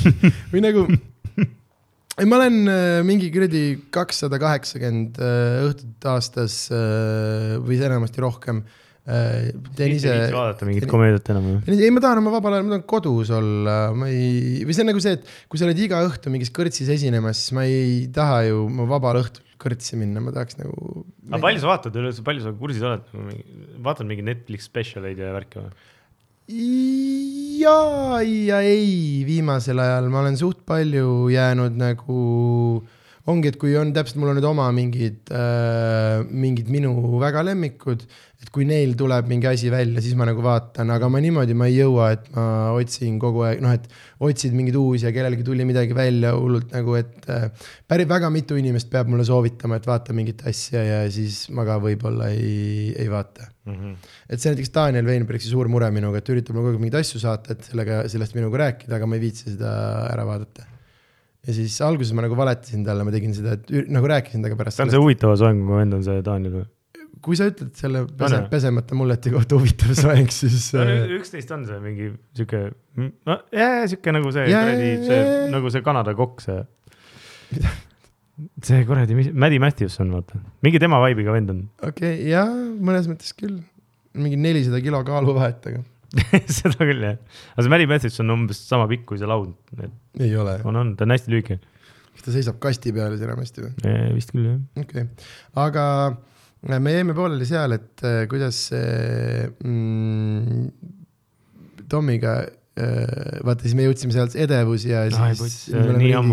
või 0.52 0.62
nagu. 0.64 0.86
ei, 0.86 2.24
ma 2.28 2.38
olen 2.38 2.62
äh, 2.70 3.00
mingi 3.08 3.32
kuradi 3.34 3.64
kakssada 3.94 4.40
kaheksakümmend 4.42 5.20
äh, 5.20 5.62
õhtut 5.66 6.10
aastas 6.12 6.66
äh, 6.74 7.56
või 7.64 7.80
enamasti 7.80 8.24
rohkem 8.24 8.62
äh,. 8.62 8.82
Teen 9.06 9.94
ise. 9.94 10.12
vaadata 10.34 10.66
mingit 10.66 10.88
komöödiat 10.90 11.30
enam 11.30 11.44
või? 11.46 11.78
ei, 11.78 11.92
ma 11.94 12.02
tahan 12.02 12.18
oma 12.24 12.32
vabal 12.34 12.56
ajal, 12.56 12.66
ma 12.66 12.74
tahan 12.74 12.86
kodus 12.90 13.30
olla, 13.34 13.76
ma 13.94 14.08
ei, 14.10 14.64
või 14.66 14.74
see 14.74 14.82
on 14.82 14.90
nagu 14.90 15.02
see, 15.04 15.14
et 15.20 15.34
kui 15.46 15.60
sa 15.60 15.68
oled 15.68 15.78
iga 15.78 16.00
õhtu 16.08 16.32
mingis 16.34 16.50
kõrtsis 16.54 16.90
esinemas, 16.90 17.44
siis 17.44 17.54
ma 17.54 17.66
ei 17.70 18.06
taha 18.14 18.40
ju 18.48 18.64
ma 18.66 18.88
vabal 18.90 19.20
õhtul 19.22 19.44
kõrtsi 19.62 19.98
minna, 19.98 20.20
ma 20.20 20.34
tahaks 20.34 20.58
nagu. 20.58 21.04
aga 21.30 21.42
palju 21.42 21.62
sa 21.62 21.70
vaatad 21.70 22.00
üleüldse, 22.00 22.24
palju 22.26 22.44
sa 22.44 22.54
kursis 22.58 22.82
oled? 22.86 23.06
vaatad 23.86 24.08
mingeid 24.08 24.26
Netflix 24.26 24.66
spetsialeid 24.70 25.22
ja 25.22 25.30
värke 25.36 25.62
või? 25.62 25.70
ja, 27.62 27.78
ja 28.22 28.60
ei, 28.62 29.22
viimasel 29.26 29.80
ajal 29.82 30.10
ma 30.12 30.22
olen 30.22 30.38
suht 30.38 30.62
palju 30.68 31.28
jäänud 31.32 31.78
nagu, 31.78 32.20
ongi, 33.32 33.50
et 33.50 33.58
kui 33.60 33.74
on 33.78 33.90
täpselt, 33.94 34.20
mul 34.22 34.30
on 34.30 34.38
nüüd 34.38 34.46
oma 34.48 34.68
mingid 34.74 35.32
äh,, 35.34 36.22
mingid 36.30 36.70
minu 36.72 36.92
väga 37.22 37.42
lemmikud, 37.46 38.04
et 38.42 38.52
kui 38.54 38.66
neil 38.68 38.94
tuleb 38.98 39.26
mingi 39.30 39.48
asi 39.50 39.72
välja, 39.72 40.02
siis 40.04 40.14
ma 40.18 40.28
nagu 40.28 40.44
vaatan, 40.44 40.92
aga 40.94 41.08
ma 41.12 41.22
niimoodi 41.24 41.56
ma 41.58 41.70
ei 41.70 41.80
jõua, 41.80 42.12
et 42.16 42.28
ma 42.36 42.46
otsin 42.76 43.18
kogu 43.22 43.46
aeg, 43.48 43.64
noh, 43.64 43.74
et 43.74 43.88
otsid 44.26 44.54
mingeid 44.56 44.78
uusi 44.78 45.08
ja 45.08 45.14
kellelgi 45.16 45.46
tuli 45.46 45.66
midagi 45.68 45.96
välja 45.96 46.36
hullult 46.36 46.70
nagu, 46.76 46.94
et 47.00 47.26
äh, 47.32 47.48
päris 47.88 48.10
väga 48.10 48.30
mitu 48.34 48.58
inimest 48.60 48.92
peab 48.92 49.10
mulle 49.10 49.26
soovitama, 49.26 49.80
et 49.80 49.90
vaata 49.90 50.16
mingit 50.16 50.46
asja 50.46 50.84
ja 50.86 51.02
siis 51.12 51.46
ma 51.54 51.66
ka 51.68 51.80
võib-olla 51.82 52.30
ei, 52.36 52.94
ei 52.94 53.10
vaata 53.10 53.50
et 54.30 54.38
see 54.38 54.52
näiteks 54.52 54.70
Daniel 54.74 55.08
Veinbergsi 55.08 55.50
suur 55.50 55.66
mure 55.72 55.90
minuga, 55.90 56.20
et 56.22 56.30
üritab 56.30 56.54
mulle 56.54 56.68
kogu 56.68 56.76
aeg 56.76 56.84
mingeid 56.84 57.00
asju 57.02 57.22
saata, 57.22 57.56
et 57.56 57.66
sellega, 57.66 58.04
sellest 58.12 58.38
minuga 58.38 58.62
rääkida, 58.62 58.94
aga 58.98 59.10
ma 59.10 59.18
ei 59.18 59.24
viitsi 59.26 59.50
seda 59.50 59.72
ära 60.12 60.26
vaadata. 60.28 60.75
Ja 61.46 61.54
siis 61.54 61.76
alguses 61.84 62.14
ma 62.16 62.24
nagu 62.26 62.38
valetasin 62.38 62.86
talle, 62.86 63.04
ma 63.06 63.14
tegin 63.14 63.34
seda, 63.36 63.54
et 63.56 63.92
nagu 63.92 64.08
rääkisin 64.10 64.42
temaga 64.42 64.58
pärast 64.58 64.80
see 64.80 64.86
on 64.86 64.94
see 64.94 65.02
huvitava 65.02 65.36
soenguga 65.38 65.82
vend 65.82 65.98
on 65.98 66.04
see 66.06 66.24
Daniel 66.26 66.58
või? 66.60 66.66
kui 67.26 67.38
sa 67.38 67.48
ütled 67.50 67.72
selle 67.78 68.04
pese, 68.18 68.40
pesemata 68.50 68.98
mulleti 68.98 69.32
kohta 69.34 69.58
huvitav 69.58 69.94
soeng, 69.98 70.30
siis 70.34 70.68
äh, 70.78 71.06
üksteist 71.16 71.50
on 71.54 71.64
see 71.68 71.78
mingi 71.82 72.10
sihuke, 72.36 72.62
no 72.98 73.38
jaa, 73.54 73.86
sihuke 73.90 74.14
nagu 74.14 74.30
see 74.34 74.46
Jaa, 74.50 74.62
kuradi, 74.66 74.92
see 75.06 75.20
jaa. 75.22 75.48
nagu 75.54 75.72
see 75.74 75.86
Kanada 75.86 76.14
kokk, 76.18 76.44
see. 76.44 76.60
see 78.68 78.84
kuradi, 78.88 79.18
mis, 79.18 79.32
Maddi 79.32 79.62
Matthews 79.62 79.98
on, 80.04 80.12
vaata, 80.18 80.42
mingi 80.66 80.82
tema 80.82 81.00
vibe'iga 81.06 81.34
vend 81.34 81.54
on 81.54 81.64
okei 81.80 81.90
okay,, 81.90 82.22
jaa, 82.34 82.46
mõnes 82.90 83.10
mõttes 83.10 83.34
küll. 83.38 83.58
mingi 84.16 84.38
nelisada 84.40 84.82
kilo 84.84 85.02
kaaluvahet, 85.06 85.66
aga 85.72 85.82
seda 86.58 86.86
küll 86.86 87.02
jah, 87.02 87.16
aga 87.54 87.64
see 87.64 87.72
Maddi 87.72 87.88
Matthews 87.90 88.20
on 88.22 88.34
umbes 88.36 88.60
sama 88.68 88.86
pikk 88.90 89.06
kui 89.10 89.20
see 89.20 89.30
laud, 89.30 89.54
ei 90.22 90.36
ole. 90.38 90.58
on, 90.68 90.78
on, 90.82 90.94
ta 90.98 91.06
on 91.06 91.14
hästi 91.16 91.32
lühike, 91.32 91.58
kas 92.14 92.28
ta 92.28 92.34
seisab 92.34 92.60
kasti 92.62 92.94
peal 92.96 93.16
siis 93.16 93.26
enamasti 93.26 93.66
või? 93.66 93.94
vist 94.16 94.34
küll 94.34 94.48
jah. 94.50 94.60
okei 94.82 95.06
okay., 95.06 95.30
aga 95.62 95.86
äh, 96.10 96.78
me 96.80 96.94
jäime 96.94 97.16
pooleli 97.16 97.48
seal, 97.48 97.76
et 97.76 98.06
äh, 98.06 98.24
kuidas 98.30 98.68
see 98.70 99.48
mm, 99.64 100.68
Tomiga 101.90 102.40
vaata, 102.76 103.64
siis 103.64 103.76
me 103.78 103.86
jõudsime 103.86 104.12
sealt 104.12 104.34
edevus 104.36 104.84
ja 104.84 105.06
siis 105.08 105.62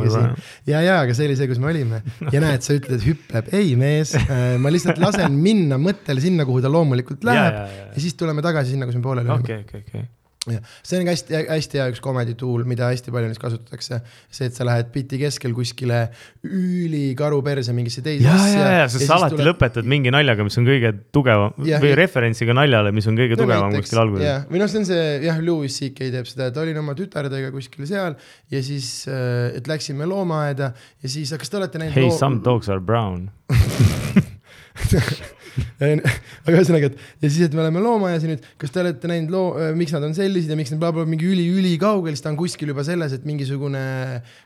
juba. 0.10 0.24
ja, 0.68 0.82
ja, 0.84 0.98
aga 1.06 1.16
see 1.16 1.30
oli 1.30 1.38
see, 1.40 1.48
kus 1.52 1.62
me 1.64 1.70
olime 1.72 2.02
ja 2.36 2.42
näed, 2.44 2.66
sa 2.66 2.76
ütled, 2.76 3.00
hüpleb, 3.06 3.54
ei 3.56 3.78
mees, 3.80 4.12
ma 4.60 4.74
lihtsalt 4.74 5.00
lasen 5.04 5.38
minna 5.40 5.80
mõttel 5.80 6.20
sinna, 6.24 6.48
kuhu 6.50 6.64
ta 6.64 6.72
loomulikult 6.74 7.24
ja, 7.24 7.32
läheb 7.32 7.60
ja, 7.62 7.64
ja 7.78 7.94
ja, 7.94 8.02
siis 8.02 8.18
tuleme 8.20 8.44
tagasi 8.46 8.74
sinna, 8.74 8.90
kus 8.90 9.00
me 9.00 9.06
pooleli 9.06 9.30
olime. 9.30 9.44
okei, 9.44 9.64
okei, 9.68 9.86
okei. 9.88 10.06
See 10.44 11.00
on 11.00 11.08
hästi, 11.08 11.36
hästi 11.48 11.80
hea 11.80 11.86
üks 11.94 12.02
comedy 12.04 12.34
tool, 12.40 12.66
mida 12.68 12.90
hästi 12.92 13.14
palju 13.14 13.30
neist 13.32 13.42
kasutatakse. 13.42 14.00
see, 14.34 14.50
et 14.50 14.58
sa 14.58 14.66
lähed 14.68 14.90
biti 14.94 15.20
keskel 15.22 15.54
kuskile 15.56 16.02
ülikaru 16.44 17.40
perse 17.46 17.76
mingisse 17.76 18.04
teise 18.06 18.26
ja, 18.28 18.36
asja. 18.36 18.60
ja, 18.60 18.72
ja, 18.82 18.88
sest 18.92 19.08
sa 19.08 19.18
alati 19.20 19.46
lõpetad 19.46 19.88
mingi 19.90 20.12
naljaga, 20.14 20.46
mis 20.48 20.58
on 20.60 20.68
kõige 20.68 20.92
tugevam 21.16 21.56
Jah, 21.68 21.84
või 21.84 21.94
ja- 21.94 22.00
referentsiga 22.02 22.56
naljale, 22.58 22.92
mis 22.96 23.08
on 23.08 23.20
kõige 23.20 23.40
tugevam 23.40 23.76
kuskil 23.78 24.04
alguses. 24.04 24.48
või 24.52 24.64
noh, 24.64 24.72
see 24.72 24.82
on 24.82 24.90
see 24.90 25.06
jah, 25.28 25.40
Louis 25.44 25.80
CK 25.80 26.10
teeb 26.18 26.30
seda, 26.30 26.50
et 26.52 26.60
olin 26.64 26.82
oma 26.84 26.98
tütardega 26.98 27.54
kuskil 27.56 27.88
seal 27.90 28.18
ja 28.52 28.64
siis, 28.66 28.90
et 29.08 29.70
läksime 29.70 30.08
loomaaeda 30.10 30.74
ja 30.74 31.08
siis, 31.10 31.32
kas 31.40 31.50
te 31.52 31.62
olete 31.62 31.82
näinud 31.82 31.96
Hey, 31.96 32.10
some 32.12 32.42
dogs 32.44 32.70
are 32.74 32.82
brown. 32.82 33.30
aga 36.44 36.54
ühesõnaga, 36.56 36.90
et 36.90 37.26
ja 37.26 37.30
siis, 37.30 37.48
et 37.48 37.56
me 37.56 37.64
oleme 37.64 37.82
loomaaias 37.84 38.26
ja 38.26 38.32
nüüd, 38.32 38.46
kas 38.62 38.74
te 38.74 38.82
olete 38.84 39.10
näinud 39.12 39.34
loo, 39.34 39.48
miks 39.78 39.94
nad 39.96 40.06
on 40.08 40.16
sellised 40.18 40.52
ja 40.52 40.58
miks 40.60 40.74
nad 40.74 40.82
blablabla 40.82 41.10
mingi 41.10 41.28
üli-ülikaugel, 41.30 42.16
siis 42.16 42.26
ta 42.26 42.32
on 42.32 42.40
kuskil 42.40 42.74
juba 42.74 42.86
selles, 42.88 43.16
et 43.16 43.28
mingisugune 43.30 43.84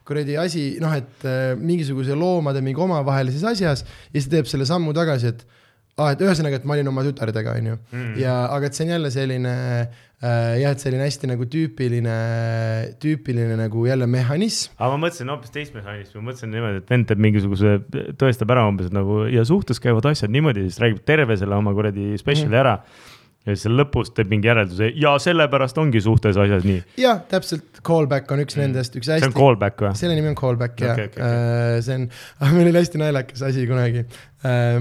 kuradi 0.08 0.38
asi, 0.42 0.66
noh, 0.84 0.96
et 0.98 1.28
äh, 1.28 1.54
mingisuguse 1.60 2.18
loomade 2.18 2.64
mingi 2.66 2.84
omavahelises 2.84 3.46
asjas 3.48 3.86
ja 3.86 4.18
siis 4.18 4.28
ta 4.28 4.38
teeb 4.38 4.52
selle 4.52 4.68
sammu 4.70 4.96
tagasi, 4.98 5.32
et 5.34 5.46
aa, 5.98 6.12
et 6.14 6.22
ühesõnaga, 6.22 6.60
et 6.60 6.68
ma 6.68 6.76
olin 6.76 6.92
oma 6.92 7.06
tütardega, 7.08 7.56
onju. 7.58 7.78
ja, 8.22 8.36
aga 8.54 8.70
et 8.70 8.78
see 8.78 8.86
on 8.86 8.94
jälle 8.96 9.14
selline 9.14 9.56
äh, 9.56 10.04
jah, 10.22 10.72
et 10.74 10.82
selline 10.82 11.06
hästi 11.06 11.30
nagu 11.30 11.46
tüüpiline, 11.46 12.14
tüüpiline 13.02 13.58
nagu 13.60 13.84
jälle 13.86 14.08
mehhanism. 14.10 14.74
aga 14.80 14.96
ma 14.96 15.04
mõtlesin 15.06 15.30
hoopis 15.30 15.54
teist 15.54 15.76
mehhanismi, 15.78 16.22
ma 16.22 16.32
mõtlesin 16.32 16.54
niimoodi, 16.56 16.82
et 16.82 16.90
vend 16.90 17.10
teeb 17.10 17.22
mingisuguse, 17.22 17.76
tõestab 18.18 18.56
ära 18.56 18.66
umbes 18.70 18.90
nagu 18.94 19.26
ja 19.30 19.46
suhtes 19.46 19.82
käivad 19.84 20.10
asjad 20.10 20.34
niimoodi, 20.34 20.66
siis 20.72 20.82
räägib 20.82 21.04
terve 21.06 21.38
selle 21.38 21.60
oma 21.60 21.76
kuradi 21.78 22.16
spetsiali 22.18 22.56
mm. 22.56 22.62
ära. 22.64 22.80
Ja 23.48 23.56
siis 23.56 23.64
seal 23.64 23.78
lõpus 23.80 24.12
teeb 24.16 24.30
mingi 24.32 24.50
järelduse 24.50 24.90
ja 25.00 25.14
sellepärast 25.24 25.78
ongi 25.80 26.02
suhtes 26.04 26.38
asjad 26.40 26.66
nii. 26.68 26.82
jah, 27.00 27.22
täpselt, 27.32 27.80
callback 27.88 28.32
on 28.36 28.44
üks 28.44 28.58
nendest, 28.60 28.96
üks 29.00 29.08
see 29.08 29.18
hästi 29.18 29.30
on 29.30 29.36
callback 29.38 29.84
või? 29.86 29.92
selle 30.00 30.18
nimi 30.18 30.34
on 30.34 30.38
callback 30.40 30.84
jah 30.84 30.98
Okei, 30.98 31.12
okay, 31.14 31.24
okay,, 31.24 31.84
see 31.86 32.00
on, 32.02 32.08
meil 32.58 32.72
oli 32.74 32.82
hästi 32.82 33.02
naljakas 33.02 33.46
asi 33.48 33.64
kunagi. 33.70 34.04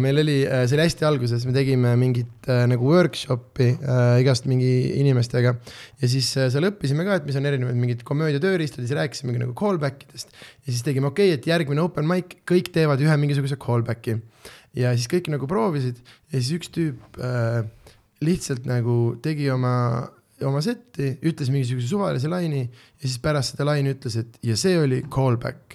meil 0.03 0.21
oli, 0.21 0.37
see 0.45 0.77
oli 0.77 0.85
hästi 0.85 1.07
alguses, 1.09 1.47
me 1.49 1.55
tegime 1.55 1.95
mingit 2.01 2.51
äh, 2.51 2.65
nagu 2.71 2.91
workshop'i 2.91 3.71
äh, 3.73 4.03
igast 4.25 4.51
mingi 4.51 4.73
inimestega 5.01 5.55
ja 5.55 6.11
siis 6.11 6.29
äh, 6.37 6.51
seal 6.53 6.69
õppisime 6.69 7.07
ka, 7.07 7.21
et 7.21 7.29
mis 7.29 7.39
on 7.39 7.47
erinevad 7.49 7.79
mingid 7.79 8.03
komöödia 8.07 8.43
tööriistad 8.43 8.83
ja 8.83 8.91
siis 8.91 8.99
rääkisimegi 8.99 9.47
nagu 9.47 9.57
callback 9.59 10.09
idest. 10.09 10.35
ja 10.67 10.73
siis 10.73 10.83
tegime 10.87 11.13
okei 11.13 11.31
okay,, 11.31 11.41
et 11.41 11.51
järgmine 11.55 11.87
open 11.87 12.09
mic, 12.11 12.41
kõik 12.49 12.73
teevad 12.75 13.03
ühe 13.05 13.21
mingisuguse 13.23 13.59
callback'i 13.63 14.19
ja 14.77 14.93
siis 14.97 15.09
kõik 15.11 15.31
nagu 15.33 15.49
proovisid 15.51 16.03
ja 16.05 16.39
siis 16.39 16.53
üks 16.59 16.73
tüüp 16.75 17.21
äh, 17.23 17.65
lihtsalt 18.25 18.65
nagu 18.69 19.17
tegi 19.23 19.51
oma 19.53 19.77
oma 20.45 20.61
setti, 20.61 21.15
ütles 21.25 21.49
mingisuguse 21.49 21.89
suvalise 21.89 22.29
laine 22.29 22.67
ja 22.67 23.07
siis 23.07 23.17
pärast 23.23 23.55
seda 23.55 23.65
laine 23.71 23.95
ütles, 23.95 24.19
et 24.21 24.35
ja 24.45 24.57
see 24.61 24.75
oli 24.77 24.99
callback, 25.13 25.73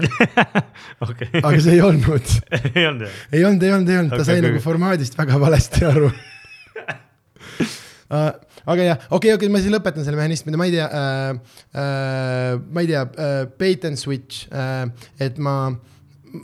okei, 1.07 1.31
aga 1.41 1.55
see 1.57 1.79
ei 1.79 1.81
olnud. 1.85 2.35
ei 2.75 2.85
olnud 2.85 3.07
jah? 3.07 3.15
ei 3.33 3.45
olnud, 3.47 3.65
ei 3.65 3.73
olnud, 3.73 3.89
ei 3.89 4.01
olnud, 4.03 4.13
ta 4.13 4.19
Okei, 4.19 4.27
sai 4.27 4.37
okei, 4.37 4.51
nagu 4.51 4.61
formaadist 4.61 5.17
väga 5.17 5.39
valesti 5.41 5.87
aru. 5.89 6.11
Uh, 8.11 8.29
aga 8.71 8.85
jah, 8.85 8.99
okei 9.09 9.15
okay,, 9.15 9.15
okei 9.15 9.33
okay,, 9.39 9.49
ma 9.55 9.63
siis 9.63 9.73
lõpetan 9.73 10.05
selle 10.05 10.21
mehhanismide, 10.21 10.61
ma 10.61 10.69
ei 10.69 10.75
tea 10.75 10.85
äh,, 10.99 11.57
äh, 11.81 12.61
ma 12.61 12.85
ei 12.85 12.91
tea 12.91 13.01
äh,, 13.07 13.41
bait 13.57 13.89
and 13.89 13.97
switch 14.01 14.45
äh,, 14.53 14.85
et 15.25 15.41
ma, 15.41 15.55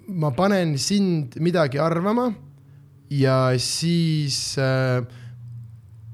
ma 0.09 0.33
panen 0.33 0.73
sind 0.81 1.37
midagi 1.37 1.77
arvama 1.83 2.31
ja 3.13 3.53
siis 3.61 4.57
äh, 4.57 5.05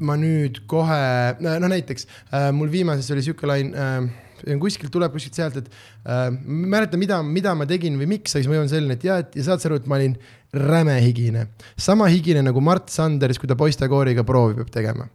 ma 0.06 0.18
nüüd 0.20 0.64
kohe, 0.70 1.00
no 1.44 1.72
näiteks 1.72 2.08
äh, 2.08 2.52
mul 2.56 2.72
viimases 2.74 3.10
oli 3.16 3.26
sihuke 3.26 3.50
lain 3.50 3.74
äh,, 3.74 4.60
kuskilt 4.60 4.92
tuleb 4.92 5.14
kuskilt 5.16 5.40
sealt, 5.40 5.58
et 5.62 5.70
äh, 6.06 6.28
mäleta, 6.44 7.00
mida, 7.00 7.22
mida 7.24 7.56
ma 7.56 7.68
tegin 7.70 7.98
või 8.00 8.10
miks, 8.18 8.34
aga 8.34 8.44
siis 8.44 8.52
ma 8.52 8.60
jõuan 8.60 8.72
selleni, 8.72 9.00
et 9.00 9.08
ja, 9.08 9.20
et 9.24 9.40
ja 9.40 9.48
saad 9.50 9.64
sa 9.64 9.72
aru, 9.72 9.82
et 9.82 9.90
ma 9.90 10.00
olin 10.00 10.16
räme 10.54 11.00
higine. 11.02 11.48
sama 11.78 12.12
higine 12.12 12.44
nagu 12.46 12.62
Mart 12.62 12.92
Sanders, 12.94 13.40
kui 13.42 13.50
ta 13.50 13.58
poistekooriga 13.60 14.26
proovi 14.28 14.60
peab 14.60 14.74
tegema 14.74 15.08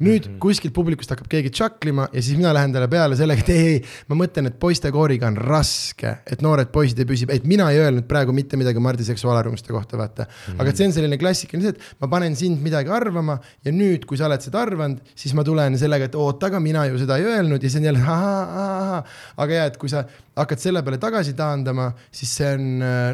nüüd 0.00 0.26
mm 0.26 0.32
-hmm. 0.34 0.38
kuskilt 0.40 0.74
publikust 0.74 1.10
hakkab 1.12 1.28
keegi 1.28 1.50
tšaklima 1.52 2.08
ja 2.12 2.22
siis 2.22 2.36
mina 2.38 2.54
lähen 2.56 2.72
talle 2.72 2.88
peale 2.88 3.16
sellega, 3.16 3.44
et 3.44 3.48
ei, 3.52 3.66
ei, 3.74 3.82
ma 4.08 4.16
mõtlen, 4.22 4.48
et 4.48 4.58
poistekooriga 4.60 5.28
on 5.28 5.36
raske, 5.36 6.14
et 6.26 6.42
noored 6.42 6.72
poisid 6.72 6.98
ei 6.98 7.08
püsi, 7.08 7.28
et 7.28 7.44
mina 7.44 7.70
ei 7.70 7.82
öelnud 7.82 8.08
praegu 8.08 8.32
mitte 8.32 8.56
midagi 8.56 8.80
Mardi 8.80 9.04
seksuaalarvamuste 9.04 9.72
kohta, 9.72 9.98
vaata 9.98 10.22
mm. 10.22 10.52
-hmm. 10.52 10.60
aga 10.62 10.76
see 10.76 10.86
on 10.86 10.92
selline 10.92 11.18
klassikaline 11.18 11.68
see, 11.68 11.76
et 11.76 12.00
ma 12.00 12.08
panen 12.08 12.36
sind 12.36 12.62
midagi 12.62 12.88
arvama 12.88 13.38
ja 13.64 13.72
nüüd, 13.72 14.06
kui 14.06 14.16
sa 14.16 14.26
oled 14.26 14.40
seda 14.40 14.62
arvanud, 14.62 15.00
siis 15.14 15.34
ma 15.34 15.44
tulen 15.44 15.78
sellega, 15.78 16.04
et 16.04 16.14
oota, 16.14 16.46
aga 16.46 16.60
mina 16.60 16.86
ju 16.86 16.98
seda 16.98 17.16
ei 17.16 17.24
öelnud 17.24 17.62
ja 17.62 17.70
siis 17.70 17.80
on 17.80 17.84
jälle 17.84 18.00
ahah, 18.00 18.56
ahah, 18.64 19.04
aga 19.36 19.54
ja, 19.54 19.64
et 19.64 19.76
kui 19.76 19.88
sa 19.88 20.04
hakkad 20.40 20.62
selle 20.62 20.82
peale 20.86 20.98
tagasi 21.02 21.34
taandama, 21.38 21.90
siis 22.14 22.32
see 22.40 22.50
on 22.56 22.66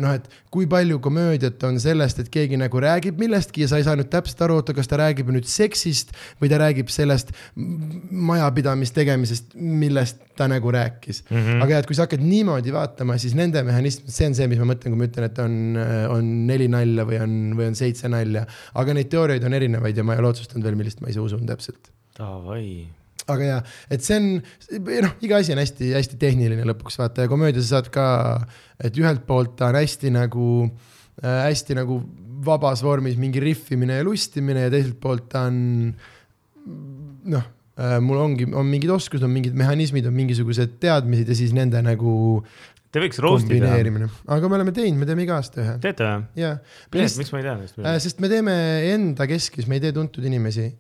noh, 0.02 0.16
et 0.16 0.26
kui 0.52 0.66
palju 0.70 0.98
komöödiat 1.04 1.62
on 1.68 1.80
sellest, 1.82 2.20
et 2.22 2.30
keegi 2.32 2.56
nagu 2.60 2.76
räägib 2.82 3.18
millestki 3.20 3.64
ja 3.64 3.68
sa 3.70 3.80
ei 3.80 3.86
saa 3.86 3.96
nüüd 3.98 4.10
täpselt 4.12 4.40
aru, 4.46 4.54
oota, 4.60 4.72
kas 4.76 4.90
ta 4.90 5.00
räägib 5.00 5.30
nüüd 5.34 5.46
seksist 5.50 6.08
või 6.42 6.48
ta 6.52 6.60
räägib 6.62 6.88
sellest 6.92 7.32
majapidamistegemisest, 7.56 9.56
millest 9.56 10.22
ta 10.36 10.48
nagu 10.50 10.70
rääkis 10.72 11.24
mm. 11.24 11.36
-hmm. 11.36 11.62
aga 11.64 11.72
ja, 11.72 11.78
et 11.82 11.88
kui 11.88 11.96
sa 11.96 12.06
hakkad 12.06 12.24
niimoodi 12.24 12.72
vaatama, 12.72 13.18
siis 13.18 13.34
nende 13.38 13.62
mehhanism, 13.66 14.08
see 14.12 14.28
on 14.30 14.36
see, 14.38 14.48
mis 14.50 14.60
ma 14.60 14.70
mõtlen, 14.72 14.92
kui 14.92 15.00
ma 15.00 15.08
ütlen, 15.10 15.28
et 15.30 15.38
on, 15.42 15.56
on 16.12 16.30
neli 16.48 16.68
nalja 16.72 17.06
või 17.08 17.20
on, 17.22 17.38
või 17.58 17.70
on 17.72 17.78
seitse 17.78 18.10
nalja. 18.12 18.46
aga 18.74 18.96
neid 18.96 19.10
teooriaid 19.12 19.44
on 19.44 19.56
erinevaid 19.56 19.96
ja 19.96 20.04
ma 20.04 20.16
ei 20.16 20.24
ole 20.24 20.34
otsustanud 20.34 20.66
veel, 20.66 20.78
millist 20.78 21.00
ma 21.00 21.12
ise 21.12 21.24
usun 21.24 21.46
täpselt 21.48 21.92
Davai. 22.16 22.88
Aga 23.32 23.48
ja, 23.48 23.56
et 23.92 24.04
see 24.06 24.18
on, 24.20 24.28
noh, 24.86 25.16
iga 25.24 25.40
asi 25.40 25.54
on 25.54 25.62
hästi-hästi 25.62 26.18
tehniline 26.20 26.66
lõpuks 26.68 26.98
vaata 27.00 27.26
ja 27.26 27.30
komöödia 27.32 27.64
sa 27.64 27.76
saad 27.76 27.90
ka, 27.94 28.06
et 28.82 28.96
ühelt 29.00 29.26
poolt 29.28 29.56
ta 29.58 29.70
on 29.72 29.80
hästi 29.80 30.12
nagu 30.14 30.46
äh,, 30.64 31.42
hästi 31.48 31.78
nagu 31.78 32.00
vabas 32.46 32.84
vormis 32.84 33.16
mingi 33.18 33.42
riffimine 33.42 33.98
ja 33.98 34.06
lustimine 34.06 34.66
ja 34.66 34.72
teiselt 34.72 35.00
poolt 35.02 35.28
ta 35.32 35.46
on 35.50 35.58
noh 37.32 37.46
äh,, 37.80 37.98
mul 38.04 38.22
ongi, 38.22 38.48
on 38.52 38.70
mingid 38.70 38.92
oskused, 38.94 39.24
on 39.26 39.34
mingid 39.34 39.56
mehhanismid, 39.58 40.06
on 40.06 40.16
mingisugused 40.16 40.78
teadmised 40.82 41.32
ja 41.32 41.38
siis 41.38 41.54
nende 41.56 41.82
nagu 41.84 42.14
Te 42.96 43.02
võiks 43.02 43.18
roast'i 43.20 43.50
teha. 43.50 43.60
kombineerimine, 43.60 44.06
aga 44.32 44.48
me 44.48 44.56
oleme 44.56 44.72
teinud, 44.72 44.96
me 45.02 45.08
teeme 45.08 45.26
iga 45.26 45.36
aasta 45.36 45.60
ühe 45.60 45.74
teete 45.82 46.06
või? 46.06 46.22
ja. 46.40 46.54
miks 46.94 47.32
ma 47.34 47.42
ei 47.42 47.44
tea 47.44 47.56
neist 47.58 47.82
Äh, 47.82 47.98
sest 48.00 48.22
me 48.24 48.30
teeme 48.32 48.54
enda 48.94 49.26
keskis, 49.28 49.66
me 49.68 49.76
ei 49.76 49.84
tee 49.84 49.92
tuntud 49.96 50.24
inimesi, 50.24 50.70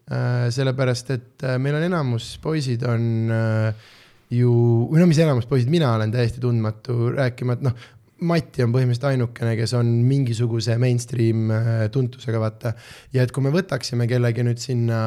sellepärast 0.56 1.12
et 1.12 1.44
äh, 1.44 1.58
meil 1.60 1.76
on 1.76 1.84
enamus 1.90 2.30
poisid 2.40 2.86
on 2.88 3.34
äh, 3.36 3.84
ju, 4.32 4.54
või 4.88 5.02
no 5.02 5.10
mis 5.10 5.20
enamus 5.20 5.48
poisid, 5.50 5.68
mina 5.72 5.92
olen 5.98 6.14
täiesti 6.14 6.40
tundmatu, 6.40 7.12
rääkimata 7.18 7.68
noh, 7.68 7.84
Mati 8.16 8.62
on 8.64 8.70
põhimõtteliselt 8.72 9.10
ainukene, 9.10 9.50
kes 9.58 9.74
on 9.76 9.90
mingisuguse 10.08 10.78
mainstream 10.80 11.50
äh, 11.52 11.82
tuntusega, 11.92 12.40
vaata. 12.40 12.72
ja 13.12 13.26
et 13.26 13.32
kui 13.34 13.44
me 13.44 13.52
võtaksime 13.52 14.06
kellegi 14.08 14.46
nüüd 14.46 14.62
sinna, 14.62 15.00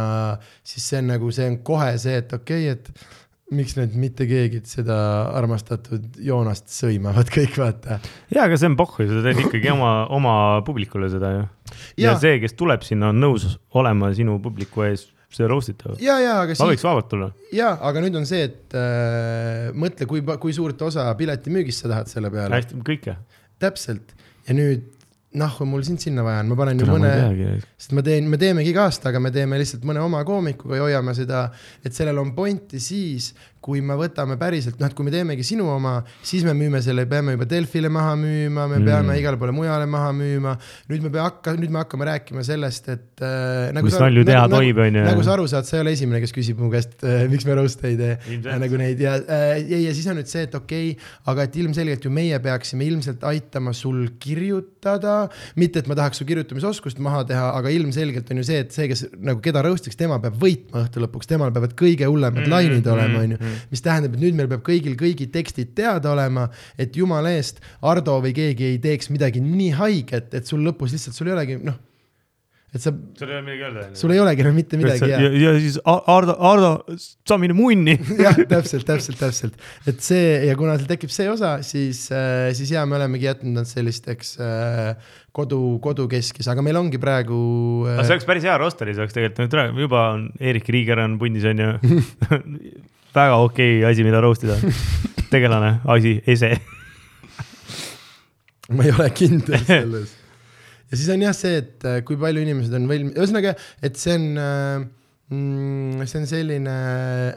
siis 0.62 0.86
see 0.92 1.02
on 1.02 1.10
nagu, 1.16 1.32
see 1.34 1.48
on 1.50 1.58
kohe 1.66 1.96
see, 1.98 2.20
et 2.22 2.38
okei 2.38 2.70
okay,, 2.70 2.78
et 2.78 3.19
miks 3.56 3.76
nüüd 3.78 3.96
mitte 3.98 4.26
keegi 4.30 4.62
seda 4.70 4.96
armastatud 5.38 6.20
Joonast 6.22 6.70
sõimavad 6.74 7.30
kõik, 7.36 7.56
vaata 7.60 8.00
jaa, 8.30 8.46
aga 8.46 8.58
see 8.60 8.70
on 8.70 8.78
pohhu, 8.80 9.08
sa 9.10 9.24
teed 9.26 9.42
ikkagi 9.46 9.72
oma, 9.76 9.94
oma 10.16 10.34
publikule 10.68 11.10
seda 11.12 11.32
ju. 11.34 11.48
ja 12.06 12.16
see, 12.22 12.38
kes 12.44 12.58
tuleb 12.60 12.86
sinna, 12.86 13.14
on 13.14 13.24
nõus 13.24 13.48
olema 13.80 14.12
sinu 14.18 14.38
publiku 14.44 14.86
ees, 14.88 15.08
see 15.34 15.50
roast 15.50 15.74
itav. 15.74 15.98
ja, 16.04 16.20
ja 16.22 16.38
aga 16.44 16.54
ma 16.54 16.60
siis 16.60 16.76
võiks 16.76 16.86
vabalt 16.86 17.10
tulla. 17.12 17.32
jaa, 17.56 17.74
aga 17.90 18.06
nüüd 18.06 18.22
on 18.22 18.30
see, 18.30 18.46
et 18.52 18.78
äh, 18.78 19.70
mõtle, 19.74 20.10
kui, 20.10 20.24
kui 20.46 20.56
suurt 20.56 20.82
osa 20.86 21.10
piletimüügist 21.18 21.86
sa 21.86 21.94
tahad 21.94 22.12
selle 22.12 22.34
peale. 22.34 22.54
hästi, 22.60 22.82
kõike. 22.86 23.18
täpselt 23.62 24.14
ja 24.46 24.58
nüüd 24.58 24.88
nahku 25.38 25.66
mul 25.70 25.84
sind 25.86 26.02
sinna 26.02 26.24
vaja 26.26 26.42
on, 26.42 26.50
ma 26.50 26.58
panen 26.58 26.80
ju 26.82 26.88
ma 26.90 26.96
mõne 26.98 27.12
sest 27.78 27.94
ma 27.94 28.02
teen, 28.06 28.26
me 28.32 28.40
teemegi 28.42 28.72
iga 28.74 28.88
aasta, 28.88 29.12
aga 29.12 29.22
me 29.22 29.30
teeme 29.34 29.60
lihtsalt 29.62 29.86
mõne 29.86 30.02
oma 30.02 30.24
koomikuga 30.26 30.80
ja 30.80 30.88
hoiame 30.88 31.14
seda, 31.18 31.44
et 31.86 31.94
sellel 31.94 32.18
on 32.22 32.34
pointi 32.38 32.82
siis, 32.82 33.36
kui 33.62 33.82
me 33.84 33.96
võtame 34.00 34.38
päriselt, 34.40 34.78
noh, 34.80 34.88
et 34.88 34.96
kui 34.96 35.04
me 35.04 35.12
teemegi 35.12 35.44
sinu 35.44 35.66
oma, 35.74 35.98
siis 36.26 36.46
me 36.48 36.54
müüme 36.56 36.80
selle, 36.84 37.04
peame 37.10 37.34
juba 37.36 37.48
Delfile 37.50 37.90
maha 37.92 38.16
müüma, 38.20 38.68
me 38.72 38.80
Mm. 38.80 38.86
peame 38.88 39.18
igale 39.20 39.38
poole 39.38 39.52
mujale 39.56 39.86
maha 39.86 40.12
müüma. 40.16 40.58
nüüd 40.90 41.02
me 41.04 41.10
pea 41.14 41.24
hakka, 41.28 41.54
nüüd 41.60 41.70
me 41.70 41.80
hakkame 41.84 42.06
rääkima 42.08 42.44
sellest, 42.44 42.90
et 42.90 43.22
äh,. 43.22 43.74
Mis 43.84 43.98
nalju 44.00 44.26
teha 44.26 44.48
tohib, 44.52 44.78
on 44.78 44.96
ju. 44.96 45.04
nagu 45.04 45.24
sa 45.24 45.34
aru 45.36 45.48
saad, 45.48 45.66
sa 45.68 45.78
ei 45.78 45.82
ole 45.84 45.92
esimene, 45.96 46.22
kes 46.24 46.34
küsib 46.36 46.58
mu 46.60 46.72
käest 46.72 47.04
äh,, 47.04 47.28
miks 47.30 47.46
me 47.46 47.56
roast'e 47.60 47.88
ei 47.92 47.98
tee 48.00 48.18
Ilmselt. 48.30 48.60
nagu 48.64 48.80
neid 48.82 49.00
ja 49.00 49.16
äh,, 49.20 49.60
ja, 49.64 49.80
ja 49.88 49.94
siis 49.94 50.08
on 50.12 50.18
nüüd 50.20 50.28
see, 50.32 50.44
et 50.48 50.56
okei 50.56 50.92
okay,, 50.96 51.10
aga 51.32 51.44
et 51.50 51.56
ilmselgelt 51.60 52.06
ju 52.06 52.12
meie 52.12 52.40
peaksime 52.40 52.86
ilmselt 52.88 53.24
aitama 53.24 53.74
sul 53.74 54.08
kirjutada. 54.20 55.30
mitte, 55.56 55.80
et 55.80 55.88
ma 55.88 55.96
tahaks 56.00 56.18
su 56.22 56.26
kirjutamisoskust 56.26 57.00
maha 57.00 57.24
teha, 57.30 57.50
aga 57.60 57.70
ilmselgelt 57.70 58.32
on 58.32 58.38
ju 58.42 58.48
see, 58.48 58.60
et 58.64 58.72
see, 58.76 58.88
kes 58.92 59.06
nagu 59.20 59.42
keda 59.44 59.62
roast'iks, 59.66 59.98
tema 60.00 60.20
peab 60.24 60.40
võitma 60.40 60.86
õhtu 60.86 61.04
lõpuks, 61.04 61.28
temal 61.30 61.52
peavad 61.56 61.76
kõige 61.80 62.08
hullemad 62.10 62.40
Mm, 62.40 62.54
lainid 62.54 62.86
mm, 62.86 62.94
olema, 62.94 63.24
mm, 63.26 63.49
on 63.50 63.54
ju 63.54 63.58
mm.. 63.58 63.74
mis 63.74 63.86
tähendab, 63.86 64.16
et 64.16 64.24
nüüd 64.24 64.40
meil 64.40 64.50
peab 64.52 64.64
kõigil 64.70 64.96
kõigi 65.00 65.30
tekstid 65.34 65.76
teada 65.78 66.14
olema, 66.14 66.48
et 66.80 66.96
jumala 66.96 67.34
eest 67.36 67.62
Ardo 67.82 68.20
või 68.24 68.34
keegi 68.38 68.74
ei 68.74 68.82
teeks 68.84 69.12
midagi 69.14 69.44
nii 69.44 69.76
haiget, 69.80 70.34
et 70.38 70.50
sul 70.50 70.64
lõpus 70.66 70.96
lihtsalt, 70.96 71.18
sul 71.18 71.32
ei 71.32 71.38
olegi 71.38 71.60
noh, 71.62 71.78
et 72.70 72.84
sa, 72.84 72.92
sul 73.18 73.32
ei 73.32 73.34
ole 73.40 73.46
midagi 73.48 73.64
öelda. 73.66 73.84
sul 73.98 74.12
ei 74.14 74.20
olegi 74.22 74.44
enam 74.44 74.58
mitte 74.60 74.78
midagi 74.78 75.08
ja, 75.10 75.20
ja 75.24 75.30
ja 75.42 75.54
siis 75.58 75.80
Ardo, 75.90 76.36
Ardo, 76.38 76.98
sa 77.28 77.40
mine 77.42 77.56
munni. 77.58 77.96
jah, 78.26 78.38
täpselt, 78.52 78.86
täpselt, 78.86 79.18
täpselt, 79.18 79.58
et 79.90 80.04
see 80.06 80.36
ja 80.46 80.58
kuna 80.60 80.76
seal 80.78 80.92
tekib 80.92 81.14
see 81.14 81.26
osa, 81.32 81.56
siis, 81.66 82.06
siis 82.58 82.76
ja 82.76 82.86
me 82.90 83.00
olemegi 83.00 83.26
jätnud 83.26 83.58
nad 83.58 83.70
sellisteks 83.70 84.36
äh, 84.46 85.16
kodu, 85.36 85.80
kodukeskis, 85.82 86.50
aga 86.54 86.66
meil 86.66 86.78
ongi 86.78 87.02
praegu 87.02 87.40
aga 87.88 88.04
see 88.04 88.14
äh, 88.14 88.20
oleks 88.20 88.30
päris 88.30 88.46
hea 88.46 88.60
roster, 88.62 88.94
see 88.94 89.02
oleks 89.02 89.18
tegelikult 89.18 89.82
juba 89.82 90.06
on 90.14 90.30
Erik 90.38 90.70
Riiger 90.70 91.02
on 91.08 91.18
pundis 91.22 91.50
on 91.50 91.66
ju. 91.66 91.74
väga 93.16 93.40
okei 93.46 93.84
asi, 93.88 94.06
mida 94.08 94.22
roast 94.24 94.46
ida. 94.46 94.58
tegelane, 95.34 95.80
asi, 95.86 96.18
ese. 96.28 96.56
ma 98.70 98.86
ei 98.86 98.94
ole 98.94 99.10
kindel 99.18 99.64
selles. 99.70 100.14
ja 100.90 100.98
siis 100.98 101.10
on 101.14 101.26
jah 101.26 101.36
see, 101.38 101.62
et 101.62 101.86
äh, 101.90 102.02
kui 102.06 102.18
palju 102.22 102.44
inimesed 102.46 102.74
on 102.78 102.86
veel, 102.90 103.08
ühesõnaga, 103.14 103.56
et 103.86 103.98
see 103.98 104.18
on 104.18 104.28
äh, 104.42 104.84
mm, 105.34 106.06
see 106.10 106.22
on 106.22 106.30
selline, 106.30 106.76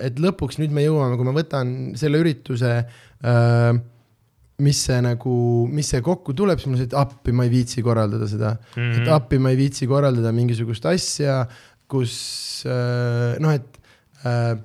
et 0.08 0.20
lõpuks 0.20 0.60
nüüd 0.60 0.74
me 0.76 0.84
jõuame, 0.84 1.16
kui 1.20 1.28
ma 1.28 1.36
võtan 1.36 1.72
selle 2.00 2.20
ürituse 2.20 2.74
äh, 2.82 3.72
mis 4.62 4.82
see 4.86 5.00
nagu, 5.04 5.34
mis 5.72 5.88
see 5.92 6.02
kokku 6.04 6.34
tuleb, 6.38 6.60
siis 6.60 6.70
on 6.70 6.78
see, 6.78 6.88
et 6.90 6.98
appi 6.98 7.34
ma 7.34 7.46
ei 7.48 7.52
viitsi 7.52 7.84
korraldada 7.84 8.28
seda 8.30 8.54
mm, 8.56 8.76
-hmm. 8.76 9.00
et 9.00 9.12
appi 9.16 9.40
ma 9.42 9.52
ei 9.52 9.58
viitsi 9.58 9.88
korraldada 9.90 10.32
mingisugust 10.36 10.86
asja, 10.88 11.42
kus 11.90 12.14
äh, 12.68 13.40
noh, 13.42 13.56
et 13.56 13.80
äh, 14.28 14.56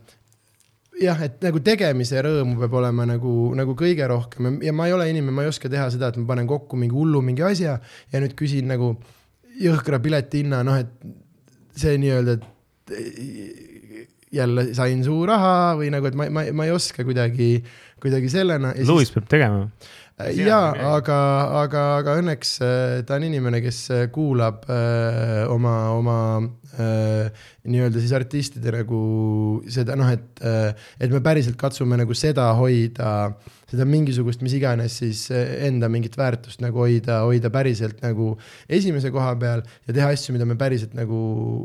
jah, 1.02 1.22
et 1.28 1.38
nagu 1.46 1.62
tegemise 1.66 2.22
rõõmu 2.26 2.58
peab 2.62 2.74
olema 2.80 3.06
nagu, 3.10 3.34
nagu 3.58 3.76
kõige 3.78 4.08
rohkem 4.10 4.60
ja 4.66 4.74
ma 4.76 4.88
ei 4.90 4.96
ole 4.96 5.10
inimene, 5.12 5.36
ma 5.36 5.46
ei 5.46 5.52
oska 5.52 5.70
teha 5.72 5.88
seda, 5.94 6.12
et 6.12 6.20
ma 6.22 6.28
panen 6.34 6.50
kokku 6.50 6.80
mingi 6.80 6.96
hullu 6.96 7.22
mingi 7.26 7.46
asja 7.46 7.78
ja 8.14 8.22
nüüd 8.24 8.36
küsin 8.38 8.70
nagu 8.72 8.96
jõhkra 9.62 10.02
piletihinna, 10.04 10.64
noh 10.66 10.78
et 10.82 10.92
see 11.78 11.98
nii-öelda, 12.02 12.38
et 12.38 13.68
jälle 14.32 14.68
sain 14.78 15.04
suu 15.06 15.26
raha 15.28 15.76
või 15.80 15.92
nagu, 15.94 16.10
et 16.10 16.18
ma, 16.18 16.28
ma, 16.34 16.44
ma 16.54 16.68
ei 16.68 16.74
oska 16.76 17.06
kuidagi, 17.08 17.62
kuidagi 18.04 18.30
sellena. 18.32 18.74
Louis 18.88 19.12
peab 19.14 19.30
tegema. 19.32 19.68
jaa, 20.18 20.72
aga, 20.96 21.18
aga, 21.62 21.82
aga 22.00 22.16
õnneks 22.18 22.56
äh, 22.66 22.94
ta 23.06 23.20
on 23.20 23.28
inimene, 23.28 23.62
kes 23.62 23.82
äh, 23.94 24.06
kuulab 24.14 24.64
öö, 24.66 25.44
oma, 25.54 25.74
oma 25.94 26.18
öö, 26.74 27.28
nii-öelda 27.70 28.02
siis 28.02 28.16
artistide 28.18 28.74
nagu 28.74 29.02
seda 29.70 29.98
noh, 30.00 30.10
et, 30.10 30.42
et 30.42 31.14
me 31.14 31.22
päriselt 31.22 31.60
katsume 31.60 32.00
nagu 32.00 32.18
seda 32.18 32.48
hoida, 32.58 33.12
seda 33.70 33.86
mingisugust, 33.86 34.42
mis 34.46 34.56
iganes 34.58 34.98
siis 35.04 35.28
äh, 35.30 35.54
enda 35.68 35.90
mingit 35.92 36.18
väärtust 36.18 36.66
nagu 36.66 36.82
hoida, 36.82 37.22
hoida 37.28 37.52
päriselt 37.54 38.02
nagu 38.02 38.34
esimese 38.66 39.14
koha 39.14 39.36
peal 39.38 39.62
ja 39.86 39.98
teha 40.00 40.12
asju, 40.16 40.34
mida 40.34 40.50
me 40.50 40.58
päriselt 40.58 40.98
nagu, 40.98 41.22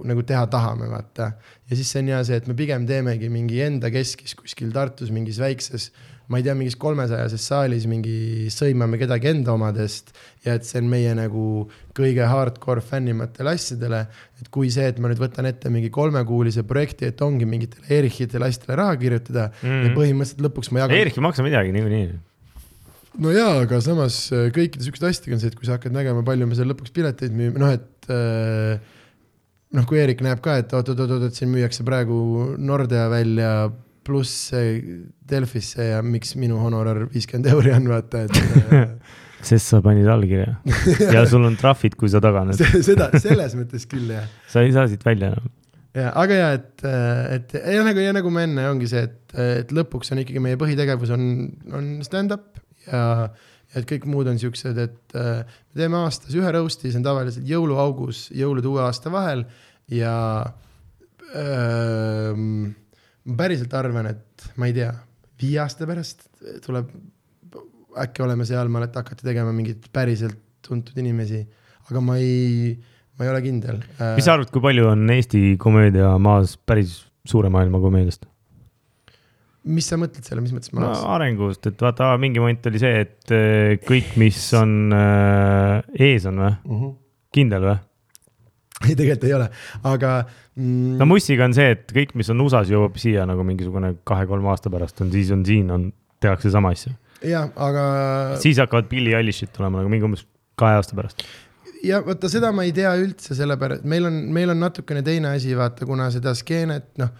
nagu 0.09 0.29
teha 0.29 0.45
tahame, 0.53 0.93
vaata. 0.93 1.33
ja 1.71 1.79
siis 1.79 1.89
see 1.89 2.05
on 2.05 2.13
hea 2.13 2.23
see, 2.29 2.43
et 2.43 2.53
me 2.53 2.59
pigem 2.59 2.85
teemegi 2.91 3.33
mingi 3.33 3.65
enda 3.65 3.89
keskis 3.95 4.37
kuskil 4.37 4.75
Tartus 4.77 5.09
mingis 5.15 5.41
väikses, 5.41 5.89
ma 6.33 6.41
ei 6.41 6.47
tea, 6.47 6.55
mingis 6.57 6.79
kolmesajases 6.81 7.45
saalis 7.51 7.85
mingi 7.91 8.49
sõimame 8.53 8.97
kedagi 9.01 9.29
enda 9.33 9.53
omadest 9.53 10.15
ja 10.47 10.57
et 10.57 10.65
see 10.67 10.81
on 10.81 10.89
meie 10.89 11.13
nagu 11.19 11.45
kõige 11.97 12.25
hardcore 12.29 12.85
fännimatele 12.85 13.53
asjadele. 13.53 14.07
et 14.41 14.51
kui 14.55 14.73
see, 14.73 14.89
et 14.89 14.99
ma 14.99 15.13
nüüd 15.13 15.21
võtan 15.21 15.47
ette 15.51 15.71
mingi 15.71 15.93
kolmekuulise 15.93 16.65
projekti, 16.69 17.13
et 17.13 17.21
ongi 17.23 17.47
mingitele 17.49 17.87
Erichitele 18.01 18.49
asjadele 18.49 18.81
raha 18.81 18.97
kirjutada 18.97 19.51
mm 19.51 19.69
-hmm. 19.69 19.85
ja 19.85 19.95
põhimõtteliselt 19.99 20.45
lõpuks 20.49 20.73
ma 20.73 20.85
jagan. 20.87 20.97
Erich 21.05 21.19
ei 21.19 21.29
maksa 21.29 21.47
midagi 21.47 21.73
niikuinii 21.77 22.09
no 23.21 23.31
jaa, 23.35 23.61
aga 23.67 23.81
samas 23.85 24.17
äh, 24.33 24.49
kõikide 24.55 24.87
siukeste 24.87 25.11
asjadega 25.11 25.37
on 25.37 25.45
see, 25.45 25.53
et 25.53 25.59
kui 25.59 25.69
sa 25.69 25.77
hakkad 25.77 25.93
nägema, 25.93 26.25
palju 26.25 26.49
me 26.49 26.57
seal 26.57 26.71
lõpuks 26.73 26.95
pileteid 26.97 27.35
müüme, 27.37 27.61
noh 27.61 27.73
et 27.75 28.09
äh, 28.09 28.81
noh, 29.77 29.87
kui 29.89 30.01
Eerik 30.01 30.23
näeb 30.25 30.41
ka, 30.45 30.59
et 30.63 30.73
oot-oot-oot, 30.77 31.33
siin 31.37 31.53
müüakse 31.53 31.85
praegu 31.87 32.19
Nordea 32.61 33.09
välja 33.13 33.53
pluss 34.07 34.53
Delfisse 35.33 35.89
ja 35.93 36.03
miks 36.05 36.35
minu 36.41 36.61
honorar 36.63 37.05
viiskümmend 37.13 37.51
euri 37.53 37.75
on, 37.77 37.89
vaata, 37.93 38.25
et 38.27 38.93
sest 39.49 39.73
sa 39.73 39.83
panid 39.85 40.09
allkirja 40.11 40.55
ja 41.13 41.25
sul 41.31 41.47
on 41.49 41.59
trahvid, 41.59 41.97
kui 41.99 42.11
sa 42.13 42.23
taganed 42.23 42.59
seda, 42.59 43.11
selles 43.23 43.57
mõttes 43.59 43.89
küll 43.91 44.13
jah. 44.15 44.29
sa 44.51 44.65
ei 44.65 44.75
saa 44.75 44.89
siit 44.91 45.05
välja 45.07 45.33
enam. 45.33 45.53
ja, 45.99 46.11
aga 46.25 46.41
ja, 46.41 46.51
et, 46.59 46.85
et 47.39 47.57
ja 47.77 47.87
nagu, 47.87 48.05
ja 48.05 48.17
nagu 48.17 48.35
me 48.35 48.47
enne 48.49 48.67
ongi 48.71 48.91
see, 48.91 49.07
et, 49.09 49.39
et 49.63 49.73
lõpuks 49.75 50.15
on 50.15 50.23
ikkagi 50.23 50.43
meie 50.45 50.61
põhitegevus 50.61 51.15
on, 51.15 51.25
on 51.75 51.97
stand-up 52.07 52.63
ja 52.89 53.03
ja 53.73 53.81
et 53.81 53.89
kõik 53.89 54.05
muud 54.11 54.29
on 54.29 54.37
siuksed, 54.41 54.79
et 54.79 55.17
äh, 55.17 55.45
me 55.49 55.81
teeme 55.81 55.97
aastas 56.05 56.35
ühe 56.37 56.51
roast'i, 56.53 56.91
see 56.91 57.01
on 57.01 57.07
tavaliselt 57.07 57.49
jõuluaugus, 57.49 58.27
jõulude 58.37 58.69
uue 58.69 58.83
aasta 58.85 59.13
vahel 59.13 59.47
ja 59.93 60.17
äh, 61.33 62.37
ma 63.29 63.39
päriselt 63.39 63.75
arvan, 63.79 64.09
et 64.13 64.47
ma 64.59 64.69
ei 64.69 64.77
tea, 64.77 64.93
viie 65.43 65.61
aasta 65.63 65.89
pärast 65.89 66.27
tuleb, 66.65 66.91
äkki 68.03 68.25
oleme 68.25 68.47
sealmaal, 68.49 68.89
et 68.89 68.99
hakata 68.99 69.27
tegema 69.27 69.53
mingeid 69.55 69.87
päriselt 69.95 70.41
tuntud 70.63 70.99
inimesi, 71.03 71.43
aga 71.91 72.03
ma 72.05 72.19
ei, 72.23 72.75
ma 73.19 73.27
ei 73.27 73.33
ole 73.33 73.45
kindel. 73.45 73.81
mis 74.17 74.27
sa 74.27 74.37
arvad, 74.37 74.51
kui 74.55 74.65
palju 74.65 74.91
on 74.93 75.09
Eesti 75.15 75.57
komöödia 75.61 76.15
maas 76.23 76.57
päris 76.57 77.01
suure 77.29 77.51
maailma 77.53 77.81
komöödiast? 77.83 78.27
mis 79.63 79.87
sa 79.87 79.99
mõtled 80.01 80.27
selle, 80.27 80.43
mis 80.43 80.55
mõttes 80.55 80.73
no, 80.75 80.91
arengust, 81.15 81.67
et 81.71 81.83
vaata, 81.83 82.11
mingi 82.19 82.43
moment 82.43 82.67
oli 82.71 82.81
see, 82.83 83.05
et 83.05 83.35
äh, 83.35 83.77
kõik, 83.87 84.17
mis 84.19 84.41
on 84.59 84.95
äh, 84.97 85.85
ees 86.11 86.27
on 86.31 86.43
või 86.43 86.51
uh? 86.51 86.59
Mhm. 86.67 86.83
-huh. 86.83 86.95
kindel 87.35 87.69
või? 87.69 87.79
ei, 88.89 88.97
tegelikult 88.99 89.29
ei 89.29 89.37
ole, 89.39 89.49
aga 89.89 90.15
mm.... 90.57 90.99
no 91.01 91.09
Mussiga 91.11 91.47
on 91.49 91.57
see, 91.57 91.71
et 91.77 91.95
kõik, 91.95 92.17
mis 92.19 92.33
on 92.33 92.43
USA-s, 92.45 92.73
jõuab 92.73 92.99
siia 93.01 93.27
nagu 93.29 93.47
mingisugune 93.47 93.95
kahe-kolme 94.09 94.53
aasta 94.53 94.73
pärast 94.73 95.01
on, 95.05 95.13
siis 95.15 95.33
on 95.35 95.47
siin 95.49 95.71
on, 95.75 95.89
tehakse 96.23 96.53
sama 96.55 96.75
asja. 96.77 96.95
jah, 97.27 97.49
aga. 97.57 97.87
siis 98.43 98.61
hakkavad 98.63 98.91
Billie 98.91 99.17
Eilish'id 99.19 99.55
tulema 99.57 99.81
nagu 99.81 99.93
mingi 99.93 100.09
umbes 100.09 100.27
kahe 100.59 100.79
aasta 100.79 100.99
pärast 100.99 101.27
ja 101.83 101.99
vaata, 102.07 102.31
seda 102.31 102.53
ma 102.55 102.67
ei 102.67 102.73
tea 102.77 102.93
üldse, 103.01 103.35
sellepärast 103.39 103.87
meil 103.89 104.07
on, 104.09 104.23
meil 104.35 104.55
on 104.55 104.63
natukene 104.63 105.03
teine 105.07 105.35
asi, 105.35 105.55
vaata, 105.59 105.89
kuna 105.89 106.11
seda 106.15 106.35
skeenet, 106.39 106.93
noh 107.03 107.13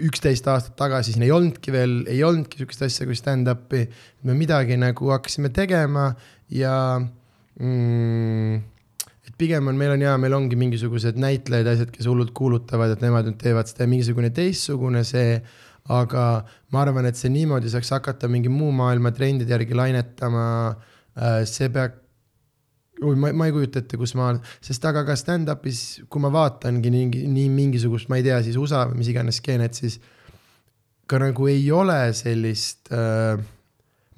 üksteist 0.00 0.46
aastat 0.48 0.76
tagasi 0.78 1.12
siin 1.12 1.26
ei 1.26 1.32
olnudki 1.34 1.72
veel, 1.74 1.98
ei 2.08 2.22
olnudki 2.24 2.60
sihukest 2.60 2.86
asja 2.86 3.06
kui 3.08 3.16
stand-up'i. 3.18 3.84
me 4.24 4.36
midagi 4.36 4.78
nagu 4.80 5.10
hakkasime 5.12 5.50
tegema 5.52 6.12
ja 6.48 7.00
mm, 7.60 8.62
pigem 9.42 9.68
on, 9.70 9.78
meil 9.78 9.96
on 9.96 10.04
ja, 10.06 10.14
meil 10.20 10.36
ongi 10.38 10.58
mingisugused 10.58 11.18
näitlejad 11.20 11.68
ja 11.68 11.76
asjad, 11.76 11.90
kes 11.94 12.08
hullult 12.10 12.32
kuulutavad, 12.36 12.94
et 12.94 13.02
nemad 13.04 13.28
nüüd 13.28 13.40
teevad 13.42 13.70
seda 13.70 13.88
mingisugune 13.90 14.32
teistsugune 14.34 15.04
see. 15.08 15.42
aga 15.90 16.44
ma 16.70 16.84
arvan, 16.84 17.08
et 17.08 17.18
see 17.18 17.26
niimoodi 17.34 17.66
saaks 17.72 17.88
hakata 17.90 18.28
mingi 18.30 18.46
muu 18.46 18.70
maailma 18.70 19.10
trendide 19.10 19.50
järgi 19.50 19.74
lainetama. 19.74 20.44
Äh, 21.18 21.40
see 21.42 21.66
oi, 23.02 23.16
ma, 23.16 23.32
ma 23.34 23.48
ei 23.48 23.54
kujuta 23.54 23.82
ette, 23.82 23.98
kus 24.00 24.14
ma, 24.18 24.30
sest 24.64 24.84
aga 24.88 25.04
ka 25.06 25.16
stand-up'is, 25.18 25.82
kui 26.10 26.22
ma 26.22 26.30
vaatangi 26.32 26.92
nii, 26.92 27.24
nii 27.32 27.48
mingisugust, 27.52 28.10
ma 28.12 28.20
ei 28.20 28.26
tea, 28.26 28.38
siis 28.46 28.58
USA 28.60 28.84
või 28.90 29.00
mis 29.02 29.10
iganes 29.12 29.40
skeenet, 29.42 29.78
siis 29.78 29.98
ka 31.10 31.20
nagu 31.20 31.48
ei 31.50 31.64
ole 31.74 31.98
sellist 32.16 32.92
äh, 32.94 33.42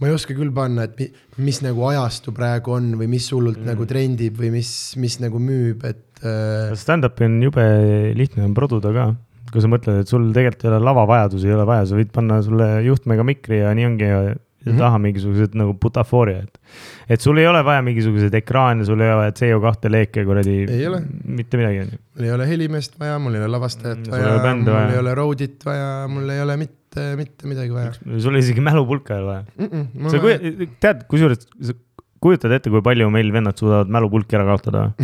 ma 0.01 0.11
ei 0.11 0.17
oska 0.17 0.35
küll 0.37 0.53
panna, 0.55 0.89
et 0.89 0.97
mi, 0.99 1.09
mis 1.47 1.61
nagu 1.65 1.85
ajastu 1.91 2.35
praegu 2.37 2.75
on 2.77 2.95
või 3.01 3.11
mis 3.17 3.29
hullult 3.35 3.61
mm. 3.61 3.69
nagu 3.73 3.87
trendib 3.91 4.41
või 4.41 4.51
mis, 4.57 4.71
mis 5.01 5.21
nagu 5.23 5.41
müüb, 5.43 5.85
et 5.87 6.25
äh.... 6.25 6.73
Stand-up'i 6.79 7.29
on 7.29 7.39
jube 7.45 7.67
lihtne 8.19 8.47
on 8.49 8.57
produda 8.57 8.95
ka, 8.95 9.11
kui 9.53 9.63
sa 9.63 9.71
mõtled, 9.71 10.03
et 10.03 10.11
sul 10.11 10.31
tegelikult 10.35 10.67
ei 10.67 10.73
ole 10.73 10.83
lavavajadusi 10.89 11.51
ei 11.51 11.57
ole 11.57 11.69
vaja, 11.69 11.87
sa 11.91 12.01
võid 12.01 12.11
panna 12.15 12.41
sulle 12.47 12.69
juhtmega 12.87 13.27
mikri 13.27 13.63
ja 13.63 13.75
nii 13.77 13.93
ongi 13.93 14.11
ja 14.11 14.25
ja 14.65 14.73
mm 14.73 14.77
-hmm. 14.77 14.81
taha 14.81 14.99
mingisugused 14.99 15.55
nagu 15.55 15.75
butafooria, 15.75 16.39
et. 16.39 16.61
et 17.09 17.21
sul 17.21 17.39
ei 17.39 17.47
ole 17.47 17.65
vaja 17.65 17.83
mingisuguseid 17.83 18.35
ekraane, 18.35 18.85
sul 18.85 19.01
ei 19.01 19.11
ole 19.11 19.17
vaja 19.17 19.31
CO2 19.31 19.91
leeke 19.91 20.25
kuradi. 20.25 20.67
mitte 21.25 21.57
midagi 21.57 21.81
on 21.81 21.89
ju. 21.93 21.99
mul 22.17 22.25
ei 22.25 22.33
ole 22.33 22.49
helimeest 22.49 23.01
vaja, 23.01 23.19
mul 23.19 23.35
ei 23.35 23.41
ole 23.41 23.49
lavastajat 23.49 23.99
mm, 23.99 24.11
vaja, 24.11 24.55
mul 24.55 24.73
vaja. 24.73 24.93
ei 24.93 24.99
ole 24.99 25.15
road'it 25.15 25.65
vaja, 25.65 26.09
mul 26.09 26.29
ei 26.29 26.41
ole 26.41 26.57
mitte, 26.57 26.84
mitte 27.19 27.51
midagi 27.51 27.75
vaja. 27.75 27.93
sul 28.23 28.39
isegi 28.41 28.65
mälupulka 28.65 29.17
ei 29.19 29.25
ole 29.25 29.37
mm. 29.59 29.69
-mm, 29.69 30.09
sa 30.13 30.23
kuj-, 30.23 30.71
tead, 30.83 31.05
kusjuures, 31.11 31.47
sa 31.61 31.77
kujutad 32.25 32.55
ette, 32.57 32.73
kui 32.73 32.83
palju 32.85 33.11
meil 33.13 33.31
vennad 33.35 33.59
suudavad 33.61 33.93
mälupulki 33.93 34.39
ära 34.39 34.49
kaotada? 34.49 34.89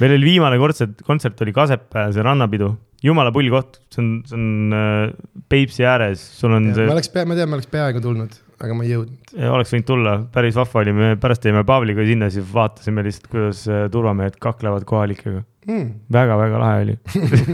Meil 0.00 0.14
oli 0.16 0.24
viimane 0.24 0.56
kontsert, 0.60 1.02
kontsert 1.06 1.40
oli 1.44 1.52
Kasepää, 1.52 2.06
see 2.14 2.24
rannapidu. 2.24 2.70
Jumala 3.04 3.32
pull 3.34 3.50
koht, 3.52 3.80
see 3.92 4.00
on, 4.00 4.08
see 4.28 4.38
on 4.38 4.76
äh, 4.78 5.42
Peipsi 5.50 5.84
ääres, 5.84 6.22
sul 6.38 6.54
on 6.56 6.70
ja, 6.70 6.76
see. 6.78 6.86
ma 6.88 6.94
oleks, 6.96 7.10
ma 7.12 7.36
tean, 7.36 7.50
ma 7.50 7.58
oleks 7.58 7.70
peaaegu 7.70 8.02
tulnud, 8.02 8.36
aga 8.62 8.76
ma 8.78 8.86
ei 8.86 8.92
jõudnud. 8.94 9.34
oleks 9.50 9.74
võinud 9.74 9.88
tulla, 9.88 10.14
päris 10.32 10.56
vahva 10.58 10.84
oli, 10.84 10.94
me 10.96 11.08
pärast 11.20 11.48
jäime 11.48 11.64
Pavliga 11.68 12.06
sinna, 12.06 12.30
siis 12.32 12.46
vaatasime 12.54 13.04
lihtsalt, 13.06 13.26
kuidas 13.34 13.64
äh, 13.68 13.84
turvamehed 13.92 14.38
kaklevad 14.42 14.86
kohalikega. 14.88 15.42
Mm.. 15.62 15.90
väga-väga 16.10 16.58
lahe 16.58 16.78
oli 16.82 16.96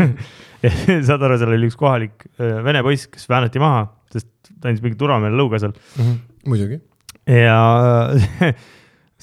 saad 1.08 1.22
aru, 1.22 1.38
seal 1.38 1.54
oli 1.54 1.70
üks 1.70 1.78
kohalik 1.78 2.26
äh, 2.38 2.58
vene 2.66 2.82
poiss, 2.86 3.06
kes 3.12 3.28
väänati 3.30 3.62
maha, 3.62 3.86
sest 4.12 4.30
ta 4.58 4.70
andis 4.70 4.82
mingi 4.84 4.98
turvamehele 4.98 5.38
lõuga 5.38 5.60
seal 5.62 5.74
mm. 5.74 6.02
-hmm. 6.02 6.18
muidugi. 6.50 6.80
ja 7.38 7.60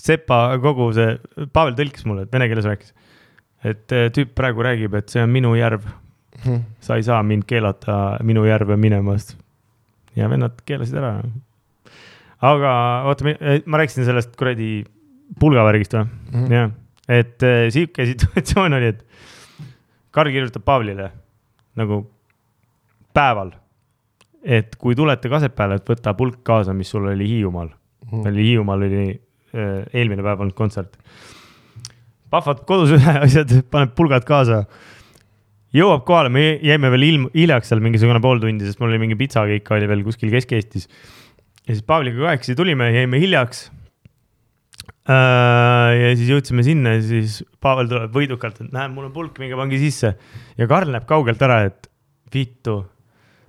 Sepa 0.06 0.38
kogu 0.62 0.90
see, 0.94 1.16
Pavel 1.56 1.74
tõlkis 1.78 2.04
mulle, 2.06 2.26
et 2.26 2.34
vene 2.34 2.50
keeles 2.52 2.66
rääkis. 2.68 2.92
et 3.66 3.94
tüüp 4.14 4.36
praegu 4.38 4.62
räägib, 4.62 4.94
et 5.00 5.10
see 5.10 5.24
on 5.24 5.32
minu 5.32 5.56
järv 5.58 5.88
hmm.. 6.44 6.62
sa 6.84 7.00
ei 7.00 7.06
saa 7.08 7.24
mind 7.24 7.48
keelata 7.48 8.20
minu 8.24 8.46
järve 8.46 8.78
minemast. 8.78 9.36
ja 10.16 10.30
vennad 10.30 10.60
keelasid 10.66 11.00
ära. 11.00 11.18
aga 12.42 12.72
oota, 13.10 13.36
ma 13.66 13.82
rääkisin 13.82 14.06
sellest 14.06 14.36
kuradi 14.38 14.86
pulgavärgist 15.40 15.96
või 15.98 16.06
hmm.? 16.06 16.52
jah, 16.54 16.72
et 17.08 17.44
äh, 17.44 17.68
sihuke 17.74 18.06
situatsioon 18.12 18.78
oli, 18.80 18.94
et 18.94 19.06
Karl 20.16 20.32
kirjutab 20.32 20.64
Pavlile 20.68 21.12
nagu 21.80 22.02
päeval, 23.16 23.54
et 24.44 24.76
kui 24.80 24.96
tulete 24.96 25.32
Kasepeale, 25.32 25.80
et 25.80 25.90
võta 25.90 26.14
pulk 26.18 26.42
kaasa, 26.46 26.74
mis 26.74 26.90
sul 26.92 27.08
oli 27.10 27.28
Hiiumaal 27.30 27.70
mm.. 27.70 28.26
oli 28.32 28.50
Hiiumaal 28.50 28.86
oli 28.88 29.06
äh, 29.12 29.86
eelmine 29.94 30.26
päev 30.26 30.44
olnud 30.46 30.58
kontsert. 30.58 30.98
pahvad 32.30 32.66
kodus 32.68 32.96
üle 32.98 33.18
asjad, 33.26 33.56
paneb 33.72 33.96
pulgad 33.98 34.28
kaasa 34.28 34.66
jõuab 35.76 36.06
kohale, 36.08 36.32
me 36.32 36.46
jäime 36.64 36.92
veel 36.94 37.08
ilm, 37.10 37.30
hiljaks 37.36 37.72
seal 37.72 37.84
mingisugune 37.84 38.22
pool 38.24 38.40
tundi, 38.44 38.68
sest 38.68 38.82
mul 38.82 38.94
oli 38.94 39.02
mingi 39.02 39.18
pitsakeik 39.20 39.72
oli 39.76 39.90
veel 39.92 40.04
kuskil 40.06 40.32
Kesk-Eestis. 40.34 40.88
ja 41.66 41.74
siis 41.74 41.84
Pavliga 41.88 42.22
kahekesi 42.28 42.56
tulime, 42.56 42.92
jäime 42.96 43.20
hiljaks. 43.22 43.68
Ja 45.06 46.14
siis 46.18 46.32
jõudsime 46.32 46.66
sinna 46.66 46.96
ja 46.96 47.04
siis 47.06 47.40
Pavel 47.62 47.90
tuleb 47.92 48.14
võidukalt, 48.16 48.64
et 48.64 48.74
näe, 48.74 48.90
mul 48.90 49.10
on 49.10 49.14
pulk, 49.14 49.38
minge 49.42 49.58
pange 49.60 49.78
sisse. 49.82 50.16
ja 50.58 50.68
Karl 50.70 50.94
näeb 50.96 51.06
kaugelt 51.10 51.42
ära, 51.46 51.62
et 51.70 51.90
vittu 52.34 52.82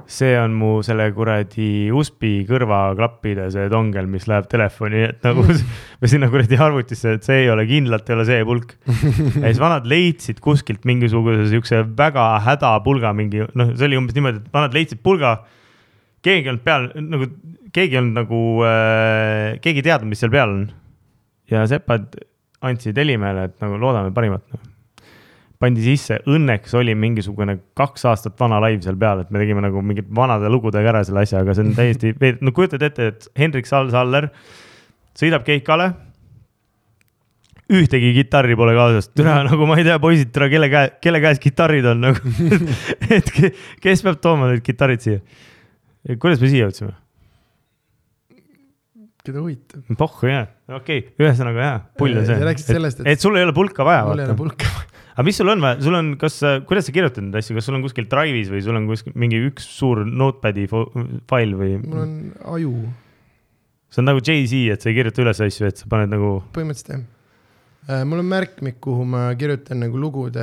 see 0.06 0.36
on 0.38 0.54
mu 0.54 0.70
selle 0.86 1.08
kuradi 1.14 1.88
USB 1.94 2.44
kõrvaklappide 2.46 3.48
see 3.52 3.66
dongel, 3.70 4.06
mis 4.10 4.26
läheb 4.30 4.46
telefoni, 4.50 5.02
et 5.08 5.26
nagu 5.26 5.42
või 6.00 6.10
sinna 6.10 6.30
kuradi 6.32 6.58
arvutisse, 6.62 7.16
et 7.18 7.26
see 7.26 7.42
ei 7.42 7.50
ole 7.50 7.66
kindlalt 7.68 8.08
ei 8.08 8.16
ole 8.16 8.26
see 8.28 8.46
pulk. 8.46 8.76
ja 8.86 9.48
siis 9.48 9.60
vanad 9.62 9.88
leidsid 9.90 10.40
kuskilt 10.44 10.86
mingisuguse 10.88 11.48
siukse 11.50 11.82
väga 11.98 12.28
hädapulga 12.46 13.12
mingi, 13.18 13.44
noh, 13.58 13.74
see 13.74 13.90
oli 13.90 14.00
umbes 14.00 14.16
niimoodi, 14.16 14.44
et 14.44 14.54
vanad 14.54 14.76
leidsid 14.76 15.02
pulga. 15.04 15.38
keegi 16.22 16.46
ei 16.46 16.54
olnud 16.54 16.66
peal, 16.66 16.90
nagu 17.02 17.30
keegi 17.74 17.96
ei 17.96 18.00
olnud 18.00 18.22
nagu 18.22 18.42
äh,, 18.66 19.56
keegi 19.62 19.82
ei 19.82 19.90
teadnud, 19.90 20.12
mis 20.12 20.22
seal 20.22 20.32
peal 20.32 20.54
on. 20.54 20.66
Ja 21.50 21.66
sepad 21.70 22.16
andsid 22.66 22.96
Helimäele, 22.98 23.50
et 23.50 23.60
nagu 23.62 23.78
loodame 23.80 24.14
parimat 24.16 24.42
no 24.52 24.62
pandi 25.60 25.80
sisse, 25.84 26.18
õnneks 26.28 26.74
oli 26.76 26.94
mingisugune 26.98 27.54
kaks 27.78 28.04
aastat 28.10 28.34
vana 28.40 28.58
live 28.66 28.82
seal 28.84 28.96
peal, 29.00 29.22
et 29.24 29.30
me 29.32 29.40
tegime 29.40 29.62
nagu 29.64 29.80
mingit 29.84 30.08
vanade 30.14 30.50
lugudega 30.52 30.90
ära 30.92 31.00
selle 31.06 31.22
asja, 31.24 31.40
aga 31.40 31.54
see 31.56 31.64
on 31.64 31.76
täiesti, 31.76 32.12
no 32.44 32.52
kujutad 32.56 32.84
ette, 32.84 33.06
et 33.12 33.28
Hendrik 33.40 33.68
Sal-Saller 33.68 34.28
sõidab 35.16 35.46
keikale. 35.46 35.94
ühtegi 37.72 38.12
kitarri 38.14 38.54
pole 38.54 38.76
kaasas, 38.76 39.08
türa 39.16 39.40
nagu 39.48 39.66
ma 39.66 39.78
ei 39.80 39.86
tea, 39.88 39.96
poisid, 40.02 40.28
türa 40.34 40.46
kelle 40.52 40.68
käe, 40.70 40.90
kelle 41.02 41.22
käes 41.24 41.40
kitarrid 41.42 41.88
on 41.90 42.04
nagu 42.04 42.36
et 43.16 43.32
ke- 43.32 43.54
kes 43.82 44.04
peab 44.06 44.20
tooma 44.22 44.52
need 44.52 44.62
kitarrid 44.66 45.02
siia? 45.02 45.24
kuidas 46.20 46.38
me 46.44 46.52
siia 46.52 46.68
jõudsime? 46.68 46.92
Keda 49.26 49.42
huvitab. 49.42 49.82
pohhu 50.00 50.30
jaa, 50.30 50.44
okei 50.78 51.00
okay., 51.04 51.14
ühesõnaga 51.26 51.64
jaa, 51.68 51.78
pull 52.00 52.16
on 52.20 52.26
see 52.28 52.36
Sa. 52.38 52.46
rääkisid 52.50 52.76
sellest, 52.78 53.00
et- 53.02 53.10
et 53.14 53.20
sul 53.24 53.36
ei 53.38 53.46
ole 53.46 53.54
pulka 53.56 53.84
vaja, 53.86 54.04
mul 54.08 54.22
ei 54.22 54.28
ole 54.30 54.36
pulka. 54.38 54.70
aga 55.16 55.24
mis 55.26 55.36
sul 55.40 55.48
on 55.52 55.60
vaja, 55.64 55.80
sul 55.86 55.94
on, 55.98 56.12
kas, 56.20 56.38
kuidas 56.68 56.86
sa 56.88 56.94
kirjutad 56.96 57.24
neid 57.26 57.40
asju, 57.42 57.56
kas 57.58 57.68
sul 57.70 57.78
on 57.78 57.82
kuskil 57.86 58.06
Drive'is 58.12 58.50
või 58.52 58.62
sul 58.64 58.76
on 58.78 58.86
kuskil 58.90 59.16
mingi 59.18 59.40
üks 59.50 59.66
suur 59.78 60.04
notepad'i 60.06 60.66
fail 60.70 61.56
või? 61.58 61.74
mul 61.86 62.02
on 62.04 62.14
aju, 62.56 62.72
see 63.90 64.02
on 64.02 64.10
nagu 64.12 64.20
Jay-Z, 64.24 64.72
et 64.76 64.82
sa 64.82 64.90
ei 64.92 64.98
kirjuta 64.98 65.22
üles 65.24 65.40
asju, 65.46 65.66
et 65.70 65.76
sa 65.82 65.86
paned 65.90 66.10
nagu, 66.12 66.42
põhimõtteliselt 66.56 66.94
jah. 66.96 67.04
Mul 67.86 68.18
on 68.18 68.26
märkmik, 68.26 68.80
kuhu 68.82 69.04
ma 69.06 69.28
kirjutan 69.38 69.78
nagu 69.84 69.98
lugude 70.00 70.42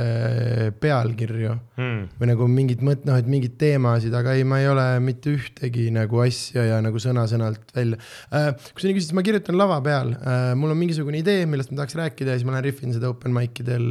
pealkirju 0.80 1.52
hmm. 1.76 2.00
või 2.20 2.30
nagu 2.30 2.46
mingid 2.48 2.84
mõt-, 2.86 3.04
noh, 3.04 3.18
et 3.20 3.28
mingeid 3.28 3.58
teemasid, 3.60 4.14
aga 4.16 4.32
ei, 4.38 4.46
ma 4.48 4.62
ei 4.62 4.70
ole 4.70 4.86
mitte 5.04 5.34
ühtegi 5.34 5.90
nagu 5.92 6.22
asja 6.24 6.64
ja 6.70 6.80
nagu 6.84 7.00
sõna-sõnalt 7.02 7.74
välja 7.76 8.00
äh,. 8.32 8.50
kui 8.72 8.80
sa 8.80 8.88
nii 8.88 8.96
küsid, 8.96 9.10
siis 9.10 9.18
ma 9.18 9.26
kirjutan 9.26 9.60
lava 9.60 9.76
peal 9.84 10.14
äh,, 10.16 10.52
mul 10.56 10.72
on 10.72 10.80
mingisugune 10.80 11.20
idee, 11.20 11.44
millest 11.50 11.72
ma 11.72 11.82
tahaks 11.82 11.98
rääkida 12.00 12.32
ja 12.32 12.40
siis 12.40 12.48
ma 12.48 12.56
lähen 12.56 12.70
rihvin 12.70 12.96
seda 12.96 13.12
open 13.12 13.36
mic 13.36 13.60
idel 13.60 13.88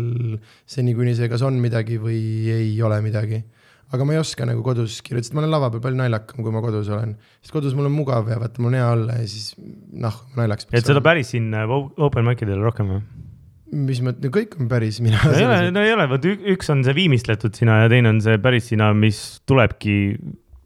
seni, 0.66 0.97
kuni 0.97 1.14
see 1.18 1.30
kas 1.30 1.45
on 1.45 1.62
midagi 1.62 2.01
või 2.01 2.20
ei 2.54 2.74
ole 2.82 3.04
midagi. 3.06 3.43
aga 3.93 4.06
ma 4.10 4.16
ei 4.16 4.24
oska 4.24 4.47
nagu 4.49 4.64
kodus 4.66 4.95
kirjutada, 5.06 5.30
sest 5.30 5.38
ma 5.38 5.43
olen 5.43 5.54
lava 5.54 5.70
peal 5.70 5.84
palju 5.84 5.99
naljakam, 6.01 6.41
kui 6.41 6.56
ma 6.56 6.64
kodus 6.66 6.89
olen. 6.89 7.14
sest 7.43 7.54
kodus 7.54 7.78
mul 7.78 7.91
on 7.91 7.99
mugav 8.01 8.34
ja 8.34 8.41
vaata, 8.41 8.66
mul 8.66 8.74
on 8.74 8.80
hea 8.82 8.93
olla 8.97 9.20
ja 9.22 9.28
siis 9.30 9.54
noh, 9.93 10.24
naljakas. 10.39 10.74
et 10.74 10.89
seda 10.89 11.06
päris 11.06 11.36
siin 11.36 11.54
äh, 11.54 11.70
open 12.01 12.26
mic 12.26 12.41
idel 12.41 12.66
rohkem 12.66 12.95
või? 12.95 13.06
Mis 13.74 13.99
mõttes, 14.05 14.32
kõik 14.34 14.55
on 14.59 14.69
päris 14.71 14.99
mina. 15.03 15.19
no 15.26 15.34
ei 15.36 15.45
ole, 15.47 15.59
no 15.74 15.84
ei 15.84 15.93
ole, 15.95 16.07
vot 16.11 16.26
üks 16.30 16.71
on 16.74 16.84
see 16.86 16.95
viimistletud 16.97 17.55
sina 17.57 17.84
ja 17.84 17.91
teine 17.91 18.13
on 18.13 18.21
see 18.24 18.39
päris 18.43 18.69
sina, 18.71 18.91
mis 18.97 19.19
tulebki 19.49 19.97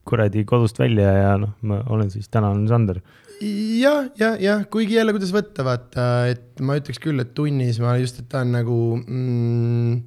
kuradi 0.08 0.46
kodust 0.48 0.80
välja 0.80 1.12
ja 1.12 1.32
noh, 1.42 1.56
ma 1.68 1.82
olen 1.94 2.12
siis, 2.14 2.30
täna 2.32 2.52
olen 2.54 2.68
Sander. 2.70 3.02
jah, 3.42 4.08
ja, 4.20 4.32
jah, 4.42 4.64
kuigi 4.72 4.98
jälle, 4.98 5.14
kuidas 5.16 5.34
võtta, 5.36 5.66
vaata, 5.68 6.08
et 6.32 6.64
ma 6.64 6.78
ütleks 6.80 7.02
küll, 7.04 7.20
et 7.22 7.36
tunnis 7.38 7.82
ma 7.84 7.98
just, 8.02 8.24
et 8.24 8.30
ta 8.32 8.42
on 8.46 8.56
nagu 8.56 8.80
mm,. 9.04 10.00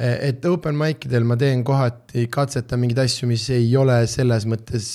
et 0.00 0.46
open 0.48 0.78
mic 0.78 1.08
idel 1.08 1.26
ma 1.28 1.36
teen 1.40 1.64
kohati, 1.66 2.28
katsetan 2.32 2.80
mingeid 2.82 3.02
asju, 3.04 3.28
mis 3.30 3.48
ei 3.56 3.68
ole 3.76 3.98
selles 4.10 4.46
mõttes 4.48 4.86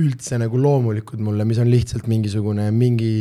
üldse 0.00 0.40
nagu 0.42 0.60
loomulikud 0.60 1.22
mulle, 1.24 1.46
mis 1.48 1.60
on 1.62 1.70
lihtsalt 1.72 2.10
mingisugune 2.10 2.68
mingi 2.74 3.14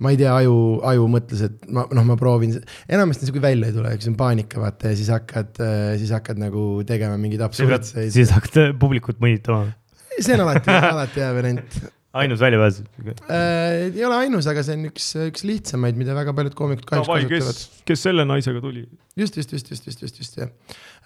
ma 0.00 0.14
ei 0.14 0.18
tea, 0.20 0.32
aju, 0.32 0.56
aju 0.90 1.06
mõtles, 1.12 1.44
et 1.46 1.70
ma 1.72 1.84
noh, 1.96 2.06
ma 2.08 2.16
proovin, 2.20 2.56
enamasti 2.88 3.28
see 3.28 3.36
kui 3.36 3.44
välja 3.44 3.68
ei 3.70 3.76
tule, 3.76 3.92
eks 3.94 4.08
see 4.08 4.14
on 4.14 4.18
paanika, 4.20 4.60
vaata 4.62 4.92
ja 4.92 4.98
siis 4.98 5.12
hakkad, 5.12 5.60
siis 6.00 6.12
hakkad 6.16 6.40
nagu 6.40 6.64
tegema 6.88 7.20
mingeid 7.20 7.44
absurdseid. 7.44 8.12
siis 8.14 8.32
hakkad 8.34 8.76
publikut 8.80 9.20
mõnitama. 9.22 9.70
see 10.18 10.36
on 10.36 10.46
alati, 10.46 10.76
alati 10.94 11.24
hea 11.24 11.32
variant 11.36 11.80
ainus 12.12 12.40
väljapääs. 12.40 12.82
äh,. 13.30 13.94
ei 13.94 14.04
ole 14.04 14.16
ainus, 14.16 14.46
aga 14.50 14.62
see 14.66 14.76
on 14.78 14.88
üks, 14.90 15.10
üks 15.28 15.44
lihtsamaid, 15.46 15.98
mida 16.00 16.14
väga 16.16 16.34
paljud 16.34 16.56
koomikud 16.58 16.86
kahjuks 16.88 17.06
davai, 17.06 17.26
kasutavad 17.28 17.60
kes, 17.60 17.82
kes 17.86 18.06
selle 18.08 18.26
naisega 18.26 18.62
tuli? 18.64 18.86
just, 19.18 19.36
just, 19.36 19.52
just, 19.52 19.70
just, 19.70 19.86
just, 19.86 20.06
just, 20.06 20.22
just 20.22 20.40
jah 20.40 20.50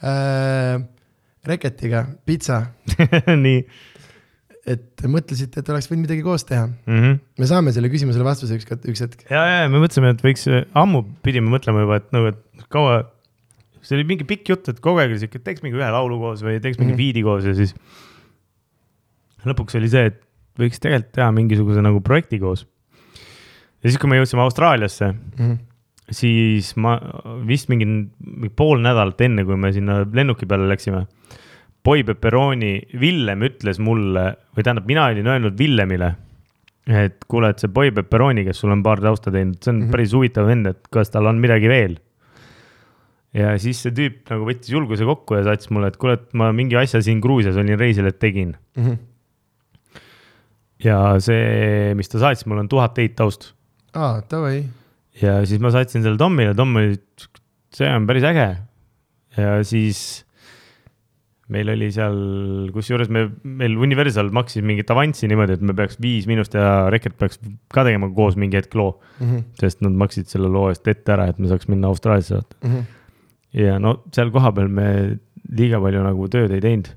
äh,. 0.02 0.84
Reketiga 1.44 2.06
pitsa, 2.24 2.70
nii 3.44 3.58
et 4.66 5.02
mõtlesite, 5.10 5.60
et 5.60 5.68
oleks 5.68 5.90
võinud 5.90 6.06
midagi 6.06 6.22
koos 6.24 6.44
teha. 6.48 6.66
mm. 6.66 7.00
-hmm. 7.00 7.18
me 7.38 7.46
saame 7.50 7.72
selle 7.76 7.90
küsimusele 7.92 8.24
vastuse 8.24 8.56
üks, 8.56 8.64
üks 8.88 9.02
hetk. 9.04 9.24
ja, 9.30 9.42
ja 9.62 9.68
me 9.68 9.78
mõtlesime, 9.82 10.10
et 10.14 10.22
võiks, 10.24 10.46
ammu 10.74 11.02
pidime 11.22 11.50
mõtlema 11.52 11.82
juba, 11.84 11.96
et 12.00 12.12
nagu, 12.16 12.32
et 12.32 12.64
kaua, 12.72 13.02
see 13.84 13.98
oli 13.98 14.04
mingi 14.08 14.24
pikk 14.24 14.48
jutt, 14.48 14.68
et 14.72 14.80
kogu 14.80 14.98
aeg 15.02 15.10
oli 15.12 15.20
siuke, 15.20 15.36
et 15.36 15.44
teeks 15.44 15.62
mingi 15.62 15.76
ühe 15.76 15.90
laulu 15.92 16.16
koos 16.18 16.42
või 16.46 16.60
teeks 16.64 16.78
mingi 16.80 16.94
Mhm. 16.94 17.00
biidi 17.02 17.22
koos 17.22 17.44
ja 17.44 17.52
siis 17.54 17.74
lõpuks 19.44 19.76
oli 19.76 19.88
see, 19.92 20.06
et 20.12 20.20
võiks 20.58 20.80
tegelikult 20.80 21.12
teha 21.18 21.30
mingisuguse 21.34 21.82
nagu 21.84 22.00
projekti 22.04 22.38
koos. 22.40 22.64
ja 23.84 23.90
siis, 23.90 23.98
kui 24.00 24.08
me 24.08 24.16
jõudsime 24.16 24.40
Austraaliasse, 24.40 25.10
Mhm. 25.38 25.58
siis 26.10 26.74
ma 26.76 26.98
vist 27.44 27.68
mingi, 27.68 27.84
mingi 27.84 28.48
pool 28.56 28.80
nädalat 28.80 29.20
enne, 29.20 29.44
kui 29.44 29.56
me 29.56 29.72
sinna 29.72 30.04
lennuki 30.04 30.46
peale 30.46 30.68
läksime, 30.70 31.06
Boy 31.84 32.04
Pepperoni, 32.08 32.78
Villem 33.00 33.44
ütles 33.44 33.80
mulle 33.82 34.30
või 34.56 34.64
tähendab, 34.64 34.86
mina 34.88 35.08
olin 35.10 35.28
öelnud 35.28 35.58
Villemile, 35.58 36.14
et 36.88 37.26
kuule, 37.28 37.50
et 37.52 37.60
see 37.60 37.72
Boy 37.72 37.92
Pepperoni, 37.94 38.46
kes 38.46 38.62
sul 38.62 38.72
on 38.72 38.82
paar 38.84 39.02
tausta 39.04 39.32
teinud, 39.34 39.58
see 39.60 39.70
on 39.70 39.76
mm. 39.76 39.84
-hmm. 39.84 39.92
päris 39.92 40.14
huvitav 40.16 40.48
vend, 40.48 40.70
et 40.72 40.90
kas 40.92 41.12
tal 41.12 41.28
on 41.28 41.40
midagi 41.40 41.68
veel. 41.68 41.98
ja 43.34 43.56
siis 43.58 43.82
see 43.82 43.90
tüüp 43.90 44.30
nagu 44.30 44.46
võttis 44.46 44.70
julguse 44.70 45.04
kokku 45.04 45.34
ja 45.34 45.42
saatis 45.44 45.70
mulle, 45.74 45.90
et 45.90 45.96
kuule, 45.98 46.14
et 46.14 46.34
ma 46.38 46.52
mingi 46.52 46.76
asja 46.78 47.02
siin 47.02 47.20
Gruusias 47.20 47.56
olin 47.58 47.78
reisil, 47.78 48.06
et 48.06 48.18
tegin. 48.18 48.56
Mhm. 48.76 48.94
ja 50.84 51.18
see, 51.20 51.94
mis 51.94 52.08
ta 52.08 52.18
saatis 52.18 52.46
mulle, 52.46 52.64
on 52.64 52.68
tuhat 52.68 52.94
teit 52.94 53.16
taust 53.16 53.52
aa, 53.94 54.22
davai. 54.30 54.64
ja 55.20 55.40
siis 55.46 55.60
ma 55.60 55.70
saatsin 55.74 56.02
selle 56.02 56.16
Tomile, 56.16 56.54
Tom 56.54 56.76
oli, 56.76 56.96
see 57.74 57.90
on 57.90 58.06
päris 58.06 58.24
äge. 58.24 58.56
ja 59.36 59.64
siis 59.64 60.23
meil 61.52 61.68
oli 61.68 61.90
seal, 61.92 62.14
kusjuures 62.72 63.10
me, 63.12 63.26
meil 63.44 63.74
Universal 63.76 64.30
maksis 64.32 64.62
mingit 64.64 64.88
avanssi 64.90 65.28
niimoodi, 65.28 65.58
et 65.58 65.60
me 65.66 65.74
peaks 65.76 65.98
Viis 66.00 66.24
Miinust 66.30 66.54
ja 66.56 66.86
Reket 66.92 67.18
peaks 67.20 67.36
ka 67.74 67.84
tegema 67.84 68.08
koos 68.16 68.36
mingi 68.40 68.56
hetk 68.56 68.74
loo, 68.80 68.94
Mhm. 69.20 69.42
sest 69.60 69.82
nad 69.84 69.92
maksid 69.92 70.26
selle 70.32 70.48
loo 70.48 70.70
eest 70.72 70.88
ette 70.88 71.12
ära, 71.12 71.28
et 71.28 71.38
me 71.38 71.48
saaks 71.48 71.68
minna 71.68 71.88
Austraaliasse 71.92 72.34
vaata. 72.40 72.84
ja 73.54 73.78
no 73.78 73.98
seal 74.12 74.30
kohapeal 74.34 74.68
me 74.68 75.18
liiga 75.54 75.76
palju 75.78 76.00
nagu 76.02 76.26
tööd 76.32 76.50
ei 76.56 76.60
teinud, 76.64 76.88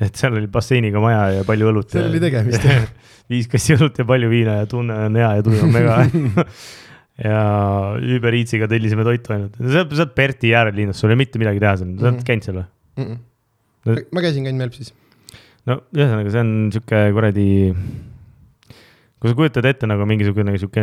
et 0.00 0.14
seal 0.14 0.36
oli 0.38 0.46
basseiniga 0.46 1.00
maja 1.02 1.40
ja 1.40 1.42
palju 1.44 1.72
õlut. 1.72 1.90
seal 1.90 2.06
oli 2.08 2.20
tegemist, 2.22 2.62
jah. 2.64 2.86
viis 3.32 3.48
kassi 3.50 3.74
õlut 3.74 3.98
ja 3.98 4.04
palju 4.06 4.30
viina 4.30 4.60
ja 4.60 4.66
tunne 4.70 4.94
on 5.08 5.16
hea 5.18 5.34
ja 5.40 5.42
tuju 5.42 5.64
on 5.66 5.72
mega 5.74 5.98
ja 7.26 7.40
Uber 8.16 8.34
Eatsiga 8.38 8.68
tellisime 8.70 9.04
toitu 9.04 9.34
ainult, 9.34 9.58
sa 9.58 9.82
oled 9.84 10.14
Berti 10.16 10.54
äärelinnas, 10.56 10.96
sul 11.02 11.10
ei 11.10 11.14
ole 11.16 11.20
mitte 11.24 11.42
midagi 11.42 11.60
teha 11.62 11.74
seal, 11.82 11.92
sa 11.98 12.06
oled 12.08 12.20
Mhm. 12.22 12.26
käinud 12.30 12.46
seal 12.46 12.60
või? 12.62 13.18
Mhm. 13.84 13.94
No- 13.94 14.02
ma 14.12 14.20
käisin 14.24 14.44
käinud 14.46 14.60
Melpsis. 14.62 14.92
no 15.66 15.80
ühesõnaga, 15.94 16.30
see 16.30 16.40
on 16.42 16.52
sihuke 16.74 17.00
kuradi, 17.14 17.46
kui 19.22 19.30
sa 19.30 19.36
kujutad 19.38 19.66
ette 19.70 19.86
nagu 19.86 20.02
mingisugune 20.10 20.54
sihuke 20.58 20.82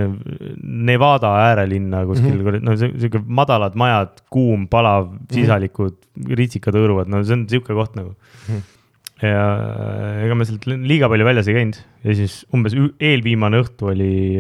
Nevada 0.64 1.32
äärelinna 1.50 2.06
kuskil 2.08 2.38
Mhm. 2.38 2.42
mm, 2.42 2.60
-hmm. 2.60 2.64
no 2.64 2.76
sihuke 2.78 3.22
madalad 3.28 3.76
majad, 3.76 4.22
kuum, 4.32 4.68
palav, 4.68 5.10
sisalikud 5.32 5.96
mm, 5.96 6.24
-hmm. 6.24 6.36
ritsikad 6.40 6.76
hõõruvad, 6.76 7.08
no 7.12 7.24
see 7.24 7.34
on 7.36 7.48
sihuke 7.50 7.74
koht 7.74 7.96
nagu 7.96 8.10
mm. 8.16 8.54
Mhm. 8.54 8.60
-hmm. 8.60 9.28
ja 9.28 10.24
ega 10.26 10.36
me 10.36 10.46
sealt 10.46 10.66
liiga 10.68 11.10
palju 11.12 11.26
väljas 11.28 11.48
ei 11.48 11.56
käinud 11.60 11.78
ja 12.04 12.16
siis 12.16 12.46
umbes 12.54 12.74
eelviimane 13.00 13.60
õhtu 13.64 13.92
oli, 13.92 14.40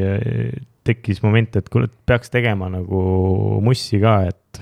tekkis 0.88 1.20
moment, 1.24 1.56
et 1.60 1.68
kuule, 1.70 1.90
peaks 2.06 2.30
tegema 2.32 2.70
nagu 2.72 3.60
mussi 3.62 4.00
ka, 4.00 4.22
et, 4.32 4.62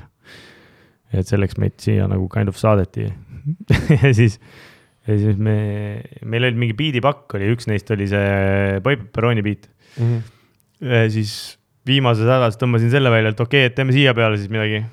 et 1.19 1.29
selleks 1.29 1.57
meid 1.61 1.77
siia 1.81 2.07
nagu 2.09 2.27
kind 2.31 2.51
of 2.51 2.57
saadeti 2.59 3.07
ja 4.03 4.13
siis 4.15 4.39
ja 5.07 5.15
siis 5.15 5.37
me, 5.39 5.57
meil 6.27 6.49
oli 6.49 6.59
mingi 6.65 6.75
biidipakk 6.77 7.37
oli, 7.37 7.51
üks 7.55 7.69
neist 7.71 7.89
oli 7.95 8.09
see 8.11 8.81
Boy 8.83 8.99
Pepperoni 8.99 9.43
biit. 9.45 9.69
siis 11.13 11.31
viimases 11.87 12.27
hädas 12.27 12.59
tõmbasin 12.59 12.91
selle 12.91 13.11
välja, 13.13 13.31
et 13.31 13.39
okei 13.39 13.63
okay,, 13.63 13.71
et 13.71 13.77
teeme 13.77 13.95
siia 13.95 14.13
peale 14.17 14.39
siis 14.39 14.51
midagi. 14.51 14.83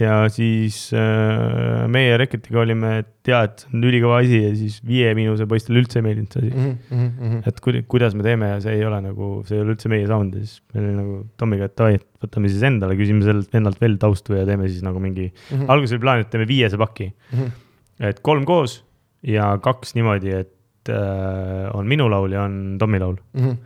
Ja 0.00 0.16
siis 0.32 0.78
äh, 0.96 1.86
meie 1.92 2.16
Reketiga 2.20 2.62
olime, 2.62 2.92
et 3.02 3.30
jaa, 3.30 3.44
et 3.48 3.64
see 3.64 3.76
on 3.76 3.86
ülikõva 3.88 4.20
asi 4.22 4.40
ja 4.42 4.52
siis 4.58 4.78
Viie 4.86 5.12
Miinuse 5.18 5.46
poistele 5.50 5.82
üldse 5.82 6.00
ei 6.00 6.06
meeldinud 6.06 6.36
see 6.36 6.46
asi 6.46 6.52
mm. 6.52 6.76
-hmm. 6.92 7.42
et 7.48 7.60
kuida- 7.64 7.82
kuidas 7.88 8.16
me 8.18 8.26
teeme 8.26 8.52
ja 8.54 8.60
see 8.64 8.76
ei 8.78 8.86
ole 8.88 9.00
nagu, 9.04 9.32
see 9.48 9.58
ei 9.58 9.64
ole 9.64 9.76
üldse 9.76 9.92
meie 9.92 10.06
sound 10.10 10.38
ja 10.38 10.44
siis 10.44 10.62
meil 10.74 10.86
oli 10.86 10.96
nagu 11.00 11.18
Tomiga, 11.40 11.68
et 11.70 11.76
davai, 11.78 11.98
et 12.00 12.08
võtame 12.24 12.52
siis 12.52 12.62
endale, 12.66 12.96
küsime 12.98 13.26
sellelt 13.26 13.52
vennalt 13.52 13.82
veel 13.82 13.98
taustu 14.02 14.38
ja 14.38 14.46
teeme 14.48 14.70
siis 14.70 14.82
nagu 14.86 15.02
mingi 15.02 15.28
mm. 15.30 15.58
-hmm. 15.58 15.68
alguses 15.68 15.96
oli 15.96 16.06
plaan, 16.06 16.24
et 16.24 16.30
teeme 16.30 16.48
viiese 16.48 16.80
paki 16.80 17.12
et 18.00 18.20
kolm 18.24 18.46
koos 18.48 18.80
ja 19.26 19.52
kaks 19.62 19.94
niimoodi, 19.98 20.32
et 20.42 20.90
äh, 20.90 21.68
on 21.76 21.86
minu 21.88 22.08
laul 22.10 22.34
ja 22.34 22.46
on 22.48 22.76
Tommi 22.80 23.00
laul. 23.02 23.18
Mhm. 23.38 23.60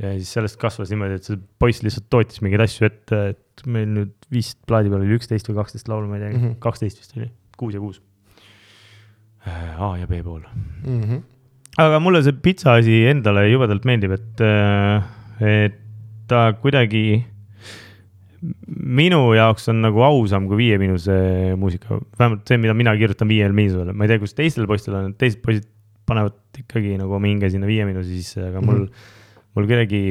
Ja 0.00 0.12
siis 0.16 0.30
sellest 0.32 0.56
kasvas 0.60 0.90
niimoodi, 0.92 1.18
et 1.20 1.26
see 1.28 1.38
poiss 1.60 1.82
lihtsalt 1.84 2.06
tootis 2.12 2.40
mingeid 2.44 2.62
asju 2.64 2.86
ette, 2.88 3.18
et 3.34 3.66
meil 3.68 3.88
nüüd 3.92 4.12
vist 4.32 4.56
plaadi 4.66 4.88
peal 4.92 5.02
oli 5.04 5.18
üksteist 5.18 5.50
või 5.50 5.58
kaksteist 5.60 5.88
laulu, 5.92 6.08
ma 6.08 6.16
ei 6.16 6.22
tea 6.24 6.30
mm 6.30 6.36
Mhm. 6.38 6.46
-hmm., 6.46 6.60
kaksteist 6.64 6.98
vist 7.02 7.16
oli, 7.18 7.28
kuus 7.60 7.74
ja 7.76 7.80
kuus. 7.80 8.00
A 9.80 9.96
ja 10.00 10.06
B 10.06 10.22
pool. 10.24 10.42
Mhm. 10.84 11.20
aga 11.78 12.00
mulle 12.02 12.22
see 12.22 12.32
pitsa 12.32 12.74
asi 12.80 13.04
endale 13.08 13.46
jubedalt 13.48 13.84
meeldib, 13.88 14.12
et, 14.12 14.40
et 15.40 15.76
ta 16.28 16.52
kuidagi 16.52 17.24
minu 18.40 19.20
jaoks 19.36 19.68
on 19.68 19.80
nagu 19.84 20.02
ausam 20.04 20.46
kui 20.48 20.56
Viie 20.62 20.78
Miinuse 20.80 21.14
muusika, 21.60 21.98
vähemalt 22.18 22.48
see, 22.48 22.56
mida 22.60 22.74
mina 22.76 22.94
kirjutan 22.96 23.28
Viie 23.28 23.48
Miinusele, 23.52 23.92
ma 23.92 24.04
ei 24.04 24.08
tea, 24.12 24.18
kuidas 24.22 24.36
teistel 24.38 24.66
poistel 24.70 24.96
on, 24.96 25.14
teised 25.20 25.40
poisid 25.44 25.66
panevad 26.08 26.36
ikkagi 26.58 26.96
nagu 27.00 27.14
oma 27.18 27.28
hinge 27.30 27.50
sinna 27.52 27.68
Viie 27.68 27.84
Miinuse 27.88 28.08
sisse, 28.14 28.46
aga 28.48 28.60
mul 28.64 28.82
mm, 28.82 28.86
-hmm. 28.88 29.18
Mul 29.56 29.66
kuidagi 29.70 30.02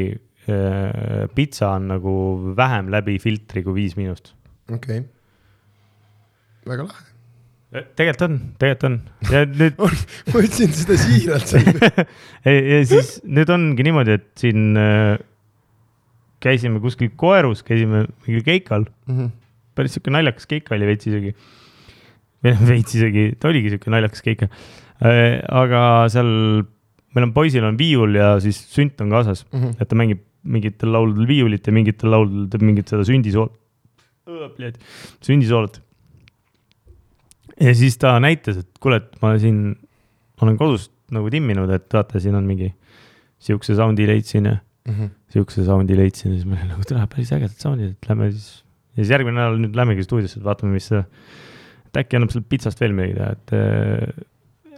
äh, 0.49 1.27
pitsa 1.35 1.75
on 1.77 1.87
nagu 1.93 2.15
vähem 2.57 2.89
läbi 2.93 3.19
filtri 3.23 3.63
kui 3.65 3.77
Viis 3.77 3.95
Miinust. 3.99 4.33
okei 4.71 4.99
okay.. 4.99 5.07
väga 6.69 6.87
lahe. 6.89 7.05
tegelikult 7.95 8.25
on, 8.27 8.37
tegelikult 8.61 8.87
on 8.89 8.99
ja 9.33 9.45
nüüd 9.47 9.79
ma 10.33 10.43
ütlesin 10.43 10.75
seda 10.75 10.97
siiralt 10.99 11.55
ja 12.45 12.79
siis 12.89 13.19
nüüd 13.27 13.51
ongi 13.53 13.85
niimoodi, 13.85 14.17
et 14.19 14.31
siin 14.41 14.73
äh, 14.79 15.17
käisime 16.43 16.79
kuskil 16.83 17.11
Koerus, 17.19 17.63
käisime 17.67 18.05
mingil 18.25 18.43
keikal, 18.47 18.87
Mhm. 19.09 19.31
päris 19.75 19.95
sihuke 19.95 20.11
naljakas 20.11 20.47
keik 20.49 20.69
oli 20.75 20.87
veits 20.87 21.07
isegi. 21.07 21.33
või 22.43 22.53
noh, 22.55 22.61
veits 22.69 22.95
isegi, 22.95 23.23
ta 23.39 23.49
oligi 23.49 23.73
sihuke 23.73 23.91
naljakas 23.91 24.23
keik. 24.23 24.45
aga 24.99 25.81
seal, 26.11 26.29
meil 27.15 27.25
on 27.27 27.33
poisil 27.33 27.63
on 27.65 27.77
viiul 27.79 28.15
ja 28.19 28.35
siis 28.43 28.59
sünt 28.73 29.01
on 29.01 29.09
kaasas, 29.13 29.45
Mhm. 29.53 29.75
et 29.81 29.87
ta 29.89 29.95
mängib 29.95 30.19
mingitel 30.43 30.91
lauludel 30.93 31.27
viiulit 31.27 31.65
ja 31.67 31.73
mingitel 31.75 32.09
lauludel 32.13 32.47
teeb 32.53 32.61
mingit 32.63 32.87
seda 32.87 33.03
sündisool-, 33.03 33.51
sündisoolot. 35.25 35.81
ja 37.59 37.73
siis 37.75 37.97
ta 37.99 38.13
näitas, 38.23 38.57
et 38.61 38.69
kuule, 38.79 39.01
et 39.01 39.17
ma 39.21 39.33
siin 39.41 39.75
olen 40.41 40.57
kodus 40.57 40.89
nagu 41.11 41.27
timminud, 41.33 41.69
et 41.75 41.87
vaata, 41.93 42.19
siin 42.23 42.35
on 42.37 42.45
mingi 42.47 42.69
siukse 43.43 43.75
sound'i 43.75 44.05
leidsin 44.07 44.45
ja 44.45 44.57
Mhm. 44.89 45.09
siukse 45.33 45.65
sound'i 45.67 45.97
leidsin 45.97 46.31
ja 46.31 46.37
siis 46.39 46.45
ma 46.47 46.55
olin 46.55 46.69
nagu, 46.71 46.85
tule 46.87 47.03
päris 47.11 47.31
ägedad 47.35 47.57
sound'id, 47.61 47.91
et 47.97 48.07
lähme 48.09 48.31
siis. 48.31 48.63
ja 48.95 49.03
siis 49.03 49.11
järgmine 49.11 49.35
nädal 49.37 49.59
nüüd 49.59 49.75
lähmegi 49.75 50.03
stuudiosse, 50.07 50.39
et 50.39 50.43
vaatame, 50.45 50.71
mis 50.73 50.87
et 50.91 51.97
äkki 51.99 52.15
annab 52.17 52.31
sealt 52.31 52.47
pitsast 52.49 52.79
veel 52.81 52.93
midagi 52.93 53.13
teha, 53.17 53.31
et. 53.35 54.25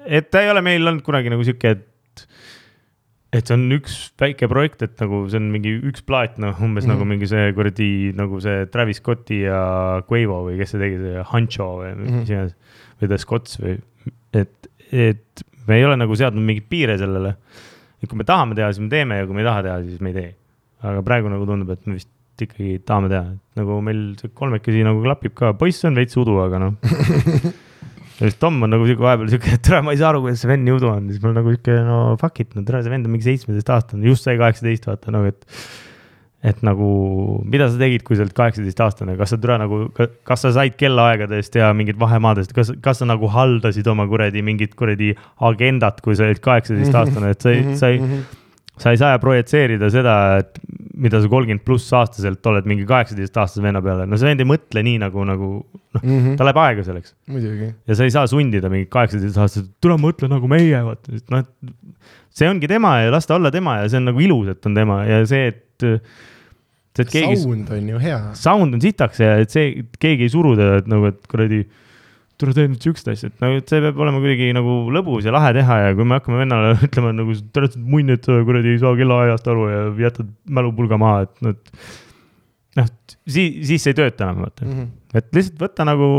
et 0.06 0.32
ta 0.32 0.42
ei 0.42 0.50
ole 0.52 0.62
meil 0.66 0.88
olnud 0.88 1.04
kunagi 1.06 1.30
nagu 1.30 1.44
sihuke, 1.46 1.70
et, 1.78 1.86
et 3.34 3.48
see 3.48 3.56
on 3.56 3.68
üks 3.72 4.12
väike 4.20 4.48
projekt, 4.52 4.82
et 4.84 5.00
nagu 5.00 5.22
see 5.32 5.40
on 5.40 5.52
mingi 5.54 5.72
üks 5.88 6.04
plaat, 6.04 6.38
noh, 6.42 6.58
umbes 6.60 6.84
mm 6.86 6.92
Mhm. 6.92 6.98
-hmm. 6.98 6.98
nagu 6.98 7.06
mingi 7.08 7.28
see 7.32 7.54
kuradi 7.56 7.92
nagu 8.16 8.40
see 8.44 8.66
Travis 8.68 8.98
Scotti 9.00 9.42
ja 9.46 10.02
Quavo 10.10 10.42
või 10.50 10.58
kes 10.60 10.72
see 10.76 10.80
tegi, 10.82 10.98
see 11.00 11.24
Hancho 11.32 11.70
või 11.80 11.94
Mhm. 11.96 12.20
mis 12.20 12.30
iganes 12.30 12.56
või 13.02 13.08
The 13.08 13.18
Scots 13.18 13.58
või, 13.62 13.78
et, 14.34 14.68
et 14.92 15.44
me 15.68 15.76
ei 15.78 15.86
ole 15.86 15.96
nagu 15.96 16.16
seadnud 16.16 16.44
mingeid 16.44 16.68
piire 16.70 16.98
sellele 16.98 17.36
et 18.04 18.10
kui 18.10 18.18
me 18.18 18.24
tahame 18.26 18.56
teha, 18.56 18.72
siis 18.74 18.82
me 18.82 18.90
teeme 18.90 19.16
ja 19.20 19.26
kui 19.26 19.36
me 19.36 19.42
ei 19.42 19.46
taha 19.48 19.62
teha, 19.64 19.82
siis 19.84 20.02
me 20.02 20.10
ei 20.10 20.14
tee. 20.14 20.34
aga 20.84 21.02
praegu 21.06 21.30
nagu 21.30 21.46
tundub, 21.46 21.70
et 21.70 21.86
me 21.88 21.94
vist 21.94 22.10
ikkagi 22.42 22.80
tahame 22.84 23.08
teha, 23.08 23.22
et 23.36 23.58
nagu 23.62 23.76
meil 23.86 24.16
see 24.18 24.30
kolmekesi 24.34 24.84
nagu 24.84 25.02
klapib 25.04 25.36
ka, 25.36 25.54
poiss 25.54 25.86
on 25.86 25.94
veits 25.96 26.18
udu, 26.18 26.40
aga 26.42 26.58
noh. 26.58 26.74
ja 28.22 28.30
siis 28.30 28.38
Tom 28.42 28.62
on 28.64 28.70
nagu 28.72 28.86
sihuke 28.88 29.02
vahepeal 29.04 29.30
sihuke, 29.34 29.56
et 29.58 29.64
tere, 29.66 29.82
ma 29.86 29.92
ei 29.96 30.00
saa 30.02 30.12
aru, 30.14 30.22
kuidas 30.28 30.42
see 30.44 30.50
vend 30.52 30.68
nii 30.68 30.76
udu 30.78 30.90
on, 30.94 31.08
siis 31.10 31.22
ma 31.24 31.32
olen 31.32 31.40
nagu 31.42 31.54
sihuke 31.56 31.78
no 31.88 32.02
fuck 32.22 32.44
it, 32.44 32.52
no 32.58 32.62
tere, 32.68 32.84
see 32.86 32.94
vend 32.94 33.10
on 33.10 33.16
mingi 33.16 33.26
seitsmeteistaastane, 33.28 34.06
just 34.08 34.28
sai 34.28 34.38
kaheksateist, 34.42 34.86
vaata 34.92 35.16
nagu, 35.16 35.32
et. 35.34 35.64
et 36.42 36.62
nagu, 36.66 36.86
mida 37.46 37.68
sa 37.70 37.78
tegid, 37.78 38.02
kui 38.02 38.16
sa 38.18 38.24
olid 38.26 38.34
kaheksateistaastane, 38.34 39.14
kas 39.20 39.30
sa 39.30 39.38
türa 39.38 39.60
nagu, 39.62 39.84
kas 40.26 40.42
sa 40.42 40.50
said 40.56 40.74
kellaaegadest 40.80 41.54
ja 41.60 41.68
mingit 41.78 42.00
vahemaadest, 42.02 42.56
kas, 42.58 42.72
kas 42.82 42.98
sa 43.04 43.06
nagu 43.06 43.30
haldasid 43.30 43.86
oma 43.92 44.08
kuradi 44.10 44.42
mingit 44.42 44.74
kuradi 44.80 45.12
agendat, 45.46 46.00
kui 46.02 46.18
sa 46.18 46.26
olid 46.26 46.42
kaheksateistaastane, 46.42 47.36
et 47.36 47.46
sa 47.46 47.54
ei, 47.54 47.76
sa 47.78 47.92
ei, 47.94 48.00
Mhm. 48.02 48.24
sa 48.82 48.90
ei 48.96 48.98
saa 48.98 49.20
projitseerida 49.22 49.92
seda, 49.94 50.16
et 50.42 50.58
mida 50.98 51.22
sa 51.24 51.28
kolmkümmend 51.32 51.64
pluss 51.64 51.92
aastaselt 51.96 52.46
oled 52.52 52.66
mingi 52.68 52.84
kaheksateistaastase 52.90 53.62
venna 53.64 53.80
peale, 53.82 54.06
no 54.10 54.18
see 54.20 54.28
vend 54.28 54.42
ei 54.44 54.48
mõtle 54.50 54.84
nii 54.84 54.98
nagu, 55.04 55.24
nagu 55.28 55.50
noh, 55.96 56.02
Mhm. 56.04 56.36
tal 56.40 56.50
läheb 56.50 56.60
aega 56.64 56.84
selleks 56.88 57.14
ja 57.88 57.96
sa 57.96 58.04
ei 58.08 58.12
saa 58.12 58.28
sundida 58.28 58.70
mingit 58.72 58.90
kaheksateistaastast, 58.92 59.70
tule 59.82 59.96
mõtle 60.02 60.28
nagu 60.32 60.48
meie, 60.52 60.82
vaata, 60.84 61.16
noh, 61.32 61.40
et 61.46 61.96
see 62.36 62.50
ongi 62.50 62.68
tema 62.68 62.98
ja 63.06 63.12
las 63.14 63.26
ta 63.30 63.36
olla 63.40 63.52
tema 63.52 63.78
ja 63.82 63.88
see 63.90 63.98
on 64.02 64.10
nagu 64.12 64.20
ilus, 64.20 64.52
et 64.56 64.66
on 64.68 64.76
tema 64.76 65.04
ja 65.08 65.22
see, 65.26 65.48
et 65.54 65.88
keegi 67.08 67.38
Sound 67.40 67.70
on 67.72 67.88
ju 67.88 68.00
hea. 68.04 68.20
sound 68.36 68.74
on 68.76 68.82
sitaks 68.84 69.20
ja 69.24 69.38
et 69.40 69.50
see, 69.54 69.86
keegi 70.02 70.28
ei 70.28 70.34
suru 70.34 70.56
teda, 70.60 70.82
et 70.82 70.88
nagu, 70.92 71.08
et 71.08 71.22
kuradi, 71.32 71.62
tule 72.42 72.54
tee 72.58 72.68
nüüd 72.72 72.82
siukest 72.84 73.08
asja, 73.14 73.30
et 73.32 73.44
nagu, 73.44 73.60
et 73.62 73.70
see 73.72 73.80
peab 73.84 74.00
olema 74.04 74.20
kuidagi 74.24 74.50
nagu 74.58 74.76
lõbus 74.96 75.26
ja 75.28 75.34
lahe 75.36 75.54
teha 75.58 75.78
ja 75.86 75.92
kui 75.98 76.08
me 76.10 76.18
hakkame 76.20 76.42
vennale 76.42 76.74
ütlema 76.88 77.14
nagu, 77.16 77.36
te 77.54 77.62
olete 77.64 77.80
munn, 77.82 78.10
et 78.18 78.26
sa 78.28 78.40
kuradi 78.48 78.74
ei 78.76 78.82
saa 78.82 78.96
kellaajast 79.00 79.48
aru 79.54 79.68
ja 79.72 79.82
jätad 80.08 80.32
mälupulga 80.60 81.00
maha, 81.02 81.24
et 81.30 81.46
noh, 81.46 81.56
et 81.56 82.82
noh, 82.82 82.90
siis, 83.30 83.62
siis 83.70 83.86
see 83.86 83.94
ei 83.96 84.00
tööta 84.02 84.28
enam, 84.28 84.44
vaata. 84.48 84.66
Mhm. 84.68 84.90
et 85.22 85.32
lihtsalt 85.38 85.62
võtta 85.64 85.86
nagu, 85.88 86.10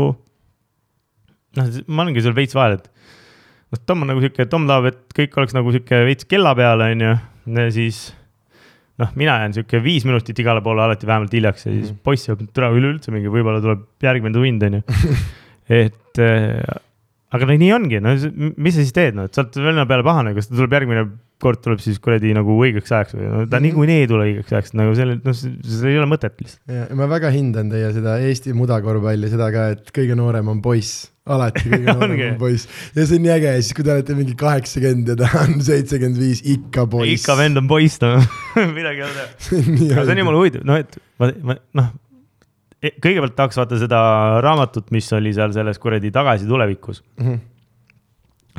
noh, 1.59 1.69
ma 1.87 2.05
olengi 2.07 2.23
seal 2.25 2.35
veits 2.37 2.55
vahel, 2.57 2.79
et 2.79 2.89
noh, 3.73 3.83
Tom 3.89 4.03
on 4.05 4.11
nagu 4.13 4.21
sihuke, 4.23 4.45
Tom 4.49 4.67
tahab, 4.69 4.89
et 4.91 5.15
kõik 5.17 5.37
oleks 5.41 5.55
nagu 5.57 5.71
sihuke 5.75 6.03
veits 6.09 6.27
kella 6.29 6.53
peal, 6.57 6.81
onju, 6.87 7.13
ja 7.59 7.69
siis 7.73 8.03
noh, 9.01 9.09
mina 9.17 9.39
jään 9.41 9.55
sihuke 9.57 9.79
viis 9.83 10.03
minutit 10.05 10.37
igale 10.43 10.61
poole 10.65 10.83
alati 10.85 11.07
vähemalt 11.09 11.33
hiljaks 11.33 11.65
ja 11.65 11.71
siis 11.73 11.87
Mhm. 11.91 12.01
poiss 12.05 12.27
jääb 12.29 12.43
tule 12.53 12.69
üleüldse 12.77 13.11
mingi, 13.11 13.31
võib-olla 13.33 13.61
tuleb 13.63 13.87
järgmine 14.05 14.33
tund, 14.37 14.67
onju. 14.69 14.83
et 15.69 16.19
äh, 16.23 16.61
aga 17.33 17.47
no 17.49 17.55
nii 17.57 17.71
ongi, 17.73 17.99
no 18.03 18.13
mis 18.61 18.75
sa 18.77 18.81
siis 18.83 18.93
teed, 18.95 19.15
noh, 19.17 19.25
et 19.29 19.33
sa 19.35 19.41
oled 19.45 19.55
venna 19.65 19.85
peale 19.89 20.05
pahane, 20.05 20.35
kas 20.37 20.49
ta 20.51 20.57
tuleb 20.59 20.75
järgmine 20.79 21.05
kord 21.43 21.59
tuleb 21.59 21.81
siis 21.83 21.97
kuradi 21.99 22.29
nagu 22.37 22.53
õigeks 22.63 22.91
ajaks 22.95 23.15
või? 23.17 23.25
No 23.27 23.39
ta 23.51 23.57
Mhm. 23.57 23.63
niikuinii 23.65 23.95
ei 24.03 24.07
tule 24.07 24.27
õigeks 24.29 24.53
ajaks, 24.53 24.75
nagu 24.79 24.93
selle, 24.95 25.17
noh, 25.25 25.33
see 25.35 25.89
ei 25.91 25.97
ole 25.99 26.05
mõtet 26.07 26.37
lihtsalt. 26.39 26.61
ja 26.71 26.85
ma 26.95 27.07
väga 27.11 27.31
hindan 27.33 27.71
teie 27.73 27.89
seda 27.95 28.13
Eesti 28.23 28.53
mudakorvpalli, 28.55 29.27
seda 29.33 29.49
ka, 29.51 29.65
et 29.75 29.89
kõige 29.91 30.15
noorem 30.15 30.47
on 30.53 30.61
poiss, 30.63 31.09
alati 31.27 31.65
kõige 31.73 31.89
noorem 31.97 32.21
on 32.29 32.37
poiss. 32.39 32.69
ja 32.95 33.03
see 33.09 33.17
on 33.19 33.25
nii 33.25 33.33
äge. 33.35 33.51
Siis, 33.59 33.73
kui 33.75 33.83
te 33.83 33.91
olete 33.91 34.15
mingi 34.15 34.37
kaheksakümmend 34.39 35.11
ja 35.11 35.17
ta 35.19 35.31
on 35.41 35.57
seitsekümmend 35.67 36.21
viis, 36.21 36.45
ikka 36.53 36.85
poiss. 36.87 37.17
ikka 37.25 37.35
vend 37.41 37.59
on 37.59 37.67
poiss, 37.67 37.99
noh, 38.05 38.23
midagi 38.77 39.03
ei 39.03 39.09
ole. 39.09 39.27
Teha. 39.89 40.05
see 40.05 40.15
on 40.15 40.23
jumala 40.23 40.39
huvitav, 40.39 40.63
noh, 40.69 40.79
et 40.79 40.95
ma, 41.19 41.31
ma 41.43 41.57
noh, 41.81 41.91
kõigepealt 42.83 43.35
tahaks 43.37 43.57
vaata 43.59 43.77
seda 43.79 43.99
raamatut, 44.43 44.89
mis 44.91 45.07
oli 45.15 45.31
seal 45.35 45.53
selles 45.55 45.79
kuradi 45.79 46.11
Tagasi 46.11 46.47
tulevikus 46.47 47.03
Mhm. 47.19 47.35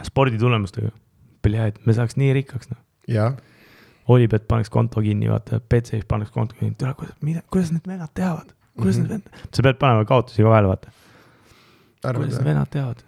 sporditulemustega. 0.02 0.90
et 1.68 1.86
me 1.86 1.92
saaks 1.92 2.16
nii 2.16 2.32
rikkaks, 2.32 2.70
noh. 2.70 3.34
Olipet 4.09 4.46
paneks 4.48 4.70
konto 4.70 5.01
kinni, 5.01 5.28
vaata, 5.28 5.60
Betsafe 5.60 6.05
paneks 6.09 6.30
konto 6.30 6.55
kinni, 6.59 6.74
tule, 6.78 6.94
kuidas, 6.94 7.14
mida, 7.22 7.42
kuidas 7.51 7.70
need 7.72 7.86
vennad 7.88 8.12
teavad, 8.14 8.52
kuidas 8.76 8.96
Mhm. 8.98 9.02
need 9.02 9.10
vennad, 9.10 9.46
sa 9.52 9.62
pead 9.62 9.78
panema 9.78 10.05
kaotusi 10.05 10.42
ka 10.42 10.48
vahele, 10.48 10.68
vaata. 10.68 10.90
kuidas 12.02 12.34
need 12.38 12.44
vennad 12.44 12.70
teavad? 12.70 13.02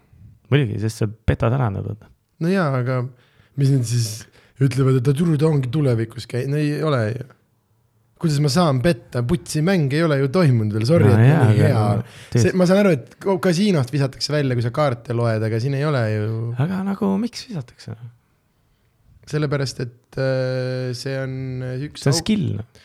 muidugi, 0.50 0.78
sest 0.80 0.96
sa 0.98 1.06
petad 1.26 1.52
ära 1.52 1.70
nad, 1.70 1.84
vaata. 1.84 2.06
no 2.40 2.48
jaa, 2.48 2.74
aga 2.78 3.08
mis 3.56 3.70
nad 3.70 3.84
siis 3.84 4.26
ütlevad, 4.60 4.96
et 4.96 5.04
ta 5.04 5.46
ongi 5.46 5.68
tulevikus 5.68 6.26
käi-, 6.26 6.46
no 6.48 6.56
ei 6.56 6.82
ole 6.82 7.12
ju. 7.12 7.24
Kuidas 8.16 8.38
ma 8.40 8.50
saan 8.52 8.80
petta, 8.84 9.20
putsi 9.28 9.60
mäng 9.64 9.92
ei 9.92 10.02
ole 10.06 10.16
ju 10.22 10.30
toimunud 10.32 10.72
veel, 10.78 10.86
sorry, 10.88 11.10
et 11.12 11.20
ma 11.20 11.48
nii 11.50 11.60
hea. 11.60 11.84
see, 12.32 12.52
ma 12.56 12.66
saan 12.68 12.80
aru, 12.80 12.94
et 12.96 13.16
kasiinost 13.44 13.92
visatakse 13.92 14.32
välja, 14.32 14.56
kui 14.56 14.64
sa 14.64 14.72
kaarte 14.74 15.16
loed, 15.16 15.44
aga 15.44 15.60
siin 15.60 15.76
ei 15.76 15.84
ole 15.84 16.02
ju, 16.14 16.28
aga 16.64 16.82
nagu 16.86 17.12
miks 17.20 17.44
visatakse? 17.50 17.96
sellepärast 19.26 19.80
et 19.82 20.20
äh, 20.22 20.92
see 20.94 21.16
on 21.18 21.32
üks 21.88 22.04
see 22.04 22.12
on 22.12 22.16
skill, 22.16 22.44
noh. 22.60 22.84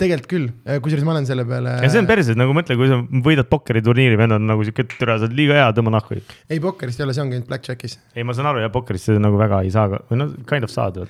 tegelikult 0.00 0.30
küll, 0.32 0.46
kusjuures 0.82 1.04
ma 1.06 1.12
olen 1.14 1.28
selle 1.28 1.44
peale. 1.46 1.76
ja 1.84 1.90
see 1.92 2.02
on 2.02 2.08
perses, 2.08 2.38
nagu 2.40 2.56
mõtle, 2.56 2.74
kui 2.80 2.90
sa 2.90 2.98
võidad 3.28 3.46
pokkeriturniiri, 3.52 4.18
vend 4.18 4.34
on 4.38 4.48
nagu 4.50 4.64
siuke, 4.66 4.88
türa, 4.96 5.20
sa 5.20 5.28
oled 5.28 5.36
liiga 5.38 5.60
hea, 5.60 5.68
tõmba 5.76 5.94
nahku. 5.94 6.18
ei, 6.18 6.58
pokkerist 6.64 6.98
ei 6.98 7.06
ole, 7.06 7.14
see 7.14 7.22
ongi 7.22 7.38
ainult 7.38 7.52
blackjackis. 7.52 8.00
ei, 8.16 8.26
ma 8.26 8.34
saan 8.34 8.50
aru 8.50 8.64
jah, 8.64 8.72
pokkerist 8.74 9.12
nagu 9.20 9.38
väga 9.38 9.62
ei 9.68 9.70
saa, 9.76 10.00
või 10.10 10.24
no 10.24 10.32
kind 10.48 10.66
of 10.66 10.74
saad. 10.74 11.04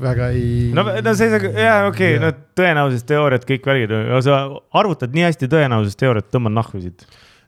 Väga 0.00 0.30
ei. 0.34 0.72
no, 0.76 0.84
no 1.04 1.14
see, 1.18 1.28
jaa, 1.30 1.86
okei 1.88 2.16
okay,, 2.16 2.22
no 2.22 2.32
tõenäosusteooriad, 2.58 3.46
kõik 3.48 3.68
värgid, 3.68 3.94
sa 4.26 4.40
arvutad 4.76 5.14
nii 5.16 5.26
hästi 5.28 5.48
tõenäosusteooriat, 5.52 6.28
tõmban 6.32 6.56
nahku 6.56 6.80
siit. 6.82 7.06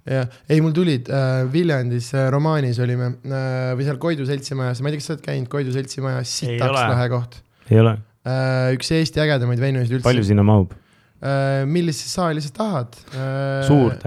jah, 0.09 0.29
ei 0.51 0.63
mul 0.65 0.75
tulid 0.77 1.11
äh, 1.13 1.43
Viljandis 1.53 2.11
äh, 2.17 2.29
romaanis 2.33 2.81
olime 2.85 3.13
äh, 3.13 3.73
või 3.79 3.89
seal 3.89 4.01
Koidu 4.03 4.29
seltsimajas, 4.29 4.83
ma 4.83 4.91
ei 4.91 4.97
tea, 4.97 5.03
kas 5.03 5.11
sa 5.11 5.17
oled 5.17 5.25
käinud 5.27 5.53
Koidu 5.53 5.75
seltsimajas, 5.75 6.35
Ei 6.45 6.57
sitaks 6.57 6.79
lahe 6.79 7.09
koht 7.13 7.41
ei 7.69 7.83
ole, 7.83 7.97
äh,. 8.25 8.71
üks 8.77 8.93
Eesti 8.97 9.25
ägedamaid 9.25 9.63
venusid 9.63 10.05
palju 10.07 10.25
üldse 10.25 10.33
sinna 10.33 10.47
mahub? 10.47 10.73
äh,. 11.21 11.65
millist 11.69 12.09
saali 12.09 12.45
sa 12.45 12.55
tahad 12.57 13.01
äh,? 13.13 13.65
suurt, 13.69 14.07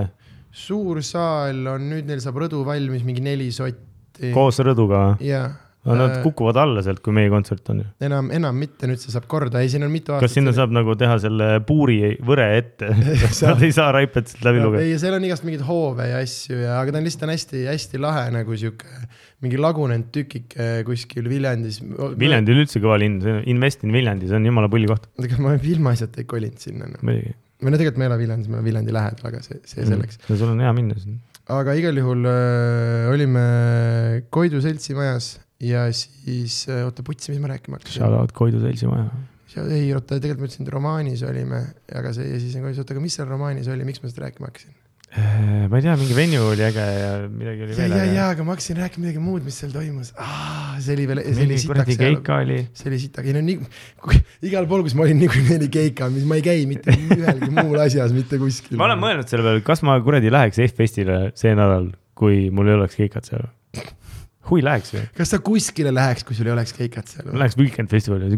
suur 0.52 1.02
saal 1.06 1.66
on 1.76 1.90
nüüd, 1.94 2.08
neil 2.10 2.24
saab 2.24 2.42
rõdu 2.46 2.66
valmis 2.68 3.06
mingi 3.08 3.24
neli 3.26 3.52
sotti. 3.54 4.34
koos 4.36 4.62
rõduga 4.66 5.12
või? 5.12 5.34
jaa, 5.82 5.96
Nad 5.98 6.18
Äh, 6.18 6.22
kukuvad 6.22 6.58
alla 6.62 6.82
sealt, 6.86 7.02
kui 7.02 7.14
meie 7.16 7.30
kontsert 7.34 7.70
on 7.74 7.82
ju. 7.82 7.88
enam, 8.06 8.30
enam 8.36 8.58
mitte, 8.58 8.86
nüüd 8.90 9.02
see 9.02 9.14
saab 9.14 9.26
korda, 9.32 9.64
ei 9.64 9.70
siin 9.72 9.86
on 9.86 9.92
mitu 9.94 10.14
aastat. 10.14 10.28
kas 10.28 10.38
sinna 10.38 10.54
saab 10.54 10.74
nagu 10.76 10.94
teha 11.00 11.16
selle 11.24 11.48
puuri 11.66 12.18
võre 12.28 12.46
ette. 12.60 12.92
Nad 13.48 13.64
ei 13.66 13.74
saa 13.74 13.90
raipet 13.96 14.30
sealt 14.30 14.46
läbi 14.46 14.62
lugeda. 14.62 14.86
ei, 14.86 15.00
seal 15.02 15.18
on 15.18 15.26
igast 15.26 15.48
mingeid 15.48 15.66
hoove 15.66 16.06
ja 16.12 16.22
asju 16.22 16.60
ja, 16.62 16.78
aga 16.78 16.94
ta 16.94 17.02
on 17.02 17.10
lihtsalt 17.10 17.34
hästi-hästi 17.34 18.02
lahe 18.02 18.28
nagu 18.36 18.58
sihuke 18.62 19.10
mingi 19.42 19.58
lagunenud 19.58 20.12
tükike 20.14 20.70
kuskil 20.86 21.30
Viljandis. 21.32 21.82
Viljandi 21.82 22.54
on 22.54 22.62
üldse 22.62 22.82
kõva 22.84 23.00
linn, 23.02 23.22
Invest 23.50 23.86
in 23.88 23.96
Viljandi, 23.96 24.30
see 24.30 24.38
on 24.38 24.46
jumala 24.46 24.70
pulli 24.72 24.90
koht, 24.90 25.10
ega 25.26 25.42
ma 25.42 25.58
ilmaasjata 25.58 26.22
ei 26.22 26.30
kolinud 26.30 26.62
sinna 26.62 26.92
no.. 26.92 27.02
muidugi. 27.02 27.34
või 27.62 27.74
no 27.74 27.82
tegelikult 27.82 27.98
ma 27.98 28.06
ei 28.06 28.12
ela 28.12 28.22
Viljandis, 28.22 28.52
ma 28.52 28.60
elan 28.60 28.70
Viljandi 28.70 28.98
lähedal, 29.00 29.32
aga 29.32 29.42
see, 29.42 29.58
see 29.66 29.88
selleks. 29.90 30.22
no 30.30 30.38
sul 30.38 30.54
on 30.54 30.62
hea 30.62 30.74
minna 30.78 31.02
sinna. 31.02 31.18
aga 31.58 31.74
igal 31.80 31.98
juhul 31.98 32.28
äh, 32.30 33.10
olime 33.10 33.48
Koidu 34.30 34.62
seltsimajas 34.62 35.40
ja 35.62 35.88
siis 35.94 36.64
äh, 36.70 36.84
oota, 36.86 37.06
putsi, 37.06 37.32
mis 37.34 37.42
ma 37.42 37.54
rääkima 37.54 37.80
hakkasin 37.80 38.02
Shout. 38.02 38.20
out 38.20 38.36
Koidu 38.36 38.62
seltsimaja. 38.64 39.10
ei, 39.68 39.90
oota, 39.94 40.18
tegelikult 40.18 40.46
ma 40.46 40.50
ütlesin, 40.50 40.68
et 40.68 40.76
romaanis 40.76 41.26
olime, 41.28 41.66
aga 41.96 42.14
see 42.18 42.30
ja 42.30 42.40
siis 42.42 42.56
nagu, 42.58 42.72
oota, 42.72 42.96
aga 42.96 43.04
mis 43.04 43.18
seal 43.20 43.30
romaanis 43.30 43.70
oli, 43.72 43.88
miks 43.88 44.04
ma 44.04 44.12
seda 44.12 44.28
rääkima 44.28 44.50
hakkasin? 44.50 44.74
Äh, 45.12 45.68
ma 45.68 45.76
ei 45.76 45.84
tea, 45.84 45.98
mingi 46.00 46.16
venue 46.16 46.54
oli 46.54 46.64
äge 46.64 46.84
ja 46.88 47.08
midagi 47.28 47.66
oli 47.66 47.74
ja, 47.74 47.78
veel 47.82 47.96
ja, 47.98 48.04
ja, 48.16 48.28
aga 48.32 48.46
ma 48.48 48.56
hakkasin 48.56 48.78
rääkima 48.80 49.04
midagi 49.04 49.20
muud, 49.20 49.44
mis 49.44 49.58
seal 49.60 49.74
toimus 49.76 50.14
ah,. 50.16 50.78
see 50.80 50.96
oli 50.96 51.08
veel, 51.10 51.20
see 51.28 51.48
oli 51.50 51.58
sitaks. 51.60 51.98
keika 52.00 52.38
oli. 52.46 52.62
see 52.80 52.88
oli 52.88 53.00
sitaks, 53.02 53.28
ei 53.28 53.36
no 53.36 53.42
nii, 53.44 53.60
igal 54.48 54.70
pool, 54.72 54.86
kus 54.88 54.96
ma 54.96 55.04
olin 55.04 55.20
niikuinii 55.20 55.58
oli 55.60 55.68
keika, 55.74 56.08
mis 56.16 56.24
ma 56.30 56.40
ei 56.40 56.46
käi 56.46 56.64
mitte 56.70 56.96
ühelgi 56.96 57.52
muul 57.52 57.84
asjas, 57.84 58.16
mitte 58.16 58.40
kuskil. 58.40 58.80
ma 58.80 58.88
olen 58.88 59.04
mõelnud 59.04 59.28
selle 59.28 59.44
peale, 59.50 59.66
kas 59.68 59.84
ma 59.84 60.00
kuradi 60.06 60.32
läheks 60.32 60.64
F-festile 60.70 61.26
see 61.36 61.52
nädal, 61.60 61.92
kui 62.16 62.46
mul 62.48 62.72
ei 62.72 62.80
oleks 62.80 62.96
keikat 63.04 63.28
seal. 63.28 63.52
Hui 64.50 64.62
läheks 64.66 64.96
ju, 64.96 65.02
kas 65.18 65.34
sa 65.36 65.42
kuskile 65.44 65.94
läheks, 65.94 66.26
kui 66.28 66.38
sul 66.38 66.50
ei 66.50 66.56
oleks 66.56 66.74
keikat 66.78 67.12
seal? 67.12 67.34
läheks 67.38 67.58
Weekend 67.60 67.92
festivali. 67.92 68.30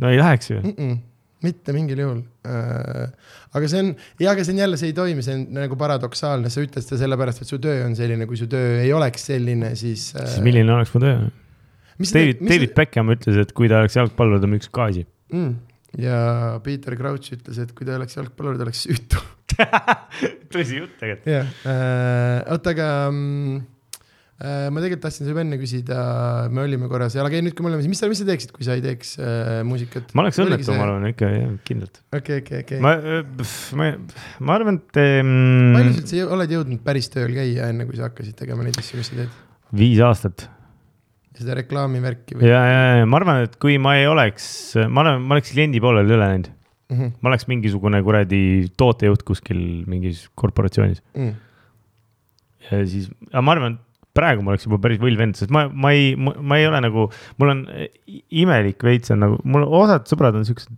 no 0.00 0.10
ei 0.10 0.20
läheks 0.20 0.50
ju. 0.50 0.60
mm. 0.60 0.74
-mm, 0.78 0.96
mitte 1.44 1.74
mingil 1.76 2.00
juhul 2.00 2.22
äh,. 2.48 3.10
aga 3.54 3.68
see 3.70 3.82
on, 3.84 3.92
ja 4.22 4.32
aga 4.32 4.44
see 4.46 4.54
on 4.56 4.62
jälle, 4.64 4.80
see 4.80 4.92
ei 4.92 4.96
toimi, 4.96 5.24
see 5.26 5.36
on 5.36 5.44
nagu 5.58 5.78
paradoksaalne, 5.80 6.50
sa 6.52 6.64
ütled 6.64 6.86
seda 6.86 7.02
sellepärast, 7.04 7.44
et 7.44 7.50
su 7.50 7.60
töö 7.62 7.84
on 7.86 7.96
selline, 7.98 8.28
kui 8.30 8.40
su 8.40 8.48
töö 8.50 8.80
ei 8.80 8.92
oleks 8.96 9.28
selline, 9.32 9.74
siis 9.78 10.12
äh,. 10.16 10.28
siis 10.36 10.46
milline 10.46 10.72
oleks 10.76 10.94
mu 10.94 11.04
töö? 11.04 11.28
David, 11.94 12.40
David 12.42 12.72
Beckham 12.74 13.12
ütles, 13.14 13.36
et 13.38 13.52
kui 13.54 13.68
ta 13.70 13.78
oleks 13.84 13.94
jalgpallur, 13.94 14.40
ta 14.42 14.50
müüks 14.50 14.72
gaasi. 14.74 15.04
mm,. 15.32 15.54
ja 16.02 16.16
Peter 16.64 16.96
Crouch 16.98 17.36
ütles, 17.36 17.60
et 17.62 17.76
kui 17.76 17.86
ta 17.86 18.00
oleks 18.00 18.16
jalgpallur, 18.18 18.58
ta 18.58 18.66
oleks 18.66 18.82
süütu. 18.88 19.20
tõsi 20.54 20.80
jutt 20.80 20.96
tegelikult. 20.98 21.28
jah 21.30 21.52
äh,, 21.68 22.40
oota, 22.50 22.72
aga 22.74 22.88
mm, 23.12 23.60
ma 24.34 24.82
tegelikult 24.82 25.04
tahtsin 25.04 25.28
su 25.28 25.36
enne 25.38 25.58
küsida, 25.60 25.98
me 26.50 26.64
olime 26.64 26.88
korra 26.90 27.06
seal, 27.12 27.22
aga 27.28 27.38
ei 27.38 27.44
nüüd, 27.46 27.54
kui 27.54 27.62
me 27.62 27.70
oleme, 27.70 27.86
mis 27.86 28.00
sa, 28.02 28.08
mis 28.10 28.18
sa 28.18 28.26
teeksid, 28.26 28.50
kui 28.54 28.66
sa 28.66 28.74
ei 28.74 28.82
teeks 28.82 29.14
äh, 29.22 29.60
muusikat? 29.66 30.10
ma 30.16 30.24
oleks 30.24 30.40
õnnetu, 30.42 30.74
ma 30.74 30.88
arvan 30.88 31.06
ikka, 31.12 31.30
jah, 31.30 31.52
kindlalt. 31.68 32.02
okei, 32.18 32.40
okei, 32.42 32.64
okei. 32.64 32.80
ma, 32.82 32.96
ma, 33.78 33.92
ma 34.42 34.58
arvan, 34.58 34.80
et 34.82 35.00
mm, 35.22 35.78
palju 35.78 35.94
sa 35.94 36.02
üldse 36.02 36.26
oled 36.38 36.56
jõudnud 36.56 36.82
päris 36.86 37.10
tööl 37.14 37.30
käia, 37.36 37.70
enne 37.70 37.86
kui 37.86 38.00
sa 38.00 38.08
hakkasid 38.08 38.34
tegema 38.42 38.66
neid 38.66 38.80
asju, 38.82 38.98
mis 38.98 39.12
sa 39.12 39.20
teed? 39.22 39.38
viis 39.74 40.02
aastat 40.02 40.48
seda 41.38 41.54
reklaamivärki 41.60 42.40
või? 42.40 42.50
ja, 42.50 42.66
ja, 42.66 42.82
ja 43.00 43.06
ma 43.06 43.22
arvan, 43.22 43.46
et 43.46 43.54
kui 43.62 43.78
ma 43.82 43.94
ei 44.00 44.10
oleks, 44.10 44.48
ma 44.90 45.06
olen, 45.06 45.22
ma 45.22 45.38
oleks 45.38 45.54
kliendi 45.54 45.82
poolele 45.82 46.10
üle 46.10 46.20
läinud, 46.26 46.50
Mhm, 46.92 47.14
ma 47.22 47.30
oleks 47.30 47.46
mingisugune 47.48 47.96
kuradi 48.04 48.68
tootejuht 48.76 49.22
kuskil 49.24 49.60
mingis 49.88 50.26
korporatsioonis 50.36 51.00
mm. 51.16 51.30
ja 52.68 52.80
siis, 52.84 53.06
aga 53.30 53.40
ma 53.40 53.54
arvan, 53.54 53.78
et 53.78 53.93
praegu 54.14 54.42
ma 54.46 54.52
oleks 54.54 54.64
juba 54.68 54.78
päris 54.82 55.00
võll 55.02 55.16
vend, 55.18 55.34
sest 55.38 55.50
ma, 55.54 55.66
ma 55.68 55.90
ei, 55.94 56.14
ma 56.16 56.58
ei 56.60 56.68
ole 56.68 56.80
nagu, 56.84 57.08
mul 57.40 57.50
on 57.50 57.64
imelik 58.30 58.82
veits 58.86 59.10
on 59.14 59.22
nagu, 59.24 59.38
mul 59.44 59.66
osad 59.66 60.06
sõbrad 60.10 60.36
on 60.38 60.46
siuksed, 60.46 60.70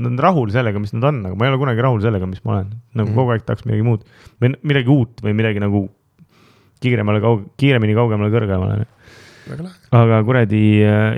nad 0.00 0.06
on 0.12 0.18
rahul 0.22 0.50
sellega, 0.54 0.78
mis 0.82 0.92
nad 0.96 1.04
on, 1.10 1.22
aga 1.26 1.34
ma 1.38 1.46
ei 1.46 1.52
ole 1.52 1.58
kunagi 1.62 1.82
rahul 1.86 2.02
sellega, 2.02 2.26
mis 2.30 2.42
ma 2.46 2.56
olen, 2.58 2.68
nagu 2.94 3.10
Mhm. 3.10 3.16
kogu 3.18 3.34
aeg 3.34 3.44
tahaks 3.46 3.66
midagi 3.66 3.82
muud 3.86 4.04
või 4.42 4.54
midagi 4.62 4.88
uut 4.94 5.22
või 5.22 5.34
midagi 5.38 5.60
nagu 5.62 5.84
kiiremale 6.80 7.20
kaug-, 7.20 7.46
kiiremini 7.60 7.94
kaugemale 7.98 8.30
kõrgemale. 8.32 8.86
aga 9.92 10.22
kuradi 10.24 10.60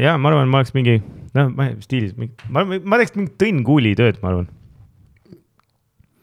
ja 0.03 0.17
ma 0.19 0.31
arvan, 0.33 0.49
ma 0.49 0.59
oleks 0.63 0.73
mingi, 0.75 0.97
noh, 1.37 1.51
ma 1.55 1.69
stiilis, 1.85 2.15
ma, 2.49 2.65
ma 2.65 2.99
teeks 2.99 3.15
mingit 3.17 3.37
Tõnn 3.39 3.63
Kuuli 3.67 3.95
tööd, 3.99 4.19
ma 4.23 4.31
arvan. 4.33 4.49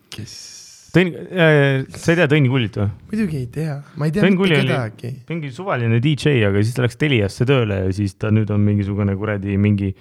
kes? 0.10 0.59
Tõnn 0.90 1.12
äh,, 1.14 1.84
sa 1.94 2.14
ei 2.14 2.18
tea 2.18 2.26
Tõnn 2.32 2.48
Kuulit 2.50 2.78
või? 2.80 2.88
muidugi 3.12 3.38
ei 3.44 3.50
tea, 3.54 3.76
ma 4.00 4.08
ei 4.08 4.14
tea 4.16 4.24
Tõnn 4.24 4.34
mitte 4.34 4.42
Kulli 4.42 4.58
kedagi. 4.58 5.12
mingi 5.30 5.52
suvaline 5.54 6.00
DJ, 6.02 6.40
aga 6.48 6.64
siis 6.64 6.78
ta 6.78 6.86
läks 6.86 6.98
Teliasse 6.98 7.46
tööle 7.50 7.84
ja 7.84 7.92
siis 7.94 8.16
ta 8.18 8.32
nüüd 8.34 8.50
on 8.54 8.64
mingisugune 8.66 9.14
kuradi 9.20 9.58
mingi, 9.62 9.92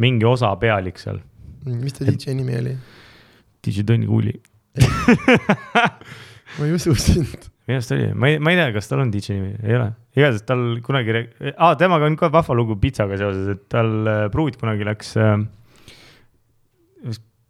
mingi 0.00 0.28
osa 0.28 0.54
pealik 0.60 1.00
seal. 1.02 1.20
mis 1.68 1.96
ta 1.96 2.06
DJ 2.08 2.36
nimi 2.38 2.56
oli? 2.56 2.72
DJ 3.66 3.84
Tõnn 3.90 4.06
Kuuli. 4.08 4.32
ma 6.56 6.66
ei 6.68 6.72
usu 6.72 6.94
sind. 6.96 7.50
minu 7.68 7.76
arust 7.76 7.92
oli, 7.94 8.06
ma 8.14 8.30
ei, 8.30 8.38
ma 8.40 8.54
ei 8.54 8.60
tea, 8.62 8.70
kas 8.78 8.88
tal 8.88 9.02
on 9.04 9.12
DJ 9.12 9.36
nimi, 9.36 9.52
ei 9.60 9.76
ole. 9.76 9.90
igatahes 10.16 10.46
tal 10.48 10.62
kunagi, 10.86 11.26
aa, 11.52 11.74
temaga 11.80 12.08
on 12.08 12.16
ka 12.20 12.30
vahva 12.32 12.56
lugu 12.56 12.78
pitsaga 12.80 13.18
seoses, 13.20 13.58
et 13.58 13.66
tal 13.72 13.92
äh, 14.08 14.22
pruut 14.32 14.56
kunagi 14.62 14.88
läks 14.88 15.12
äh,, 15.20 15.36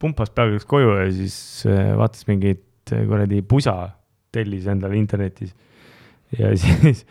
pumpas 0.00 0.32
peaaegu 0.34 0.58
koju 0.66 0.96
ja 0.96 1.06
siis 1.12 1.36
äh, 1.68 1.92
vaatas 2.00 2.26
mingit 2.26 2.64
kuradi 3.08 3.42
pusa, 3.46 3.74
tellis 4.32 4.68
endale 4.70 4.98
internetis. 4.98 5.54
ja 6.38 6.52
siis 6.60 7.04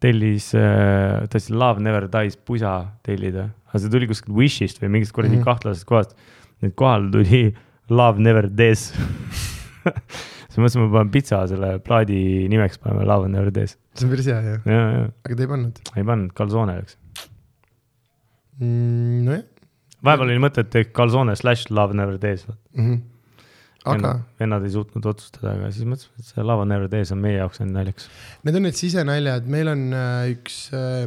tellis 0.00 0.52
äh,, 0.54 1.20
tahtis 1.28 1.50
Love 1.50 1.82
Never 1.84 2.06
Dies 2.12 2.36
pusa 2.36 2.74
tellida, 3.06 3.50
aga 3.68 3.82
see 3.82 3.92
tuli 3.92 4.08
kuskilt 4.10 4.36
Wishist 4.36 4.80
või 4.82 4.94
mingist 4.96 5.12
kuradi 5.16 5.36
mm. 5.36 5.42
-hmm. 5.42 5.48
kahtlasest 5.50 5.88
kohast. 5.88 6.16
nüüd 6.62 6.76
kohale 6.78 7.10
tuli 7.10 7.42
Love 7.98 8.22
Never 8.22 8.48
Dies 8.48 8.90
siis 10.50 10.58
mõtlesin, 10.58 10.84
ma 10.84 10.90
panen 10.94 11.12
pitsa 11.12 11.44
selle 11.50 11.78
plaadi 11.84 12.48
nimeks, 12.52 12.78
paneme 12.78 13.06
Love 13.08 13.28
Never 13.28 13.52
Dies. 13.54 13.76
see 13.94 14.06
on 14.06 14.14
päris 14.14 14.30
hea 14.30 14.40
ju, 14.40 14.58
ja, 14.64 14.80
ja 14.80 15.06
aga 15.24 15.36
te 15.36 15.46
ei 15.46 15.52
pannud 15.54 15.80
ei 15.96 16.04
pannud, 16.04 16.34
Calzone 16.36 16.80
läks. 16.80 16.98
mm,. 18.60 19.24
nojah 19.28 19.48
vahepeal 20.04 20.32
oli 20.32 20.42
mõte, 20.42 20.64
et 20.64 20.92
Calzone 20.96 21.36
slash 21.36 21.70
Love 21.72 21.96
Never 21.96 22.18
Dies. 22.20 22.46
mm. 22.48 22.84
-hmm. 22.84 23.00
Aga 23.88 24.14
vennad 24.40 24.64
ei 24.66 24.72
suutnud 24.74 25.06
otsustada, 25.12 25.54
aga 25.56 25.70
siis 25.72 25.88
mõtlesime, 25.88 26.20
et 26.20 26.30
see 26.30 26.44
Love 26.44 26.66
Never 26.68 26.90
Dies 26.92 27.12
on 27.14 27.22
meie 27.22 27.38
jaoks 27.38 27.62
ainult 27.62 27.78
naljakas. 27.78 28.08
need 28.44 28.58
on 28.60 28.66
need 28.68 28.80
sisenaljad, 28.80 29.48
meil 29.50 29.72
on 29.72 29.86
äh, 29.96 30.32
üks 30.34 30.62
äh, 30.76 31.06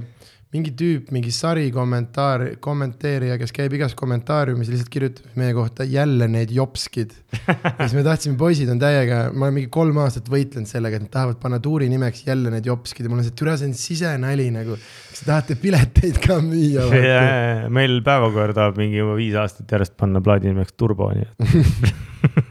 mingi 0.53 0.73
tüüp, 0.77 1.09
mingi 1.13 1.31
sari 1.33 1.65
kommentaar, 1.73 2.43
kommenteerija, 2.61 3.39
kes 3.41 3.53
käib 3.55 3.73
igas 3.73 3.95
kommentaariumis, 3.97 4.69
lihtsalt 4.69 4.91
kirjutab 4.93 5.39
meie 5.39 5.55
kohta 5.57 5.85
jälle 5.89 6.27
need 6.29 6.53
jopskid. 6.53 7.15
ja 7.47 7.73
siis 7.79 7.95
me 7.97 8.03
tahtsime, 8.05 8.37
poisid 8.37 8.69
on 8.69 8.81
täiega, 8.81 9.25
ma 9.33 9.47
olen 9.47 9.57
mingi 9.57 9.71
kolm 9.73 9.97
aastat 10.03 10.29
võitlenud 10.29 10.69
sellega, 10.69 10.99
et 10.99 11.07
nad 11.07 11.13
tahavad 11.15 11.41
panna 11.41 11.57
tuuri 11.63 11.89
nimeks 11.91 12.27
jälle 12.27 12.53
need 12.53 12.69
jopskid 12.69 13.07
ja 13.07 13.13
mul 13.13 13.23
on 13.23 13.27
see, 13.27 13.37
türa, 13.39 13.57
see 13.57 13.71
on 13.71 13.75
sisenali 13.77 14.47
nagu. 14.53 14.77
kas 15.09 15.23
te 15.23 15.29
tahate 15.31 15.57
pileteid 15.61 16.21
ka 16.21 16.37
müüa? 16.45 16.85
meil 17.79 17.99
päevakord 18.05 18.57
tahab 18.57 18.77
mingi 18.81 19.01
juba 19.01 19.17
viis 19.17 19.37
aastat 19.41 19.73
järjest 19.73 19.97
panna 19.97 20.21
plaadi 20.21 20.53
nimeks 20.53 20.77
Turbo, 20.77 21.09
nii 21.17 21.31
et. 21.31 21.93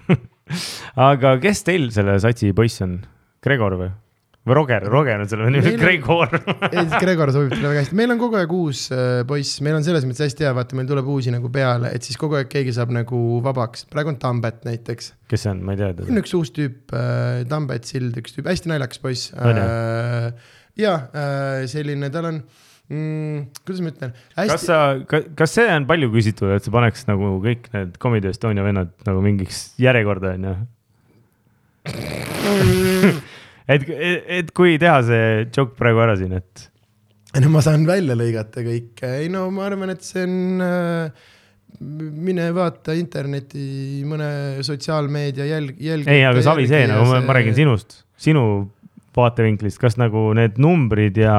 aga 1.11 1.37
kes 1.43 1.65
teil 1.67 1.91
selle 1.95 2.19
satsi 2.23 2.53
poiss 2.57 2.83
on? 2.85 3.01
Gregor 3.43 3.77
või? 3.81 3.91
või 4.43 4.57
Roger, 4.59 4.83
Roger 4.91 5.21
on 5.23 5.29
selle 5.31 5.47
nimi, 5.55 5.71
on- 5.71 5.79
Gregor. 5.79 6.33
ei, 6.75 6.83
Gregor 6.99 7.31
sobib 7.35 7.53
talle 7.55 7.69
väga 7.71 7.85
hästi, 7.85 7.99
meil 8.01 8.11
on 8.15 8.19
kogu 8.19 8.39
aeg 8.41 8.55
uus 8.57 8.81
äh, 8.95 9.21
poiss, 9.29 9.61
meil 9.63 9.77
on 9.79 9.85
selles 9.87 10.03
mõttes 10.09 10.25
hästi 10.27 10.49
hea, 10.49 10.55
vaata, 10.57 10.75
meil 10.79 10.89
tuleb 10.91 11.07
uusi 11.13 11.31
nagu 11.35 11.51
peale, 11.55 11.93
et 11.95 12.03
siis 12.03 12.19
kogu 12.19 12.41
aeg 12.41 12.51
keegi 12.51 12.75
saab 12.75 12.91
nagu 12.95 13.21
vabaks, 13.45 13.87
praegu 13.93 14.11
on 14.11 14.19
Tambet 14.23 14.65
näiteks. 14.67 15.13
kes 15.31 15.47
see 15.47 15.53
on, 15.55 15.63
ma 15.63 15.77
ei 15.77 15.79
tea 15.83 15.93
on 15.93 16.01
teda. 16.01 16.19
üks 16.25 16.35
uus 16.39 16.51
tüüp 16.59 16.91
äh,, 16.99 17.45
Tambet 17.53 17.87
Sild, 17.87 18.19
üks 18.19 18.35
tüüp, 18.35 18.51
hästi 18.51 18.73
naljakas 18.73 19.03
poiss 19.05 19.31
On, 19.39 19.63
äh,. 19.63 20.51
ja 20.83 20.97
äh, 21.15 21.63
selline, 21.71 22.11
tal 22.11 22.33
on 22.33 22.43
mm,, 22.91 23.45
kuidas 23.63 23.83
ma 23.85 23.93
ütlen, 23.93 24.15
kas 24.35 24.53
hästi, 24.55 24.67
sa, 24.67 25.23
kas 25.39 25.57
see 25.59 25.69
on 25.75 25.87
palju 25.91 26.11
küsitud, 26.15 26.55
et 26.57 26.67
sa 26.67 26.75
paneks 26.75 27.07
nagu 27.11 27.37
kõik 27.45 27.69
need 27.75 27.99
Comedy 28.03 28.33
Estonia 28.33 28.65
vennad 28.67 28.93
nagu 29.09 29.23
mingiks 29.25 29.65
järjekorda, 29.83 30.35
onju? 30.39 30.57
et, 33.73 33.89
et 34.41 34.53
kui 34.57 34.79
teha 34.83 34.99
see 35.07 35.27
joke 35.51 35.77
praegu 35.79 36.03
ära 36.05 36.17
siin, 36.19 36.35
et 36.39 36.69
no 37.43 37.53
ma 37.55 37.63
saan 37.65 37.87
välja 37.89 38.17
lõigata 38.19 38.65
kõik, 38.67 39.03
ei 39.09 39.31
no 39.33 39.47
ma 39.55 39.67
arvan, 39.71 39.95
et 39.95 40.05
see 40.07 40.27
on 40.27 40.67
äh, 40.67 41.31
mine 41.81 42.51
vaata 42.55 42.95
interneti 42.99 44.03
mõne 44.09 44.63
sotsiaalmeedia 44.67 45.47
jälg, 45.49 45.81
jälg. 45.81 46.11
ei, 46.11 46.25
aga 46.29 46.45
Savi, 46.45 46.69
see 46.71 46.87
nagu 46.91 47.07
ma, 47.09 47.23
ma 47.25 47.37
räägin. 47.39 47.57
sinust, 47.57 48.03
sinu 48.21 48.45
vaatevinklist, 49.17 49.79
kas 49.81 49.99
nagu 50.01 50.31
need 50.37 50.57
numbrid 50.63 51.19
ja, 51.21 51.35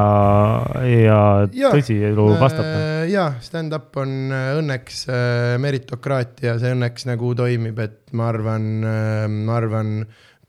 ja 0.85 1.21
Jaa, 1.49 1.71
tõsielu 1.73 2.27
vastab? 2.41 2.67
ja 3.09 3.29
stand-up 3.43 3.95
on 4.01 4.33
äh, 4.33 4.51
õnneks 4.59 5.07
äh, 5.09 5.55
meritokraatia, 5.61 6.57
see 6.61 6.75
õnneks 6.75 7.07
nagu 7.09 7.33
toimib, 7.37 7.81
et 7.83 8.13
ma 8.13 8.29
arvan, 8.29 8.69
ma 9.47 9.57
arvan, 9.57 9.97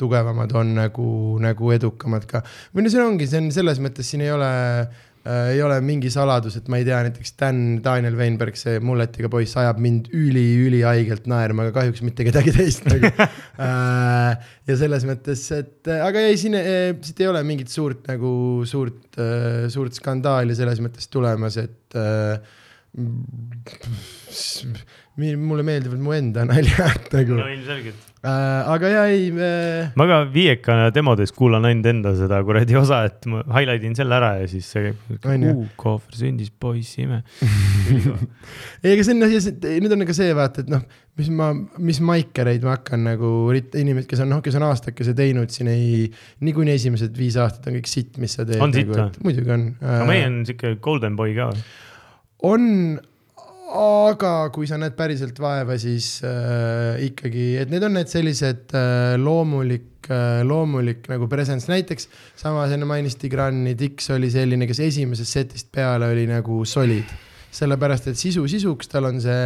tugevamad 0.00 0.52
on 0.58 0.74
nagu, 0.76 1.08
nagu 1.42 1.72
edukamad 1.74 2.26
ka. 2.28 2.42
või 2.74 2.84
no 2.84 2.92
see 2.92 3.02
ongi, 3.02 3.28
see 3.30 3.40
on 3.40 3.50
selles 3.54 3.80
mõttes 3.82 4.10
siin 4.10 4.24
ei 4.26 4.32
ole 4.34 4.50
äh, 4.50 5.03
ei 5.24 5.60
ole 5.64 5.78
mingi 5.80 6.10
saladus, 6.12 6.58
et 6.58 6.66
ma 6.68 6.76
ei 6.80 6.84
tea, 6.84 6.98
näiteks 7.06 7.34
Dan, 7.40 7.60
Daniel 7.84 8.16
Weinberg, 8.18 8.58
see 8.60 8.80
mulletiga 8.84 9.30
poiss 9.32 9.56
ajab 9.60 9.78
mind 9.80 10.10
üli-ülihaigelt 10.12 11.28
naerma, 11.30 11.64
aga 11.64 11.78
kahjuks 11.78 12.02
mitte 12.04 12.26
kedagi 12.28 12.52
teist 12.52 12.84
nagu 12.90 13.08
äh,. 13.14 14.34
ja 14.68 14.76
selles 14.80 15.06
mõttes, 15.08 15.46
et 15.56 15.88
äh, 15.88 16.02
aga 16.04 16.26
ei, 16.28 16.36
siin, 16.40 16.58
siit 17.04 17.24
ei 17.24 17.30
ole 17.30 17.40
mingit 17.46 17.72
suurt 17.72 18.04
nagu 18.10 18.34
suurt, 18.68 19.16
suurt 19.72 19.96
skandaali 19.96 20.56
selles 20.58 20.82
mõttes 20.84 21.08
tulemas, 21.12 21.56
et 21.62 21.96
äh, 21.96 22.36
mulle 25.16 25.64
meeldivad 25.66 26.02
mu 26.02 26.12
enda 26.14 26.44
naljad 26.48 27.08
nagu 27.14 27.38
no 27.38 27.48
ilmselgelt. 27.50 28.03
Äh,. 28.24 28.72
aga 28.74 28.90
ja 28.90 29.04
ei 29.12 29.28
äh.... 29.30 29.92
ma 29.98 30.06
ka 30.08 30.20
viiekana 30.32 30.90
demodes 30.94 31.32
kuulan 31.36 31.68
ainult 31.68 31.88
enda 31.92 32.14
seda 32.18 32.40
kuradi 32.46 32.78
osa, 32.80 33.04
et 33.08 33.28
ma 33.30 33.44
highlight 33.54 33.86
in 33.86 33.96
selle 33.98 34.16
ära 34.18 34.34
ja 34.40 34.48
siis 34.50 34.68
see 34.74 34.92
käib. 35.22 35.64
kohver 35.80 36.18
sündis 36.18 36.50
poissi 36.50 37.04
ime 37.04 37.22
ei, 38.84 38.94
aga 38.94 39.06
see 39.06 39.14
on, 39.14 39.24
nüüd 39.24 39.96
on 39.96 40.06
ka 40.08 40.16
see 40.16 40.34
vaata, 40.36 40.64
et 40.64 40.72
noh, 40.72 40.82
mis 41.20 41.30
ma, 41.34 41.52
mis 41.78 42.00
maikereid 42.04 42.66
ma 42.66 42.76
hakkan 42.78 43.06
nagu, 43.06 43.30
inimesed, 43.54 44.08
kes 44.10 44.24
on, 44.24 44.32
noh, 44.34 44.42
kes 44.44 44.58
on 44.58 44.66
aastakese 44.68 45.14
teinud 45.18 45.52
siin 45.54 45.70
ei, 45.72 46.04
niikuinii 46.44 46.74
esimesed 46.80 47.16
viis 47.18 47.38
aastat 47.40 47.70
on 47.70 47.78
kõik 47.78 47.90
sitt, 47.90 48.20
mis 48.22 48.36
sa 48.38 48.46
teed. 48.48 48.62
on 48.64 48.74
sitt 48.74 48.90
nagu, 48.90 49.10
või? 49.14 49.28
muidugi 49.30 49.56
on. 49.56 49.66
aga 49.80 50.06
meie 50.10 50.28
on 50.30 50.44
sihuke 50.48 50.76
golden 50.84 51.18
boy 51.20 51.36
ka 51.36 51.52
on 52.44 52.98
aga 53.74 54.32
kui 54.54 54.68
sa 54.70 54.78
näed 54.78 54.94
päriselt 54.98 55.38
vaeva, 55.42 55.76
siis 55.80 56.18
äh, 56.26 57.00
ikkagi, 57.08 57.54
et 57.62 57.72
need 57.72 57.84
on 57.86 57.96
need 57.98 58.10
sellised 58.10 58.74
äh, 58.76 59.14
loomulik 59.20 60.08
äh,, 60.08 60.42
loomulik 60.46 61.08
nagu 61.10 61.28
presence, 61.30 61.66
näiteks 61.72 62.08
samas 62.38 62.74
enne 62.74 62.86
mainis 62.88 63.18
Tigrani, 63.20 63.74
Dix 63.78 64.10
oli 64.14 64.30
selline, 64.32 64.68
kes 64.70 64.82
esimesest 64.86 65.40
setist 65.40 65.72
peale 65.74 66.12
oli 66.14 66.28
nagu 66.30 66.62
solid. 66.68 67.16
sellepärast, 67.54 68.08
et 68.10 68.18
sisu 68.18 68.48
sisuks, 68.50 68.88
tal 68.90 69.06
on 69.06 69.20
see 69.22 69.42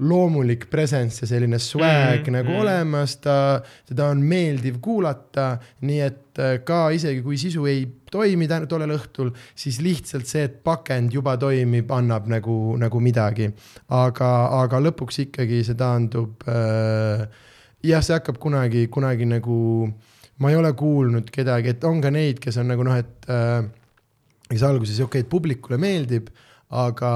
loomulik 0.00 0.64
presence 0.72 1.20
ja 1.20 1.28
selline 1.28 1.58
swag 1.58 2.20
mm 2.20 2.24
-hmm. 2.24 2.30
nagu 2.30 2.52
olemas, 2.60 3.16
ta, 3.16 3.60
teda 3.88 4.06
on 4.08 4.22
meeldiv 4.22 4.78
kuulata, 4.80 5.58
nii 5.80 6.00
et 6.00 6.38
äh, 6.38 6.64
ka 6.64 6.90
isegi 6.90 7.22
kui 7.22 7.36
sisu 7.36 7.66
ei 7.66 7.86
toimi 8.10 8.48
tollel 8.48 8.96
õhtul, 8.96 9.30
siis 9.54 9.80
lihtsalt 9.80 10.26
see, 10.26 10.44
et 10.44 10.64
pakend 10.64 11.12
juba 11.12 11.36
toimib, 11.36 11.90
annab 11.90 12.26
nagu, 12.26 12.76
nagu 12.78 13.00
midagi. 13.00 13.52
aga, 13.88 14.46
aga 14.62 14.80
lõpuks 14.80 15.20
ikkagi 15.26 15.64
see 15.64 15.74
taandub 15.74 16.42
äh,, 16.48 17.28
jah, 17.82 18.02
see 18.02 18.14
hakkab 18.14 18.38
kunagi, 18.38 18.88
kunagi 18.88 19.24
nagu, 19.24 19.92
ma 20.38 20.50
ei 20.50 20.56
ole 20.56 20.72
kuulnud 20.72 21.30
kedagi, 21.30 21.68
et 21.68 21.84
on 21.84 22.00
ka 22.00 22.10
neid, 22.10 22.38
kes 22.38 22.56
on 22.56 22.66
nagu 22.66 22.82
noh, 22.82 22.96
et 22.96 23.28
äh, 23.28 23.64
kes 24.48 24.62
alguses 24.62 24.96
okei 24.96 25.04
okay,, 25.04 25.20
et 25.20 25.28
publikule 25.28 25.78
meeldib 25.78 26.30
aga 26.70 27.12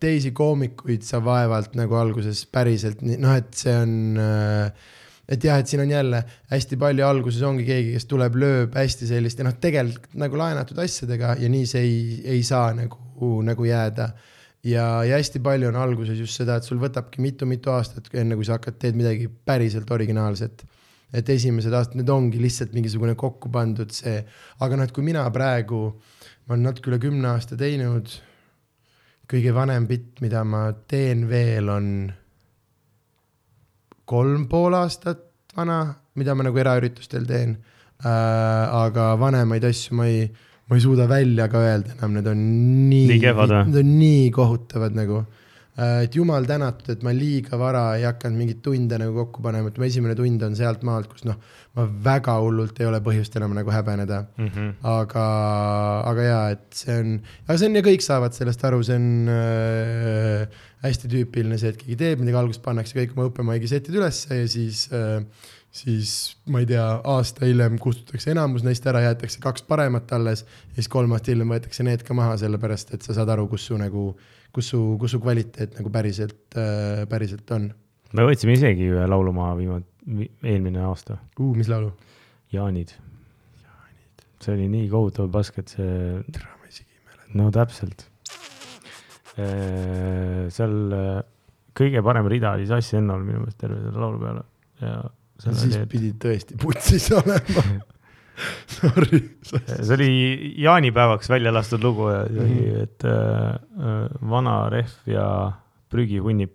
teisi 0.00 0.34
koomikuid 0.36 1.04
sa 1.06 1.22
vaevalt 1.24 1.76
nagu 1.78 1.96
alguses 1.96 2.42
päriselt 2.52 3.00
noh, 3.02 3.32
et 3.32 3.54
see 3.56 3.76
on 3.76 3.94
äh, 4.20 4.90
et 5.30 5.44
jah, 5.46 5.60
et 5.60 5.70
siin 5.70 5.84
on 5.84 5.90
jälle 5.90 6.20
hästi 6.50 6.76
palju 6.80 7.06
alguses 7.06 7.42
ongi 7.46 7.64
keegi, 7.68 7.94
kes 7.94 8.08
tuleb, 8.10 8.36
lööb 8.42 8.74
hästi 8.76 9.08
sellist 9.08 9.38
ja 9.38 9.46
noh, 9.46 9.54
tegelikult 9.62 10.18
nagu 10.18 10.40
laenatud 10.40 10.78
asjadega 10.82 11.36
ja 11.40 11.50
nii 11.52 11.68
see 11.70 11.84
ei, 11.86 12.02
ei 12.34 12.42
saa 12.46 12.74
nagu, 12.76 13.30
nagu 13.46 13.68
jääda. 13.68 14.10
ja, 14.66 14.86
ja 15.06 15.16
hästi 15.16 15.40
palju 15.40 15.70
on 15.70 15.78
alguses 15.80 16.18
just 16.18 16.36
seda, 16.36 16.58
et 16.58 16.66
sul 16.66 16.82
võtabki 16.82 17.22
mitu-mitu 17.22 17.70
aastat, 17.72 18.10
enne 18.12 18.36
kui 18.36 18.44
sa 18.44 18.58
hakkad, 18.58 18.76
teed 18.82 18.98
midagi 18.98 19.30
päriselt 19.30 19.90
originaalset. 19.90 20.64
et 21.14 21.28
esimesed 21.28 21.72
aastad, 21.74 21.96
need 21.98 22.10
ongi 22.10 22.42
lihtsalt 22.42 22.74
mingisugune 22.74 23.14
kokku 23.18 23.48
pandud 23.50 23.90
see, 23.94 24.18
aga 24.60 24.76
noh, 24.76 24.84
et 24.84 24.92
kui 24.92 25.06
mina 25.06 25.24
praegu, 25.30 25.86
ma 26.46 26.56
olen 26.56 26.68
natuke 26.68 26.90
üle 26.90 26.98
kümne 27.02 27.32
aasta 27.32 27.56
teinud 27.58 28.10
kõige 29.30 29.54
vanem 29.54 29.86
bitt, 29.86 30.18
mida 30.24 30.42
ma 30.44 30.68
teen 30.90 31.26
veel, 31.30 31.70
on 31.70 31.88
kolm 34.10 34.46
pool 34.50 34.74
aastat 34.74 35.26
vana, 35.56 35.82
mida 36.18 36.34
ma 36.34 36.46
nagu 36.46 36.58
eraüritustel 36.58 37.26
teen 37.28 37.56
äh,. 38.02 38.64
aga 38.84 39.12
vanemaid 39.20 39.66
asju 39.70 39.98
ma 39.98 40.08
ei, 40.10 40.24
ma 40.66 40.78
ei 40.78 40.82
suuda 40.82 41.06
välja 41.10 41.46
ka 41.52 41.62
öelda 41.62 41.94
enam, 41.96 42.16
need 42.18 42.30
on 42.30 42.40
nii, 42.90 43.06
nii? 43.12 43.20
Need 43.68 43.80
on 43.82 43.92
nii 44.00 44.24
kohutavad 44.34 44.96
nagu 44.98 45.22
et 45.78 46.16
jumal 46.16 46.44
tänatud, 46.48 46.88
et 46.92 47.02
ma 47.06 47.12
liiga 47.14 47.56
vara 47.60 47.84
ei 47.96 48.04
hakanud 48.04 48.38
mingeid 48.40 48.58
tunde 48.64 48.98
nagu 49.00 49.14
kokku 49.22 49.42
panema, 49.44 49.70
et 49.70 49.78
mu 49.78 49.86
esimene 49.86 50.16
tund 50.18 50.42
on 50.42 50.56
sealt 50.58 50.82
maalt, 50.86 51.06
kus 51.12 51.22
noh, 51.28 51.36
ma 51.78 51.84
väga 52.10 52.34
hullult 52.42 52.80
ei 52.82 52.88
ole 52.88 52.98
põhjust 53.04 53.36
enam 53.38 53.54
nagu 53.54 53.70
häbeneda 53.70 54.24
mm. 54.36 54.48
-hmm. 54.48 54.72
aga, 54.96 55.26
aga 56.10 56.26
jaa, 56.26 56.42
et 56.56 56.66
see 56.82 56.96
on, 56.98 57.14
aga 57.46 57.58
see 57.58 57.70
on 57.70 57.78
ja 57.78 57.84
kõik 57.86 58.04
saavad 58.04 58.34
sellest 58.36 58.66
aru, 58.66 58.82
see 58.82 58.98
on 58.98 59.30
äh, 59.36 60.58
hästi 60.82 61.12
tüüpiline 61.14 61.60
see, 61.60 61.70
et 61.70 61.78
keegi 61.78 61.96
teeb 62.02 62.24
midagi, 62.24 62.40
alguses 62.42 62.64
pannakse 62.64 62.98
kõik 62.98 63.14
oma 63.14 63.30
open 63.30 63.48
mic'i 63.48 63.70
setid 63.70 63.94
ülesse 63.94 64.42
ja 64.42 64.50
siis 64.50 64.88
äh, 64.90 65.22
siis 65.70 66.34
ma 66.50 66.64
ei 66.64 66.66
tea, 66.66 66.82
aasta 67.06 67.46
hiljem 67.46 67.78
kustutatakse 67.78 68.34
enamus 68.34 68.66
neist 68.66 68.86
ära, 68.90 69.04
jäetakse 69.06 69.38
kaks 69.38 69.62
paremat 69.70 70.10
alles 70.18 70.42
ja 70.42 70.82
siis 70.82 70.90
kolm 70.90 71.14
aastat 71.14 71.30
hiljem 71.36 71.54
võetakse 71.54 71.86
need 71.86 72.02
ka 72.02 72.16
maha, 72.18 72.34
sellepärast 72.42 72.90
et 72.96 73.06
sa 73.06 73.14
saad 73.14 73.30
aru, 73.30 73.46
kus 73.52 73.70
su 73.70 73.78
nagu 73.78 74.08
äh, 74.10 74.39
kus 74.54 74.72
su, 74.72 74.80
kus 75.00 75.14
su 75.14 75.20
kvaliteet 75.22 75.78
nagu 75.78 75.92
päriselt 75.94 76.58
äh,, 76.58 77.04
päriselt 77.10 77.50
on. 77.56 77.70
me 78.16 78.26
võtsime 78.26 78.56
isegi 78.58 78.90
ühe 78.90 79.06
laulumaa 79.10 79.52
viimane, 79.58 79.86
eelmine 80.42 80.82
aasta 80.88 81.18
uh,. 81.38 81.52
mis 81.56 81.70
laulu? 81.70 81.92
jaanid. 82.54 82.94
see 84.40 84.54
oli 84.56 84.70
nii 84.72 84.88
kohutav 84.90 85.30
pask, 85.32 85.60
et 85.62 85.74
see. 85.76 85.92
tere, 86.32 86.48
ma 86.58 86.70
isegi 86.70 86.88
ei 86.88 87.04
mäleta. 87.06 87.34
no 87.40 87.50
täpselt 87.54 88.06
e,. 89.36 89.46
seal 90.54 90.76
äh, 90.96 91.14
kõige 91.76 92.02
parem 92.04 92.28
rida 92.30 92.56
oli 92.58 92.66
Sassi 92.68 92.98
Ennal 92.98 93.22
minu 93.24 93.44
meelest 93.44 93.60
terve 93.60 93.80
selle 93.84 94.02
laulu 94.02 94.20
peale 94.24 94.44
ja. 94.82 94.98
siis 95.44 95.64
oli, 95.68 95.80
et... 95.84 95.88
pidi 95.92 96.12
tõesti 96.20 96.58
putsis 96.60 97.10
olema 97.16 97.64
Sorry. 98.80 99.20
see 99.42 99.94
oli 99.94 100.10
jaanipäevaks 100.62 101.30
välja 101.30 101.52
lastud 101.54 101.84
lugu 101.84 102.08
ja 102.08 102.24
see 102.28 102.44
oli, 102.44 102.60
mhm. 102.60 102.82
et 102.82 103.04
äh, 103.04 103.10
vana 104.30 104.68
rehv 104.72 105.10
ja 105.10 105.26
prügihunnik, 105.90 106.52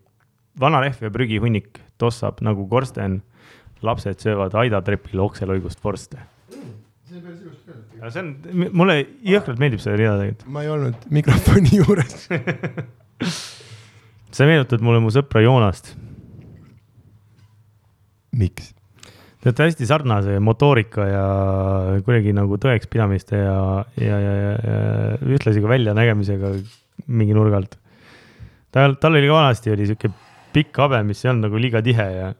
vana 0.60 0.82
rehv 0.84 1.04
ja 1.04 1.12
prügihunnik 1.14 1.80
tossab 2.02 2.42
nagu 2.46 2.68
korsten. 2.68 3.22
lapsed 3.86 4.20
söövad 4.24 4.54
aidatrepil 4.58 5.20
okseloigust 5.20 5.84
vorste. 5.84 6.18
see 7.06 7.18
on 7.18 7.22
päris 7.22 7.42
ilusti 7.42 7.72
öeldud. 7.72 8.14
see 8.14 8.22
on, 8.24 8.36
mulle 8.74 8.96
jõhkralt 9.22 9.60
meeldib 9.62 9.80
see 9.84 9.96
rida 10.00 10.18
tegelikult. 10.18 10.48
ma 10.48 10.64
ei 10.64 10.70
olnud 10.74 10.96
mikrofoni 11.10 11.70
juures 11.78 12.26
sa 14.36 14.48
meenutad 14.48 14.82
mulle 14.84 15.00
mu 15.04 15.10
sõpra 15.14 15.44
Joonast. 15.46 15.94
miks? 18.36 18.75
Te 19.46 19.52
olete 19.52 19.66
hästi 19.68 19.86
sarnase 19.86 20.40
motoorika 20.42 21.04
ja 21.06 21.26
kuidagi 22.02 22.32
nagu 22.34 22.58
tõekspidamiste 22.58 23.38
ja, 23.38 23.58
ja, 24.02 24.16
ja, 24.18 24.32
ja, 24.42 24.54
ja 24.58 24.80
ühtlasi 25.36 25.62
ka 25.62 25.70
väljanägemisega 25.70 26.50
mingi 27.14 27.36
nurga 27.38 27.60
alt. 27.62 27.76
tal, 28.74 28.96
tal 28.98 29.20
oli 29.20 29.30
ka 29.30 29.36
vanasti 29.38 29.70
oli 29.76 29.86
sihuke 29.86 30.10
pikk 30.56 30.82
habe, 30.82 31.04
mis 31.06 31.22
ei 31.22 31.30
olnud 31.30 31.46
nagu 31.46 31.62
liiga 31.62 31.84
tihe 31.86 32.08
ja. 32.16 32.32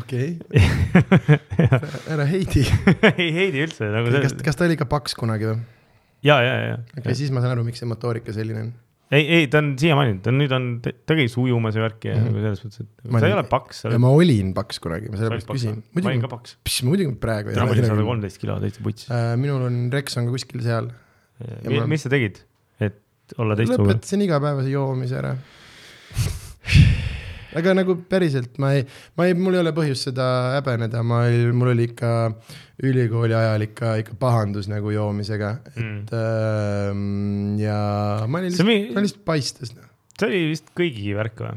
okei 0.00 0.30
okay. 0.48 1.38
ära 2.16 2.24
heidi 2.32 2.64
ei 3.12 3.28
heidi 3.42 3.66
üldse 3.66 3.92
nagu. 3.92 4.08
kas, 4.24 4.38
kas 4.48 4.56
ta 4.56 4.64
oli 4.64 4.80
ka 4.80 4.88
paks 4.88 5.12
kunagi 5.12 5.50
või? 5.50 5.60
ja, 6.24 6.40
ja, 6.40 6.56
ja. 6.70 6.82
okei 6.86 7.04
okay,, 7.04 7.20
siis 7.20 7.36
ma 7.36 7.44
saan 7.44 7.58
aru, 7.58 7.68
miks 7.68 7.84
see 7.84 7.92
motoorika 7.92 8.32
selline 8.32 8.64
on 8.64 8.72
ei, 9.14 9.24
ei, 9.38 9.48
ta 9.52 9.60
on 9.62 9.72
siiamaani, 9.80 10.18
ta 10.24 10.32
nüüd 10.34 10.52
on, 10.54 10.68
ta 10.82 11.16
käis 11.16 11.36
ujumas 11.40 11.76
ja 11.78 11.84
värki 11.84 12.10
ja 12.10 12.16
mm 12.16 12.24
-hmm. 12.24 12.32
nagu 12.32 12.44
selles 12.44 12.64
mõttes, 12.64 12.82
et 12.84 13.12
ma 13.12 13.22
ta 13.22 13.30
ei 13.30 13.36
ole 13.36 13.44
paks. 13.48 13.84
ja 13.88 14.00
ma 14.02 14.10
olin 14.14 14.54
paks 14.56 14.82
kunagi, 14.84 15.12
ma 15.12 15.20
sellepärast 15.20 15.52
küsin. 15.52 15.82
ma 15.94 16.04
olin 16.04 16.24
ka 16.24 16.32
paks. 16.34 16.56
muidugi 16.84 17.14
praegu. 17.20 17.54
täna 17.54 17.68
ma 17.68 17.76
olin 17.76 17.88
sada 17.88 18.08
kolmteist 18.10 18.42
kilo, 18.42 18.58
täitsa 18.64 18.84
puts 18.84 19.08
äh,. 19.10 19.36
minul 19.40 19.64
on 19.68 19.86
Rex 19.92 20.18
on 20.20 20.28
ka 20.28 20.36
kuskil 20.36 20.64
seal. 20.64 20.90
Ma... 21.64 21.86
mis 21.86 22.02
sa 22.04 22.12
tegid, 22.12 22.42
et 22.80 23.00
olla 23.38 23.56
teistsugune? 23.56 23.94
lõpetasin 23.94 24.26
igapäevase 24.26 24.74
joomise 24.74 25.18
ära 25.22 25.36
aga 27.56 27.74
nagu 27.78 27.96
päriselt 28.10 28.58
ma 28.60 28.74
ei, 28.76 28.84
ma 29.16 29.28
ei, 29.28 29.36
mul 29.38 29.56
ei 29.56 29.62
ole 29.62 29.72
põhjust 29.76 30.10
seda 30.10 30.26
häbeneda, 30.56 31.02
ma, 31.06 31.22
mul 31.56 31.72
oli 31.72 31.88
ikka 31.88 32.12
ülikooli 32.84 33.36
ajal 33.36 33.64
ikka, 33.68 33.94
ikka 34.02 34.18
pahandus 34.20 34.68
nagu 34.70 34.92
joomisega, 34.94 35.54
et 35.74 35.82
mm. 35.82 36.02
äh, 36.18 37.64
ja 37.64 37.80
ma 38.28 38.42
olin 38.42 38.52
lihtsalt, 38.52 38.94
ma 38.94 39.04
lihtsalt 39.04 39.24
paistes. 39.28 39.74
Noh. 39.76 39.88
see 40.18 40.28
oli 40.28 40.44
vist 40.52 40.72
kõigi 40.78 41.14
värk 41.18 41.44
või? 41.46 41.56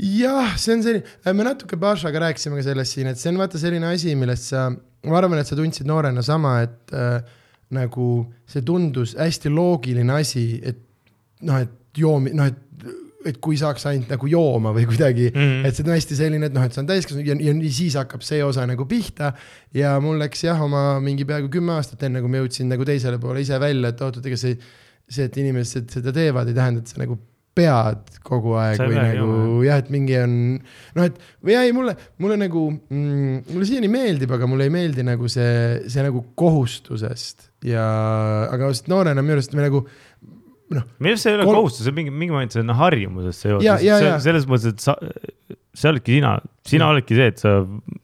jah, 0.00 0.54
see 0.60 0.76
on 0.76 0.84
selline, 0.84 1.16
äh, 1.24 1.34
me 1.36 1.46
natuke 1.46 1.78
Bašaga 1.80 2.24
rääkisime 2.26 2.58
ka 2.58 2.66
sellest 2.66 2.96
siin, 2.96 3.10
et 3.10 3.20
see 3.20 3.32
on 3.32 3.40
vaata 3.40 3.60
selline 3.60 3.90
asi, 3.92 4.14
millest 4.18 4.50
sa, 4.52 4.68
ma 4.70 5.18
arvan, 5.20 5.40
et 5.40 5.48
sa 5.48 5.58
tundsid 5.58 5.88
noorena 5.88 6.24
sama, 6.24 6.58
et 6.66 6.96
äh, 6.96 7.20
nagu 7.76 8.08
see 8.50 8.64
tundus 8.66 9.14
hästi 9.18 9.52
loogiline 9.52 10.16
asi, 10.18 10.44
et 10.66 10.80
noh, 11.46 11.60
et 11.62 12.00
joomi-, 12.00 12.32
noh, 12.36 12.50
et 12.50 12.58
et 13.28 13.36
kui 13.44 13.58
saaks 13.60 13.84
ainult 13.90 14.10
nagu 14.14 14.28
jooma 14.30 14.72
või 14.76 14.86
kuidagi 14.88 15.28
mm, 15.28 15.40
-hmm. 15.40 15.68
et 15.68 15.76
see 15.76 15.84
on 15.84 15.92
hästi 15.92 16.16
selline, 16.16 16.48
et 16.48 16.54
noh, 16.56 16.64
et 16.64 16.76
see 16.76 16.82
on 16.82 16.88
täiskasvanu 16.88 17.26
ja, 17.26 17.36
ja 17.36 17.72
siis 17.76 17.96
hakkab 18.00 18.24
see 18.24 18.40
osa 18.44 18.64
nagu 18.68 18.86
pihta. 18.88 19.32
ja 19.76 19.96
mul 20.00 20.20
läks 20.20 20.44
jah, 20.44 20.60
oma 20.64 21.00
mingi 21.04 21.26
peaaegu 21.28 21.50
kümme 21.52 21.76
aastat, 21.76 22.02
enne 22.08 22.22
kui 22.24 22.32
ma 22.32 22.40
jõudsin 22.40 22.70
nagu 22.72 22.86
teisele 22.88 23.20
poole 23.20 23.44
ise 23.44 23.60
välja, 23.60 23.92
et 23.92 24.00
oot-oot, 24.00 24.26
ega 24.26 24.40
see, 24.40 24.56
see, 25.08 25.26
et 25.28 25.36
inimesed 25.36 25.90
seda 25.92 26.14
teevad, 26.16 26.48
ei 26.48 26.56
tähenda, 26.56 26.80
et 26.80 26.94
sa 26.94 27.02
nagu 27.02 27.18
pead 27.60 28.18
kogu 28.24 28.54
aeg 28.60 28.78
see 28.78 28.88
või 28.88 28.96
nagu 28.96 29.28
jah, 29.60 29.64
jah, 29.66 29.80
et 29.82 29.88
mingi 29.92 30.16
on 30.20 30.34
noh, 30.96 31.06
et 31.06 31.16
või 31.44 31.56
ei, 31.58 31.72
mulle, 31.76 31.96
mulle 32.22 32.38
nagu 32.40 32.66
mm,, 32.70 33.40
mulle 33.50 33.68
siiani 33.68 33.90
meeldib, 33.90 34.32
aga 34.36 34.48
mulle 34.50 34.68
ei 34.68 34.74
meeldi 34.74 35.04
nagu 35.06 35.28
see, 35.30 35.80
see 35.90 36.04
nagu 36.06 36.22
kohustusest 36.38 37.50
ja, 37.66 37.84
aga 38.48 38.70
noorena 38.90 39.24
minu 39.24 39.38
arust 39.38 39.56
me 39.56 39.66
nagu 39.66 39.82
noh. 40.76 40.86
minu 41.02 41.14
arust 41.14 41.26
see 41.26 41.32
ei 41.32 41.38
ole 41.38 41.46
kol... 41.48 41.58
kohustus, 41.60 41.84
see 41.84 41.92
on 41.92 41.96
mingi, 41.98 42.12
mingi 42.14 42.34
moment, 42.34 42.54
see 42.54 42.62
on 42.62 42.74
harjumusest 42.78 43.46
seoses, 43.46 43.86
selles 44.24 44.46
mõttes, 44.50 44.74
et 44.74 44.84
sa, 44.84 44.96
see 45.74 45.90
oledki 45.90 46.16
sina, 46.18 46.32
sina 46.66 46.86
Jah. 46.86 46.94
oledki 46.94 47.18
see, 47.18 47.28
et 47.32 47.42
sa 47.42 47.54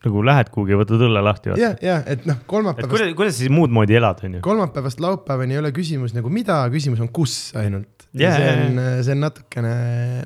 nagu 0.06 0.22
lähed 0.26 0.52
kuhugi, 0.54 0.78
võtad 0.78 1.02
õlle 1.08 1.22
lahti. 1.24 1.54
ja, 1.60 1.72
ja 1.82 1.98
et 2.10 2.26
noh, 2.28 2.38
kolmapäevast, 2.50 2.92
kuidas, 2.92 3.12
kuidas 3.18 3.38
siis 3.40 3.52
muud 3.54 3.74
moodi 3.74 3.98
elad, 3.98 4.22
on 4.26 4.38
ju. 4.38 4.44
kolmapäevast 4.46 5.02
laupäevani 5.02 5.56
ei 5.56 5.62
ole 5.62 5.72
küsimus 5.76 6.14
nagu 6.16 6.32
mida, 6.32 6.62
küsimus 6.72 7.02
on 7.04 7.10
kus 7.14 7.36
ainult. 7.58 8.08
ja 8.14 8.30
Jaa, 8.30 8.38
see 8.38 8.54
on, 8.54 8.80
see 9.06 9.16
on 9.16 9.24
natukene, 9.26 9.76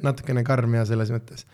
natukene 0.05 0.47
karm 0.47 0.79
ja 0.81 0.87
selles 0.89 1.12
mõttes. 1.15 1.47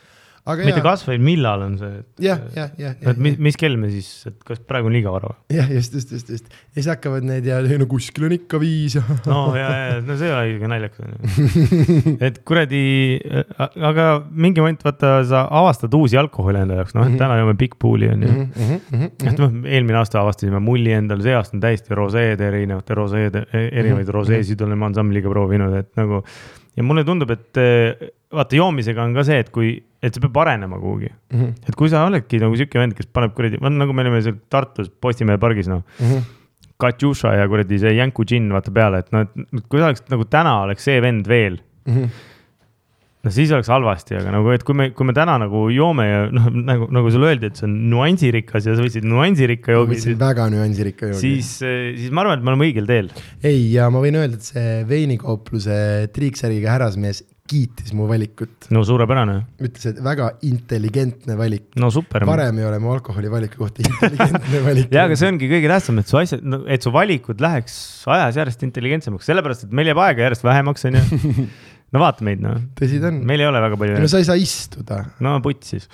Aga 0.47 0.67
mitte 0.69 0.83
kas, 0.85 1.03
vaid 1.09 1.23
millal 1.25 1.65
on 1.67 1.77
see, 1.81 1.93
jah, 2.23 2.43
jah, 2.55 2.71
jah, 2.81 2.97
et 3.13 3.21
mis, 3.23 3.39
mis 3.49 3.59
kell 3.59 3.79
me 3.81 3.91
siis, 3.93 4.09
et 4.31 4.37
kas 4.47 4.61
praegu 4.63 4.91
on 4.91 4.95
liiga 4.97 5.13
vara 5.15 5.33
või? 5.33 5.59
jah, 5.59 5.71
just, 5.75 5.97
just, 5.99 6.13
just, 6.15 6.31
just. 6.33 6.51
ja 6.53 6.81
siis 6.81 6.91
hakkavad 6.93 7.27
need 7.27 7.49
ja 7.51 7.61
no 7.67 7.89
kuskil 7.91 8.29
on 8.29 8.37
ikka 8.37 8.61
viis 8.63 8.95
ja 8.99 9.05
no 9.27 9.41
ja, 9.59 9.69
ja, 9.75 10.01
no 10.07 10.19
see 10.21 10.33
oli 10.33 10.57
ikka 10.57 10.71
naljakas 10.71 11.05
on 11.07 11.15
ju. 11.17 12.17
et 12.29 12.41
kuradi, 12.47 12.83
aga 13.59 14.09
mingi 14.31 14.63
moment 14.63 14.87
vaata, 14.87 15.17
sa 15.29 15.45
avastad 15.61 15.95
uusi 15.99 16.19
alkoholi 16.21 16.63
enda 16.63 16.81
jaoks, 16.81 16.95
noh, 16.97 17.09
et 17.11 17.19
täna 17.21 17.39
joome 17.41 17.57
Big 17.59 17.75
Pooli 17.81 18.11
on 18.13 18.23
ju. 18.27 18.35
Mhm, 18.37 19.09
et 19.27 19.41
noh, 19.41 19.57
eelmine 19.67 20.01
aasta 20.01 20.21
avastasime 20.23 20.61
mulli 20.63 20.95
endale, 20.97 21.25
see 21.27 21.35
aasta 21.37 21.57
on 21.57 21.65
täiesti 21.65 21.97
roseede, 21.97 22.51
erinevate 22.51 22.97
roseede, 22.99 23.47
erinevaid 23.67 24.13
roseesid 24.15 24.63
oleme 24.67 24.89
ansambliga 24.91 25.33
proovinud, 25.33 25.75
et 25.83 25.93
nagu. 26.01 26.23
Ja 26.77 26.85
mulle 26.85 27.05
tundub, 27.09 27.33
et 27.33 27.61
eh, 27.63 28.11
vaata 28.37 28.59
joomisega 28.59 29.05
on 29.05 29.15
ka 29.17 29.25
see, 29.27 29.39
et 29.45 29.51
kui, 29.55 29.73
et 30.03 30.15
see 30.15 30.23
peab 30.25 30.39
arenema 30.45 30.79
kuhugi. 30.83 31.11
mhm, 31.33 31.53
et 31.69 31.79
kui 31.79 31.91
sa 31.93 32.05
oledki 32.09 32.41
nagu 32.43 32.57
sihuke 32.59 32.81
vend, 32.83 32.97
kes 32.99 33.09
paneb 33.13 33.35
kuradi, 33.37 33.61
nagu 33.63 33.97
me 33.97 34.05
olime 34.05 34.23
seal 34.25 34.39
Tartus 34.53 34.91
Postimehe 34.91 35.41
pargis 35.43 35.71
noh. 35.73 35.85
mhm. 36.03 36.33
Katjuša 36.77 37.31
ja 37.39 37.47
kuradi 37.49 37.79
see 37.81 37.95
Janku 37.97 38.27
džinn 38.29 38.53
vaata 38.53 38.73
peale, 38.77 39.01
et 39.01 39.13
noh, 39.15 39.25
et 39.25 39.63
kui 39.65 39.81
sa 39.81 39.89
oleks 39.89 40.05
nagu 40.13 40.27
täna 40.29 40.59
oleks 40.67 40.85
see 40.85 41.01
vend 41.01 41.29
veel 41.31 41.57
no 43.25 43.33
siis 43.35 43.53
oleks 43.55 43.71
halvasti, 43.73 44.17
aga 44.21 44.35
nagu, 44.35 44.51
et 44.55 44.65
kui 44.67 44.77
me, 44.79 44.89
kui 44.97 45.09
me 45.09 45.15
täna 45.17 45.37
nagu 45.43 45.67
joome 45.75 46.07
ja 46.07 46.25
noh, 46.35 46.51
nagu, 46.55 46.89
nagu 46.95 47.13
sulle 47.15 47.33
öeldi, 47.33 47.51
et 47.51 47.61
see 47.61 47.69
on 47.69 47.79
nüansirikas 47.93 48.69
ja 48.69 48.77
sa 48.77 48.85
võtsid 48.85 49.07
nüansirikka 49.09 49.77
joogi, 49.77 49.97
võtsin 49.97 50.19
väga 50.21 50.49
nüansirikka 50.55 51.13
joogi. 51.13 51.23
siis, 51.23 51.55
siis 51.61 52.13
ma 52.15 52.25
arvan, 52.25 52.41
et 52.41 52.47
me 52.47 52.55
oleme 52.55 52.69
õigel 52.71 52.91
teel. 52.91 53.15
ei, 53.43 53.65
ja 53.75 53.89
ma 53.93 54.05
võin 54.05 54.21
öelda, 54.21 54.41
et 54.41 54.53
see 54.53 54.77
veinikaupluse 54.91 55.79
triiksärgiga 56.15 56.77
härrasmees 56.77 57.25
kiitis 57.47 57.93
mu 57.95 58.07
valikut. 58.11 58.69
no 58.75 58.83
suurepärane, 58.87 59.37
ütles, 59.63 59.87
et 59.91 60.01
väga 60.05 60.33
intelligentne 60.47 61.37
valik. 61.39 61.69
no 61.81 61.91
super. 61.95 62.27
varem 62.29 62.59
ei 62.61 62.67
ole 62.69 62.81
mu 62.83 62.93
alkoholi 62.95 63.31
valiku 63.33 63.63
kohta 63.65 63.85
intelligentne 63.85 64.63
valik. 64.67 64.91
ja, 64.91 65.07
aga 65.07 65.19
see 65.19 65.31
ongi 65.31 65.51
kõige 65.51 65.71
tähtsam, 65.71 66.03
et 66.03 66.11
su 66.11 66.21
asjad, 66.21 66.43
et 66.73 66.87
su 66.87 66.93
valikud 66.95 67.43
läheks 67.43 67.79
ajas 68.17 68.41
järjest 68.43 68.67
intelligentsemaks, 68.67 69.31
sellepärast 69.31 69.67
et 69.69 69.75
meil 69.77 69.93
jääb 69.93 70.03
aega 70.09 70.29
järjest 70.29 70.47
vähemaks, 70.47 70.87
onju. 70.91 71.47
no 71.97 72.05
vaata 72.05 72.27
meid, 72.29 72.45
noh. 72.45 72.61
tõsi 72.77 73.01
ta 73.01 73.11
on. 73.11 73.23
meil 73.29 73.43
ei 73.43 73.49
ole 73.49 73.65
väga 73.65 73.81
palju 73.81 73.99
no 74.05 74.13
sa 74.13 74.21
ei 74.21 74.29
saa 74.29 74.39
istuda. 74.41 75.03
no 75.25 75.37
putt 75.45 75.67
siis. 75.67 75.89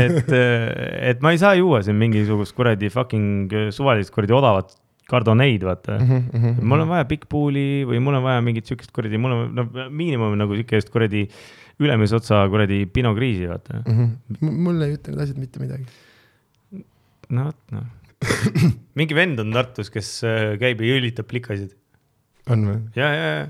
et, 0.00 0.30
et 0.34 1.22
ma 1.24 1.34
ei 1.34 1.40
saa 1.40 1.54
juua 1.58 1.84
siin 1.86 1.98
mingisugust 2.00 2.56
kuradi 2.58 2.90
fucking 2.92 3.70
suvalist 3.74 4.14
kuradi 4.14 4.36
odavat 4.36 4.74
kardoneid, 5.10 5.64
vaata 5.66 5.98
mm. 5.98 6.18
-hmm. 6.30 6.60
mul 6.62 6.84
on 6.84 6.92
vaja 6.92 7.06
Big 7.10 7.24
Pooli 7.30 7.82
või 7.88 8.02
mul 8.02 8.18
on 8.20 8.26
vaja 8.26 8.42
mingit 8.46 8.68
siukest 8.70 8.92
kuradi, 8.94 9.18
mul 9.18 9.34
on 9.36 9.56
no 9.58 9.66
miinimum 9.90 10.36
nagu 10.38 10.58
siukest 10.58 10.92
kuradi 10.94 11.24
ülemise 11.80 12.18
otsa 12.18 12.42
kuradi 12.52 12.84
Pinot 12.86 13.16
Grisi, 13.16 13.48
vaata. 13.50 13.82
Mhm. 13.86 14.52
mul 14.66 14.82
ei 14.86 14.98
ütle 14.98 15.14
need 15.14 15.24
asjad 15.24 15.40
mitte 15.40 15.62
midagi. 15.62 15.86
no 17.30 17.48
vot, 17.50 17.60
noh. 17.74 17.88
mingi 18.98 19.16
vend 19.16 19.40
on 19.40 19.54
Tartus, 19.56 19.88
kes 19.90 20.08
äh, 20.28 20.58
käib 20.60 20.82
ja 20.84 20.98
õlitab 20.98 21.28
plikasid 21.30 21.72
on 22.52 22.66
või? 22.68 22.78
ja, 22.98 23.08
ja, 23.08 23.30
ja 23.32 23.46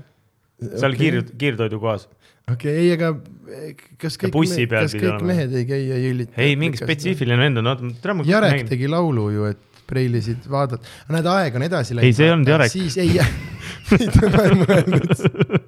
seal 0.61 0.97
kiir, 0.99 1.21
kiirtoidu 1.41 1.79
kohas. 1.81 2.07
okei, 2.51 2.75
ei, 2.83 2.93
aga 2.97 3.13
kas 4.01 4.17
kõik, 4.21 4.37
peal 4.69 4.85
kas 4.85 4.95
kõik 4.95 5.09
olema. 5.09 5.27
mehed 5.33 5.57
ei 5.57 5.67
käi 5.69 5.81
ja 5.87 5.99
jõllita? 6.01 6.37
ei, 6.41 6.55
mingi 6.59 6.81
spetsiifiline 6.81 7.39
vend 7.41 7.61
on, 7.61 7.73
oota, 7.73 7.91
tere. 8.03 8.17
Jarek 8.29 8.65
tegi 8.69 8.89
laulu 8.91 9.27
ju, 9.33 9.51
et 9.51 9.67
preilisid 9.91 10.45
vaadata, 10.47 10.87
näed, 11.11 11.25
aeg 11.27 11.55
on 11.59 11.65
edasi 11.65 11.95
läinud. 11.97 12.07
Ei, 12.07 12.15
see 12.15 12.27
ei 12.29 12.31
olnud 12.31 12.51
Jarek. 12.51 12.71
siis 12.71 12.95
ei, 13.01 13.17
mida 13.91 14.29
ma 14.31 14.45
ei 14.45 14.55
mõelnud. 14.61 15.11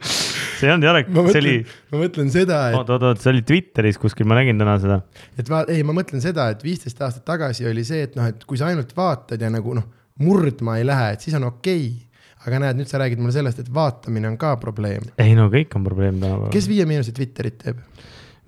see 0.05 0.69
ei 0.69 0.71
olnud 0.75 0.87
Jarek, 0.87 1.09
ma 1.11 1.25
see 1.27 1.41
oli 1.41 1.55
ma 1.65 2.03
mõtlen 2.05 2.31
seda, 2.31 2.61
et 2.69 2.77
oot, 2.79 2.93
oot, 2.95 3.07
oot, 3.09 3.23
see 3.23 3.33
oli 3.33 3.43
Twitteris 3.49 3.99
kuskil, 3.99 4.29
ma 4.29 4.39
nägin 4.39 4.61
täna 4.61 4.77
seda. 4.83 5.01
et 5.35 5.51
va-, 5.51 5.65
ei, 5.71 5.83
ma 5.87 5.97
mõtlen 5.97 6.23
seda, 6.23 6.47
et 6.55 6.63
viisteist 6.63 7.03
aastat 7.03 7.25
tagasi 7.27 7.67
oli 7.67 7.83
see, 7.87 8.05
et 8.07 8.15
noh, 8.19 8.29
et 8.31 8.47
kui 8.47 8.59
sa 8.61 8.71
ainult 8.71 8.95
vaatad 8.95 9.43
ja 9.43 9.51
nagu 9.51 9.75
noh, 9.75 9.89
murdma 10.23 10.77
ei 10.79 10.87
lähe, 10.87 11.13
et 11.17 11.27
siis 11.27 11.35
on 11.39 11.49
okei 11.49 11.87
okay.. 11.89 12.12
Aga 12.47 12.59
näed, 12.65 12.77
nüüd 12.81 12.89
sa 12.91 12.99
räägid 13.01 13.19
mulle 13.23 13.31
sellest, 13.35 13.59
et 13.63 13.69
vaatamine 13.73 14.27
on 14.27 14.37
ka 14.41 14.55
probleem. 14.61 15.03
ei 15.21 15.35
no 15.39 15.49
kõik 15.53 15.75
on 15.79 15.83
probleem 15.87 16.19
tänapäeval. 16.21 16.51
kes 16.53 16.67
Viie 16.71 16.85
Miinuse 16.89 17.13
Twitterit 17.15 17.57
teeb? 17.63 17.77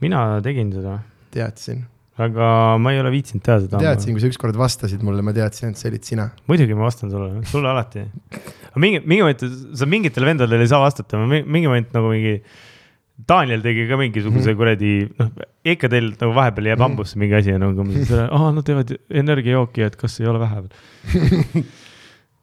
mina 0.03 0.25
tegin 0.43 0.71
seda, 0.75 0.97
teadsin, 1.31 1.85
aga 2.19 2.49
ma 2.81 2.91
ei 2.95 2.99
ole 2.99 3.11
viitsinud 3.15 3.43
teha 3.45 3.59
seda. 3.65 3.79
teadsin, 3.79 4.13
kui 4.15 4.23
sa 4.23 4.27
ükskord 4.31 4.55
vastasid 4.59 5.01
mulle, 5.03 5.23
ma 5.25 5.33
teadsin, 5.35 5.71
et 5.71 5.79
see 5.81 5.89
olid 5.91 6.03
sina. 6.07 6.29
muidugi 6.51 6.75
ma 6.77 6.87
vastan 6.89 7.11
sulle, 7.11 7.41
sulle 7.51 7.71
alati. 7.71 8.03
aga 8.71 8.83
mingi, 8.83 9.01
mingi 9.07 9.21
moment, 9.23 9.43
sa 9.79 9.85
mingitele 9.89 10.25
vendadele 10.33 10.63
ei 10.67 10.71
saa 10.71 10.83
vastata, 10.83 11.19
mingi 11.25 11.67
moment 11.67 11.91
nagu 11.95 12.11
mingi. 12.13 12.39
Daniel 13.15 13.61
tegi 13.63 13.85
ka 13.87 13.95
mingisuguse 13.95 14.51
Mhm. 14.51 14.57
kuradi, 14.59 14.89
noh, 15.15 15.29
ikka 15.63 15.87
teil 15.87 16.09
nagu 16.19 16.33
vahepeal 16.35 16.65
jääb 16.67 16.81
hambusse 16.83 17.15
mingi 17.15 17.37
asi 17.37 17.53
ja 17.53 17.57
nagu 17.57 17.79
aa, 17.79 18.49
nad 18.51 18.65
teevad 18.67 18.91
energiajooki, 19.07 19.85
et 19.87 19.95
kas 19.95 20.19
ei 20.19 20.27
ole 20.27 20.41
vähe 20.43 20.65
veel. 20.65 21.63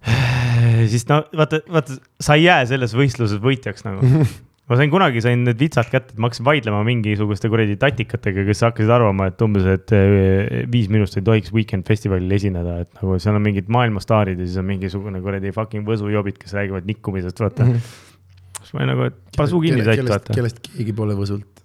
siis 0.91 1.05
no 1.11 1.23
vaata, 1.37 1.63
vaata, 1.73 1.99
sa 2.23 2.39
ei 2.39 2.47
jää 2.47 2.65
selles 2.71 2.97
võistluses 2.97 3.43
võitjaks 3.43 3.87
nagu. 3.87 4.07
ma 4.71 4.79
sain 4.79 4.93
kunagi, 4.93 5.21
sain 5.25 5.43
need 5.45 5.59
vitsad 5.61 5.89
kätte, 5.91 6.15
et 6.15 6.21
ma 6.21 6.31
hakkasin 6.31 6.47
vaidlema 6.47 6.81
mingisuguste 6.87 7.51
kuradi 7.53 7.75
tatikatega, 7.81 8.45
kes 8.47 8.63
hakkasid 8.65 8.93
arvama, 8.95 9.27
et 9.33 9.45
umbes, 9.45 9.67
et 9.69 9.95
eh, 9.97 10.63
viis 10.73 10.89
minust 10.93 11.19
ei 11.19 11.27
tohiks 11.27 11.53
Weekend 11.55 11.89
festivalil 11.89 12.31
esineda, 12.39 12.79
et 12.87 12.91
nagu 13.01 13.19
seal 13.23 13.37
on 13.37 13.45
mingid 13.45 13.69
maailmastaarid 13.75 14.41
ja 14.41 14.47
siis 14.47 14.61
on 14.63 14.69
mingisugune 14.71 15.21
kuradi 15.25 15.53
fucking 15.55 15.89
võsujobid, 15.89 16.39
kes 16.41 16.57
räägivad 16.57 16.89
nikkumisest, 16.89 17.43
vaata 17.43 17.67
mm. 17.67 17.77
-hmm. 17.77 18.59
siis 18.61 18.73
ma 18.73 18.85
olin 18.85 18.93
nagu, 18.95 19.11
et 19.11 19.21
pane 19.37 19.53
suu 19.53 19.63
kinni, 19.67 19.85
kellest, 19.85 20.15
vaata. 20.15 20.39
kellest 20.39 20.63
keegi 20.71 20.97
pole 20.97 21.19
võsult. 21.19 21.65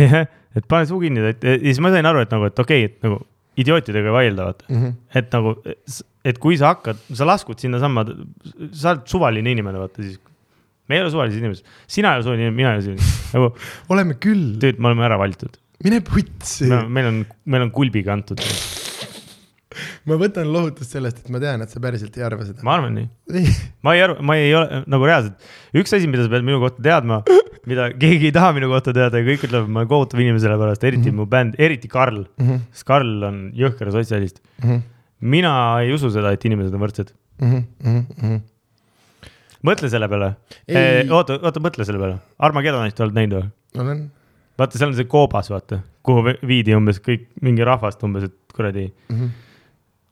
et 0.56 0.68
pane 0.70 0.86
suu 0.88 1.02
kinni, 1.02 1.26
tatt, 1.26 1.44
ja 1.44 1.58
siis 1.60 1.82
ma 1.82 1.92
sain 1.92 2.08
aru, 2.08 2.24
et 2.24 2.32
nagu, 2.32 2.48
et 2.48 2.64
okei 2.64 2.86
okay,, 2.86 2.94
et 2.94 3.10
nagu 3.10 3.20
idiootidega 3.60 4.10
ei 4.10 4.16
vaielda, 4.18 4.46
vaata 4.50 4.68
mm. 4.68 4.78
-hmm. 4.82 5.18
et 5.20 5.36
nagu, 5.36 5.54
et 6.30 6.40
kui 6.42 6.58
sa 6.60 6.74
hakkad, 6.74 7.02
sa 7.16 7.28
laskud 7.28 7.60
sinnasamma, 7.62 8.06
sa 8.72 8.94
oled 8.94 9.04
suvaline 9.10 9.54
inimene, 9.56 9.82
vaata 9.82 10.02
siis. 10.04 10.18
me 10.88 10.98
ei 10.98 11.02
ole 11.02 11.12
suvalised 11.14 11.42
inimesed, 11.42 11.76
sina 11.90 12.14
ei 12.14 12.20
ole 12.20 12.26
suvaline 12.26 12.48
inimene, 12.48 12.56
mina 12.62 12.74
ei 12.74 12.80
ole 12.80 12.84
suvaline, 12.86 13.30
nagu 13.34 13.94
oleme 13.96 14.18
küll, 14.22 14.48
tööd, 14.62 14.80
me 14.80 14.92
oleme 14.92 15.06
ära 15.08 15.20
valitud. 15.20 15.60
mine 15.84 16.02
putsi. 16.04 16.68
meil 16.70 17.12
on, 17.12 17.22
meil 17.44 17.68
on 17.68 17.72
kulbiga 17.74 18.14
antud, 18.16 18.42
ma 20.08 20.18
võtan 20.20 20.48
lohutust 20.52 20.92
sellest, 20.94 21.24
et 21.24 21.32
ma 21.32 21.40
tean, 21.42 21.64
et 21.64 21.72
sa 21.72 21.80
päriselt 21.82 22.16
ei 22.20 22.24
arva 22.26 22.46
seda. 22.48 22.64
ma 22.66 22.76
arvan 22.76 22.96
nii. 23.00 23.08
ei, 23.40 23.56
ma 23.84 23.96
ei 23.96 24.04
arva, 24.06 24.20
ma 24.20 24.38
ei 24.40 24.52
ole 24.56 24.82
nagu 24.86 25.08
reaalselt, 25.08 25.48
üks 25.76 25.96
asi, 25.96 26.10
mida 26.10 26.26
sa 26.26 26.32
pead 26.32 26.46
minu 26.46 26.60
kohta 26.62 26.84
teadma, 26.84 27.22
mida 27.66 27.88
keegi 27.98 28.28
ei 28.30 28.32
taha 28.34 28.52
minu 28.56 28.68
kohta 28.70 28.92
teada 28.96 29.18
ja 29.20 29.26
kõik 29.26 29.46
ütlevad, 29.48 29.68
ma 29.68 29.80
olen 29.82 29.88
kohutav 29.90 30.20
inimene 30.22 30.42
selle 30.42 30.58
pärast, 30.60 30.84
eriti 30.84 31.10
mm 31.10 31.14
-hmm. 31.14 31.16
mu 31.22 31.26
bänd, 31.26 31.54
eriti 31.58 31.88
Karl 31.88 32.20
mm, 32.24 32.46
-hmm. 32.48 32.60
sest 32.72 32.86
Karl 32.86 33.22
on 33.28 33.40
jõhker 33.54 33.90
sotsialist. 33.92 34.42
mina 35.20 35.80
ei 35.80 35.92
usu 35.92 36.10
seda, 36.10 36.32
et 36.32 36.44
inimesed 36.44 36.74
on 36.74 36.80
võrdsed. 36.80 37.12
mhm, 37.40 38.36
mõtle 39.66 39.88
selle 39.90 40.08
peale. 40.08 40.36
Ei. 40.68 41.08
oota, 41.10 41.38
oota, 41.42 41.60
mõtle 41.60 41.84
selle 41.84 41.98
peale. 41.98 42.18
Armageddonit 42.38 43.00
oled 43.00 43.14
näinud 43.16 43.38
või? 43.40 43.50
olen, 43.82 44.04
vaata, 44.58 44.78
seal 44.78 44.88
on 44.92 44.96
see 44.96 45.04
koobas, 45.10 45.50
vaata, 45.50 45.80
kuhu 46.06 46.22
vi- 46.24 46.38
viidi 46.46 46.74
umbes 46.76 47.00
kõik, 47.00 47.26
mingi 47.42 47.64
rahvast 47.66 48.02
umbes, 48.06 48.24
et 48.24 48.34
kuradi, 48.54 48.92
Mhm. 49.10 49.26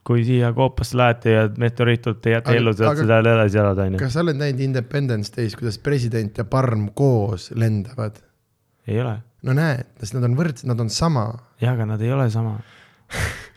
Kui 0.05 0.21
siia 0.27 0.51
koopasse 0.53 0.97
lähete 0.99 1.33
ja 1.33 1.47
meteoriit 1.57 2.03
tuleb, 2.05 2.19
te 2.21 2.35
jääte 2.35 2.51
Aga- 2.51 2.59
ellu, 2.61 2.73
aga- 2.77 2.95
seal 3.01 3.29
edasi 3.31 3.57
elada, 3.61 3.87
onju. 3.89 3.99
kas 4.03 4.13
sa 4.13 4.21
oled 4.21 4.37
näinud 4.37 4.61
Independence 4.67 5.33
Day's, 5.33 5.57
kuidas 5.57 5.79
president 5.81 6.37
ja 6.37 6.45
parm 6.45 6.89
koos 6.93 7.49
lendavad? 7.57 8.21
ei 8.85 8.99
ole, 9.01 9.15
no 9.47 9.55
näed, 9.57 9.87
sest 10.01 10.13
nad 10.13 10.27
on 10.27 10.35
võrdsed, 10.37 10.67
nad 10.69 10.79
on 10.83 10.91
sama. 10.93 11.25
jah, 11.61 11.73
aga 11.73 11.87
nad 11.95 12.01
ei 12.05 12.11
ole 12.13 12.27
sama. 12.29 12.59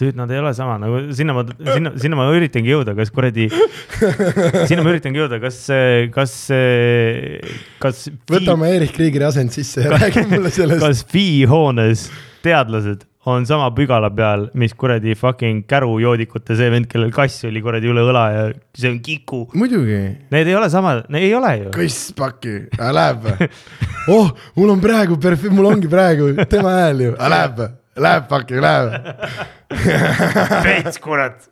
tüüd, 0.01 0.17
nad 0.17 0.31
ei 0.33 0.39
ole 0.41 0.55
sama, 0.57 0.79
nagu 0.81 1.03
sinna 1.17 1.35
ma, 1.37 1.43
sinna, 1.75 1.93
sinna 2.01 2.17
ma 2.17 2.27
üritangi 2.37 2.73
jõuda, 2.73 2.95
kas 2.97 3.13
kuradi, 3.13 3.49
sinna 4.69 4.85
ma 4.85 4.93
üritangi 4.93 5.21
jõuda, 5.21 5.41
kas, 5.45 5.61
kas, 6.15 6.35
kas. 7.83 8.03
võtame 8.29 8.73
Eerik 8.73 8.93
Kriigeri 8.97 9.29
asend 9.29 9.53
sisse 9.57 9.85
ja 9.85 9.93
räägi 9.97 10.25
mulle 10.33 10.53
sellest. 10.55 10.81
kas 10.85 11.05
FI 11.13 11.29
hoones 11.51 12.09
teadlased 12.45 13.05
on 13.29 13.47
sama 13.49 13.69
pügala 13.77 14.09
peal, 14.15 14.47
mis 14.59 14.75
kuradi 14.79 15.15
fucking 15.19 15.65
kärujoodikute 15.69 16.57
see 16.59 16.71
vend, 16.73 16.89
kellel 16.91 17.13
kass 17.15 17.45
oli 17.49 17.63
kuradi 17.65 17.91
üle 17.93 18.05
õla 18.09 18.25
ja 18.35 18.45
see 18.79 18.93
on 18.93 19.01
Kiku. 19.05 19.43
muidugi, 19.59 20.01
Need 20.35 20.49
ei 20.51 20.57
ole 20.59 20.71
sama, 20.73 20.99
ei 21.19 21.33
ole 21.37 21.53
ju. 21.65 21.71
kass 21.75 22.13
paki, 22.19 22.57
läheb 22.79 23.27
või? 23.27 23.51
oh, 24.17 24.33
mul 24.59 24.75
on 24.77 24.81
praegu 24.85 25.19
perf-, 25.23 25.51
mul 25.53 25.71
ongi 25.75 25.91
praegu 25.93 26.33
tema 26.49 26.77
hääl 26.81 27.05
ju, 27.09 27.17
läheb 27.19 27.61
või? 27.63 27.71
Läheb 27.99 28.29
fucking 28.31 28.63
läheb. 28.63 28.93
veits 30.65 30.97
kurat. 31.03 31.43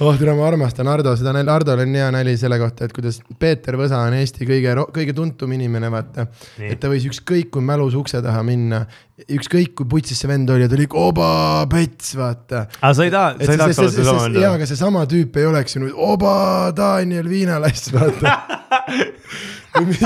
oh 0.00 0.16
tere, 0.16 0.32
ma 0.36 0.46
armastan 0.48 0.88
Hardo, 0.88 1.12
seda, 1.18 1.34
Hardol 1.50 1.82
on 1.84 1.96
hea 1.98 2.06
nali 2.14 2.32
selle 2.40 2.56
kohta, 2.60 2.86
et 2.86 2.94
kuidas 2.96 3.18
Peeter 3.40 3.76
Võsa 3.76 4.00
on 4.06 4.16
Eesti 4.16 4.48
kõige, 4.48 4.72
kõige 4.94 5.14
tuntum 5.16 5.52
inimene, 5.52 5.90
vaata. 5.92 6.28
Et 6.64 6.80
ta 6.80 6.88
võis 6.92 7.04
ükskõik 7.10 7.50
kui 7.52 7.64
mälus 7.64 7.96
ukse 7.98 8.22
taha 8.24 8.40
minna, 8.46 8.84
ükskõik 9.26 9.74
kui 9.76 9.90
putsis 9.90 10.22
see 10.22 10.30
vend 10.30 10.50
oli 10.54 10.68
ta 10.68 10.78
oli 10.78 10.88
oba 10.96 11.28
pets, 11.72 12.14
vaata. 12.16 12.64
aga 12.80 12.94
sa 12.96 13.04
ei 13.04 13.12
taha, 13.12 13.36
sa 13.36 13.52
ei 13.52 13.62
tahaks 13.62 13.82
olla 13.82 13.92
see, 13.92 13.98
seesama 14.00 14.24
see, 14.24 14.40
jaa, 14.40 14.48
vend? 14.48 14.56
aga 14.56 14.70
seesama 14.72 15.04
tüüp 15.12 15.38
ei 15.42 15.50
oleks 15.50 15.76
ju 15.76 15.84
nüüd 15.84 16.00
oba 16.08 16.34
Daniel 16.76 17.28
Viinalass, 17.28 17.92
vaata. 17.92 18.38
või 19.76 19.86
mis, 19.90 20.02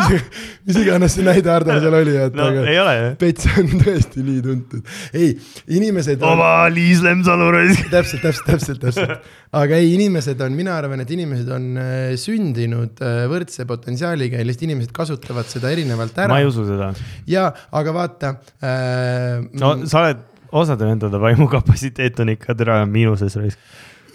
mis 0.69 0.79
iganes 0.83 1.17
see 1.17 1.27
näide 1.27 1.51
Hardol 1.53 1.81
seal 1.83 1.97
oli, 2.01 2.15
et 2.27 2.37
no 2.39 2.49
aga. 2.51 2.95
Pets 3.21 3.49
on 3.55 3.71
tõesti 3.83 4.25
nii 4.27 4.41
tuntud. 4.45 4.95
ei, 5.17 5.35
inimesed 5.79 6.23
on 6.23 6.35
oma 6.37 6.53
Liis 6.73 7.03
Lemsalu 7.05 7.51
raisk. 7.55 7.91
täpselt, 7.93 8.25
täpselt, 8.25 8.49
täpselt, 8.49 8.83
täpselt. 8.85 9.29
aga 9.61 9.79
ei, 9.81 9.93
inimesed 9.97 10.41
on, 10.45 10.57
mina 10.59 10.77
arvan, 10.79 11.05
et 11.05 11.13
inimesed 11.15 11.51
on 11.55 11.69
äh, 11.81 12.01
sündinud 12.21 13.01
äh, 13.05 13.23
võrdse 13.31 13.67
potentsiaaliga 13.71 14.41
ja 14.41 14.47
lihtsalt 14.47 14.69
inimesed 14.69 14.95
kasutavad 14.97 15.49
seda 15.51 15.73
erinevalt 15.75 16.17
ma 16.19 16.27
ära 16.29 16.41
ei. 16.43 16.51
usu 16.51 16.67
seda. 16.69 16.93
ja, 17.31 17.49
aga 17.81 17.97
vaata 17.97 18.35
äh,. 18.63 19.41
no 19.61 19.75
sa 19.91 20.05
oled, 20.05 20.25
osade 20.61 20.87
vendade 20.87 21.21
vaimukapatsiteet 21.23 22.23
on 22.25 22.35
ikka 22.37 22.57
tere 22.59 22.81
miinuses 22.91 23.39
raisk. 23.41 23.59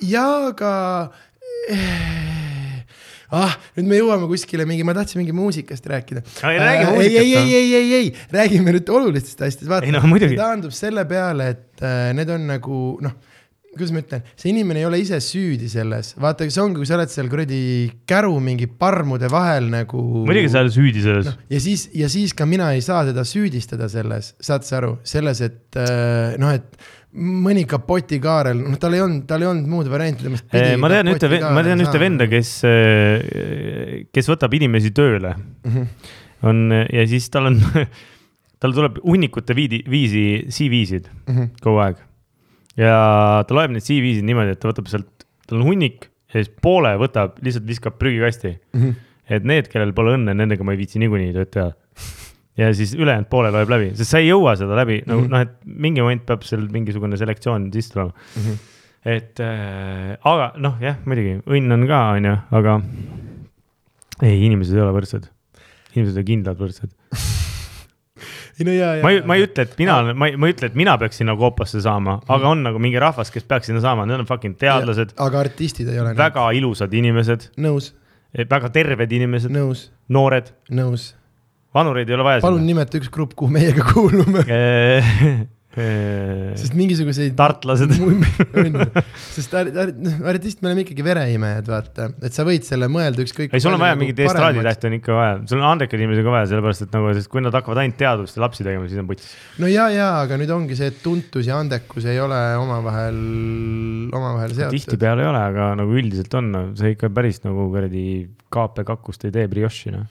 ja, 0.03 0.26
aga 0.52 0.73
ah, 3.35 3.55
nüüd 3.77 3.91
me 3.91 3.99
jõuame 3.99 4.29
kuskile 4.31 4.67
mingi, 4.69 4.85
ma 4.87 4.95
tahtsin 4.97 5.21
mingi 5.21 5.35
muusikast 5.35 5.85
rääkida. 5.91 6.25
Ei, 6.41 6.59
räägi 6.61 6.81
ei, 6.81 6.89
muusikast, 6.89 7.21
ei, 7.21 7.35
noh. 7.35 7.45
ei, 7.45 7.53
ei, 7.59 7.75
ei, 7.75 7.93
ei, 7.99 8.11
räägime 8.33 8.75
nüüd 8.77 8.91
olulistest 8.95 9.45
asjadest, 9.45 9.69
vaata. 9.71 9.87
Ei 9.87 9.95
no 9.95 10.35
taandub 10.39 10.75
selle 10.75 11.05
peale, 11.09 11.53
et 11.55 11.85
äh, 11.85 12.11
need 12.17 12.31
on 12.33 12.49
nagu 12.49 12.81
noh, 13.05 13.15
kuidas 13.75 13.91
ma 13.91 14.01
ütlen, 14.01 14.23
see 14.39 14.51
inimene 14.53 14.81
ei 14.81 14.87
ole 14.87 14.99
ise 15.03 15.17
süüdi 15.23 15.67
selles, 15.71 16.13
vaata, 16.21 16.47
see 16.47 16.63
ongi, 16.63 16.79
kui 16.79 16.87
sa 16.87 16.95
oled 16.97 17.11
seal 17.11 17.27
kuradi 17.31 17.59
käru 18.07 18.37
mingi 18.43 18.69
parmude 18.71 19.27
vahel 19.31 19.67
nagu. 19.73 20.01
muidugi 20.23 20.51
sa 20.53 20.63
oled 20.63 20.75
süüdi 20.75 21.03
selles 21.03 21.27
noh, 21.27 21.39
ja 21.51 21.61
siis, 21.63 21.89
ja 21.95 22.09
siis 22.11 22.33
ka 22.37 22.47
mina 22.49 22.71
ei 22.75 22.83
saa 22.85 23.03
teda 23.09 23.25
süüdistada 23.27 23.89
selles, 23.91 24.33
saad 24.43 24.67
sa 24.67 24.79
aru, 24.79 24.95
selles, 25.07 25.43
et 25.43 25.79
äh, 25.81 26.37
noh, 26.41 26.55
et 26.55 26.87
mõni 27.15 27.63
kapotikaarel, 27.69 28.57
noh, 28.59 28.75
tal 28.81 28.93
ei 28.97 29.01
olnud, 29.05 29.23
tal 29.29 29.41
ei 29.45 29.47
olnud 29.47 29.69
muud 29.71 29.87
varianti 29.91 30.25
temast. 30.27 30.47
Eh, 30.51 30.73
ma 30.81 30.89
tean 30.91 31.07
ühte, 31.13 31.29
ma 31.55 31.63
tean 31.63 31.79
ühte 31.85 31.99
venda, 32.01 32.27
kes, 32.31 32.49
kes 34.15 34.29
võtab 34.31 34.53
inimesi 34.57 34.91
tööle. 34.95 35.35
Mhm. 35.65 35.87
on 36.45 36.57
ja 36.91 37.05
siis 37.09 37.25
tal 37.33 37.47
on, 37.49 37.55
tal 38.61 38.73
tuleb 38.75 38.99
hunnikute 39.05 39.55
viidi, 39.57 39.79
viisi 39.89 40.25
CV-sid 40.51 41.07
Mhm. 41.31 41.47
kogu 41.63 41.79
aeg. 41.81 42.01
ja 42.77 43.43
ta 43.47 43.55
loeb 43.55 43.71
neid 43.71 43.85
CV-sid 43.87 44.25
niimoodi, 44.27 44.51
et 44.53 44.59
ta 44.61 44.67
võtab 44.69 44.89
sealt, 44.91 45.25
tal 45.47 45.61
on 45.61 45.69
hunnik 45.71 46.09
ja 46.33 46.43
siis 46.43 46.51
poole 46.61 46.91
võtab, 46.99 47.39
lihtsalt 47.41 47.65
viskab 47.65 47.95
prügikasti. 47.97 48.57
Mhm. 48.75 48.95
et 49.29 49.43
need, 49.47 49.67
kellel 49.71 49.93
pole 49.97 50.17
õnne, 50.19 50.35
nendega 50.37 50.63
ma 50.67 50.75
ei 50.75 50.77
viitsi 50.83 50.99
niikuinii 51.01 51.31
tööd 51.33 51.49
teha. 51.55 51.71
Ja 52.57 52.69
siis 52.73 52.94
ülejäänud 52.95 53.27
poole 53.30 53.49
loeb 53.52 53.69
läbi, 53.73 53.90
sest 53.98 54.14
sa 54.14 54.22
ei 54.23 54.30
jõua 54.30 54.53
seda 54.60 54.77
läbi 54.80 55.02
nagu 55.06 55.22
Mhm. 55.26 55.32
noh, 55.34 55.41
et 55.44 55.56
mingi 55.65 56.02
moment 56.02 56.23
peab 56.26 56.44
seal 56.48 56.68
mingisugune 56.72 57.18
selektsioon 57.19 57.69
sisse 57.73 57.94
tulema. 57.94 58.14
et 59.06 59.40
äh, 59.44 60.15
aga 60.23 60.52
noh, 60.57 60.77
jah, 60.82 60.95
muidugi 61.06 61.40
õnn 61.45 61.73
on 61.76 61.88
ka, 61.90 61.99
onju, 62.18 62.36
aga 62.61 62.77
ei, 64.23 64.40
inimesed 64.48 64.76
ei 64.77 64.82
ole 64.86 64.94
võrdsed. 64.95 65.27
inimesed 65.95 66.18
on 66.22 66.26
kindlalt 66.27 66.60
võrdsed. 66.60 66.91
ei 68.60 68.65
no 68.68 68.72
ja, 68.76 68.94
ja. 68.98 69.03
ma 69.03 69.11
ei, 69.11 69.19
ma 69.27 69.36
ei 69.36 69.44
ütle, 69.49 69.65
et 69.68 69.76
mina 69.80 69.98
olen, 69.99 70.15
ma 70.18 70.30
ei, 70.32 70.38
ma 70.40 70.48
ei 70.48 70.56
ütle, 70.56 70.69
et 70.72 70.77
mina 70.80 70.95
peaks 71.02 71.19
sinna 71.19 71.36
koopasse 71.40 71.82
saama, 71.84 72.18
aga 72.32 72.48
on 72.53 72.64
nagu 72.64 72.80
mingi 72.84 72.99
rahvas, 73.03 73.32
kes 73.34 73.44
peaks 73.48 73.68
sinna 73.72 73.82
saama, 73.84 74.07
need 74.07 74.23
on 74.23 74.30
fucking 74.30 74.56
teadlased, 74.61 75.11
aga 75.19 75.44
artistid 75.44 75.91
ei 75.91 75.99
ole. 75.99 76.15
väga 76.18 76.48
ilusad 76.56 76.94
inimesed, 76.95 77.49
nõus, 77.60 77.91
väga 78.56 78.72
terved 78.76 79.11
inimesed, 79.19 79.52
nõus, 79.56 79.90
noored, 80.15 80.53
nõus. 80.72 81.11
Vanureid 81.76 82.10
ei 82.10 82.18
ole 82.18 82.27
vaja 82.27 82.45
palun. 82.45 82.65
nimeta 82.68 83.02
üks 83.02 83.11
grupp, 83.14 83.35
kuhu 83.38 83.52
meiega 83.56 83.85
kuulume, 83.91 84.45
sest 85.76 86.76
mingisuguseid. 86.77 87.34
tartlased. 87.35 87.91
sest 89.35 89.56
ar- 89.60 89.72
ar- 89.84 89.91
noh, 89.91 90.22
artist, 90.31 90.61
me 90.64 90.69
oleme 90.72 90.85
ikkagi 90.85 91.03
vereimejad, 91.03 91.68
vaata, 91.68 92.07
et 92.23 92.35
sa 92.35 92.45
võid 92.47 92.64
selle 92.68 92.88
mõelda 92.91 93.26
ükskõik. 93.26 93.52
ei, 93.52 93.64
sul 93.64 93.76
on 93.76 93.84
vaja 93.84 93.97
mingit 93.99 94.22
estraaditähti 94.23 94.89
on 94.89 94.97
ikka 95.02 95.18
vaja, 95.18 95.35
sul 95.52 95.60
on 95.60 95.68
andekaid 95.73 95.99
inimesi 95.99 96.23
ka 96.23 96.35
vaja, 96.38 96.49
sellepärast 96.53 96.85
et 96.88 96.95
nagu, 96.95 97.11
sest 97.19 97.31
kui 97.34 97.43
nad 97.43 97.60
hakkavad 97.60 97.84
ainult 97.84 97.99
teadust 97.99 98.39
ja 98.39 98.45
lapsi 98.45 98.64
tegema, 98.64 98.88
siis 98.88 99.03
on 99.03 99.11
putis. 99.11 99.27
no 99.60 99.72
ja, 99.72 99.89
ja, 99.91 100.10
aga 100.23 100.39
nüüd 100.39 100.56
ongi 100.56 100.80
see, 100.80 100.93
et 100.93 101.02
tuntus 101.03 101.52
ja 101.52 101.60
andekus 101.60 102.07
ei 102.07 102.22
ole 102.23 102.39
omavahel, 102.61 103.19
omavahel 104.15 104.56
seotud. 104.56 104.80
tihtipeale 104.80 105.27
ei 105.27 105.31
ole, 105.34 105.43
aga 105.52 105.73
nagu 105.81 105.99
üldiselt 105.99 106.39
on, 106.39 106.53
see 106.80 106.95
ikka 106.95 107.11
päris 107.15 107.43
nagu 107.43 107.68
kuradi 107.73 108.06
kaapekakust 108.56 109.27
ei 109.27 109.35
tee 109.35 109.49
brioši 109.52 109.91
noh. 109.97 110.07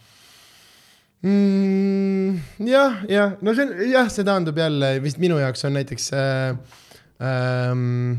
mm,. 1.24 2.38
jah, 2.68 3.02
jah, 3.10 3.34
no 3.42 3.56
see 3.56 3.66
on 3.66 3.74
jah, 3.90 4.10
see 4.12 4.26
taandub 4.26 4.58
jälle 4.60 4.96
vist 5.04 5.20
minu 5.22 5.40
jaoks 5.42 5.66
on 5.68 5.78
näiteks 5.80 6.10
äh,. 6.14 6.80
Ähm, 7.24 8.18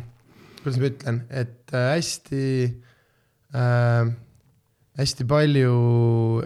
kuidas 0.64 0.80
ma 0.80 0.88
ütlen, 0.88 1.18
et 1.30 1.74
äh, 1.76 1.90
hästi 1.98 2.46
äh,, 3.54 4.08
hästi 4.98 5.26
palju 5.30 5.74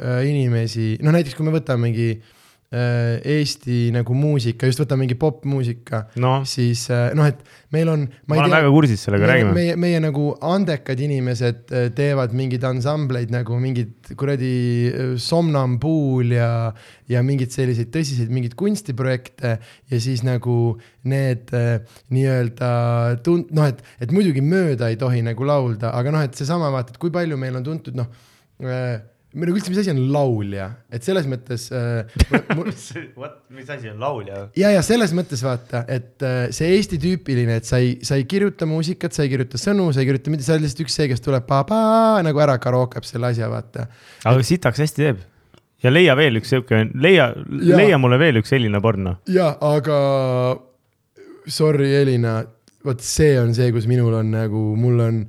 äh, 0.02 0.24
inimesi, 0.28 0.96
no 1.06 1.14
näiteks 1.14 1.38
kui 1.38 1.46
me 1.46 1.54
võtame 1.54 1.86
mingi 1.88 2.10
äh, 2.18 2.39
Eesti 2.70 3.88
nagu 3.90 4.14
muusika, 4.14 4.68
just 4.70 4.84
võtame 4.84 5.08
mingi 5.08 5.16
popmuusika, 5.18 6.04
noh, 6.22 6.44
siis 6.46 6.84
äh, 6.94 7.08
noh, 7.18 7.26
et 7.26 7.40
meil 7.74 7.90
on. 7.90 8.04
ma 8.30 8.38
olen 8.44 8.54
väga 8.54 8.70
kursis 8.76 9.06
sellega, 9.08 9.26
räägime. 9.32 9.56
meie, 9.58 9.78
meie 9.82 10.02
nagu 10.04 10.28
andekad 10.46 11.02
inimesed 11.02 11.74
äh, 11.74 11.88
teevad 11.98 12.36
mingeid 12.38 12.68
ansambleid 12.70 13.34
nagu 13.34 13.58
mingid 13.58 14.14
kuradi 14.14 14.54
äh, 14.86 15.12
Somnambuul 15.18 16.38
ja, 16.38 16.52
ja 17.10 17.26
mingeid 17.26 17.58
selliseid 17.58 17.90
tõsiseid 17.96 18.30
mingeid 18.30 18.54
kunstiprojekte 18.60 19.58
ja 19.58 20.02
siis 20.06 20.22
nagu 20.28 20.78
need 21.10 21.50
äh, 21.58 21.80
nii-öelda 22.14 22.74
tun-, 23.26 23.48
noh, 23.50 23.66
et, 23.66 23.82
et 23.98 24.14
muidugi 24.14 24.46
mööda 24.46 24.94
ei 24.94 25.02
tohi 25.02 25.26
nagu 25.26 25.50
laulda, 25.50 25.90
aga 25.98 26.14
noh, 26.14 26.22
et 26.22 26.38
seesama 26.38 26.70
vaata, 26.70 26.94
et 26.94 27.02
kui 27.02 27.10
palju 27.18 27.42
meil 27.42 27.58
on 27.58 27.66
tuntud, 27.66 27.98
noh 27.98 28.14
äh,, 29.30 29.38
või 29.40 29.46
nagu 29.46 29.60
üldse, 29.60 29.70
mis 29.70 29.80
asi 29.84 29.92
on 29.94 30.00
laulja, 30.14 30.68
et 30.90 31.06
selles 31.06 31.28
mõttes 31.30 31.68
äh, 31.76 32.14
mul- 32.58 32.72
What, 33.20 33.36
mis 33.54 33.70
asi 33.70 33.90
on 33.92 34.00
laulja? 34.02 34.48
ja, 34.58 34.72
ja 34.74 34.82
selles 34.86 35.14
mõttes 35.14 35.44
vaata, 35.46 35.84
et 35.88 36.26
äh, 36.26 36.40
see 36.56 36.72
Eesti 36.76 36.98
tüüpiline, 37.02 37.60
et 37.62 37.66
sa 37.70 37.78
ei, 37.78 37.98
sa 38.06 38.18
ei 38.18 38.26
kirjuta 38.30 38.66
muusikat, 38.70 39.14
sa 39.14 39.26
ei 39.26 39.30
kirjuta 39.34 39.62
sõnu, 39.62 39.92
sa 39.94 40.02
ei 40.02 40.10
kirjuta 40.10 40.34
midagi, 40.34 40.48
sa 40.48 40.56
oled 40.56 40.66
lihtsalt 40.66 40.86
üks 40.86 40.98
see, 40.98 41.10
kes 41.12 41.22
tuleb 41.26 41.46
pa-pa 41.50 41.82
nagu 42.26 42.42
ära 42.42 42.58
karaokeb 42.62 43.06
selle 43.06 43.30
asja, 43.30 43.50
vaata. 43.52 43.86
aga 44.26 44.48
sitaks 44.48 44.82
hästi 44.82 45.06
teeb. 45.06 45.22
ja 45.86 45.94
leia 45.94 46.16
veel 46.18 46.42
üks 46.42 46.50
siuke, 46.56 46.88
leia, 46.98 47.30
leia 47.50 48.00
mulle 48.02 48.18
veel 48.22 48.42
üks 48.42 48.50
selline 48.56 48.82
porno. 48.82 49.20
ja 49.30 49.52
aga 49.70 50.00
sorry, 51.50 51.94
Elina, 52.02 52.40
vot 52.86 53.06
see 53.06 53.38
on 53.42 53.54
see, 53.58 53.70
kus 53.76 53.86
minul 53.90 54.18
on 54.24 54.34
nagu, 54.34 54.64
mul 54.80 55.06
on 55.06 55.22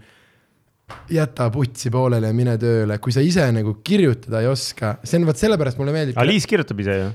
jäta 1.10 1.48
putsi 1.50 1.90
pooleli 1.90 2.26
ja 2.30 2.36
mine 2.36 2.56
tööle, 2.60 2.98
kui 3.02 3.12
sa 3.14 3.22
ise 3.24 3.46
nagu 3.54 3.76
kirjutada 3.84 4.42
ei 4.42 4.50
oska, 4.50 4.96
see 5.04 5.18
on 5.20 5.26
vot 5.28 5.40
sellepärast 5.40 5.80
mulle 5.80 5.94
meeldib. 5.96 6.18
Aliis 6.20 6.46
kirjutab 6.50 6.80
ise 6.84 6.96
ju. 7.00 7.10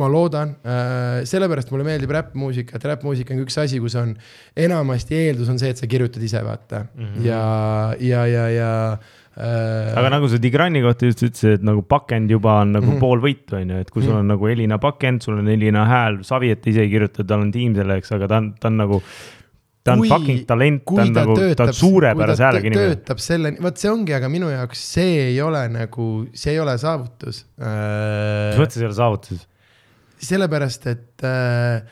ma 0.00 0.06
loodan 0.08 0.54
äh,, 0.64 1.24
sellepärast 1.28 1.68
mulle 1.74 1.84
meeldib 1.84 2.10
räppmuusika, 2.16 2.78
et 2.78 2.84
räppmuusika 2.88 3.34
on 3.34 3.42
üks 3.44 3.58
asi, 3.60 3.76
kus 3.84 3.98
on 4.00 4.14
enamasti 4.56 5.18
eeldus 5.26 5.50
on 5.52 5.58
see, 5.60 5.68
et 5.74 5.76
sa 5.80 5.86
kirjutad 5.86 6.22
ise, 6.24 6.40
vaata 6.44 6.86
mm. 6.86 7.04
Mhm. 7.04 7.14
-hmm. 7.18 7.26
ja, 7.26 7.94
ja, 8.00 8.26
ja, 8.26 8.48
ja 8.48 8.70
äh,. 9.36 9.92
aga 9.92 10.08
nagu 10.16 10.28
sa 10.28 10.38
Tigrani 10.40 10.80
kohta 10.82 11.06
just 11.06 11.22
ütlesid, 11.22 11.58
et 11.60 11.62
nagu 11.62 11.82
pakend 11.82 12.30
juba 12.30 12.60
on 12.62 12.72
nagu 12.72 12.86
mm 12.86 12.88
Mhm. 12.88 12.96
-hmm. 12.96 13.00
pool 13.00 13.20
võitu, 13.20 13.60
on 13.60 13.70
ju, 13.70 13.80
et 13.84 13.90
kui 13.90 14.02
sul 14.02 14.16
on 14.16 14.26
nagu 14.26 14.48
Elina 14.48 14.78
pakend, 14.78 15.22
sul 15.22 15.38
on 15.38 15.48
Elina 15.48 15.84
hääl, 15.84 16.22
Saviet 16.24 16.66
ise 16.66 16.80
ei 16.80 16.90
kirjuta, 16.90 17.24
tal 17.24 17.40
on 17.40 17.52
tiim 17.52 17.74
selleks, 17.74 18.12
aga 18.12 18.28
ta 18.28 18.36
on, 18.36 18.54
ta 18.60 18.68
on 18.68 18.76
nagu, 18.76 19.02
ta 19.88 19.96
on 19.96 20.04
Kui- 20.04 20.12
fucking 20.12 20.46
talent, 20.48 20.84
ta 20.86 21.04
on 21.04 21.14
nagu, 21.16 21.36
ta 21.58 21.68
on 21.68 21.76
suurepärase 21.80 22.44
häälega 22.46 22.70
inimene. 22.70 22.94
töötab 22.94 23.22
selle, 23.24 23.54
vot 23.64 23.80
see 23.80 23.92
ongi, 23.92 24.14
aga 24.16 24.30
minu 24.32 24.50
jaoks 24.52 24.82
see 24.94 25.20
ei 25.30 25.38
ole 25.44 25.64
nagu, 25.72 26.08
see 26.36 26.54
ei 26.54 26.60
ole 26.64 26.76
saavutus 26.80 27.44
mis 27.58 28.60
mõttes 28.60 28.82
ei 28.82 28.88
ole 28.88 28.98
saavutus? 28.98 29.46
sellepärast, 30.28 30.86
et 30.90 31.26
äh, 31.26 31.84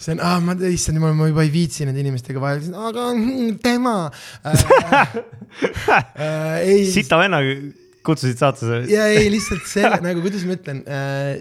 see 0.00 0.14
on 0.16 0.22
ah,, 0.24 0.38
ma, 0.42 0.56
issand 0.70 0.98
jumal, 0.98 1.14
ma 1.18 1.28
juba 1.30 1.44
ei 1.46 1.52
viitsi 1.52 1.86
nende 1.86 2.02
inimestega 2.02 2.42
vahel, 2.42 2.64
aga 2.74 3.10
mm, 3.14 3.60
tema 3.62 3.96
äh. 4.44 5.10
Äh, 5.60 6.60
ei, 6.62 6.84
sita 6.86 7.16
venna 7.18 7.40
kutsusid 8.06 8.40
saatesse. 8.40 8.80
ja 8.90 9.06
ei 9.12 9.28
lihtsalt 9.32 9.66
selle 9.68 10.00
nagu, 10.06 10.22
kuidas 10.24 10.44
ma 10.48 10.56
ütlen, 10.56 10.82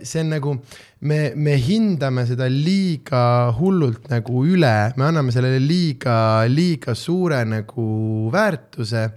see 0.04 0.24
on 0.24 0.34
nagu 0.36 0.56
me, 1.02 1.20
me 1.36 1.56
hindame 1.64 2.26
seda 2.30 2.50
liiga 2.52 3.22
hullult 3.60 4.10
nagu 4.12 4.44
üle, 4.48 4.76
me 5.00 5.08
anname 5.10 5.36
sellele 5.36 5.62
liiga, 5.64 6.18
liiga 6.52 6.96
suure 6.98 7.42
nagu 7.48 7.88
väärtuse 8.34 9.08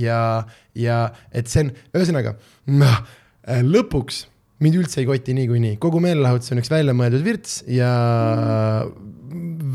ja, 0.00 0.20
ja 0.76 1.00
et 1.32 1.50
see 1.50 1.66
on, 1.66 1.74
ühesõnaga 1.94 2.36
noh, 2.74 3.02
lõpuks 3.64 4.24
mind 4.64 4.78
üldse 4.80 5.02
ei 5.02 5.08
koti 5.08 5.34
niikuinii, 5.36 5.76
kogu 5.82 6.00
meelelahutus 6.02 6.52
on 6.54 6.62
üks 6.62 6.70
väljamõeldud 6.72 7.24
virts 7.26 7.58
ja 7.68 7.90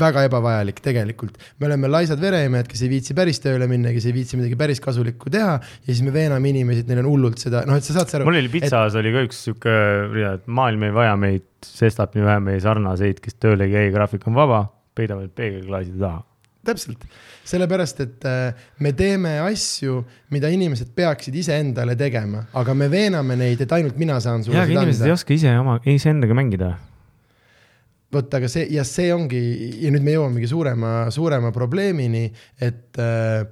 väga 0.00 0.24
ebavajalik 0.28 0.80
tegelikult. 0.84 1.38
me 1.60 1.68
oleme 1.68 1.90
laisad 1.90 2.20
vereimejad, 2.20 2.68
kes 2.70 2.82
ei 2.86 2.92
viitsi 2.92 3.16
päris 3.16 3.40
tööle 3.42 3.68
minna, 3.70 3.92
kes 3.94 4.08
ei 4.08 4.16
viitsi 4.16 4.40
midagi 4.40 4.58
päris 4.60 4.80
kasulikku 4.82 5.30
teha 5.32 5.58
ja 5.60 5.86
siis 5.88 6.02
me 6.06 6.14
veename 6.14 6.52
inimesi, 6.52 6.84
et 6.84 6.90
neil 6.90 7.02
on 7.04 7.10
hullult 7.12 7.42
seda, 7.42 7.64
noh, 7.68 7.78
et 7.78 7.86
sa 7.86 7.98
saad 7.98 8.10
sa 8.10 8.18
aru. 8.18 8.28
mul 8.28 8.40
oli 8.40 8.52
pitsas 8.52 8.96
oli 8.98 9.12
ka 9.14 9.24
üks 9.28 9.44
sihuke 9.46 9.76
rida, 10.10 10.34
et 10.40 10.50
maailm 10.60 10.88
ei 10.88 10.96
vaja 10.96 11.14
meid, 11.20 11.46
sestap 11.66 12.16
nii 12.16 12.26
vähe 12.26 12.42
meie 12.44 12.60
sarnaseid, 12.64 13.22
kes 13.22 13.38
tööl 13.40 13.66
ei 13.66 13.72
käi, 13.72 13.92
graafik 13.94 14.26
on 14.30 14.36
vaba, 14.38 14.64
peidavad 14.96 15.32
peegelklaaside 15.36 16.00
taha. 16.00 16.22
täpselt, 16.66 17.06
sellepärast 17.48 18.02
et 18.04 18.28
äh, 18.28 18.66
me 18.84 18.92
teeme 18.96 19.38
asju, 19.46 20.02
mida 20.34 20.50
inimesed 20.52 20.92
peaksid 20.96 21.36
iseendale 21.40 21.96
tegema, 21.98 22.44
aga 22.60 22.76
me 22.76 22.90
veename 22.92 23.38
neid, 23.40 23.64
et 23.64 23.72
ainult 23.78 23.96
mina 24.00 24.20
saan 24.20 24.44
sulle 24.44 24.60
seda 24.60 24.82
inimesed 24.82 25.06
ei 25.06 25.10
anda. 25.10 25.18
oska 25.18 25.36
ise 25.36 25.56
oma, 25.58 25.80
iseendaga 25.88 26.36
mängida. 26.36 26.74
vot, 28.12 28.34
aga 28.34 28.48
see 28.50 28.66
ja 28.74 28.84
see 28.86 29.10
ongi 29.14 29.40
ja 29.84 29.90
nüüd 29.94 30.04
me 30.06 30.14
jõuamegi 30.16 30.48
suurema, 30.50 30.92
suurema 31.14 31.52
probleemini, 31.54 32.24
et 32.60 32.98
äh, 33.00 33.44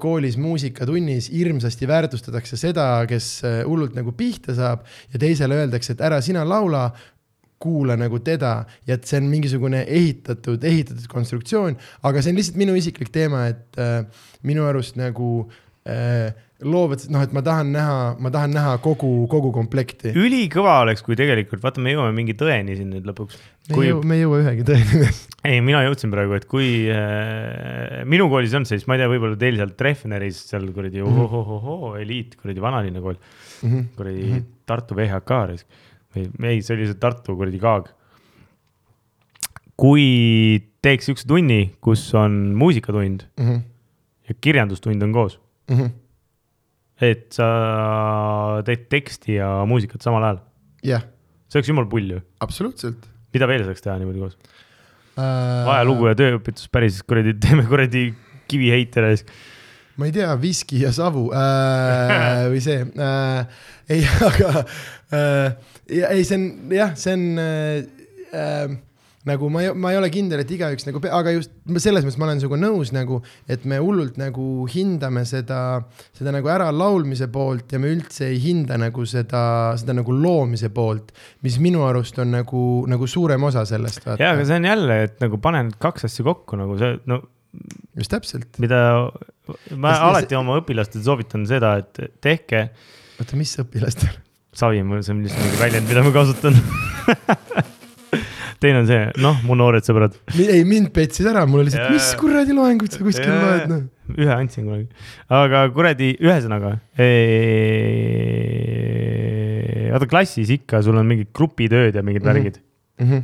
koolis 0.00 0.36
muusikatunnis 0.40 1.30
hirmsasti 1.32 1.88
väärtustatakse 1.88 2.60
seda, 2.60 2.88
kes 3.08 3.30
äh, 3.48 3.60
hullult 3.68 3.96
nagu 3.96 4.12
pihta 4.16 4.56
saab 4.56 4.84
ja 5.12 5.22
teisele 5.22 5.62
öeldakse, 5.62 5.96
et 5.96 6.04
ära 6.04 6.20
sina 6.24 6.44
laula 6.48 6.90
kuula 7.58 7.96
nagu 7.98 8.20
teda. 8.22 8.62
Ja 8.86 8.96
et 8.98 9.08
see 9.08 9.18
on 9.20 9.30
mingisugune 9.32 9.82
ehitatud, 9.84 10.64
ehitatud 10.64 11.08
konstruktsioon, 11.10 11.78
aga 12.06 12.22
see 12.22 12.34
on 12.34 12.38
lihtsalt 12.38 12.60
minu 12.60 12.76
isiklik 12.78 13.10
teema, 13.14 13.48
et 13.50 13.80
äh, 13.80 14.02
minu 14.46 14.68
arust 14.68 14.98
nagu 15.00 15.48
äh, 15.88 16.30
loovad, 16.64 17.04
noh, 17.14 17.22
et 17.22 17.32
ma 17.36 17.42
tahan 17.46 17.68
näha, 17.70 17.98
ma 18.18 18.30
tahan 18.34 18.50
näha 18.56 18.72
kogu, 18.82 19.26
kogu 19.30 19.52
komplekti. 19.54 20.10
ülikõva 20.18 20.80
oleks, 20.82 21.04
kui 21.06 21.14
tegelikult, 21.18 21.62
vaata, 21.62 21.78
me 21.84 21.92
jõuame 21.94 22.14
mingi 22.16 22.34
tõeni 22.34 22.74
siin 22.76 22.88
nüüd 22.90 23.06
lõpuks. 23.06 23.36
me 23.70 23.76
ei 23.84 23.90
jõua, 23.92 24.02
me 24.10 24.16
ei 24.16 24.22
jõua 24.24 24.40
ühegi 24.42 24.64
tõeni. 24.66 25.10
ei, 25.52 25.60
mina 25.62 25.84
jõudsin 25.86 26.10
praegu, 26.10 26.34
et 26.34 26.48
kui 26.50 26.88
äh, 26.90 28.02
minu 28.10 28.26
koolis 28.32 28.54
on 28.58 28.66
see, 28.66 28.78
siis 28.80 28.88
ma 28.90 28.96
ei 28.98 29.04
tea, 29.04 29.10
võib-olla 29.12 29.38
teil 29.38 29.60
seal 29.60 29.70
Treffneris 29.78 30.40
seal 30.50 30.66
kuradi 30.74 30.98
Mhm. 31.04 31.20
ohohohoo 31.28 31.92
eliit, 32.00 32.34
kuradi 32.42 32.60
vanalinna 32.64 33.00
kool, 33.06 33.20
kuradi 33.94 34.24
Mhm. 34.32 34.42
Tartu 34.66 34.96
VHK 34.98 35.38
või 36.16 36.26
ei, 36.50 36.60
see 36.62 36.74
oli 36.74 36.86
see 36.90 36.98
Tartu 36.98 37.36
kuradi 37.38 37.58
Kaag. 37.62 37.92
kui 39.78 40.58
teeks 40.82 41.06
siukse 41.06 41.26
tunni, 41.28 41.74
kus 41.80 42.02
on 42.18 42.54
muusikatund 42.58 43.22
Mhm, 43.38 43.60
ja 44.28 44.34
kirjandustund 44.42 45.02
on 45.06 45.12
koos, 45.14 45.38
et 47.04 47.28
sa 47.34 47.48
teed 48.66 48.88
teksti 48.90 49.38
ja 49.38 49.50
muusikat 49.68 50.02
samal 50.04 50.24
ajal, 50.26 50.40
jah, 50.86 51.04
see 51.48 51.60
oleks 51.60 51.70
jumala 51.70 51.90
pull 51.90 52.16
ju. 52.16 52.22
absoluutselt. 52.44 53.06
mida 53.34 53.48
veel 53.50 53.66
saaks 53.68 53.84
teha 53.84 53.98
niimoodi 54.00 54.24
koos? 54.24 54.38
Äh, 55.18 55.70
ajalugu 55.74 56.10
ja 56.10 56.16
tööõpetus 56.18 56.70
päris 56.72 57.00
kuradi, 57.06 57.36
teeme 57.44 57.66
kuradi 57.70 58.08
kiviheitele 58.50 59.14
siis. 59.16 59.26
ma 59.98 60.08
ei 60.08 60.14
tea, 60.14 60.32
viski 60.40 60.82
ja 60.84 60.92
savu 60.94 61.28
äh, 61.34 62.44
või 62.50 62.62
see 62.64 62.82
äh,, 62.82 63.62
ei, 63.90 64.04
aga 64.28 64.52
äh, 65.14 65.72
ei, 65.88 66.26
see 66.26 66.38
on 66.38 66.74
jah, 66.74 66.94
see 66.98 67.16
on 67.16 67.24
äh, 67.42 67.80
äh, 68.34 68.78
nagu 69.28 69.48
ma 69.52 69.62
ei, 69.64 69.70
ma 69.76 69.92
ei 69.92 69.98
ole 70.00 70.08
kindel, 70.12 70.40
et 70.42 70.50
igaüks 70.56 70.86
nagu, 70.88 71.00
aga 71.20 71.32
just 71.36 71.52
selles 71.84 72.04
mõttes 72.06 72.18
ma 72.20 72.26
olen 72.28 72.40
sinuga 72.42 72.58
nõus 72.60 72.90
nagu, 72.96 73.20
et 73.50 73.64
me 73.68 73.78
hullult 73.84 74.18
nagu 74.20 74.48
hindame 74.72 75.22
seda, 75.28 75.60
seda 76.16 76.32
nagu 76.34 76.50
äralaulmise 76.52 77.28
poolt 77.34 77.72
ja 77.76 77.80
me 77.82 77.92
üldse 77.94 78.28
ei 78.32 78.40
hinda 78.42 78.78
nagu 78.80 79.06
seda, 79.08 79.42
seda 79.80 79.94
nagu 80.00 80.14
loomise 80.16 80.72
poolt, 80.74 81.12
mis 81.46 81.60
minu 81.62 81.84
arust 81.88 82.18
on 82.24 82.32
nagu, 82.38 82.62
nagu 82.90 83.08
suurem 83.10 83.44
osa 83.48 83.64
sellest. 83.68 84.04
ja, 84.18 84.32
aga 84.34 84.44
see 84.48 84.58
on 84.60 84.68
jälle, 84.72 85.02
et 85.08 85.18
nagu 85.24 85.40
pane 85.42 85.62
need 85.68 85.78
kaks 85.82 86.08
asja 86.08 86.24
kokku 86.26 86.58
nagu 86.60 86.76
see, 86.80 86.96
no 87.10 87.22
just 87.98 88.12
täpselt, 88.12 88.48
mida 88.62 88.78
ma 89.72 89.94
Ja 89.94 89.96
see- 89.96 90.08
alati 90.12 90.36
oma 90.36 90.58
õpilastele 90.60 91.02
soovitan 91.06 91.46
seda, 91.48 91.76
et 91.80 92.02
tehke, 92.20 92.66
oota, 93.18 93.36
mis 93.40 93.54
õpilastel? 93.62 94.12
savi, 94.58 94.80
see 94.82 95.12
on 95.14 95.20
lihtsalt 95.24 95.44
mingi 95.46 95.60
väljend, 95.60 95.86
mida 95.88 96.02
ma 96.02 96.10
kasutan. 96.14 96.56
teine 98.60 98.80
on 98.82 98.86
see, 98.88 99.04
noh, 99.22 99.36
mu 99.46 99.54
noored 99.58 99.84
sõbrad, 99.86 100.16
ei, 100.38 100.64
mind 100.66 100.90
petsid 100.96 101.26
ära, 101.30 101.44
mul 101.46 101.62
oli 101.64 101.70
see, 101.74 101.80
et 101.82 101.94
mis 101.94 102.08
kuradi 102.18 102.56
loengut 102.56 102.92
sa 102.96 103.04
kuskil 103.06 103.30
loed, 103.30 103.66
noh. 103.70 103.84
ühe 104.18 104.32
andsin 104.34 104.64
kunagi, 104.66 104.88
aga 105.38 105.64
kuradi, 105.76 106.14
ühesõnaga. 106.18 106.72
vaata 109.92 110.08
klassis 110.10 110.50
ikka, 110.54 110.80
sul 110.84 110.98
on 111.00 111.06
mingid 111.08 111.30
grupitööd 111.36 111.94
ja 111.96 112.02
mingid 112.04 112.22
Mhm. 112.24 112.30
värgid. 112.32 112.58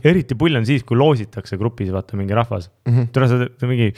eriti 0.07 0.35
pull 0.39 0.55
on 0.57 0.65
siis, 0.65 0.85
kui 0.87 0.97
loositakse 0.97 1.57
grupis, 1.59 1.91
vaata 1.91 2.17
mingi 2.17 2.33
rahvas. 2.35 2.69
Mhm. 2.87 3.09
tule 3.13 3.27
sa 3.29 3.39
teed 3.39 3.69
mingi, 3.69 3.93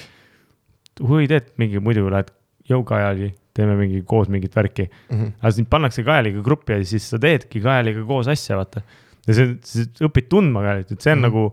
huvi 1.01 1.29
teed 1.29 1.51
mingi, 1.59 1.79
muidu 1.79 2.09
lähed 2.09 2.31
jõukajali, 2.71 3.33
teeme 3.55 3.77
mingi 3.77 4.03
koos 4.05 4.29
mingit 4.29 4.55
värki. 4.55 4.89
Mhm. 5.11 5.33
aga 5.43 5.51
sind 5.53 5.69
pannakse 5.69 6.03
Kaeliga 6.05 6.43
gruppi 6.43 6.73
ja 6.73 6.83
siis 6.85 7.03
sa 7.11 7.19
teedki 7.19 7.61
Kaeliga 7.63 8.05
koos 8.07 8.27
asja, 8.27 8.57
vaata. 8.57 8.83
Ja 9.27 9.37
see, 9.37 9.57
sa 9.67 10.07
õpid 10.09 10.29
tundma 10.33 10.63
Kaelit, 10.65 10.93
et 10.93 11.03
see 11.03 11.15
on 11.15 11.21
mm 11.21 11.27
nagu, 11.27 11.47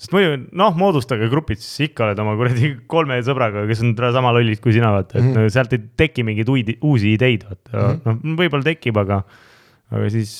sest 0.00 0.14
muidu 0.14 0.38
noh, 0.58 0.76
moodustage 0.78 1.28
grupid, 1.30 1.60
siis 1.62 1.90
ikka 1.90 2.08
oled 2.08 2.22
oma 2.22 2.34
kuradi 2.38 2.72
kolme 2.90 3.20
sõbraga, 3.26 3.66
kes 3.68 3.82
on 3.84 3.92
sama 4.16 4.32
lollid 4.34 4.62
kui 4.64 4.74
sina, 4.74 4.90
vaata, 4.94 5.18
et 5.18 5.24
mm 5.24 5.34
-hmm. 5.34 5.52
sealt 5.54 5.76
ei 5.76 5.82
teki 6.02 6.24
mingeid 6.26 6.48
uidi, 6.50 6.78
uusi 6.82 7.12
ideid, 7.14 7.44
vaata 7.48 7.70
mm, 7.74 8.00
-hmm. 8.00 8.22
noh, 8.24 8.38
võib-olla 8.40 8.64
tekib, 8.64 8.96
aga, 9.04 9.22
aga 9.90 10.08
siis 10.10 10.32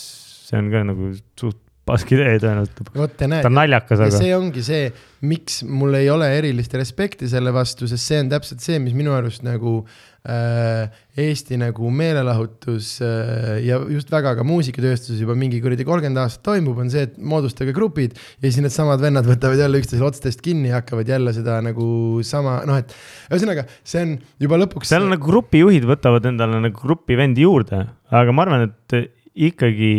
see 0.49 0.59
on 0.59 0.71
ka 0.73 0.83
nagu 0.85 1.13
suht 1.41 1.61
pask 1.85 2.11
idee 2.17 2.39
tõenäoliselt. 2.41 2.81
ta 3.19 3.49
on, 3.49 3.55
naljakas, 3.55 4.01
ja 4.01 4.07
aga 4.09 4.19
see 4.23 4.35
ongi 4.35 4.63
see, 4.65 4.93
miks 5.21 5.63
mul 5.63 5.95
ei 5.95 6.09
ole 6.11 6.31
erilist 6.39 6.75
respekti 6.75 7.29
selle 7.29 7.53
vastu, 7.53 7.87
sest 7.87 8.09
see 8.09 8.21
on 8.25 8.33
täpselt 8.33 8.65
see, 8.65 8.79
mis 8.81 8.97
minu 8.97 9.13
arust 9.13 9.45
nagu 9.45 9.85
äh, 9.85 10.14
Eesti 10.25 11.59
nagu 11.61 11.91
meelelahutus 11.93 12.95
äh, 13.05 13.59
ja 13.67 13.77
just 13.93 14.09
väga 14.09 14.31
ka 14.39 14.47
muusikatööstuses 14.49 15.19
juba 15.21 15.35
mingi 15.37 15.59
kuradi 15.61 15.85
kolmkümmend 15.85 16.23
aastat 16.23 16.47
toimub, 16.49 16.79
on 16.81 16.89
see, 16.93 17.03
et 17.05 17.19
moodustage 17.21 17.75
grupid 17.77 18.15
ja 18.17 18.47
siis 18.47 18.63
needsamad 18.65 19.03
vennad 19.05 19.29
võtavad 19.29 19.61
jälle 19.61 19.83
üksteisele 19.83 20.09
otstest 20.09 20.41
kinni 20.45 20.71
ja 20.73 20.81
hakkavad 20.81 21.13
jälle 21.13 21.35
seda 21.37 21.59
nagu 21.67 21.89
sama, 22.25 22.63
noh, 22.65 22.81
et 22.81 22.95
ühesõnaga, 23.29 23.67
see 23.85 24.07
on 24.07 24.15
juba 24.47 24.63
lõpuks. 24.65 24.89
seal 24.95 25.05
nagu 25.11 25.29
grupijuhid 25.29 25.85
võtavad 25.93 26.31
endale 26.33 26.63
nagu 26.71 26.81
grupivendi 26.81 27.45
juurde, 27.45 27.83
aga 28.09 28.33
ma 28.33 28.47
arvan, 28.47 28.65
et 28.71 29.13
ikkagi 29.35 29.93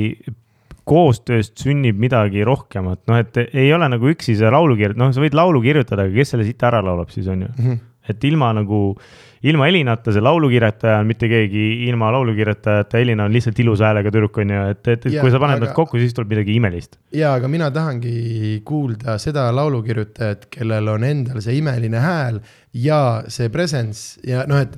koostööst 0.85 1.57
sünnib 1.61 1.97
midagi 2.02 2.45
rohkemat, 2.45 3.02
noh, 3.10 3.22
et 3.22 3.39
ei 3.45 3.69
ole 3.73 3.89
nagu 3.93 4.10
üksi 4.10 4.35
see 4.38 4.52
laulu 4.53 4.77
kirjutada, 4.77 5.02
noh, 5.02 5.14
sa 5.14 5.23
võid 5.23 5.38
laulu 5.38 5.61
kirjutada, 5.64 6.06
aga 6.06 6.18
kes 6.18 6.34
selle 6.34 6.45
siit 6.49 6.65
ära 6.65 6.81
laulab 6.85 7.14
siis 7.14 7.30
on 7.31 7.45
ju. 7.45 7.52
Mhm. 7.57 7.84
et 8.06 8.23
ilma 8.30 8.52
nagu, 8.53 8.80
ilma 9.44 9.68
Elinata 9.68 10.14
see 10.16 10.24
laulukirjutaja 10.24 10.99
on 11.02 11.07
mitte 11.10 11.30
keegi, 11.32 11.66
ilma 11.90 12.12
laulukirjutajata 12.16 12.99
Elina 13.02 13.28
on 13.28 13.34
lihtsalt 13.36 13.60
ilusa 13.60 13.90
häälega 13.90 14.12
tüdruk 14.14 14.40
on 14.41 14.53
ju, 14.56 14.66
et, 14.74 14.84
et, 14.88 15.07
Jaa, 15.12 15.24
kui 15.24 15.34
sa 15.34 15.41
paned 15.41 15.60
aga- 15.60 15.70
nad 15.70 15.78
kokku, 15.78 15.99
siis 16.02 16.16
tuleb 16.16 16.36
midagi 16.36 16.56
imelist. 16.56 16.99
ja, 17.14 17.34
aga 17.36 17.49
mina 17.52 17.72
tahangi 17.72 18.62
kuulda 18.66 19.18
seda 19.22 19.48
laulukirjutajat, 19.56 20.48
kellel 20.53 20.94
on 20.95 21.03
endal 21.07 21.41
see 21.44 21.57
imeline 21.60 22.02
hääl 22.03 22.40
ja 22.74 23.02
see 23.28 23.49
presence 23.53 24.22
ja 24.28 24.45
noh, 24.49 24.62
et 24.64 24.78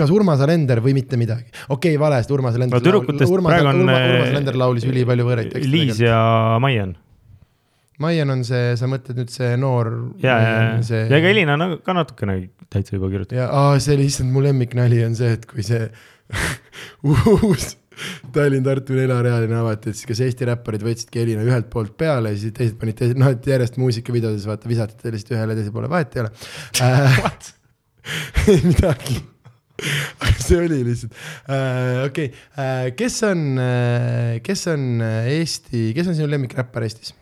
kas 0.00 0.10
Urmas 0.14 0.40
Alender 0.44 0.80
või 0.84 0.94
mitte 0.96 1.18
midagi. 1.20 1.50
okei 1.68 1.94
okay,, 1.94 2.00
vale, 2.00 2.20
sest 2.22 2.32
Urmas 2.34 2.56
Alender 2.56 2.78
No 2.78 2.84
tüdrukutest 2.84 3.36
praegu 3.44 3.68
on, 3.68 3.84
Urmas, 3.84 4.02
Urmas 4.08 4.26
äh, 4.26 4.34
Alender 4.34 4.58
laulis 4.58 4.88
ülipalju 4.88 5.28
võõraid 5.28 5.54
tekste. 5.54 5.70
Liis 5.70 6.00
ja 6.02 6.20
Maian. 6.62 6.96
Maian 8.00 8.32
on 8.32 8.44
see, 8.48 8.72
sa 8.80 8.88
mõtled 8.90 9.18
nüüd 9.20 9.32
see 9.32 9.50
noor. 9.60 9.90
ja, 10.22 10.38
ja, 10.40 10.54
ja, 10.56 10.78
see... 10.86 11.04
ja 11.10 11.20
ega 11.20 11.34
Elina 11.34 11.58
on 11.58 11.76
ka 11.84 11.96
natukene 11.96 12.38
täitsa 12.72 12.96
juba 12.96 13.10
kirjutanud. 13.12 13.42
ja 13.42 13.82
see 13.82 13.98
lihtsalt 14.00 14.32
mu 14.32 14.44
lemmiknali 14.44 15.02
on 15.06 15.18
see, 15.18 15.34
et 15.36 15.46
kui 15.50 15.66
see 15.66 15.86
uus 17.10 17.74
Tallinn-Tartu 18.32 18.96
neljarealine 18.96 19.56
avati, 19.60 19.92
et 19.92 19.98
siis 19.98 20.08
kas 20.08 20.22
Eesti 20.24 20.48
räpparid 20.48 20.84
võtsidki 20.84 21.20
Elina 21.20 21.44
ühelt 21.44 21.68
poolt 21.72 21.96
peale 22.00 22.32
ja 22.32 22.40
siis 22.40 22.54
teised 22.56 22.78
panid 22.80 22.96
teised, 22.96 23.18
noh, 23.20 23.32
et 23.34 23.48
järjest 23.50 23.76
muusikavideodes 23.80 24.46
vaata 24.48 24.70
visati 24.70 25.12
lihtsalt 25.12 25.36
ühele 25.36 25.58
teisele 25.58 25.74
poole, 25.74 25.90
vahet 25.92 26.16
ei 26.16 26.24
ole 26.24 26.32
äh,. 26.86 27.50
ei 28.48 28.62
midagi. 28.64 29.20
see 30.40 30.58
oli 30.60 30.80
lihtsalt 30.84 31.12
äh,, 31.48 32.04
okei 32.06 32.30
okay. 32.30 32.44
äh,, 32.56 32.90
kes 32.96 33.22
on 33.28 33.46
äh,, 33.60 34.36
kes 34.44 34.66
on 34.72 34.90
äh, 35.04 35.32
Eesti, 35.38 35.90
kes 35.96 36.08
on 36.08 36.16
sinu 36.16 36.30
lemmikräppar 36.32 36.88
Eestis? 36.88 37.14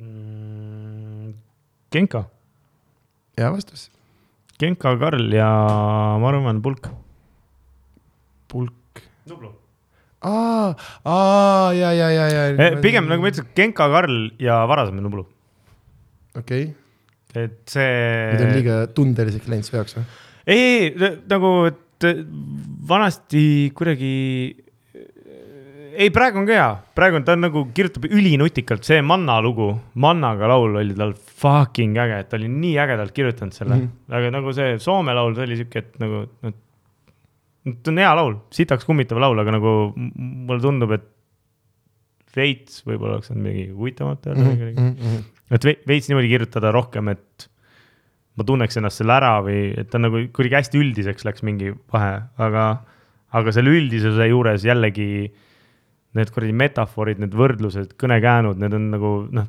Mm, 0.00 1.34
Genka, 1.92 2.24
hea 3.36 3.50
vastus. 3.52 3.90
Genka, 4.60 4.94
Karl 5.00 5.32
ja 5.34 5.48
ma 6.20 6.30
arvan 6.30 6.62
Pulk. 6.62 6.88
pulk. 8.48 9.02
Nublu. 9.28 9.52
aa, 10.22 10.74
aa 11.04 11.72
ja, 11.74 11.92
ja, 11.92 12.08
ja, 12.10 12.26
ja. 12.28 12.42
Eh, 12.52 12.76
pigem 12.82 13.08
nagu 13.10 13.24
ma 13.24 13.30
ütlesin, 13.32 13.48
Genka, 13.56 13.88
Karl 13.90 14.30
ja 14.42 14.62
varasem 14.70 15.00
Nublu, 15.02 15.26
okei 16.36 16.68
okay., 16.70 17.44
et 17.44 17.72
see. 17.72 17.86
nüüd 18.34 18.44
on 18.44 18.52
liiga 18.58 18.76
tundeliseks 18.94 19.48
läinud 19.50 19.66
su 19.66 19.76
jaoks 19.78 19.96
või? 19.96 20.04
ei, 20.46 20.92
ei 20.92 21.16
nagu, 21.32 21.52
et 21.70 22.06
vanasti 22.88 23.72
kuidagi 23.76 24.12
ei, 25.92 26.10
praegu 26.14 26.40
on 26.40 26.48
ka 26.48 26.56
hea, 26.56 26.68
praegu 26.96 27.18
on 27.18 27.24
ta 27.26 27.36
on 27.36 27.44
nagu 27.46 27.62
kirjutab 27.76 28.06
ülinutikalt, 28.08 28.84
see 28.86 29.00
Manna 29.04 29.38
lugu, 29.44 29.68
Mannaga 30.02 30.48
laul 30.50 30.80
oli 30.80 30.96
tal 30.98 31.14
fucking 31.14 31.98
äge, 32.00 32.20
ta 32.28 32.38
oli 32.38 32.50
nii 32.52 32.74
ägedalt 32.82 33.14
kirjutanud 33.16 33.56
selle 33.56 33.76
mm. 33.76 33.86
-hmm. 33.86 34.18
aga 34.18 34.32
nagu 34.36 34.54
see 34.56 34.76
Soome 34.82 35.14
laul, 35.16 35.34
see 35.36 35.48
oli 35.48 35.58
siuke, 35.60 35.84
et 35.84 35.98
nagu, 36.02 36.24
noh. 36.42 36.56
ta 37.82 37.92
on 37.92 38.02
hea 38.02 38.14
laul, 38.18 38.36
sitaks 38.54 38.88
kummitav 38.88 39.20
laul, 39.22 39.38
aga 39.42 39.56
nagu 39.58 39.74
mulle 39.96 40.60
tundub, 40.64 40.96
et 40.98 41.08
veits 42.36 42.80
võib-olla 42.88 43.18
oleks 43.18 43.28
saanud 43.28 43.44
midagi 43.44 43.68
huvitavamat 43.76 44.28
öelda 44.30 44.44
mm. 44.48 44.92
-hmm. 44.96 45.24
et 45.58 45.64
ve- 45.68 45.80
veits 45.88 46.08
niimoodi 46.08 46.32
kirjutada 46.32 46.72
rohkem, 46.72 47.12
et 47.12 47.48
ma 48.36 48.44
tunneks 48.48 48.78
ennast 48.80 49.02
selle 49.02 49.12
ära 49.12 49.34
või 49.44 49.74
et 49.76 49.90
ta 49.92 50.00
nagu 50.00 50.24
kuidagi 50.32 50.56
hästi 50.62 50.80
üldiseks 50.80 51.26
läks 51.28 51.44
mingi 51.44 51.74
vahe, 51.92 52.22
aga, 52.40 52.66
aga 53.36 53.52
selle 53.52 53.74
üldisuse 53.76 54.28
juures 54.30 54.64
jällegi 54.64 55.32
need 56.18 56.30
kuradi 56.34 56.52
metafoorid, 56.60 57.20
need 57.22 57.32
võrdlused, 57.36 57.94
kõnekäänud, 58.00 58.58
need 58.60 58.74
on 58.76 58.88
nagu 58.92 59.12
noh, 59.32 59.46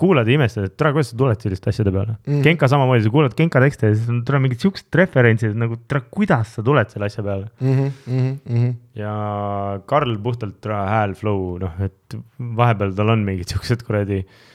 kuulad 0.00 0.28
ja 0.28 0.34
imestad, 0.36 0.66
et 0.68 0.74
tere, 0.76 0.90
kuidas 0.92 1.12
sa 1.12 1.20
tuled 1.22 1.44
selliste 1.44 1.70
asjade 1.72 1.92
peale 1.94 2.16
Mm. 2.18 2.34
mm.. 2.34 2.42
Genka 2.44 2.68
samamoodi, 2.68 3.06
sa 3.06 3.12
kuulad 3.14 3.36
Genka 3.38 3.62
tekste 3.62 3.88
ja 3.88 3.94
siis 3.96 4.10
on 4.12 4.20
tere 4.26 4.40
mingid 4.44 4.60
siuksed 4.64 4.98
referentsid 5.00 5.56
nagu 5.56 5.78
tere, 5.88 6.02
kuidas 6.12 6.54
sa 6.58 6.64
tuled 6.66 6.92
selle 6.92 7.08
asja 7.08 7.24
peale. 7.24 7.48
Mhm, 7.62 8.68
ja 8.98 9.14
Karl 9.86 10.18
puhtalt 10.24 10.60
tere, 10.60 10.82
hääl, 10.92 11.14
flow, 11.16 11.56
noh, 11.62 11.80
et 11.84 12.18
vahepeal 12.38 12.92
tal 12.98 13.14
on 13.14 13.24
mingid 13.24 13.54
siuksed 13.54 13.86
kuradi 13.86 14.20
eh, 14.24 14.47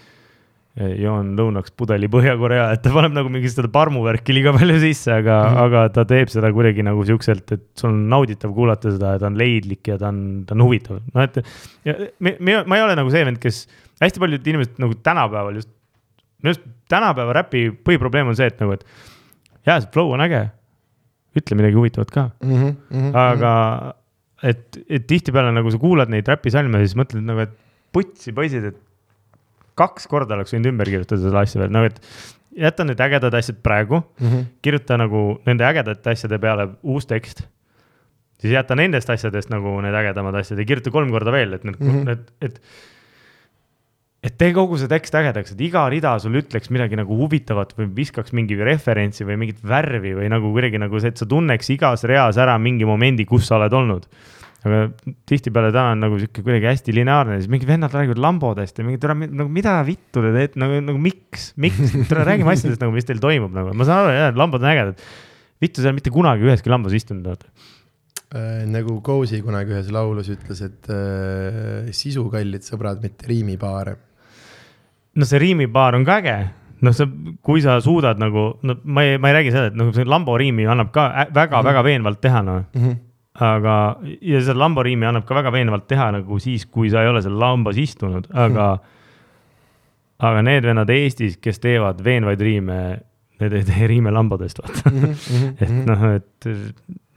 joon 0.73 1.35
lõunaks 1.37 1.73
pudeli 1.77 2.07
Põhja-Korea, 2.09 2.71
et 2.73 2.81
ta 2.81 2.89
paneb 2.93 3.13
nagu 3.13 3.29
mingi 3.29 3.49
seda 3.51 3.69
parmuvärki 3.73 4.33
liiga 4.33 4.55
palju 4.55 4.79
sisse, 4.81 5.11
aga 5.13 5.35
mm. 5.35 5.51
-hmm. 5.51 5.67
aga 5.67 5.83
ta 5.93 6.05
teeb 6.09 6.31
seda 6.33 6.49
kuidagi 6.55 6.85
nagu 6.85 7.03
siukselt, 7.05 7.45
et 7.53 7.65
sul 7.77 7.91
on 7.91 7.99
nauditav 8.09 8.55
kuulata 8.55 8.93
seda 8.95 9.13
ja 9.13 9.21
ta 9.21 9.29
on 9.29 9.37
leidlik 9.37 9.91
ja 9.91 9.99
ta 10.01 10.09
on, 10.09 10.23
ta 10.49 10.57
on 10.57 10.63
huvitav, 10.65 11.03
noh 11.13 11.27
et. 11.27 11.37
ja 11.85 11.93
me, 12.17 12.35
me, 12.39 12.63
ma 12.65 12.79
ei 12.79 12.85
ole 12.87 12.95
nagu 12.97 13.13
see 13.13 13.21
vend, 13.27 13.37
kes, 13.43 13.67
hästi 14.01 14.23
paljud 14.23 14.49
inimesed 14.49 14.81
nagu 14.81 14.97
tänapäeval 15.05 15.59
just, 15.61 15.69
minu 16.41 16.55
arust 16.55 16.65
tänapäeva 16.89 17.35
räpi 17.37 17.67
põhiprobleem 17.85 18.33
on 18.33 18.39
see, 18.39 18.49
et 18.49 18.63
nagu, 18.63 18.73
et 18.73 18.87
jaa, 19.69 19.77
see 19.77 19.91
flow 19.93 20.15
on 20.17 20.25
äge, 20.25 20.41
ütle 21.37 21.59
midagi 21.59 21.77
huvitavat 21.77 22.13
ka 22.13 22.25
mhm, 22.41 23.13
aga 23.13 23.53
et, 24.41 24.81
et 24.89 25.05
tihtipeale 25.05 25.53
nagu 25.53 25.69
sa 25.69 25.77
kuulad 25.81 26.09
neid 26.09 26.27
räpisalme 26.33 26.81
ja 26.81 26.89
siis 26.89 26.97
mõtled 26.97 27.21
nagu, 27.29 27.45
et 27.45 27.53
putsi 27.93 28.33
poisid, 28.33 28.73
et 28.73 28.81
kaks 29.79 30.07
korda 30.11 30.37
oleks 30.37 30.53
võinud 30.53 30.71
ümber 30.73 30.91
kirjutada 30.91 31.21
seda 31.23 31.43
asja 31.43 31.61
veel, 31.63 31.73
nagu 31.73 31.89
et 31.89 31.99
jäta 32.65 32.85
need 32.85 33.01
ägedad 33.01 33.33
asjad 33.39 33.59
praegu, 33.65 34.03
mhm, 34.21 34.47
kirjuta 34.65 34.97
nagu 35.01 35.25
nende 35.47 35.65
ägedate 35.67 36.13
asjade 36.13 36.39
peale 36.39 36.69
uus 36.83 37.09
tekst. 37.09 37.47
siis 38.43 38.53
jäta 38.53 38.75
nendest 38.75 39.09
asjadest 39.09 39.49
nagu 39.49 39.77
need 39.81 39.95
ägedamad 39.95 40.35
asjad 40.35 40.59
ja 40.59 40.65
kirjuta 40.67 40.91
kolm 40.91 41.11
korda 41.11 41.31
veel, 41.31 41.53
et 41.53 41.63
need 41.63 41.79
mm. 41.79 42.03
-hmm. 42.03 42.09
et, 42.11 42.33
et 42.41 42.59
et 44.23 44.37
tee 44.39 44.53
kogu 44.55 44.77
see 44.79 44.87
tekst 44.87 45.15
ägedaks, 45.19 45.51
et 45.51 45.61
iga 45.61 45.83
rida 45.91 46.13
sul 46.23 46.37
ütleks 46.39 46.71
midagi 46.71 46.95
nagu 46.95 47.15
huvitavat 47.19 47.73
või 47.75 47.89
viskaks 47.95 48.31
mingi 48.31 48.55
referentsi 48.55 49.27
või 49.27 49.35
mingit 49.41 49.59
värvi 49.59 50.13
või 50.15 50.29
nagu 50.31 50.51
kuidagi 50.53 50.79
nagu 50.79 50.99
see, 50.99 51.11
et 51.11 51.19
sa 51.19 51.27
tunneks 51.27 51.69
igas 51.75 52.05
reas 52.07 52.39
ära 52.39 52.55
mingi 52.57 52.87
momendi, 52.87 53.25
kus 53.25 53.49
sa 53.49 53.57
oled 53.59 53.73
olnud. 53.73 54.07
Aga 54.63 54.79
tihtipeale 55.27 55.73
täna 55.75 55.91
on 55.91 56.01
nagu 56.05 56.17
sihuke 56.21 56.43
kuidagi 56.45 56.69
hästi 56.69 56.95
lineaarne, 56.95 57.41
siis 57.41 57.51
mingid 57.51 57.67
vennad 57.67 57.91
räägivad 57.91 58.21
lambodest 58.23 58.79
ja 58.79 58.85
mingi 58.87 59.01
tore, 59.03 59.17
nagu 59.27 59.49
mida 59.51 59.75
vittu 59.87 60.23
te 60.23 60.31
teete, 60.35 60.59
nagu, 60.61 60.79
nagu 60.87 61.03
miks, 61.03 61.51
miks, 61.59 61.91
tule 62.09 62.23
räägime 62.23 62.53
asjadest 62.55 62.83
nagu, 62.83 62.95
mis 62.95 63.07
teil 63.09 63.19
toimub 63.23 63.51
nagu, 63.55 63.75
ma 63.75 63.87
saan 63.89 64.05
aru, 64.05 64.15
jah, 64.15 64.33
lambod 64.39 64.63
on 64.63 64.71
ägedad. 64.71 65.05
vittu, 65.63 65.81
sa 65.81 65.89
ei 65.89 65.91
ole 65.91 65.99
mitte 65.99 66.11
kunagi 66.15 66.47
üheski 66.47 66.71
lambas 66.71 66.95
istunud, 66.95 67.27
vaata. 67.27 67.51
Äh, 68.33 68.63
nagu 68.71 68.97
Cozy 69.05 69.43
kunagi 69.45 69.75
ühes 69.75 69.91
laulus 69.93 70.31
ütles, 70.33 70.63
et 70.65 70.89
äh, 70.91 71.91
sisu 71.95 72.25
kallid 72.31 72.65
sõbrad, 72.65 73.03
mitte 73.03 73.27
riimipaare. 73.29 73.97
no 75.13 75.27
see 75.29 75.43
riimipaar 75.43 75.99
on 75.99 76.07
ka 76.07 76.21
äge, 76.23 76.37
noh, 76.83 76.95
sa, 76.95 77.05
kui 77.45 77.61
sa 77.63 77.77
suudad 77.83 78.19
nagu, 78.19 78.53
no 78.63 78.79
ma 78.83 79.03
ei, 79.05 79.19
ma 79.19 79.29
ei 79.29 79.41
räägi 79.41 79.53
seda, 79.53 79.69
et 79.69 79.77
nagu 79.77 79.91
see 79.95 80.07
lambo 80.07 80.39
riimi 80.39 80.65
annab 80.71 80.95
ka 80.95 81.27
väga-väga 81.35 81.83
veenvalt 81.85 82.23
teha, 82.23 82.41
noh. 82.47 82.63
aga, 83.41 83.75
ja 84.21 84.41
seda 84.43 84.57
lambo 84.61 84.83
riimi 84.85 85.07
annab 85.09 85.25
ka 85.25 85.37
väga 85.37 85.53
veenvalt 85.53 85.87
teha 85.89 86.11
nagu 86.17 86.37
siis, 86.41 86.67
kui 86.69 86.91
sa 86.93 87.01
ei 87.01 87.09
ole 87.09 87.23
seal 87.25 87.37
lambas 87.39 87.79
istunud, 87.81 88.29
aga 88.29 88.75
aga 90.23 90.43
need 90.45 90.67
vennad 90.67 90.91
Eestis, 90.93 91.39
kes 91.41 91.59
teevad 91.63 92.01
veenvaid 92.05 92.41
riime, 92.43 92.79
need 93.41 93.55
ei 93.57 93.65
tee 93.67 93.87
riime 93.89 94.13
lambadest, 94.13 94.61
vaata. 94.61 94.93
et 95.63 95.73
noh, 95.73 96.05
et 96.13 96.49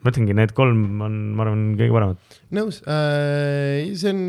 ma 0.03 0.13
ütlengi, 0.13 0.37
need 0.39 0.55
kolm 0.57 1.03
on, 1.05 1.19
ma 1.37 1.45
arvan, 1.45 1.67
kõige 1.79 1.95
paremad. 1.95 2.39
nõus 2.57 2.81
äh,, 2.89 3.93
see 3.99 4.15
on 4.15 4.25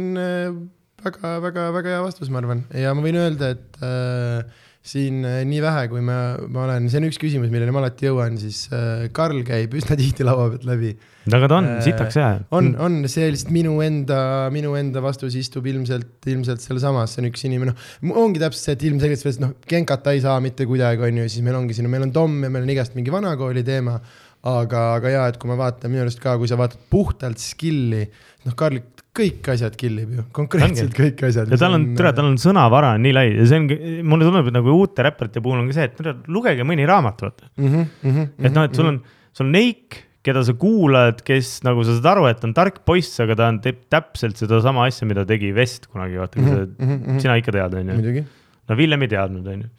väga-väga-väga 1.07 1.95
hea 1.95 2.03
vastus, 2.03 2.31
ma 2.33 2.41
arvan, 2.43 2.65
ja 2.75 2.93
ma 2.97 3.05
võin 3.05 3.19
öelda, 3.21 3.53
et 3.55 3.81
äh, 3.85 4.65
siin 4.87 5.21
äh, 5.27 5.41
nii 5.47 5.61
vähe, 5.63 5.85
kui 5.91 6.01
ma, 6.05 6.17
ma 6.51 6.63
olen, 6.65 6.87
see 6.91 7.01
on 7.01 7.07
üks 7.09 7.19
küsimus, 7.21 7.51
milleni 7.53 7.73
ma 7.75 7.81
alati 7.83 8.07
jõuan, 8.07 8.37
siis 8.39 8.65
äh, 8.71 9.07
Karl 9.15 9.43
käib 9.47 9.75
üsna 9.77 9.97
tihti 9.99 10.25
laua 10.27 10.49
pealt 10.53 10.67
läbi. 10.67 10.93
aga 11.27 11.49
ta 11.51 11.59
on 11.59 11.67
Äh, 11.77 11.81
sitaks 11.85 12.17
hea. 12.19 12.29
on, 12.55 12.71
on, 12.81 12.99
see 13.11 13.27
lihtsalt 13.33 13.53
minu 13.55 13.77
enda, 13.83 14.19
minu 14.53 14.73
enda 14.79 15.03
vastus 15.03 15.35
istub 15.39 15.67
ilmselt, 15.69 16.15
ilmselt 16.29 16.63
sealsamas, 16.63 17.15
see 17.15 17.23
on 17.23 17.29
üks 17.31 17.43
inimene, 17.49 17.73
noh, 17.75 18.21
ongi 18.23 18.41
täpselt 18.41 18.63
see, 18.63 18.77
et 18.77 18.85
ilmselgelt 18.89 19.23
sellest 19.23 19.43
noh, 19.43 19.55
Genkat 19.69 20.07
ei 20.13 20.23
saa 20.23 20.37
mitte 20.43 20.67
kuidagi, 20.69 21.03
on 21.07 21.23
ju, 21.23 21.27
siis 21.31 21.45
meil 21.45 21.59
ongi 21.59 21.77
siin, 21.77 21.89
meil 21.91 22.07
on 22.07 22.15
Tom 22.15 22.39
ja 22.45 22.51
meil 22.53 22.67
on 22.67 22.73
igast 22.73 22.97
mingi 22.97 23.13
vanakooli 23.13 23.65
teema. 23.67 23.99
aga, 24.47 24.81
aga 24.95 25.09
jaa, 25.11 25.23
et 25.31 25.37
kui 25.41 25.49
ma 25.49 25.57
vaatan 25.59 25.91
minu 25.91 26.05
arust 26.05 26.21
ka, 26.23 26.37
kui 26.39 26.47
sa 26.47 26.55
vaatad 26.59 26.79
puhtalt 26.93 27.41
skill'i, 27.41 28.05
noh, 28.45 28.55
Karl 28.55 28.79
kõik 29.17 29.47
asjad 29.53 29.75
kill 29.79 29.99
ib 30.03 30.15
ju, 30.17 30.23
konkreetselt 30.35 30.91
Ongi. 30.93 31.03
kõik 31.03 31.23
asjad. 31.29 31.51
ja 31.53 31.57
tal 31.61 31.77
on, 31.77 31.85
tere, 31.97 32.13
tal 32.17 32.29
on 32.29 32.35
sõnavara 32.41 32.93
on 32.97 33.05
nii 33.07 33.13
lai 33.17 33.27
ja 33.33 33.45
see 33.49 33.61
ongi, 33.63 33.77
mulle 34.05 34.27
tundub, 34.27 34.49
et 34.51 34.57
nagu 34.57 34.75
uute 34.77 35.05
räpparite 35.07 35.41
puhul 35.43 35.61
on 35.63 35.69
ka 35.71 35.77
see, 35.79 35.87
et 35.89 35.95
tere, 35.99 36.15
lugege 36.33 36.65
mõni 36.67 36.85
raamat, 36.89 37.23
vaata. 37.27 37.49
mm. 37.57 37.87
-hmm, 38.03 38.27
et 38.45 38.53
noh, 38.53 38.67
et 38.69 38.75
sul 38.77 38.91
on, 38.93 39.01
sul 39.33 39.47
on 39.47 39.51
Neik, 39.57 40.03
keda 40.27 40.41
sa 40.43 40.53
kuulad, 40.59 41.21
kes 41.23 41.61
nagu 41.63 41.83
sa 41.87 41.93
saad 41.97 42.09
aru, 42.13 42.25
et 42.27 42.41
on 42.43 42.53
tark 42.53 42.81
poiss, 42.85 43.19
aga 43.23 43.35
ta 43.39 43.47
on, 43.47 43.59
teeb 43.63 43.77
täpselt 43.89 44.35
sedasama 44.39 44.87
asja, 44.89 45.07
mida 45.07 45.23
tegi 45.25 45.53
Vest 45.55 45.87
kunagi, 45.87 46.17
vaata, 46.19 46.39
kui 46.41 46.49
sa, 46.51 46.65
-hmm. 46.67 47.19
sina 47.23 47.37
ikka 47.39 47.51
tead, 47.55 47.77
onju. 47.79 47.93
muidugi. 47.95 48.25
no 48.69 48.75
Villem 48.75 49.01
ei 49.01 49.07
teadnud, 49.07 49.47
onju. 49.47 49.69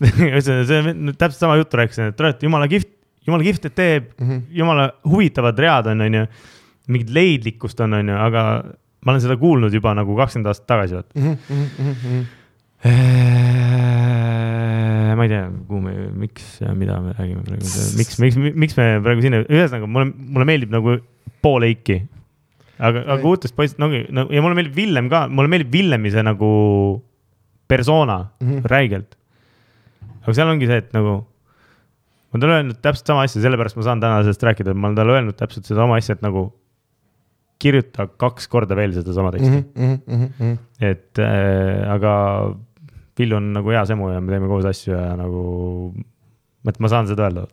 ühesõnaga, 0.00 0.64
see 0.66 0.78
on 0.80 1.12
täpselt 1.12 1.40
sama 1.42 1.56
juttu 1.60 1.76
rääkisin, 1.76 2.08
et 2.08 2.16
tere, 2.16 2.30
et 2.32 2.42
jumala 2.42 2.68
kihvt, 2.68 2.88
jumala 3.26 3.44
kihvt, 3.44 3.66
et 3.68 3.74
teeb 3.76 4.08
Mhm. 4.20 4.38
jumala 4.50 4.90
huvitavad 5.04 5.58
read 5.58 5.86
on, 5.92 6.00
onju. 6.00 6.26
Mingit 6.88 7.10
leidlikkust 7.14 7.80
on, 7.84 7.98
onju, 8.00 8.16
aga 8.16 8.44
ma 9.00 9.12
olen 9.12 9.22
seda 9.24 9.36
kuulnud 9.40 9.74
juba 9.74 9.94
nagu 9.96 10.16
kakskümmend 10.18 10.50
aastat 10.52 10.68
tagasi, 10.70 10.94
vaata. 10.98 11.12
Mhm, 11.20 12.22
ma 15.20 15.26
ei 15.26 15.32
tea, 15.32 15.44
kuhu 15.68 15.80
me, 15.84 15.92
miks 16.22 16.44
ja 16.62 16.72
mida 16.76 16.96
me 17.04 17.12
räägime 17.12 17.42
praegu, 17.44 17.68
miks, 17.98 18.16
miks, 18.22 18.38
miks 18.64 18.78
me 18.78 18.86
praegu 19.04 19.24
sinna, 19.24 19.42
ühesõnaga 19.44 19.88
mulle, 19.90 20.08
mulle 20.16 20.46
meeldib 20.48 20.72
nagu 20.72 20.96
pool 21.44 21.66
Eiki. 21.68 21.98
aga, 22.80 23.04
aga 23.16 23.28
uutest 23.28 23.56
poistest, 23.56 23.80
no 23.82 23.90
no, 23.90 24.26
ja 24.32 24.40
mulle 24.44 24.56
meeldib 24.56 24.78
Villem 24.78 25.10
ka, 25.12 25.26
mulle 25.28 25.52
meeldib 25.52 25.74
Villemi 25.74 26.12
see 26.14 26.24
nagu 26.24 26.50
persona 27.68 28.18
mm. 28.40 28.48
-hmm. 28.48 28.70
räigelt. 28.72 29.18
aga 30.22 30.36
seal 30.38 30.48
ongi 30.48 30.70
see, 30.70 30.80
et 30.80 30.96
nagu 30.96 31.18
ma 32.30 32.38
olen 32.38 32.42
talle 32.44 32.56
öelnud 32.60 32.80
täpselt 32.80 33.06
sama 33.12 33.26
asja, 33.26 33.42
sellepärast 33.42 33.76
ma 33.76 33.82
saan 33.82 34.00
täna 34.00 34.22
sellest 34.22 34.42
rääkida, 34.46 34.74
ma 34.74 34.88
olen 34.88 34.96
talle 34.96 35.18
öelnud 35.18 35.36
täpselt 35.36 35.66
sedasama 35.66 35.98
asja, 35.98 36.16
et 36.16 36.22
nagu 36.22 36.48
kirjuta 37.60 38.06
kaks 38.20 38.48
korda 38.50 38.76
veel 38.78 38.94
sedasama 38.96 39.32
teksti 39.34 39.58
mm. 39.60 39.96
Mhm, 40.06 40.26
-hmm. 40.38 40.58
et 40.80 41.20
äh, 41.20 41.84
aga 41.92 42.12
Villu 43.20 43.36
on 43.36 43.50
nagu 43.52 43.68
hea 43.74 43.82
semu 43.84 44.08
ja 44.14 44.20
me 44.24 44.32
teeme 44.32 44.48
koos 44.48 44.64
asju 44.64 44.94
ja 44.94 45.10
nagu, 45.18 45.40
et 46.70 46.78
ma 46.80 46.88
saan 46.88 47.08
seda 47.10 47.26
öelda. 47.26 47.44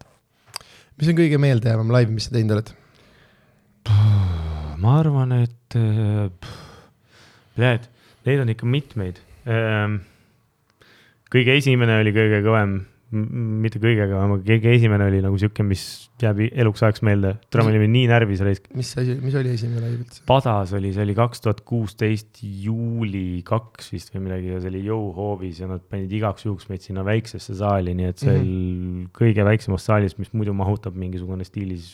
mis 0.95 1.09
on 1.11 1.17
kõige 1.17 1.39
meeldejäävam 1.43 1.91
live, 1.91 2.13
mis 2.13 2.29
sa 2.29 2.35
teinud 2.37 2.55
oled? 2.55 2.71
ma 4.83 4.93
arvan, 5.01 5.33
et 5.43 5.75
äh, 5.75 6.29
tead, 7.57 7.89
neid 8.29 8.43
on 8.43 8.53
ikka 8.53 8.69
mitmeid. 8.69 9.19
kõige 11.33 11.57
esimene 11.59 11.99
oli 11.99 12.15
kõige 12.15 12.39
kõvem, 12.45 12.79
mitte 13.07 13.79
kõige 13.79 14.03
kõvem, 14.03 14.33
aga 14.35 14.43
kõige 14.43 14.71
esimene 14.75 15.05
oli 15.07 15.19
nagu 15.23 15.37
sihuke, 15.39 15.63
mis 15.63 15.83
jääb 16.19 16.41
eluks 16.49 16.81
ajaks 16.83 17.03
meelde. 17.07 17.37
täna 17.53 17.63
me 17.63 17.71
olime 17.71 17.87
nii 17.93 18.07
närvis 18.11 18.41
raisk. 18.43 18.65
mis 18.75 18.89
asi, 18.99 19.15
mis 19.21 19.37
oli 19.39 19.53
esimene 19.55 19.79
live 19.85 20.01
üldse? 20.01 20.23
Padas 20.27 20.73
oli, 20.75 20.91
see 20.95 21.05
oli 21.05 21.15
kaks 21.15 21.45
tuhat 21.45 21.61
kuusteist 21.67 22.41
juuli 22.43 23.43
kaks 23.47 23.93
vist 23.93 24.11
või 24.11 24.25
midagi 24.25 24.51
ja 24.51 24.59
see 24.59 24.73
oli 24.73 24.83
jõuhoovis 24.89 25.61
ja 25.63 25.69
nad 25.71 25.85
panid 25.87 26.11
igaks 26.19 26.49
juhuks 26.49 26.67
meid 26.67 26.83
sinna 26.83 27.05
väiksesse 27.07 27.55
saali, 27.61 27.95
nii 27.95 28.09
et 28.11 28.25
see 28.25 28.33
oli 28.33 28.43
mm 28.43 28.91
-hmm. 28.91 29.07
kõige 29.21 29.47
väiksemas 29.47 29.87
saalis, 29.87 30.17
mis 30.19 30.33
muidu 30.35 30.57
mahutab 30.57 30.99
mingisugune 30.99 31.47
stiilis 31.47 31.93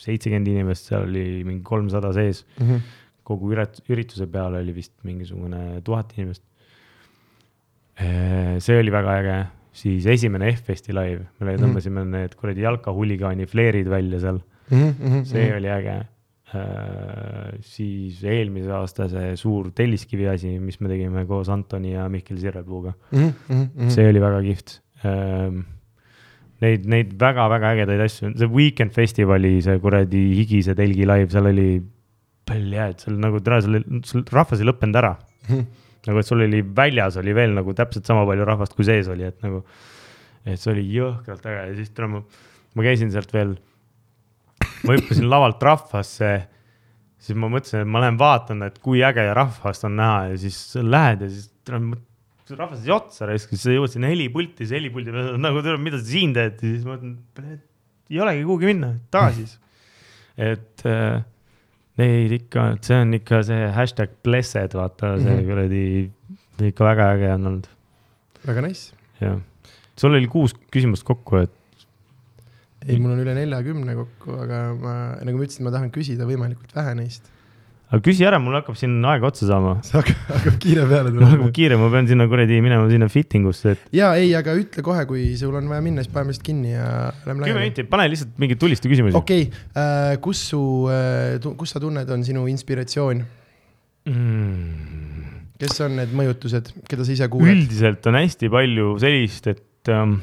seitsekümmend 0.00 0.50
inimest, 0.50 0.90
seal 0.90 1.06
oli 1.06 1.44
mingi 1.46 1.62
kolmsada 1.62 2.12
sees. 2.16 2.44
kogu 3.22 3.52
üret-, 3.54 3.78
ürituse 3.86 4.26
peale 4.26 4.58
oli 4.58 4.74
vist 4.74 4.96
mingisugune 5.06 5.80
tuhat 5.86 6.12
inimest. 6.18 6.42
see 8.58 8.78
oli 8.80 8.90
väga 8.90 9.16
äge, 9.20 9.38
siis 9.72 10.06
esimene 10.06 10.52
F-festi 10.52 10.92
live, 10.92 11.26
me 11.40 11.52
Mhm. 11.56 11.62
tõmbasime 11.64 12.04
need 12.06 12.34
kuradi 12.36 12.60
jalkahuligaani 12.66 13.46
fleerid 13.46 13.88
välja 13.88 14.20
seal, 14.20 14.40
Mhm, 14.70 15.22
see 15.24 15.52
oli 15.56 15.68
äge. 15.68 16.06
äh, 16.54 17.58
siis 17.62 18.22
eelmise 18.26 18.70
aasta 18.74 19.08
see 19.08 19.36
suur 19.36 19.70
telliskivi 19.70 20.26
asi, 20.26 20.58
mis 20.58 20.80
me 20.80 20.88
tegime 20.88 21.22
koos 21.28 21.48
Antoni 21.48 21.92
ja 21.92 22.08
Mihkel 22.08 22.38
Sirelpuuga 22.42 22.92
mm. 23.12 23.28
-hmm. 23.48 23.90
see 23.94 24.08
oli 24.08 24.18
väga 24.20 24.40
kihvt 24.42 24.80
ähm, 25.04 25.60
neid, 26.60 26.86
neid 26.86 27.12
väga-väga 27.20 27.70
ägedaid 27.76 28.00
asju, 28.04 28.32
see 28.36 28.46
Weekend 28.50 28.90
festivali 28.90 29.60
see 29.62 29.78
kuradi 29.78 30.24
higise 30.40 30.74
telgi 30.74 31.06
live, 31.06 31.30
seal 31.30 31.46
oli 31.46 31.68
et 32.50 32.98
seal 33.04 33.14
nagu 33.22 33.38
seal, 33.38 33.84
seal 34.02 34.24
rahvas 34.32 34.58
ei 34.60 34.66
lõppenud 34.66 34.98
ära 34.98 35.14
mm. 35.14 35.54
-hmm. 35.54 35.64
Nagu, 36.08 36.20
et 36.20 36.28
sul 36.28 36.44
oli 36.46 36.62
väljas 36.76 37.18
oli 37.20 37.34
veel 37.36 37.56
nagu 37.56 37.74
täpselt 37.76 38.08
sama 38.08 38.26
palju 38.28 38.46
rahvast 38.48 38.76
kui 38.76 38.86
sees 38.88 39.10
oli, 39.12 39.26
et 39.28 39.42
nagu, 39.44 39.64
et 40.46 40.60
see 40.60 40.72
oli 40.72 40.86
jõhkralt 40.94 41.44
äge 41.50 41.66
ja 41.66 41.74
siis 41.80 41.92
tere, 41.96 42.08
ma, 42.14 42.22
ma 42.76 42.86
käisin 42.86 43.12
sealt 43.12 43.34
veel, 43.34 43.56
ma 44.86 44.96
hüppasin 44.96 45.28
lavalt 45.34 45.62
rahvasse 45.68 46.32
siis 47.20 47.36
ma 47.36 47.50
mõtlesin, 47.52 47.84
et 47.84 47.90
ma 47.90 48.02
lähen 48.02 48.18
vaatan, 48.20 48.64
et 48.66 48.78
kui 48.82 49.02
äge 49.04 49.26
rahvast 49.36 49.84
on 49.88 49.98
näha 49.98 50.30
ja 50.32 50.38
siis 50.40 50.60
lähed 50.80 51.26
ja 51.26 51.30
siis 51.32 51.50
rahvas 52.56 52.80
sai 52.82 52.94
otsa 52.94 53.28
raisk, 53.28 53.52
siis 53.54 53.76
jõuad 53.76 53.92
sinna 53.92 54.10
helipulti, 54.10 54.64
siis 54.64 54.78
helipuldi 54.78 55.12
peal 55.14 55.36
nagu 55.40 55.60
tuleb, 55.62 55.82
mida 55.84 56.00
sa 56.00 56.08
siin 56.08 56.32
teed, 56.36 56.56
siis 56.62 56.86
ma 56.86 56.96
mõtlen, 56.96 57.60
ei 58.10 58.22
olegi 58.24 58.46
kuhugi 58.46 58.70
minna, 58.72 58.94
tagasi 59.12 59.44
siis. 59.44 59.58
et 60.50 60.86
äh, 60.88 61.20
neid 62.00 62.34
ikka, 62.36 62.66
see 62.86 62.98
on 63.04 63.14
ikka 63.20 63.42
see 63.46 63.68
hashtag 63.76 64.16
blessed, 64.26 64.76
vaata 64.78 65.14
see 65.18 65.26
mm 65.26 65.38
-hmm. 65.38 65.48
kuradi, 65.48 66.70
ikka 66.72 66.88
väga 66.90 67.08
äge 67.14 67.32
on 67.34 67.46
olnud. 67.52 67.70
väga 68.46 68.66
nice. 68.66 68.92
jah, 69.20 69.40
sul 69.96 70.14
oli 70.14 70.28
kuus 70.28 70.56
küsimust 70.74 71.04
kokku, 71.04 71.42
et. 71.44 71.52
ei, 72.86 72.98
mul 72.98 73.12
on 73.16 73.24
üle 73.24 73.34
neljakümne 73.36 73.94
kokku, 73.94 74.38
aga 74.46 74.62
ma, 74.74 74.96
nagu 75.24 75.36
ma 75.36 75.44
ütlesin, 75.44 75.66
ma 75.68 75.74
tahan 75.76 75.92
küsida 75.94 76.28
võimalikult 76.28 76.74
vähe 76.76 76.94
neist 76.94 77.28
aga 77.90 77.98
küsi 78.06 78.22
ära, 78.26 78.38
mul 78.42 78.54
hakkab 78.54 78.76
siin 78.78 78.92
aega 79.10 79.26
otsa 79.30 79.48
saama. 79.48 79.72
see 79.86 79.96
hakkab, 79.98 80.20
hakkab 80.30 80.58
kiire 80.62 80.84
peale 80.90 81.10
tulema. 81.10 81.30
hakkab 81.32 81.50
kiire, 81.56 81.78
ma 81.80 81.88
pean 81.92 82.08
sinna 82.10 82.26
kuradi 82.30 82.60
minema 82.62 82.86
sinna 82.92 83.08
fitting 83.10 83.48
usse, 83.50 83.74
et. 83.74 83.82
ja 83.96 84.12
ei, 84.18 84.30
aga 84.38 84.54
ütle 84.58 84.84
kohe, 84.86 85.02
kui 85.10 85.26
sul 85.40 85.56
on 85.58 85.68
vaja 85.70 85.82
minna, 85.84 86.04
siis 86.04 86.12
paneme 86.14 86.34
lihtsalt 86.34 86.46
kinni 86.46 86.74
ja 86.76 86.86
lähme 87.26 87.42
laiali. 87.42 87.50
kümme 87.50 87.66
minti, 87.66 87.86
pane 87.90 88.06
lihtsalt 88.12 88.38
mingeid 88.42 88.62
tuliste 88.62 88.90
küsimusi. 88.92 89.18
okei 89.18 89.48
okay. 89.48 89.66
äh,, 89.74 90.14
kus 90.22 90.44
su 90.52 90.62
äh,, 90.92 91.50
kus 91.58 91.74
sa 91.74 91.82
tunned, 91.82 92.14
on 92.14 92.24
sinu 92.26 92.46
inspiratsioon 92.52 93.24
mm.? 94.06 95.36
kes 95.60 95.82
on 95.84 95.98
need 95.98 96.14
mõjutused, 96.16 96.70
keda 96.88 97.04
sa 97.04 97.16
ise 97.16 97.30
kuuled? 97.32 97.58
üldiselt 97.58 98.06
on 98.06 98.20
hästi 98.22 98.52
palju 98.54 98.94
sellist, 99.02 99.50
et 99.50 99.92
ähm,, 99.92 100.20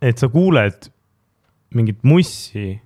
et 0.00 0.16
sa 0.16 0.32
kuuled 0.32 0.88
mingit 1.76 2.00
mussi 2.06 2.78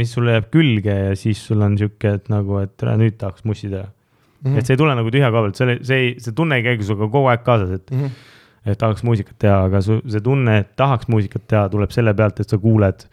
mis 0.00 0.12
sulle 0.14 0.36
jääb 0.36 0.50
külge 0.54 0.94
ja 0.94 1.16
siis 1.18 1.40
sul 1.46 1.62
on 1.64 1.78
sihuke, 1.78 2.16
et 2.18 2.30
nagu, 2.32 2.58
et 2.62 2.86
nüüd 2.98 3.18
tahaks 3.20 3.44
mussi 3.48 3.70
teha 3.70 3.86
mm. 3.86 4.50
-hmm. 4.50 4.58
et 4.58 4.66
see 4.66 4.74
ei 4.74 4.82
tule 4.82 4.94
nagu 4.98 5.10
tühja 5.14 5.30
koha 5.32 5.46
pealt, 5.46 5.58
see, 5.60 5.78
see 5.82 6.00
ei, 6.02 6.12
see 6.22 6.36
tunne 6.36 6.60
ei 6.60 6.66
käi 6.66 6.78
sinuga 6.82 7.08
kogu 7.08 7.32
aeg 7.32 7.42
kaasas, 7.46 7.74
et 7.78 7.90
mm, 7.90 8.04
-hmm. 8.04 8.70
et 8.72 8.78
tahaks 8.78 9.04
muusikat 9.06 9.38
teha, 9.46 9.58
aga 9.70 9.82
su, 9.84 9.98
see 10.10 10.24
tunne, 10.24 10.58
et 10.64 10.70
tahaks 10.76 11.10
muusikat 11.12 11.46
teha, 11.50 11.66
tuleb 11.72 11.94
selle 11.94 12.14
pealt, 12.14 12.40
et 12.40 12.54
sa 12.54 12.60
kuuled 12.60 13.06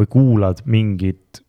või 0.00 0.10
kuulad 0.16 0.62
mingit 0.64 1.42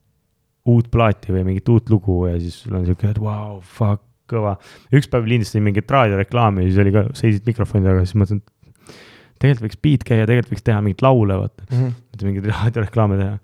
uut 0.71 0.91
plaati 0.93 1.33
või 1.33 1.43
mingit 1.51 1.69
uut 1.69 1.89
lugu 1.89 2.25
ja 2.29 2.39
siis 2.39 2.61
sul 2.63 2.77
on 2.77 2.85
sihuke, 2.85 3.13
et 3.15 3.19
vau 3.19 3.57
wow,, 3.57 3.61
fuck, 3.61 4.03
kõva. 4.31 4.55
üks 4.93 5.09
päev 5.11 5.27
lindistasin 5.27 5.63
mingit 5.65 5.89
raadioreklaami 5.91 6.65
ja 6.65 6.71
siis 6.71 6.81
oli 6.83 6.95
ka, 6.95 7.05
seisid 7.17 7.47
mikrofoni 7.47 7.87
taga, 7.87 8.03
siis 8.05 8.19
mõtlesin, 8.19 8.41
et 8.41 8.97
tegelikult 9.41 9.65
võiks 9.67 9.81
beat 9.87 10.03
käia, 10.07 10.27
tegelikult 10.29 10.53
võiks 10.55 10.67
teha 10.67 10.83
mingit 10.85 11.01
laule, 11.05 11.39
vaata 11.41 11.65
mm, 11.65 11.79
-hmm. 11.79 11.95
mitte 12.11 12.27
mingeid 12.27 12.51
raadioreklaame 12.51 13.17
teha 13.21 13.39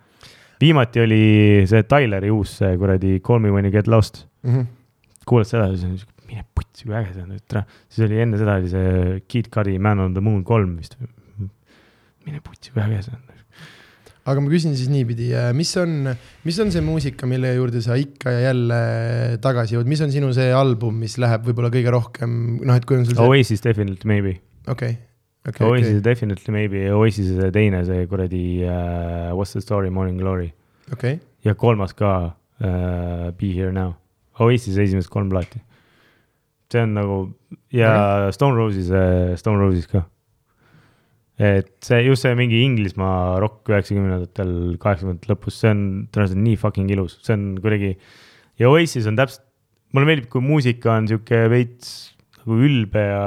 viimati 0.61 1.03
oli 1.03 1.23
see 1.69 1.85
Tyleri 1.89 2.31
uus 2.33 2.57
see 2.61 2.77
kuradi 2.79 3.19
Call 3.25 3.43
me 3.43 3.53
when 3.53 3.67
you 3.67 3.73
get 3.73 3.87
lost 3.87 4.25
mm. 4.43 4.53
-hmm. 4.53 4.65
kuulad 5.25 5.49
seda 5.49 5.69
siis 5.75 6.05
mine 6.27 6.43
putsi, 6.55 6.85
kui 6.87 6.95
äge 6.97 7.13
see 7.15 7.23
on, 7.23 7.31
et 7.37 7.57
siis 7.87 8.05
oli 8.07 8.19
enne 8.23 8.39
seda 8.39 8.57
oli 8.59 8.71
see 8.71 9.21
Kid 9.31 9.49
Cudi 9.53 9.77
Man 9.79 10.03
on 10.03 10.13
the 10.17 10.23
Moon 10.23 10.43
kolm 10.43 10.75
vist. 10.77 10.97
mine 12.27 12.41
putsi, 12.43 12.73
kui 12.73 12.83
äge 12.83 13.01
see 13.07 13.15
on. 13.15 13.23
aga 14.27 14.41
ma 14.43 14.51
küsin 14.51 14.73
siis 14.75 14.89
niipidi, 14.91 15.29
äh, 15.39 15.53
mis 15.55 15.69
on, 15.79 16.09
mis 16.43 16.57
on 16.59 16.71
see 16.73 16.83
muusika, 16.83 17.29
mille 17.31 17.53
juurde 17.55 17.79
sa 17.81 17.95
ikka 17.95 18.33
ja 18.35 18.49
jälle 18.49 18.79
tagasi 19.39 19.77
jõuad, 19.77 19.87
mis 19.87 20.01
on 20.03 20.11
sinu 20.11 20.33
see 20.35 20.49
album, 20.51 20.97
mis 20.99 21.15
läheb 21.21 21.47
võib-olla 21.47 21.71
kõige 21.71 21.93
rohkem, 21.95 22.33
noh, 22.59 22.75
et 22.75 22.87
kui 22.87 22.99
on 22.99 23.07
sul 23.07 23.15
see. 23.15 23.23
Oasis 23.23 23.63
definitely 23.63 24.03
maybe. 24.09 24.41
okei 24.67 24.97
okay 24.97 25.06
okay,. 25.47 25.67
Oasis 25.67 25.89
okay. 25.89 26.01
definitely 26.01 26.53
maybe 26.53 26.83
ja 26.85 26.97
Oasis'e 26.97 27.51
teine, 27.55 27.83
see 27.87 28.07
kuradi 28.09 28.43
uh, 28.65 29.31
What's 29.35 29.55
the 29.55 29.61
story, 29.63 29.89
Morning 29.89 30.19
Glory. 30.19 30.51
okay.. 30.93 31.19
ja 31.45 31.55
kolmas 31.55 31.95
ka 31.97 32.11
uh, 32.27 33.31
Be 33.37 33.53
here 33.53 33.71
now. 33.71 33.95
Oasis'e 34.39 34.83
esimesed 34.83 35.11
kolm 35.13 35.31
plaati. 35.33 35.61
see 36.71 36.83
on 36.83 36.93
nagu 36.97 37.17
ja 37.71 37.91
okay. 37.95 38.35
Stone 38.35 38.57
Roses, 38.59 38.91
Stone 39.39 39.59
Roses 39.63 39.87
ka. 39.87 40.03
et 41.39 41.71
see 41.85 42.03
just 42.03 42.25
see 42.25 42.35
mingi 42.35 42.63
Inglismaa 42.65 43.37
rokk 43.39 43.69
üheksakümnendatel, 43.69 44.53
kaheksakümnendate 44.81 45.31
lõpus, 45.31 45.59
see 45.61 45.71
on 45.71 45.81
tõenäoliselt 46.11 46.41
nii 46.43 46.57
fucking 46.59 46.91
ilus, 46.91 47.19
see 47.23 47.37
on 47.37 47.51
kuidagi. 47.61 47.95
ja 48.59 48.71
Oasis 48.73 49.07
on 49.07 49.19
täpselt, 49.19 49.45
mulle 49.93 50.09
meeldib, 50.09 50.27
kui 50.33 50.43
muusika 50.43 50.97
on 50.97 51.07
sihuke 51.07 51.45
veits 51.53 51.93
nagu 52.41 52.57
ülbe 52.67 53.03
ja 53.05 53.23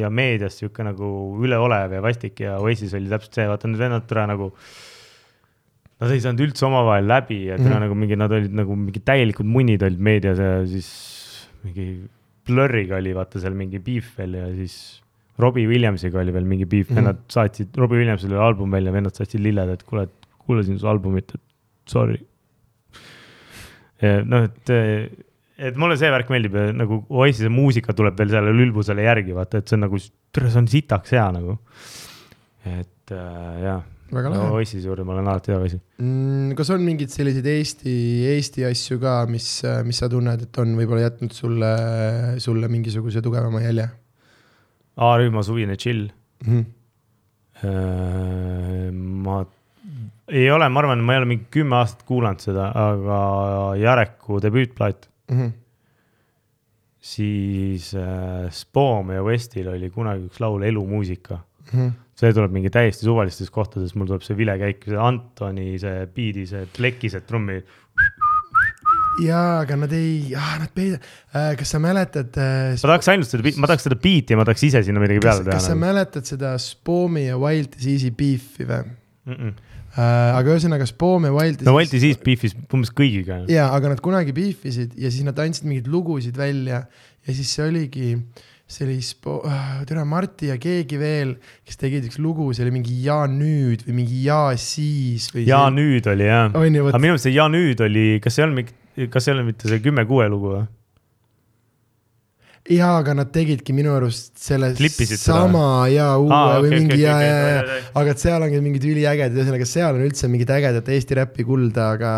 ja 0.00 0.10
meedias 0.10 0.58
sihuke 0.60 0.84
nagu 0.86 1.08
üleolev 1.44 1.96
ja 1.98 2.02
vastik 2.04 2.40
ja 2.44 2.58
Oasis 2.62 2.94
oli 2.96 3.10
täpselt 3.12 3.38
see, 3.38 3.48
vaata 3.50 3.70
need 3.70 3.80
vennad 3.80 4.06
täna 4.10 4.26
nagu. 4.34 4.50
Nad 5.96 6.12
ei 6.12 6.20
saanud 6.20 6.42
üldse 6.44 6.66
omavahel 6.68 7.06
läbi 7.08 7.46
ja 7.46 7.56
täna 7.56 7.68
mm 7.68 7.72
-hmm. 7.72 7.84
nagu 7.86 7.94
mingi, 7.94 8.16
nad 8.20 8.32
olid 8.32 8.52
nagu 8.52 8.76
mingi 8.76 9.00
täielikud 9.00 9.48
munnid 9.48 9.82
olid 9.82 10.02
meedias 10.10 10.38
ja 10.38 10.60
siis 10.68 10.90
mingi 11.64 11.86
Blurriga 12.46 12.96
oli 13.00 13.14
vaata 13.14 13.40
seal 13.42 13.56
mingi 13.58 13.78
beef 13.82 14.12
veel 14.18 14.34
ja 14.38 14.46
siis 14.54 15.02
Robbie 15.38 15.66
Williamsiga 15.68 16.20
oli 16.20 16.32
veel 16.32 16.44
mingi 16.44 16.64
beef 16.64 16.90
mm, 16.90 16.92
-hmm. 16.92 16.96
vennad 16.96 17.18
saatsid, 17.28 17.76
Robbie 17.76 17.98
Williamsil 17.98 18.32
oli 18.32 18.42
album 18.42 18.70
välja, 18.70 18.92
vennad 18.92 19.14
saatsid 19.14 19.40
lilled, 19.40 19.68
et 19.68 19.82
kuule, 19.82 20.02
et 20.02 20.28
kuulasin 20.46 20.78
su 20.78 20.88
albumit, 20.88 21.34
et 21.34 21.40
sorry. 21.86 22.18
noh, 24.24 24.44
et 24.44 24.70
et 25.56 25.76
mulle 25.80 25.96
see 25.98 26.10
värk 26.12 26.30
meeldib 26.32 26.56
ja 26.58 26.68
nagu 26.76 27.00
Oasis'e 27.08 27.50
muusika 27.52 27.94
tuleb 27.96 28.16
veel 28.18 28.32
sellele 28.34 28.64
ülbusele 28.66 29.06
järgi, 29.06 29.34
vaata, 29.36 29.60
et 29.60 29.68
see 29.68 29.78
on 29.78 29.86
nagu, 29.86 30.00
tere, 30.34 30.52
see 30.52 30.62
on 30.62 30.70
sitaks 30.70 31.14
hea 31.16 31.26
nagu. 31.36 31.56
et 32.66 33.14
äh, 33.14 33.56
jah, 33.62 33.80
no, 34.12 34.44
Oasis'e 34.58 34.84
juurde 34.84 35.06
ma 35.06 35.14
olen 35.16 35.30
alati 35.32 35.52
tagasi 35.54 35.78
mm,. 35.78 36.54
kas 36.58 36.72
on 36.74 36.84
mingeid 36.84 37.14
selliseid 37.14 37.48
Eesti, 37.54 37.96
Eesti 38.34 38.66
asju 38.68 39.00
ka, 39.02 39.18
mis, 39.30 39.48
mis 39.86 40.02
sa 40.02 40.10
tunned, 40.12 40.46
et 40.48 40.62
on 40.62 40.76
võib-olla 40.78 41.06
jätnud 41.06 41.32
sulle, 41.36 41.72
sulle 42.42 42.70
mingisuguse 42.72 43.24
tugevama 43.24 43.64
jälje? 43.64 43.88
A-rühma 45.06 45.42
suvine 45.46 45.76
chill 45.80 46.08
mm. 46.44 46.64
-hmm. 47.62 49.04
ma 49.24 49.42
ei 50.26 50.48
ole, 50.50 50.68
ma 50.68 50.80
arvan, 50.82 51.00
ma 51.06 51.14
ei 51.14 51.22
ole 51.22 51.28
mingi 51.30 51.46
kümme 51.54 51.78
aastat 51.78 52.02
kuulanud 52.08 52.42
seda, 52.42 52.70
aga 52.74 53.18
Jareku 53.78 54.40
debüütplaat 54.42 55.06
mm. 55.30 55.38
-hmm. 55.38 55.52
siis 57.00 57.94
äh, 57.94 58.50
Spoom 58.50 59.10
ja 59.14 59.22
Westil 59.22 59.68
oli 59.72 59.90
kunagi 59.90 60.28
üks 60.28 60.40
laul 60.40 60.62
Elumuusika 60.62 61.38
mm. 61.38 61.80
-hmm. 61.80 61.92
see 62.14 62.32
tuleb 62.32 62.52
mingi 62.52 62.70
täiesti 62.70 63.06
suvalistes 63.06 63.50
kohtades, 63.50 63.94
mul 63.94 64.06
tuleb 64.06 64.24
see 64.26 64.36
vilekäik, 64.36 64.84
see 64.86 64.98
Antoni, 65.00 65.76
see 65.82 66.06
biidi, 66.14 66.46
see 66.46 66.66
plekised 66.76 67.26
trummi. 67.28 67.60
jaa, 69.24 69.60
aga 69.62 69.76
nad 69.80 69.92
ei, 69.96 70.34
nad 70.60 70.72
peida- 70.76 71.00
äh,, 71.32 71.54
kas 71.56 71.70
sa 71.72 71.78
mäletad 71.80 72.36
äh,? 72.36 72.74
ma 72.76 72.90
tahaks 72.92 73.08
ainult 73.08 73.30
seda, 73.30 73.54
ma 73.56 73.70
tahaks 73.70 73.88
seda 73.88 73.96
biiti 73.96 74.34
ja 74.34 74.40
ma 74.40 74.44
tahaks 74.44 74.66
ise 74.68 74.82
sinna 74.84 75.00
midagi 75.00 75.22
peale 75.24 75.44
teha. 75.44 75.56
kas 75.56 75.70
sa 75.70 75.74
nagu. 75.74 75.84
mäletad 75.86 76.28
seda 76.28 76.52
Spoomi 76.60 77.26
ja 77.26 77.38
Wild 77.40 77.78
Disease'i 77.78 78.12
beefi 78.12 78.68
või 78.68 78.84
mm? 78.84 79.32
-mm. 79.32 79.54
Aga 79.96 80.52
ühesõnaga 80.52 80.88
Spoom 80.88 81.28
ja 81.28 81.32
Wild. 81.32 81.62
no 81.66 81.76
Wild 81.76 81.92
Disease 81.94 82.20
beef'is 82.24 82.56
umbes 82.74 82.92
kõigiga. 82.96 83.42
ja, 83.50 83.70
aga 83.72 83.94
nad 83.94 84.02
kunagi 84.04 84.34
beef 84.36 84.66
isid 84.68 84.96
ja 85.00 85.12
siis 85.12 85.24
nad 85.26 85.38
andsid 85.40 85.68
mingeid 85.68 85.88
lugusid 85.92 86.36
välja 86.36 86.84
ja 86.86 87.36
siis 87.36 87.54
see 87.54 87.64
oligi 87.64 88.10
see 88.66 88.86
oli 88.86 88.98
Spo-, 89.00 89.42
äh, 89.46 89.84
tere, 89.86 90.02
Marti 90.04 90.50
ja 90.50 90.56
keegi 90.58 90.98
veel, 90.98 91.36
kes 91.66 91.78
tegid 91.78 92.08
üks 92.08 92.18
lugu, 92.18 92.48
see 92.52 92.66
oli 92.66 92.74
mingi 92.80 92.96
Ja 93.04 93.22
nüüd 93.30 93.84
või 93.86 94.00
mingi 94.02 94.24
Ja 94.24 94.40
siis 94.58 95.28
või. 95.34 95.46
Ja 95.46 95.66
see... 95.68 95.76
nüüd 95.78 96.08
oli 96.10 96.26
jah, 96.26 96.48
aga 96.50 96.64
minu 96.64 96.88
meelest 96.90 97.28
see 97.28 97.36
Ja 97.36 97.46
nüüd 97.52 97.82
oli, 97.86 98.08
kas 98.22 98.34
see 98.34 98.42
ei 98.42 98.48
olnud, 98.50 98.72
kas 99.12 99.22
see 99.22 99.32
ei 99.32 99.36
olnud 99.36 99.52
mitte 99.52 99.70
see 99.70 99.84
kümme 99.84 100.06
kuue 100.10 100.26
lugu 100.32 100.56
või? 100.56 100.66
Jaa, 102.72 102.92
aga 103.00 103.14
nad 103.18 103.32
tegidki 103.34 103.74
minu 103.76 103.94
arust 103.96 104.34
selle 104.40 104.72
Klippisid 104.76 105.20
sama 105.22 105.86
ja 105.92 106.12
uue 106.18 106.34
ah, 106.34 106.56
okay, 106.56 106.66
või 106.66 106.82
mingi 106.82 106.96
okay, 106.96 107.04
ja 107.04 107.16
okay,, 107.16 107.30
ja, 107.30 107.62
ja, 107.62 107.80
aga 108.02 108.14
et 108.14 108.22
seal 108.26 108.46
ongi 108.48 108.60
mingid 108.64 108.86
üliägedad, 108.90 109.38
ühesõnaga 109.38 109.70
seal 109.70 109.96
on 109.96 110.06
üldse 110.08 110.30
mingit 110.32 110.52
ägedat 110.56 110.92
Eesti 110.96 111.18
räppi 111.20 111.46
kulda, 111.46 111.90
aga, 111.96 112.12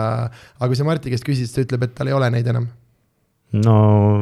aga 0.59 0.71
kui 0.71 0.81
sa 0.81 0.89
Marti 0.89 1.15
käest 1.15 1.27
küsid, 1.27 1.49
siis 1.49 1.57
ta 1.57 1.65
ütleb, 1.67 1.89
et 1.89 1.97
tal 1.99 2.11
ei 2.11 2.17
ole 2.17 2.31
neid 2.35 2.53
enam 2.55 2.69
no 3.57 3.77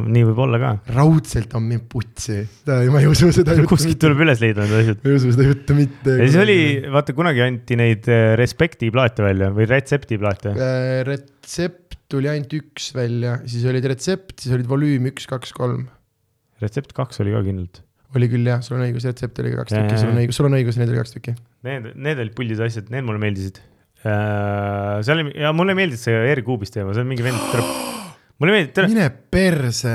nii 0.07 0.23
võib 0.29 0.39
olla 0.45 0.59
ka. 0.63 0.71
raudselt 0.95 1.55
on 1.59 1.65
mind 1.67 1.87
putsi, 1.91 2.39
ma 2.67 3.01
ei 3.01 3.09
usu 3.11 3.33
seda 3.35 3.57
kuskilt 3.67 3.99
tuleb 4.03 4.23
üles 4.23 4.43
leida 4.43 4.63
need 4.63 4.77
asjad. 4.85 5.01
ma 5.03 5.11
ei 5.11 5.19
usu 5.19 5.33
seda 5.35 5.49
juttu 5.49 5.79
mitte. 5.79 6.15
ja 6.21 6.29
siis 6.29 6.39
oli, 6.45 6.61
vaata 6.95 7.17
kunagi 7.17 7.43
anti 7.47 7.79
neid 7.81 8.07
äh, 8.13 8.29
Respekti 8.39 8.93
plaate 8.95 9.27
välja 9.27 9.51
või 9.55 9.67
Retsepti 9.71 10.21
plaate. 10.23 10.55
Äh, 10.55 11.01
retsept 11.09 11.99
tuli 12.13 12.31
ainult 12.31 12.55
üks 12.55 12.93
välja, 12.95 13.41
siis 13.51 13.67
olid 13.67 13.87
retsept, 13.91 14.37
siis 14.45 14.55
olid 14.55 14.69
volüüm 14.71 15.11
üks, 15.11 15.27
kaks, 15.31 15.51
kolm. 15.57 15.89
Retsept 16.63 16.95
kaks 16.97 17.21
oli 17.25 17.35
ka 17.35 17.43
kindlalt. 17.45 17.83
oli 18.17 18.29
küll 18.33 18.49
jah, 18.49 18.63
sul 18.65 18.79
on 18.79 18.85
õigus, 18.87 19.05
retsept 19.05 19.41
oli 19.43 19.51
ka 19.53 19.65
kaks 19.65 19.75
tükki, 19.77 19.97
sul 20.01 20.09
on 20.09 20.21
õigus, 20.23 20.39
sul 20.39 20.47
on 20.49 20.55
õigus, 20.57 20.79
neid 20.81 20.93
oli 20.93 21.01
kaks 21.03 21.13
tükki. 21.17 21.35
Need, 21.67 21.89
need 22.07 22.23
olid 22.23 22.37
puldid 22.39 22.63
asjad, 22.65 22.89
need 22.95 23.05
mulle 23.05 23.21
meeldisid. 23.21 23.61
seal 24.07 25.19
oli 25.19 25.35
ja 25.43 25.51
mulle 25.57 25.75
meeldis 25.77 26.07
see 26.07 26.17
R-kuubis 26.37 26.73
teema, 26.73 26.95
see 26.97 27.05
on 27.05 27.11
mingi 27.11 27.27
vend, 27.27 27.43
mulle 28.41 28.55
meeldib, 28.57 28.81
mine 28.89 29.11
perse. 29.37 29.93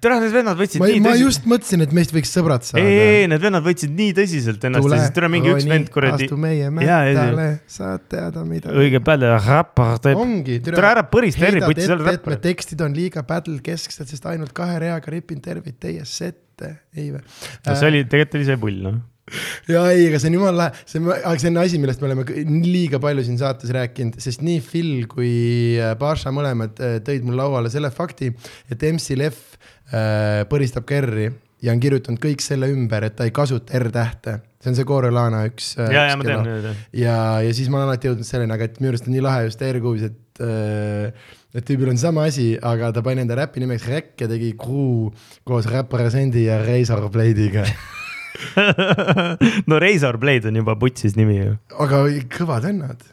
tere, 0.00 0.16
need 0.22 0.34
vennad 0.34 0.58
võtsid 0.58 0.80
ma, 0.80 0.88
nii 0.88 1.00
ma 1.02 1.12
tõsiselt. 1.12 1.26
just 1.26 1.48
mõtlesin, 1.50 1.84
et 1.84 1.92
meist 1.96 2.14
võiks 2.14 2.32
sõbrad 2.32 2.64
ei, 2.64 2.70
saada. 2.70 2.92
ei, 3.04 3.26
need 3.30 3.44
vennad 3.44 3.64
võtsid 3.66 3.92
nii 3.98 4.14
tõsiselt 4.16 4.64
ennast 4.68 4.88
ja 4.88 5.00
siis 5.02 5.14
tule 5.16 5.30
mingi 5.32 5.52
üks 5.52 5.68
vend 5.68 5.90
kuradi 5.92 6.26
astu 6.28 6.38
meie 6.40 6.70
mättale, 6.74 7.46
saad 7.70 8.06
teada, 8.12 8.44
mida. 8.48 8.72
õige 8.82 9.02
pädev 9.04 9.36
raport 9.44 10.04
teeb. 10.06 10.20
ongi. 10.20 10.58
tere 10.64 10.90
ära 10.92 11.04
põrista 11.12 11.50
R-i, 11.50 11.62
võtsi 11.66 11.88
seal 11.90 12.04
räppar. 12.06 12.38
tekstid 12.46 12.84
on 12.86 12.96
liiga 12.96 13.24
battle 13.28 13.60
kesksed, 13.64 14.08
sest 14.08 14.28
ainult 14.30 14.54
kahe 14.56 14.80
reaga 14.82 15.12
ripin 15.12 15.42
tervit 15.44 15.76
teie 15.82 16.06
sette, 16.08 16.74
ei 16.96 17.10
või? 17.12 17.24
see 17.68 17.92
oli, 17.92 18.04
tegelikult 18.08 18.40
oli 18.40 18.48
see 18.48 18.60
pull, 18.64 18.82
noh. 18.88 19.00
ja 19.74 19.84
ei, 19.92 20.06
aga 20.08 20.20
see 20.20 20.30
on 20.32 20.38
jumala 20.38 20.56
lahe, 20.64 20.86
see 20.86 21.02
on, 21.02 21.10
aga 21.16 21.36
see 21.42 21.52
on 21.52 21.60
asi, 21.62 21.82
millest 21.82 22.02
me 22.02 22.10
oleme 22.10 22.26
liiga 22.66 23.00
palju 23.02 23.26
siin 23.26 23.38
saates 23.40 23.72
rääkinud, 23.76 24.18
sest 24.22 24.44
nii 24.46 24.62
Phil 24.64 25.04
kui 25.10 25.34
äh, 25.80 25.94
Baša 26.00 26.32
mõlemad 26.34 26.80
äh, 26.84 26.98
tõid 27.06 27.26
mul 27.26 27.38
lauale 27.40 27.72
selle 27.72 27.92
fakti, 27.94 28.32
et 28.70 28.88
MC 28.90 29.18
Leff 29.20 29.56
äh, 29.92 30.42
põristab 30.50 30.88
Kerri 30.88 31.30
ja 31.60 31.74
on 31.74 31.82
kirjutanud 31.82 32.20
kõik 32.22 32.42
selle 32.44 32.70
ümber, 32.72 33.04
et 33.06 33.16
ta 33.18 33.26
ei 33.28 33.34
kasuta 33.36 33.76
R-tähte. 33.80 34.38
see 34.60 34.72
on 34.72 34.78
see 34.78 34.88
Corelana 34.88 35.44
üks. 35.48 35.74
ja, 35.76 36.06
ja 36.10 36.16
ma 36.16 36.26
tean, 36.26 36.48
tean. 36.48 36.80
ja, 36.96 37.18
ja 37.44 37.52
siis 37.56 37.68
ma 37.68 37.80
olen 37.80 37.90
alati 37.90 38.10
jõudnud 38.10 38.28
selleni, 38.28 38.56
aga 38.56 38.68
et 38.68 38.80
minu 38.80 38.94
arust 38.94 39.08
on 39.08 39.14
nii 39.16 39.24
lahe 39.24 39.44
just 39.48 39.62
R-kuubis, 39.68 40.08
et 40.08 40.42
äh, 40.44 41.28
et 41.54 41.66
tüübil 41.66 41.90
on 41.92 41.98
sama 42.00 42.28
asi, 42.30 42.52
aga 42.62 42.92
ta 42.94 43.02
pani 43.04 43.24
enda 43.24 43.36
räpi 43.38 43.62
nimeks 43.62 43.88
Rekk 43.90 44.24
ja 44.24 44.30
tegi 44.30 44.52
Crew 44.58 45.10
koos 45.44 45.66
Represendi 45.70 46.46
ja 46.46 46.60
Razor 46.64 47.10
Blade'iga. 47.12 47.66
no 49.70 49.78
Razor 49.82 50.18
Blade 50.20 50.50
on 50.50 50.60
juba 50.60 50.76
putsis 50.80 51.16
nimi 51.18 51.38
ju. 51.38 51.54
aga 51.82 52.02
kõvad 52.34 52.66
vennad. 52.68 53.06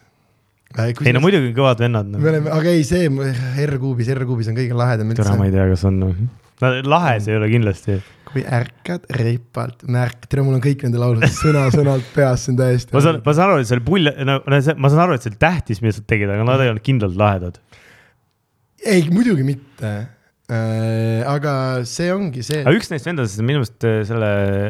ei 0.84 1.16
no 1.16 1.24
muidugi 1.24 1.54
kõvad 1.58 1.82
vennad 1.86 2.12
me 2.12 2.20
no.. 2.20 2.28
oleme, 2.34 2.52
aga 2.54 2.74
ei, 2.74 2.84
see 2.88 3.08
R-kuubis, 3.08 4.12
R-kuubis 4.16 4.52
on 4.52 4.60
kõige 4.60 4.78
lahedam 4.78 5.14
tere, 5.16 5.34
ma 5.34 5.48
üldse. 5.48 5.50
ei 5.50 5.56
tea, 5.56 5.68
kas 5.74 5.86
on 5.90 6.00
noh. 6.04 6.18
no,. 6.64 6.74
lahe 6.96 7.18
see 7.24 7.34
ei 7.34 7.40
ole 7.42 7.52
kindlasti. 7.54 8.00
kui 8.28 8.44
ärkad 8.44 9.08
reipalt, 9.22 9.88
märk, 9.94 10.28
tere, 10.28 10.44
mul 10.46 10.60
on 10.60 10.66
kõik 10.66 10.84
nende 10.88 11.02
laulud 11.02 11.24
sõna-sõnalt 11.40 12.12
peas, 12.16 12.44
see 12.46 12.54
on 12.56 12.60
täiesti. 12.60 12.94
ma 12.98 13.06
saan, 13.06 13.22
ma 13.24 13.38
saan 13.38 13.54
aru, 13.54 13.64
et 13.64 13.72
see 13.72 13.80
oli 13.80 13.88
pull, 13.88 14.12
no 14.28 14.42
no 14.44 14.62
see- 14.66 14.78
ma 14.78 14.92
saan 14.94 15.06
aru, 15.08 15.18
et 15.18 15.26
see 15.26 15.34
oli 15.34 15.42
tähtis, 15.48 15.82
mis 15.86 16.02
nad 16.02 16.10
tegid, 16.12 16.34
aga 16.36 16.48
nad 16.48 16.66
ei 16.66 16.74
olnud 16.74 16.86
kindlalt 16.86 17.18
lahedad. 17.20 17.64
ei, 18.84 19.08
muidugi 19.12 19.48
mitte 19.48 19.88
äh,. 19.88 20.06
Aga 20.48 21.54
see 21.84 22.08
ongi 22.16 22.40
see 22.48 22.62
aga 22.62 22.72
üks 22.78 22.88
neist 22.88 23.08
vendadest 23.10 23.42
on 23.42 23.48
minu 23.50 23.60
meelest 23.60 23.84
äh, 23.84 23.98
selle 24.08 24.30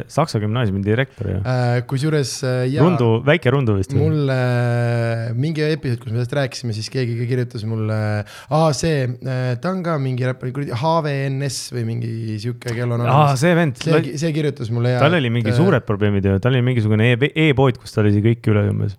Saksa 0.09 0.39
gümnaasiumi 0.41 0.81
direktor 0.81 1.29
ju. 1.29 1.35
äh,, 1.45 1.83
kusjuures 1.85 2.31
äh, 2.49 2.79
Rundu, 2.81 3.09
väike 3.27 3.53
Rundu 3.53 3.75
vist. 3.77 3.93
mul 3.93 4.25
äh, 4.33 5.29
mingi 5.37 5.61
episood, 5.67 6.01
kus 6.01 6.09
me 6.09 6.17
sellest 6.17 6.33
rääkisime, 6.39 6.73
siis 6.73 6.89
keegi 6.89 7.19
ka 7.19 7.29
kirjutas 7.29 7.67
mulle, 7.69 7.99
aa 8.25 8.73
see 8.73 9.05
äh,, 9.05 9.53
ta 9.61 9.75
on 9.75 9.85
ka 9.85 9.99
mingi 10.01 10.25
räppar, 10.25 10.49
kuradi 10.55 10.73
HVNS 10.81 11.61
või 11.77 11.85
mingi 11.91 12.41
sihuke 12.41 12.73
kell 12.73 12.97
on 12.97 13.05
aa, 13.05 13.37
see 13.37 13.53
vend, 13.61 13.77
see, 13.77 14.17
see 14.17 14.33
kirjutas 14.33 14.73
mulle 14.73 14.95
ja. 14.95 15.05
tal 15.05 15.21
oli 15.21 15.29
mingi 15.37 15.53
suured 15.53 15.85
probleemid 15.85 16.25
ju, 16.25 16.41
tal 16.41 16.57
oli 16.57 16.65
mingisugune 16.71 17.13
e- 17.13 17.33
e-pood, 17.51 17.77
kus 17.77 17.93
tal 17.93 18.09
oli 18.09 18.25
kõik 18.31 18.49
üle 18.49 18.65
umbes. 18.73 18.97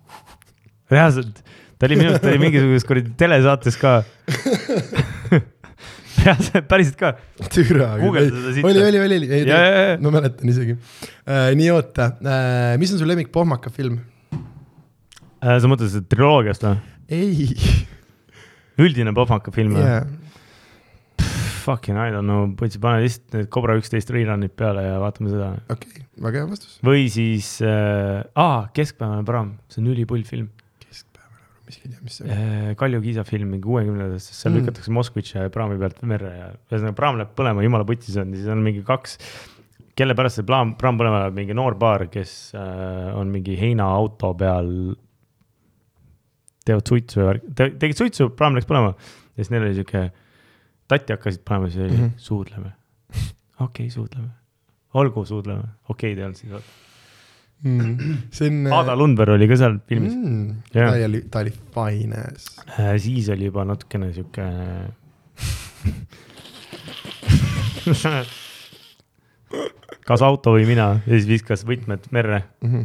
reaalselt, 0.95 1.43
ta 1.75 1.91
oli 1.91 1.99
minu 1.99 2.13
arust, 2.15 2.23
ta 2.23 2.31
oli 2.31 2.43
mingisuguses 2.47 2.87
kuradi 2.87 3.17
telesaates 3.19 3.83
ka. 3.83 3.97
reaalselt, 6.23 6.67
päriselt 6.69 6.99
ka. 6.99 7.13
türa. 7.53 7.93
Oli, 7.99 8.29
oli, 8.63 8.83
oli, 8.85 9.01
oli, 9.05 9.29
ei 9.33 9.47
jaa. 9.47 9.97
ma 10.03 10.13
mäletan 10.19 10.51
isegi 10.51 10.75
äh,. 10.75 11.51
nii 11.57 11.69
oota 11.73 12.11
äh,, 12.19 12.77
mis 12.81 12.93
on 12.93 13.01
su 13.01 13.07
lemmik 13.07 13.31
pohmaka 13.35 13.71
film? 13.73 13.99
Äh, 15.39 15.59
sa 15.61 15.69
mõtled 15.71 15.91
seda 15.91 16.09
triloogiast 16.11 16.65
või? 16.65 16.79
ei, 17.09 17.49
üldine 18.85 19.13
pohmaka 19.15 19.53
film 19.55 19.77
või 19.77 19.85
jaa, 19.85 20.03
Fucking 21.59 21.99
I 21.99 22.09
don't 22.09 22.25
know, 22.25 22.47
võtsid, 22.57 22.81
pane 22.81 23.03
lihtsalt 23.03 23.35
need 23.35 23.49
Cobra 23.53 23.75
üksteist 23.77 24.09
rerun'id 24.13 24.53
peale 24.57 24.85
ja 24.87 24.95
vaatame 25.01 25.29
seda. 25.29 25.49
okei, 25.69 26.05
väga 26.23 26.43
hea 26.43 26.49
vastus. 26.49 26.79
või 26.85 27.09
siis 27.13 27.57
äh,, 27.65 28.23
aa, 28.33 28.63
Keskpäevane 28.75 29.27
praam, 29.27 29.53
see 29.69 29.83
on 29.83 29.91
ülipull 29.93 30.25
film 30.27 30.49
keskpäevane, 31.69 31.69
miski 31.69 31.87
ei 31.87 31.93
tea, 31.93 32.03
mis 32.03 32.17
see 32.19 32.25
on. 32.25 32.33
äh,. 32.33 32.73
Kalju 32.79 33.01
Kiisa 33.03 33.23
film 33.27 33.53
mingi 33.53 33.65
kuuekümnendatest, 33.67 34.33
seal 34.33 34.53
Mm. 34.53 34.63
lükatakse 34.63 34.93
Moskvitši 34.95 35.45
praami 35.53 35.77
pealt 35.81 36.01
merre 36.09 36.33
ja 36.35 36.49
ühesõnaga 36.69 36.95
praam 36.97 37.19
läheb 37.19 37.35
põlema, 37.37 37.63
jumala 37.65 37.85
putis 37.87 38.17
on, 38.17 38.33
siis 38.35 38.49
on 38.51 38.63
mingi 38.65 38.83
kaks, 38.87 39.17
kelle 39.99 40.15
pärast 40.17 40.39
see 40.39 40.47
praam, 40.47 40.75
praam 40.79 40.99
põlema 40.99 41.23
läheb, 41.25 41.37
mingi 41.37 41.57
noor 41.57 41.77
paar, 41.79 42.07
kes 42.11 42.33
äh, 42.57 43.13
on 43.19 43.31
mingi 43.33 43.57
heinaauto 43.59 44.33
peal. 44.39 44.73
teevad 46.69 46.85
suitsu 46.85 47.21
ja 47.21 47.29
värk, 47.31 47.45
tegid 47.81 47.97
suitsu, 47.97 48.29
praam 48.37 48.53
läks 48.57 48.67
põlema 48.69 48.91
ja 48.93 49.39
siis 49.39 49.49
neil 49.53 49.63
oli 49.65 49.77
sihuke, 49.77 50.03
tatti 50.91 51.15
hakkasid 51.15 51.41
panema, 51.47 51.69
siis 51.69 51.85
oli 51.85 51.95
mm. 51.95 52.03
-hmm. 52.03 52.11
suudleme. 52.17 52.71
okei 53.15 53.87
okay,, 53.87 53.89
suudleme, 53.89 54.29
olgu, 54.93 55.25
suudleme, 55.25 55.63
okei 55.89 56.13
okay, 56.13 56.15
te 56.15 56.21
ei 56.21 56.25
olnud 56.25 56.37
siis. 56.37 56.88
Mm. 57.63 57.97
see 58.35 58.47
on. 58.47 58.71
Ada 58.71 58.95
Lundberg 58.95 59.35
oli 59.35 59.47
ka 59.51 59.55
seal 59.59 59.75
filmis 59.89 60.13
mm.. 60.15 60.27
mm,. 60.29 60.51
Ta 60.71 60.93
oli, 61.05 61.19
ta 61.31 61.41
oli 61.43 61.51
fines. 61.75 62.43
Äh, 62.77 62.95
siis 63.03 63.27
oli 63.33 63.49
juba 63.49 63.65
natukene 63.67 64.13
sihuke 64.15 64.45
kas 70.09 70.21
auto 70.25 70.53
või 70.55 70.65
mina 70.69 70.87
ja 71.03 71.11
siis 71.15 71.27
viskas 71.29 71.65
võtmed 71.67 72.07
merre. 72.15 72.39
Mhm. 72.65 72.81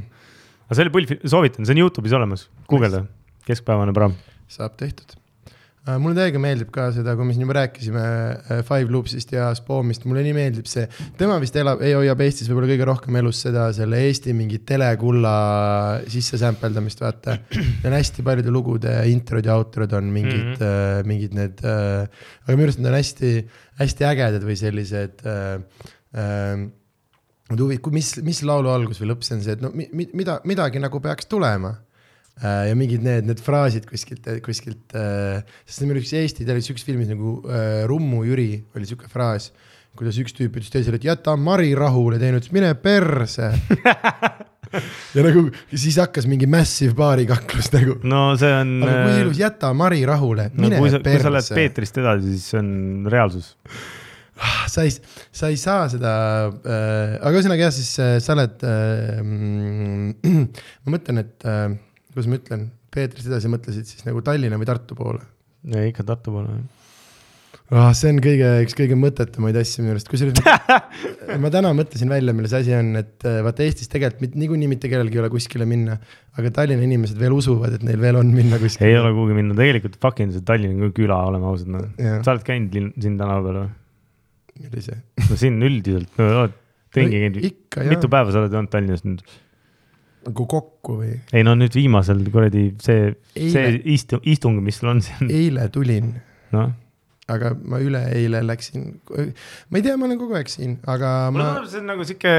aga 0.66 0.74
see 0.76 0.84
oli 0.86 0.94
pull, 0.94 1.06
soovitan, 1.22 1.64
see 1.66 1.74
on 1.76 1.82
Youtube'is 1.84 2.16
olemas, 2.16 2.48
guugelda, 2.70 3.00
keskpäevane 3.48 3.92
praam. 3.96 4.12
saab 4.48 4.72
tehtud. 4.80 5.08
Mulle 5.84 6.16
täiega 6.16 6.40
meeldib 6.40 6.70
ka 6.72 6.86
seda, 6.96 7.12
kui 7.16 7.26
me 7.28 7.34
siin 7.36 7.44
juba 7.44 7.58
rääkisime 7.58 8.02
äh, 8.04 8.60
Five 8.64 8.92
Loopsist 8.92 9.34
ja 9.34 9.50
Spoomist, 9.56 10.06
mulle 10.08 10.22
nii 10.24 10.32
meeldib 10.36 10.68
see, 10.70 10.86
tema 11.20 11.36
vist 11.42 11.56
elab, 11.60 11.82
ei 11.84 11.92
hoiab 11.92 12.22
Eestis 12.24 12.48
võib-olla 12.48 12.70
kõige 12.70 12.86
rohkem 12.88 13.18
elus 13.20 13.42
seda 13.44 13.66
selle 13.76 14.00
Eesti 14.06 14.32
mingi 14.36 14.62
telekulla 14.64 15.34
sisse 16.08 16.40
sampeldamist, 16.40 17.04
vaata. 17.04 17.36
Neil 17.84 17.98
hästi 17.98 18.24
paljude 18.24 18.54
lugude 18.54 18.96
introd 19.12 19.44
ja 19.44 19.58
outrod 19.60 19.92
on 19.98 20.08
mingid 20.14 20.40
mm. 20.40 20.56
-hmm. 20.56 21.02
äh, 21.02 21.04
mingid 21.10 21.36
need 21.36 21.60
äh,, 21.68 22.08
aga 22.46 22.56
minu 22.56 22.70
arust 22.70 22.80
need 22.80 22.92
on 22.92 22.98
hästi, 22.98 23.34
hästi 23.84 24.08
ägedad 24.08 24.48
või 24.48 24.56
sellised 24.60 25.28
äh, 25.28 25.60
äh, 26.16 26.64
Nad 27.44 27.60
huvi, 27.60 27.76
mis, 27.92 28.14
mis 28.24 28.38
laulu 28.40 28.70
algus 28.72 29.02
või 29.02 29.10
lõpp 29.10 29.24
see 29.26 29.34
on 29.36 29.42
see, 29.44 29.52
et 29.52 29.60
no 29.60 29.68
mi, 29.76 29.84
mi, 29.92 30.06
mida, 30.16 30.38
midagi 30.48 30.80
nagu 30.80 30.96
peaks 31.04 31.28
tulema 31.28 31.74
Äh, 31.74 31.92
ja 32.42 32.74
mingid 32.74 33.04
need, 33.04 33.28
need 33.28 33.42
fraasid 33.42 33.84
kuskilt, 33.86 34.26
kuskilt 34.42 34.96
äh,, 34.98 35.44
sest 35.68 35.84
minu 35.84 35.94
arust 35.94 36.16
Eesti 36.18 36.42
teil 36.42 36.56
oli 36.56 36.66
siukses 36.66 36.86
filmis 36.86 37.10
nagu 37.12 37.36
äh, 37.46 37.84
Rummu 37.90 38.24
Jüri 38.26 38.48
oli 38.74 38.88
siuke 38.88 39.06
fraas, 39.10 39.52
kuidas 39.94 40.18
üks 40.18 40.34
tüüp 40.34 40.58
ütles 40.58 40.72
teisele, 40.74 40.98
et 40.98 41.06
jäta 41.06 41.36
Mari 41.38 41.70
rahule, 41.78 42.18
teine 42.18 42.40
ütles 42.40 42.50
mine 42.54 42.72
perse. 42.82 43.52
ja 45.14 45.22
nagu 45.22 45.46
siis 45.70 46.00
hakkas 46.02 46.26
mingi 46.30 46.48
massive 46.50 46.96
baarikaklus 46.98 47.70
nagu, 47.76 48.00
no 48.02 48.26
see 48.40 48.50
on. 48.50 48.76
aga 48.82 48.96
kui 48.98 49.22
ilus, 49.22 49.38
jäta 49.38 49.70
Mari 49.76 50.02
rahule, 50.08 50.50
no 50.54 50.66
mine 50.66 50.82
kui 50.82 50.90
sa, 50.90 50.98
kui 51.04 51.22
sa 51.22 51.30
lähed 51.30 51.46
perse. 51.46 51.60
Peetrist 51.60 52.02
edasi, 52.02 52.34
siis 52.34 52.50
see 52.50 52.64
on 52.64 52.74
reaalsus. 53.14 53.54
sa 54.74 54.82
ei, 54.82 54.90
sa 55.30 55.54
ei 55.54 55.58
saa 55.60 55.86
seda 55.92 56.12
äh,, 56.50 57.16
aga 57.22 57.36
ühesõnaga 57.38 57.68
jah, 57.68 57.74
siis 57.78 57.94
äh, 58.02 58.16
sa 58.18 58.34
oled 58.34 58.66
äh,, 58.66 59.22
ma 60.82 60.96
mõtlen, 60.98 61.22
et 61.22 61.46
äh, 61.46 61.68
kuidas 62.14 62.30
ma 62.30 62.40
ütlen, 62.40 62.68
Peetrist 62.94 63.26
edasi 63.26 63.50
mõtlesid 63.50 63.90
siis 63.90 64.06
nagu 64.06 64.22
Tallinna 64.24 64.60
või 64.60 64.70
Tartu 64.70 64.96
poole 64.98 65.24
ei, 65.72 65.90
ikka 65.90 66.04
Tartu 66.06 66.32
poole. 66.34 66.56
ah,. 67.72 67.92
see 67.96 68.10
on 68.12 68.18
kõige, 68.22 68.48
üks 68.64 68.76
kõige 68.76 68.96
mõttetumaid 69.00 69.56
asju 69.58 69.84
minu 69.84 69.94
arust, 69.94 70.10
kusjuures 70.10 70.40
ma- 71.42 71.52
täna 71.52 71.72
mõtlesin 71.76 72.10
välja, 72.12 72.34
milles 72.36 72.54
asi 72.56 72.74
on, 72.76 72.92
et 73.00 73.24
äh, 73.28 73.38
vaata 73.46 73.64
Eestis 73.64 73.90
tegelikult 73.92 74.24
mit, 74.26 74.34
niikuinii 74.42 74.68
mitte 74.70 74.90
kellelgi 74.92 75.18
ei 75.18 75.22
ole 75.24 75.30
kuskile 75.32 75.68
minna, 75.68 75.96
aga 76.38 76.52
Tallinna 76.58 76.84
inimesed 76.86 77.20
veel 77.20 77.36
usuvad, 77.36 77.78
et 77.78 77.86
neil 77.86 78.02
veel 78.02 78.20
on 78.20 78.34
minna 78.34 78.60
kuskile. 78.62 78.90
ei 78.90 78.98
ole 79.00 79.14
kuhugi 79.16 79.38
minna, 79.38 79.56
tegelikult 79.58 79.96
fucking 80.02 80.34
see 80.34 80.44
Tallinn 80.46 80.84
on 80.84 80.92
küla, 80.96 81.22
oleme 81.30 81.48
ausad 81.52 81.72
noh. 81.72 81.88
Jah. 82.00 82.20
sa 82.26 82.36
oled 82.36 82.44
käinud 82.46 82.76
siin 83.00 83.16
tänava 83.20 83.46
peal 83.48 83.62
või? 83.62 84.84
see? 84.84 85.00
no 85.30 85.40
siin 85.40 85.58
üldiselt, 85.70 86.12
no 86.20 86.28
oled 86.44 86.60
ringi 86.94 87.24
käinud, 87.24 87.40
ikka 87.48 87.88
mitu 87.88 88.06
jah, 88.06 88.12
päeva 88.18 88.34
sa 88.34 88.44
oled 88.44 88.60
olnud 88.60 88.74
Tallinnas 88.74 89.06
nüüd? 89.06 89.24
Nagu 90.28 90.46
kokku 90.50 90.98
või? 91.00 91.16
ei 91.34 91.44
no 91.46 91.54
nüüd 91.58 91.74
viimasel 91.76 92.22
kuradi 92.32 92.68
see, 92.82 93.12
see 93.34 93.66
istu-, 93.96 94.22
istung, 94.30 94.60
mis 94.64 94.80
sul 94.80 94.92
on 94.94 95.02
siin, 95.04 95.30
eile 95.32 95.68
tulin, 95.74 96.12
noh. 96.54 96.72
aga 97.32 97.54
ma 97.60 97.80
üleeile 97.82 98.42
läksin, 98.46 98.88
ma 99.10 99.80
ei 99.80 99.84
tea, 99.86 99.98
ma 100.00 100.08
olen 100.08 100.20
kogu 100.20 100.38
aeg 100.38 100.52
siin, 100.52 100.78
aga 100.90 101.14
mulle 101.34 101.48
ma 101.48 101.58
tundub, 101.58 101.72
see 101.72 101.82
on 101.82 101.92
nagu 101.92 102.08
sihuke 102.08 102.34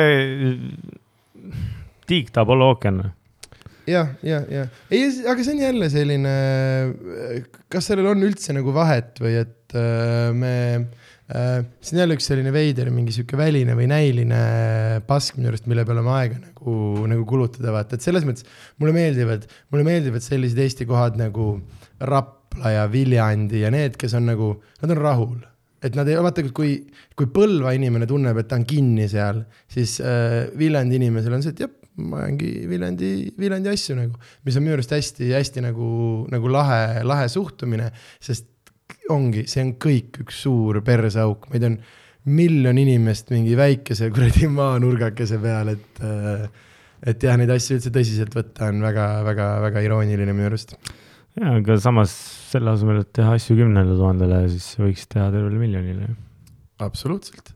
tiik 2.10 2.34
tahab 2.34 2.54
olla 2.56 2.72
ookean. 2.74 3.02
jah, 3.90 4.14
ja, 4.26 4.44
ja 4.50 4.68
ei, 4.90 5.10
aga 5.26 5.40
see 5.42 5.56
on 5.56 5.64
jälle 5.66 5.90
selline, 5.94 6.36
kas 7.72 7.92
sellel 7.92 8.14
on 8.14 8.28
üldse 8.28 8.56
nagu 8.58 8.74
vahet 8.76 9.20
või 9.24 9.40
et 9.46 9.78
äh, 9.78 10.32
me 10.36 10.56
äh,, 10.76 11.05
see 11.26 11.96
on 11.96 12.02
jälle 12.04 12.16
üks 12.20 12.28
selline 12.30 12.52
veider 12.54 12.92
mingi 12.94 13.14
sihuke 13.16 13.38
väline 13.40 13.74
või 13.78 13.88
näiline 13.90 14.42
pask 15.08 15.40
minu 15.40 15.50
arust, 15.50 15.66
mille 15.70 15.86
peale 15.88 16.04
on 16.04 16.12
aega 16.14 16.38
nagu, 16.38 16.76
nagu 17.10 17.26
kulutada, 17.30 17.72
vaata, 17.74 17.98
et 17.98 18.06
selles 18.06 18.28
mõttes 18.28 18.46
mulle 18.82 18.94
meeldivad, 18.94 19.48
mulle 19.74 19.88
meeldivad 19.88 20.26
sellised 20.26 20.62
Eesti 20.62 20.86
kohad 20.90 21.18
nagu 21.18 21.56
Rapla 22.06 22.76
ja 22.76 22.86
Viljandi 22.92 23.64
ja 23.64 23.74
need, 23.74 23.98
kes 23.98 24.14
on 24.20 24.30
nagu, 24.30 24.54
nad 24.84 24.94
on 24.94 25.02
rahul. 25.02 25.42
Et 25.86 25.98
nad 25.98 26.08
ei, 26.10 26.18
vaata, 26.22 26.46
kui, 26.56 26.78
kui 27.18 27.28
Põlva 27.34 27.74
inimene 27.78 28.08
tunneb, 28.10 28.38
et 28.42 28.48
ta 28.50 28.58
on 28.58 28.66
kinni 28.66 29.10
seal, 29.10 29.44
siis 29.70 29.98
äh, 30.02 30.46
Viljandi 30.58 30.98
inimesel 31.02 31.36
on 31.38 31.46
see, 31.46 31.54
et 31.58 31.66
jah, 31.66 31.74
ma 32.06 32.24
ajangi 32.24 32.52
Viljandi, 32.70 33.12
Viljandi 33.40 33.72
asju 33.74 33.98
nagu, 33.98 34.26
mis 34.46 34.58
on 34.58 34.66
minu 34.66 34.78
arust 34.78 34.94
hästi-hästi 34.94 35.66
nagu, 35.66 35.88
nagu 36.34 36.54
lahe, 36.54 37.02
lahe 37.06 37.30
suhtumine, 37.34 37.92
sest 38.24 38.52
ongi, 39.14 39.46
see 39.50 39.64
on 39.64 39.76
kõik 39.82 40.22
üks 40.24 40.42
suur 40.46 40.82
perseauk, 40.86 41.50
meid 41.54 41.68
on 41.68 41.80
miljon 42.36 42.78
inimest 42.82 43.30
mingi 43.34 43.54
väikese 43.58 44.10
kuradi 44.14 44.50
maanurgakese 44.60 45.38
peal, 45.44 45.76
et 45.76 46.06
äh, 46.06 46.48
et 47.06 47.26
jah, 47.26 47.36
neid 47.40 47.52
asju 47.54 47.78
üldse 47.78 47.92
tõsiselt 47.94 48.36
võtta 48.36 48.70
on 48.72 48.80
väga-väga-väga 48.86 49.84
irooniline 49.86 50.34
minu 50.34 50.50
arust. 50.50 50.76
ja, 51.38 51.58
aga 51.58 51.78
samas 51.82 52.14
selle 52.52 52.72
asemel, 52.74 53.04
et 53.04 53.12
teha 53.16 53.36
asju 53.38 53.58
kümnele 53.60 53.98
tuhandele, 53.98 54.46
siis 54.54 54.72
võiks 54.80 55.06
teha 55.12 55.28
tervele 55.34 55.60
miljonile. 55.62 56.10
absoluutselt. 56.82 57.54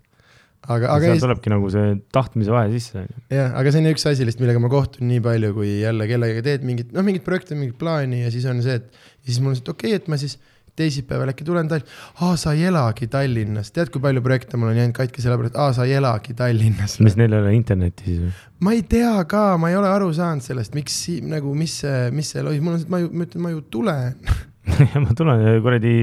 aga, 0.68 0.92
aga 0.92 1.02
seal 1.08 1.18
ei, 1.18 1.24
tulebki 1.24 1.54
nagu 1.54 1.72
see 1.74 1.96
tahtmise 2.14 2.54
vahe 2.54 2.70
sisse, 2.76 3.08
jah, 3.34 3.56
aga 3.58 3.74
see 3.74 3.82
on 3.82 3.92
üks 3.94 4.06
asi 4.12 4.28
lihtsalt, 4.28 4.46
millega 4.46 4.62
ma 4.62 4.72
kohtun 4.74 5.10
nii 5.10 5.24
palju, 5.26 5.56
kui 5.58 5.74
jälle 5.80 6.10
kellegagi 6.12 6.46
teed 6.46 6.68
mingit, 6.68 6.94
noh, 6.94 7.06
mingit 7.08 7.26
projekti, 7.26 7.58
mingit 7.58 7.80
plaani 7.82 8.26
ja 8.26 8.34
siis 8.36 8.46
on 8.52 8.62
see, 8.66 8.78
et 8.84 9.04
siis 9.26 9.42
mul 9.42 9.56
on 9.56 9.60
see, 9.60 9.66
et 9.66 9.76
okei 9.76 9.96
okay,, 9.96 10.04
et 10.04 10.12
ma 10.12 10.20
siis 10.22 10.38
teisipäeval 10.80 11.34
äkki 11.34 11.46
tulen 11.48 11.70
Tall-, 11.72 11.86
aa, 12.24 12.36
sa 12.40 12.56
ei 12.58 12.66
elagi 12.72 13.08
Tallinnas, 13.12 13.74
tead, 13.76 13.92
kui 13.94 14.02
palju 14.04 14.24
projekte 14.26 14.58
mul 14.60 14.72
on 14.74 14.80
jäänud 14.80 14.96
katki 14.98 15.24
sellepärast, 15.26 15.58
aa, 15.60 15.74
sa 15.78 15.88
ei 15.88 15.98
elagi 16.00 16.34
Tallinnas. 16.40 16.98
mis 17.04 17.18
neil 17.20 17.36
ei 17.36 17.44
ole 17.44 17.56
internetti 17.58 18.08
siis 18.08 18.22
või? 18.24 18.36
ma 18.66 18.76
ei 18.76 18.84
tea 18.92 19.16
ka, 19.30 19.44
ma 19.62 19.70
ei 19.72 19.78
ole 19.80 19.90
aru 19.92 20.10
saanud 20.16 20.44
sellest, 20.46 20.74
miks 20.78 20.96
si- 21.06 21.20
nagu, 21.26 21.54
mis 21.58 21.80
see, 21.84 22.10
mis 22.16 22.32
see 22.34 22.44
lois, 22.46 22.62
mul 22.64 22.78
on 22.80 22.86
ma 22.92 23.02
ju, 23.04 23.12
ma 23.14 23.28
ütlen, 23.28 23.44
ma 23.46 23.54
ju 23.54 23.62
tulen. 23.72 24.16
ma 25.06 25.16
tulen 25.18 25.44
kuradi 25.66 25.94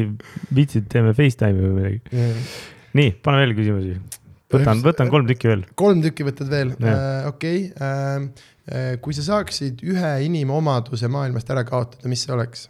viitsid, 0.56 0.86
teeme 0.92 1.12
Facetime'i 1.16 1.62
või 1.62 1.74
midagi. 1.80 2.22
nii, 2.96 3.10
pane 3.24 3.42
veel 3.42 3.52
küsimusi. 3.58 3.96
võtan, 4.56 4.80
võtan 4.84 5.10
kolm 5.12 5.28
tükki 5.28 5.50
veel. 5.52 5.66
kolm 5.78 6.00
tükki 6.04 6.26
võtad 6.26 6.50
veel, 6.50 6.72
Jah. 6.82 7.28
okei. 7.32 7.68
kui 9.04 9.14
sa 9.14 9.22
saaksid 9.26 9.84
ühe 9.86 10.12
inimomaduse 10.26 11.10
maailmast 11.12 11.50
ära 11.54 11.62
kaotada, 11.68 12.08
mis 12.10 12.24
see 12.26 12.34
oleks? 12.34 12.66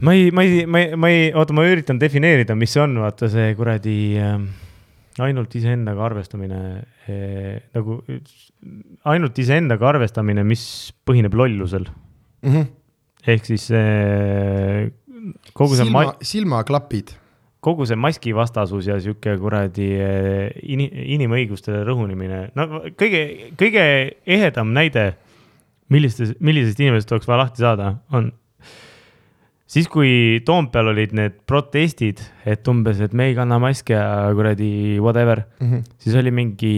Ma 0.00 0.14
ei, 0.16 0.30
ma 0.30 0.42
ei, 0.42 0.64
ma 0.66 0.80
ei, 0.80 0.96
ma 0.96 1.10
ei, 1.12 1.30
oota, 1.36 1.54
ma 1.56 1.66
üritan 1.68 2.00
defineerida, 2.00 2.56
mis 2.58 2.72
see 2.74 2.82
on, 2.82 2.96
vaata 3.02 3.28
see 3.32 3.52
kuradi 3.58 3.96
äh, 4.20 4.36
ainult 5.20 5.54
iseendaga 5.58 6.04
arvestamine 6.08 6.60
äh, 7.10 7.56
nagu 7.76 8.00
ainult 9.10 9.40
iseendaga 9.40 9.90
arvestamine, 9.94 10.44
mis 10.46 10.62
põhineb 11.06 11.34
lollusel. 11.36 11.88
ehk 13.28 13.44
siis 13.44 13.68
äh, 13.76 14.88
kogu 15.52 15.76
see 15.76 15.84
silma 15.84 16.04
ma-,, 16.04 16.14
silmaklapid. 16.24 17.14
kogu 17.60 17.84
see 17.88 17.98
maskivastasus 18.00 18.88
ja 18.88 18.96
sihuke 19.04 19.34
kuradi 19.40 19.90
eh, 20.00 20.46
ini, 20.72 20.86
inimõigustele 21.16 21.82
rõhunimine, 21.84 22.46
no 22.56 22.86
kõige, 22.96 23.52
kõige 23.60 23.82
ehedam 24.24 24.72
näide, 24.72 25.10
millistest, 25.92 26.38
millisest 26.40 26.80
inimesest 26.80 27.12
oleks 27.12 27.28
vaja 27.28 27.42
lahti 27.42 27.66
saada, 27.66 27.90
on 28.16 28.30
siis, 29.70 29.88
kui 29.90 30.40
Toompeal 30.46 30.90
olid 30.92 31.14
need 31.16 31.38
protestid, 31.48 32.22
et 32.48 32.66
umbes, 32.72 33.00
et 33.04 33.14
me 33.16 33.30
ei 33.30 33.38
kanna 33.38 33.60
maske 33.62 33.94
ja 33.94 34.28
kuradi 34.36 34.98
whatever, 34.98 35.44
siis 36.02 36.18
oli 36.18 36.34
mingi 36.34 36.74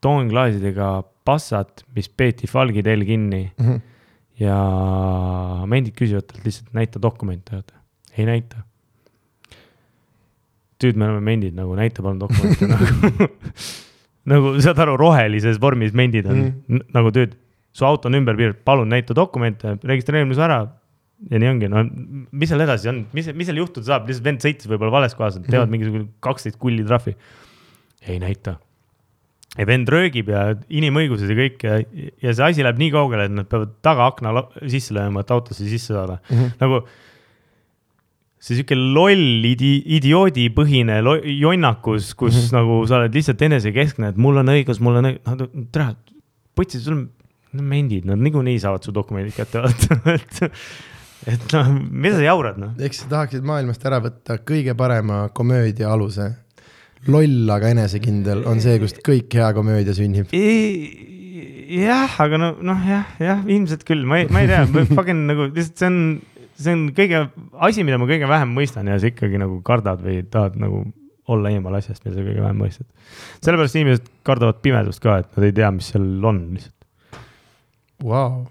toonklaasidega 0.00 0.92
passat, 1.26 1.84
mis 1.96 2.08
peeti 2.08 2.48
Falgi 2.48 2.82
teel 2.86 3.04
kinni 3.04 3.44
ja 4.40 4.56
mendid 5.68 5.94
küsivad 5.98 6.30
talt 6.30 6.46
lihtsalt 6.46 6.72
näita 6.76 7.02
dokumente, 7.02 7.58
vaata, 7.58 7.76
ei 8.16 8.24
näita 8.28 8.64
tüüd, 10.80 10.98
me 10.98 11.06
oleme 11.08 11.22
mendid 11.24 11.56
nagu, 11.56 11.76
näita 11.78 12.04
palun 12.04 12.20
dokumente 12.20 12.68
nagu. 12.70 13.28
nagu 14.30 14.52
saad 14.62 14.80
aru, 14.84 14.96
rohelises 15.00 15.60
vormis 15.60 15.94
mendid 15.96 16.28
on 16.28 16.36
mm. 16.36 16.50
-hmm. 16.68 16.84
nagu 16.96 17.12
tüüd, 17.14 17.36
su 17.72 17.86
auto 17.86 18.08
on 18.08 18.18
ümber 18.18 18.36
piiratud, 18.38 18.62
palun 18.64 18.88
näita 18.88 19.16
dokumente, 19.16 19.76
registreerimise 19.84 20.42
ära. 20.46 20.60
Ja 21.30 21.38
nii 21.42 21.48
ongi, 21.50 21.68
no 21.68 21.82
mis 22.32 22.48
seal 22.48 22.62
edasi 22.64 22.88
on, 22.88 23.02
mis, 23.12 23.26
mis 23.36 23.46
seal 23.50 23.58
juhtuda 23.60 23.84
saab, 23.90 24.06
lihtsalt 24.08 24.24
vend 24.24 24.40
sõitis 24.46 24.68
võib-olla 24.70 24.94
vales 25.00 25.14
kohas, 25.18 25.36
teevad 25.36 25.44
mm 25.44 25.52
Mhm. 25.52 25.60
-hmm. 25.66 25.70
mingisugune 25.76 26.08
kaksteist 26.24 26.56
kulli 26.58 26.84
trahvi. 26.84 27.16
ei 28.08 28.18
näita. 28.18 28.56
ja 29.58 29.66
vend 29.66 29.88
röögib 29.90 30.28
ja 30.30 30.54
inimõigused 30.70 31.28
ja 31.28 31.34
kõik 31.36 31.62
ja, 31.66 31.78
ja 32.22 32.32
see 32.32 32.44
asi 32.44 32.62
läheb 32.62 32.78
nii 32.78 32.90
kaugele, 32.94 33.24
et 33.26 33.32
nad 33.34 33.46
peavad 33.50 33.72
tagaakna 33.82 34.32
sisse 34.68 34.94
lööma, 34.94 35.20
et 35.20 35.30
autosse 35.30 35.64
sisse 35.68 35.92
saada. 35.92 36.20
nagu 36.60 36.84
see 38.40 38.56
sihuke 38.56 38.76
loll 38.78 39.44
idi-, 39.44 39.82
idioodipõhine 39.98 41.00
lo- 41.04 41.18
jonnakus, 41.20 42.14
kus 42.14 42.34
mm 42.34 42.40
-hmm. 42.40 42.52
nagu 42.56 42.86
sa 42.88 42.96
oled 43.00 43.14
lihtsalt 43.14 43.42
enesekeskne, 43.42 44.08
et 44.14 44.16
mul 44.16 44.38
on 44.40 44.46
õigus, 44.48 44.80
mul 44.80 44.96
on 44.96 45.04
õigus, 45.10 45.26
no 45.26 45.64
tere, 45.72 45.90
putsid, 46.56 46.80
sul 46.80 46.94
on 46.96 47.02
no, 47.52 47.62
mendid, 47.62 48.04
nad 48.08 48.18
niikuinii 48.18 48.58
saavad 48.62 48.82
su 48.86 48.92
dokumendid 48.94 49.34
kätte 49.36 49.60
vaata, 49.60 49.98
et, 50.14 50.52
et 51.28 51.52
noh, 51.52 51.72
mida 51.90 52.16
sa 52.16 52.24
jaurad 52.24 52.60
noh. 52.60 52.72
ehk 52.80 52.96
sa 52.96 53.08
tahaksid 53.10 53.44
maailmast 53.46 53.84
ära 53.88 54.00
võtta 54.04 54.38
kõige 54.46 54.74
parema 54.78 55.26
komöödia 55.36 55.90
aluse. 55.92 56.30
loll, 57.08 57.48
aga 57.52 57.72
enesekindel 57.74 58.44
on 58.48 58.60
see, 58.60 58.78
kust 58.80 59.00
kõik 59.04 59.32
hea 59.36 59.50
komöödia 59.56 59.96
sünnib. 59.96 60.32
jah, 60.32 62.16
aga 62.24 62.40
no 62.40 62.52
noh, 62.60 62.86
jah, 62.88 63.12
jah, 63.20 63.44
ilmselt 63.46 63.84
küll, 63.88 64.06
ma 64.08 64.22
ei, 64.22 64.30
ma 64.32 64.44
ei 64.44 64.50
tea, 64.50 64.64
fucking 64.96 65.26
nagu 65.28 65.50
lihtsalt 65.50 65.82
see 65.82 65.90
on, 65.90 66.00
see 66.60 66.76
on 66.76 66.88
kõige 66.96 67.26
asi, 67.68 67.84
mida 67.86 68.00
ma 68.00 68.08
kõige 68.08 68.30
vähem 68.30 68.56
mõistan 68.56 68.88
ja 68.88 68.98
sa 69.00 69.12
ikkagi 69.12 69.40
nagu 69.40 69.60
kardad 69.66 70.02
või 70.04 70.22
tahad 70.28 70.58
nagu 70.60 70.86
olla 71.30 71.52
eemal 71.52 71.76
asjast, 71.78 72.02
mida 72.04 72.16
sa 72.16 72.24
kõige 72.26 72.42
vähem 72.42 72.58
mõistad. 72.64 72.88
sellepärast 73.44 73.76
inimesed 73.78 74.08
kardavad 74.26 74.60
pimedust 74.64 75.02
ka, 75.04 75.20
et 75.22 75.36
nad 75.36 75.46
ei 75.46 75.54
tea, 75.54 75.70
mis 75.74 75.92
seal 75.92 76.08
on 76.26 76.42
lihtsalt. 76.56 76.76
Vau, 78.00 78.46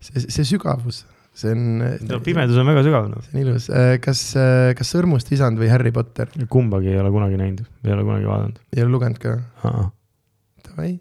see, 0.00 0.24
see 0.24 0.48
sügavus, 0.48 1.04
see 1.36 1.52
on, 1.54 1.84
no 2.08 2.18
pimedus 2.24 2.58
on 2.60 2.68
väga 2.68 2.82
sügav 2.86 3.06
noh. 3.10 3.22
see 3.24 3.36
on 3.36 3.44
ilus. 3.44 3.68
kas, 4.04 4.24
kas 4.78 4.90
Sõrmust 4.96 5.30
isand 5.34 5.60
või 5.60 5.70
Harry 5.72 5.92
Potter? 5.94 6.30
kumbagi 6.50 6.92
ei 6.92 6.98
ole 7.02 7.12
kunagi 7.14 7.38
näinud, 7.40 7.62
ei 7.86 7.94
ole 7.94 8.06
kunagi 8.06 8.28
vaadanud. 8.30 8.58
ei 8.76 8.84
ole 8.84 8.94
lugenud 8.96 9.22
ka? 9.22 9.36
Davai, 10.66 10.92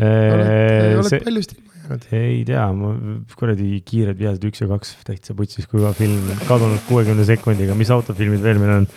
oled, 0.00 1.10
see, 1.10 1.22
paljust 1.26 1.56
ilma 1.56 1.82
jäänud. 1.82 2.06
ei 2.16 2.40
tea, 2.48 2.66
ma 2.76 2.94
kuradi 3.38 3.82
Kiired 3.86 4.18
vihased 4.20 4.46
üks 4.48 4.62
ja 4.62 4.70
kaks 4.70 4.94
täitsa 5.06 5.36
putsis, 5.38 5.68
kui 5.70 5.82
ka 5.84 5.92
film, 5.98 6.30
kadunud 6.48 6.82
kuuekümne 6.88 7.26
sekundiga, 7.28 7.76
mis 7.78 7.92
autofilmid 7.94 8.42
veel 8.44 8.62
meil 8.62 8.76
on? 8.78 8.88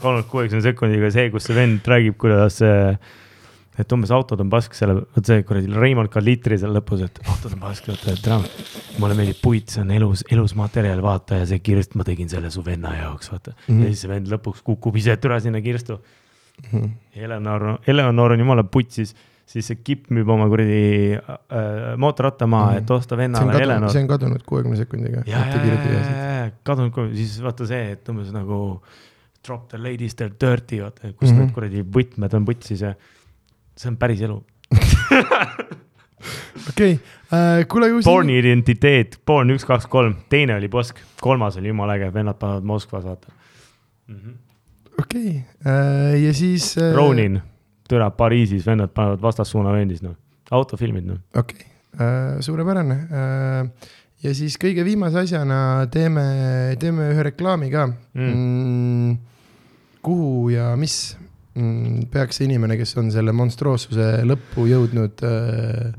kadunud 0.00 0.28
kuuekümne 0.32 0.64
sekundiga 0.64 1.10
see, 1.14 1.30
kus 1.32 1.48
see 1.48 1.56
vend 1.56 1.86
räägib, 1.90 2.18
kuidas 2.20 2.60
see, 2.60 2.76
et 3.80 3.92
umbes 3.96 4.10
autod 4.14 4.40
on 4.44 4.50
pask 4.52 4.74
selle, 4.76 4.94
vot 5.16 5.26
see 5.26 5.42
kuradi 5.48 5.70
Raimond 5.72 6.10
Kalitri 6.12 6.58
seal 6.60 6.72
lõpus, 6.76 7.02
et 7.06 7.20
autod 7.26 7.54
on 7.56 7.60
pask, 7.64 7.88
vaata, 7.88 8.12
et 8.12 8.26
enam. 8.30 8.44
mulle 9.00 9.14
meeldib 9.18 9.40
puit, 9.42 9.68
see 9.70 9.82
on 9.82 9.90
elus, 9.96 10.24
elus 10.30 10.54
materjal, 10.58 11.00
vaata 11.02 11.40
ja 11.42 11.46
see 11.46 11.58
kirst 11.64 11.94
ma 11.96 12.04
tegin 12.04 12.28
selle 12.28 12.50
su 12.50 12.62
venna 12.66 12.94
jaoks, 12.98 13.30
vaata 13.32 13.50
mm. 13.56 13.62
Mhm. 13.66 13.76
-hmm. 13.78 13.84
ja 13.84 13.92
siis 13.94 14.00
see 14.06 14.10
vend 14.10 14.28
lõpuks 14.28 14.62
kukub 14.62 14.96
ise 14.96 15.16
türa 15.16 15.40
sinna 15.40 15.60
kirstu. 15.60 15.98
Eleonor, 17.16 17.78
Eleonor 17.86 18.32
on 18.32 18.38
jumala 18.42 18.64
putsis, 18.64 19.14
siis 19.50 19.66
see 19.66 19.78
kipp 19.84 20.10
müüb 20.14 20.28
oma 20.30 20.46
kuradi 20.50 21.16
äh, 21.16 21.94
mootorratta 21.98 22.46
maha, 22.46 22.76
et 22.80 22.90
osta 22.90 23.16
Mhm. 23.16 23.22
vennale 23.22 23.62
Eleonor 23.62 23.90
see. 23.90 24.02
on 24.02 24.08
kadunud 24.08 24.42
kuuekümne 24.46 24.76
sekundiga. 24.76 25.22
ja, 25.26 25.38
ja, 25.46 25.64
ja, 25.64 26.44
ja, 26.44 26.50
kadunud 26.62 27.14
siis 27.14 27.38
vaata 27.42 27.66
see, 27.66 27.92
et 27.92 28.08
umbes 28.08 28.30
nagu 28.32 28.80
drop 29.46 29.68
the 29.68 29.78
ladies 29.78 30.14
they 30.14 30.26
are 30.28 30.34
dirty, 30.40 30.82
vaata, 30.82 31.12
kus 31.16 31.30
mm 31.30 31.34
Mhm. 31.34 31.34
-hmm. 31.34 31.40
need 31.40 31.54
kuradi 31.54 31.82
võtmed 31.82 32.34
on 32.36 32.44
putsis 32.44 32.80
ja 32.80 32.94
see 33.80 33.88
on 33.88 33.96
päris 34.00 34.20
elu. 34.26 34.36
okei, 36.70 36.98
kuule, 37.70 37.90
kui 37.94 38.04
Born'i 38.04 38.38
identiteet, 38.40 39.18
Born 39.26 39.54
üks, 39.54 39.64
kaks, 39.68 39.88
kolm, 39.90 40.16
teine 40.32 40.58
oli 40.58 40.68
Posk, 40.72 41.00
kolmas 41.22 41.58
oli 41.60 41.72
jumala 41.72 41.96
äge, 41.98 42.10
vennad 42.14 42.38
panevad 42.40 42.68
Moskvas, 42.68 43.06
vaata 43.08 43.32
mm. 43.32 44.16
-hmm. 44.16 44.34
okei, 45.00 45.44
ja 46.26 46.34
siis. 46.34 46.74
Ronin, 46.94 47.40
türa 47.88 48.10
Pariisis 48.10 48.66
vennad 48.66 48.92
panevad 48.94 49.22
vastassuunavööndis 49.22 50.02
noh, 50.02 50.16
autofilmid 50.50 51.08
noh. 51.08 51.24
okei 51.34 51.66
okay., 51.94 52.40
suurepärane. 52.40 52.98
ja 54.22 54.34
siis 54.34 54.58
kõige 54.60 54.84
viimase 54.84 55.24
asjana 55.24 55.86
teeme, 55.90 56.22
teeme 56.78 57.10
ühe 57.14 57.22
reklaami 57.22 57.70
ka 57.70 57.88
Mm. 58.14 58.34
mm.. 58.34 59.16
kuhu 60.02 60.50
ja 60.50 60.76
mis 60.76 61.16
peaks 62.10 62.38
see 62.38 62.46
inimene, 62.46 62.76
kes 62.78 62.94
on 63.00 63.10
selle 63.10 63.32
monstroossuse 63.36 64.22
lõppu 64.28 64.68
jõudnud 64.70 65.24
äh,, 65.26 65.90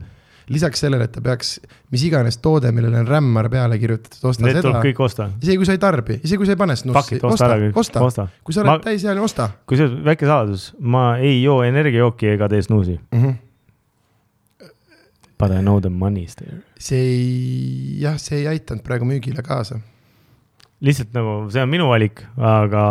lisaks 0.52 0.80
sellele, 0.84 1.06
et 1.08 1.12
ta 1.16 1.22
peaks, 1.24 1.60
mis 1.94 2.04
iganes 2.08 2.38
toode, 2.44 2.72
millele 2.76 3.02
on 3.04 3.08
rämmar 3.08 3.50
peale 3.52 3.78
kirjutatud, 3.80 4.24
osta 4.32 4.46
Need 4.48 4.58
seda 4.60 4.82
kõik 4.84 5.00
osta. 5.04 5.30
isegi 5.44 5.58
kui 5.62 5.68
sa 5.70 5.76
ei 5.78 5.82
tarbi, 5.84 6.18
isegi 6.24 6.40
kui 6.42 6.50
sa 6.50 6.56
ei 6.56 6.60
pane 6.60 6.76
snussi 6.80 7.20
osta 7.22 7.52
osta 7.78 8.04
osta, 8.08 8.28
kui 8.44 8.56
sa 8.56 8.64
Ma- 8.66 8.76
oled 8.78 8.88
täisealine, 8.88 9.24
osta 9.24 9.50
kusjuures 9.70 10.00
väike 10.08 10.28
saladus, 10.28 10.72
ma 10.80 11.06
ei 11.20 11.42
joo 11.44 11.62
energiajooki 11.68 12.34
ega 12.34 12.50
tee 12.52 12.62
snuusi. 12.68 13.00
mm. 13.12 13.24
-hmm. 13.24 13.36
But 15.42 15.52
I 15.52 15.62
know 15.62 15.80
the 15.82 15.90
money 15.90 16.24
is 16.24 16.36
there. 16.36 16.62
see 16.80 16.98
ei, 17.00 17.98
jah, 18.02 18.18
see 18.22 18.40
ei 18.40 18.48
aitanud 18.48 18.84
praegu 18.84 19.06
müügile 19.06 19.42
kaasa 19.42 19.80
lihtsalt 20.86 21.14
nagu 21.16 21.36
see 21.54 21.62
on 21.64 21.70
minu 21.72 21.88
valik, 21.92 22.24
aga 22.38 22.84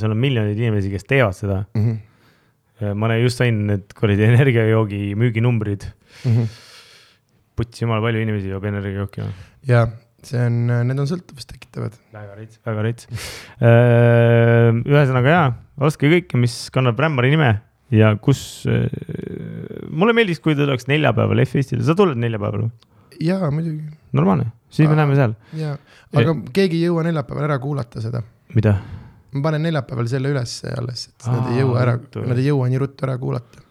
seal 0.00 0.14
on 0.14 0.20
miljoneid 0.20 0.58
inimesi, 0.60 0.92
kes 0.92 1.08
teevad 1.08 1.36
seda. 1.36 1.64
mm. 1.74 1.86
-hmm. 1.86 2.94
ma 2.96 3.16
just 3.20 3.40
sain 3.40 3.66
need 3.68 3.92
kuradi 3.96 4.24
energiajoogi 4.28 5.14
müüginumbrid. 5.16 5.88
Mm 6.24 6.36
-hmm. 6.36 6.46
putsi 7.56 7.84
jumala 7.84 8.00
palju 8.00 8.20
inimesi 8.20 8.48
joob 8.48 8.64
energiajooki. 8.64 9.22
ja 9.68 9.88
see 10.24 10.40
on, 10.46 10.66
need 10.66 10.98
on 10.98 11.08
sõltuvust 11.08 11.48
tekitavad. 11.52 11.96
väga 12.12 12.34
rets, 12.36 12.60
väga 12.66 12.82
rets. 12.82 13.08
ühesõnaga 14.84 15.34
jaa, 15.36 15.48
ostke 15.80 16.10
kõike, 16.12 16.36
mis 16.36 16.68
kannab 16.70 17.00
Rämmari 17.00 17.30
nime 17.30 17.60
ja 17.90 18.14
kus. 18.16 18.66
mulle 19.90 20.12
meeldiks, 20.12 20.40
kui 20.40 20.54
ta 20.54 20.66
tuleks 20.66 20.88
neljapäeval 20.90 21.44
F-Eestile, 21.46 21.84
sa 21.84 21.96
tuled 21.98 22.20
neljapäeval 22.20 22.66
või? 22.66 22.72
jaa, 23.20 23.50
muidugi, 23.54 23.84
normaalne, 24.16 24.50
siis 24.72 24.88
me 24.88 24.96
näeme 24.98 25.16
seal. 25.18 25.34
jaa, 25.58 25.76
aga 26.16 26.34
keegi 26.56 26.80
ei 26.80 26.88
jõua 26.88 27.04
neljapäeval 27.06 27.48
ära 27.48 27.58
kuulata 27.62 28.02
seda. 28.04 28.22
mida? 28.54 28.76
ma 29.32 29.42
panen 29.46 29.66
neljapäeval 29.68 30.08
selle 30.10 30.32
üles 30.32 30.56
alles, 30.70 31.08
et 31.10 31.26
Aa, 31.28 31.36
nad 31.36 31.50
ei 31.52 31.62
jõua 31.62 31.82
ära 31.84 31.96
nad 32.26 32.40
ei 32.40 32.48
jõua 32.48 32.70
nii 32.72 32.82
ruttu 32.82 33.06
ära 33.06 33.16
kuulata. 33.20 33.62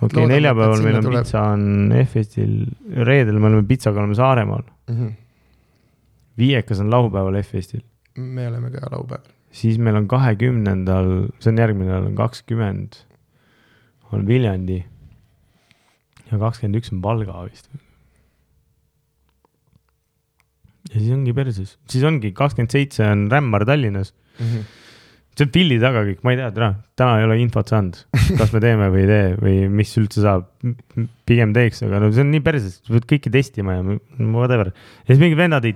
okei 0.00 0.08
okay,, 0.08 0.30
neljapäeval 0.32 0.84
meil 0.86 1.00
on 1.00 1.08
tuleb. 1.10 1.26
pitsa 1.26 1.44
on 1.52 1.94
F-Eestil, 2.04 2.56
reedel 3.10 3.40
me 3.40 3.50
oleme 3.52 3.68
pitsaga 3.68 4.02
oleme 4.02 4.18
Saaremaal, 4.18 4.66
Mm 4.86 4.94
-hmm. 4.96 5.14
viiekas 6.38 6.80
on 6.80 6.90
laupäeval 6.90 7.42
F-Eestil, 7.42 7.82
me 8.16 8.48
oleme 8.48 8.70
ka 8.70 8.86
laupäeval. 8.90 9.32
siis 9.50 9.78
meil 9.78 9.96
on 9.96 10.08
kahekümnendal, 10.08 11.28
see 11.40 11.50
on 11.52 11.58
järgmine 11.58 11.90
nädal, 11.90 12.06
on 12.06 12.14
kakskümmend, 12.14 13.02
on 14.12 14.26
Viljandi 14.26 14.84
ja 16.30 16.38
kakskümmend 16.38 16.80
üks 16.80 16.92
on 16.92 17.02
Valga 17.02 17.44
vist. 17.44 17.68
Ja 20.96 21.02
siis 21.02 21.12
ongi 21.12 21.36
perses, 21.36 21.76
siis 21.92 22.06
ongi 22.08 22.32
kakskümmend 22.36 22.72
seitse 22.72 23.04
on 23.06 23.28
Rämmar 23.32 23.66
Tallinnas, 23.68 24.14
Mm 24.36 24.46
-hmm. 24.46 24.64
see 25.36 25.44
on 25.46 25.52
pilli 25.52 25.76
taga 25.80 26.02
kõik, 26.04 26.18
ma 26.24 26.32
ei 26.32 26.36
tea, 26.36 26.50
täna, 26.52 26.68
täna 26.96 27.18
ei 27.20 27.24
ole 27.24 27.38
infot 27.40 27.68
saanud, 27.72 27.96
kas 28.38 28.52
me 28.52 28.60
teeme 28.60 28.90
või 28.92 29.04
ei 29.04 29.10
tee 29.12 29.28
või 29.40 29.56
mis 29.72 29.96
üldse 29.96 30.20
saab. 30.24 30.44
pigem 31.26 31.52
teeks, 31.56 31.82
aga 31.82 32.00
no 32.00 32.12
see 32.12 32.20
on 32.24 32.30
nii 32.30 32.44
perses, 32.44 32.80
sa 32.84 32.92
pead 32.92 33.06
kõike 33.12 33.32
testima 33.32 33.78
ja 33.78 33.82
whatever. 34.20 34.72
ja 35.08 35.14
siis 35.14 35.20
mingid 35.24 35.38
vennad 35.40 35.64
ei 35.64 35.74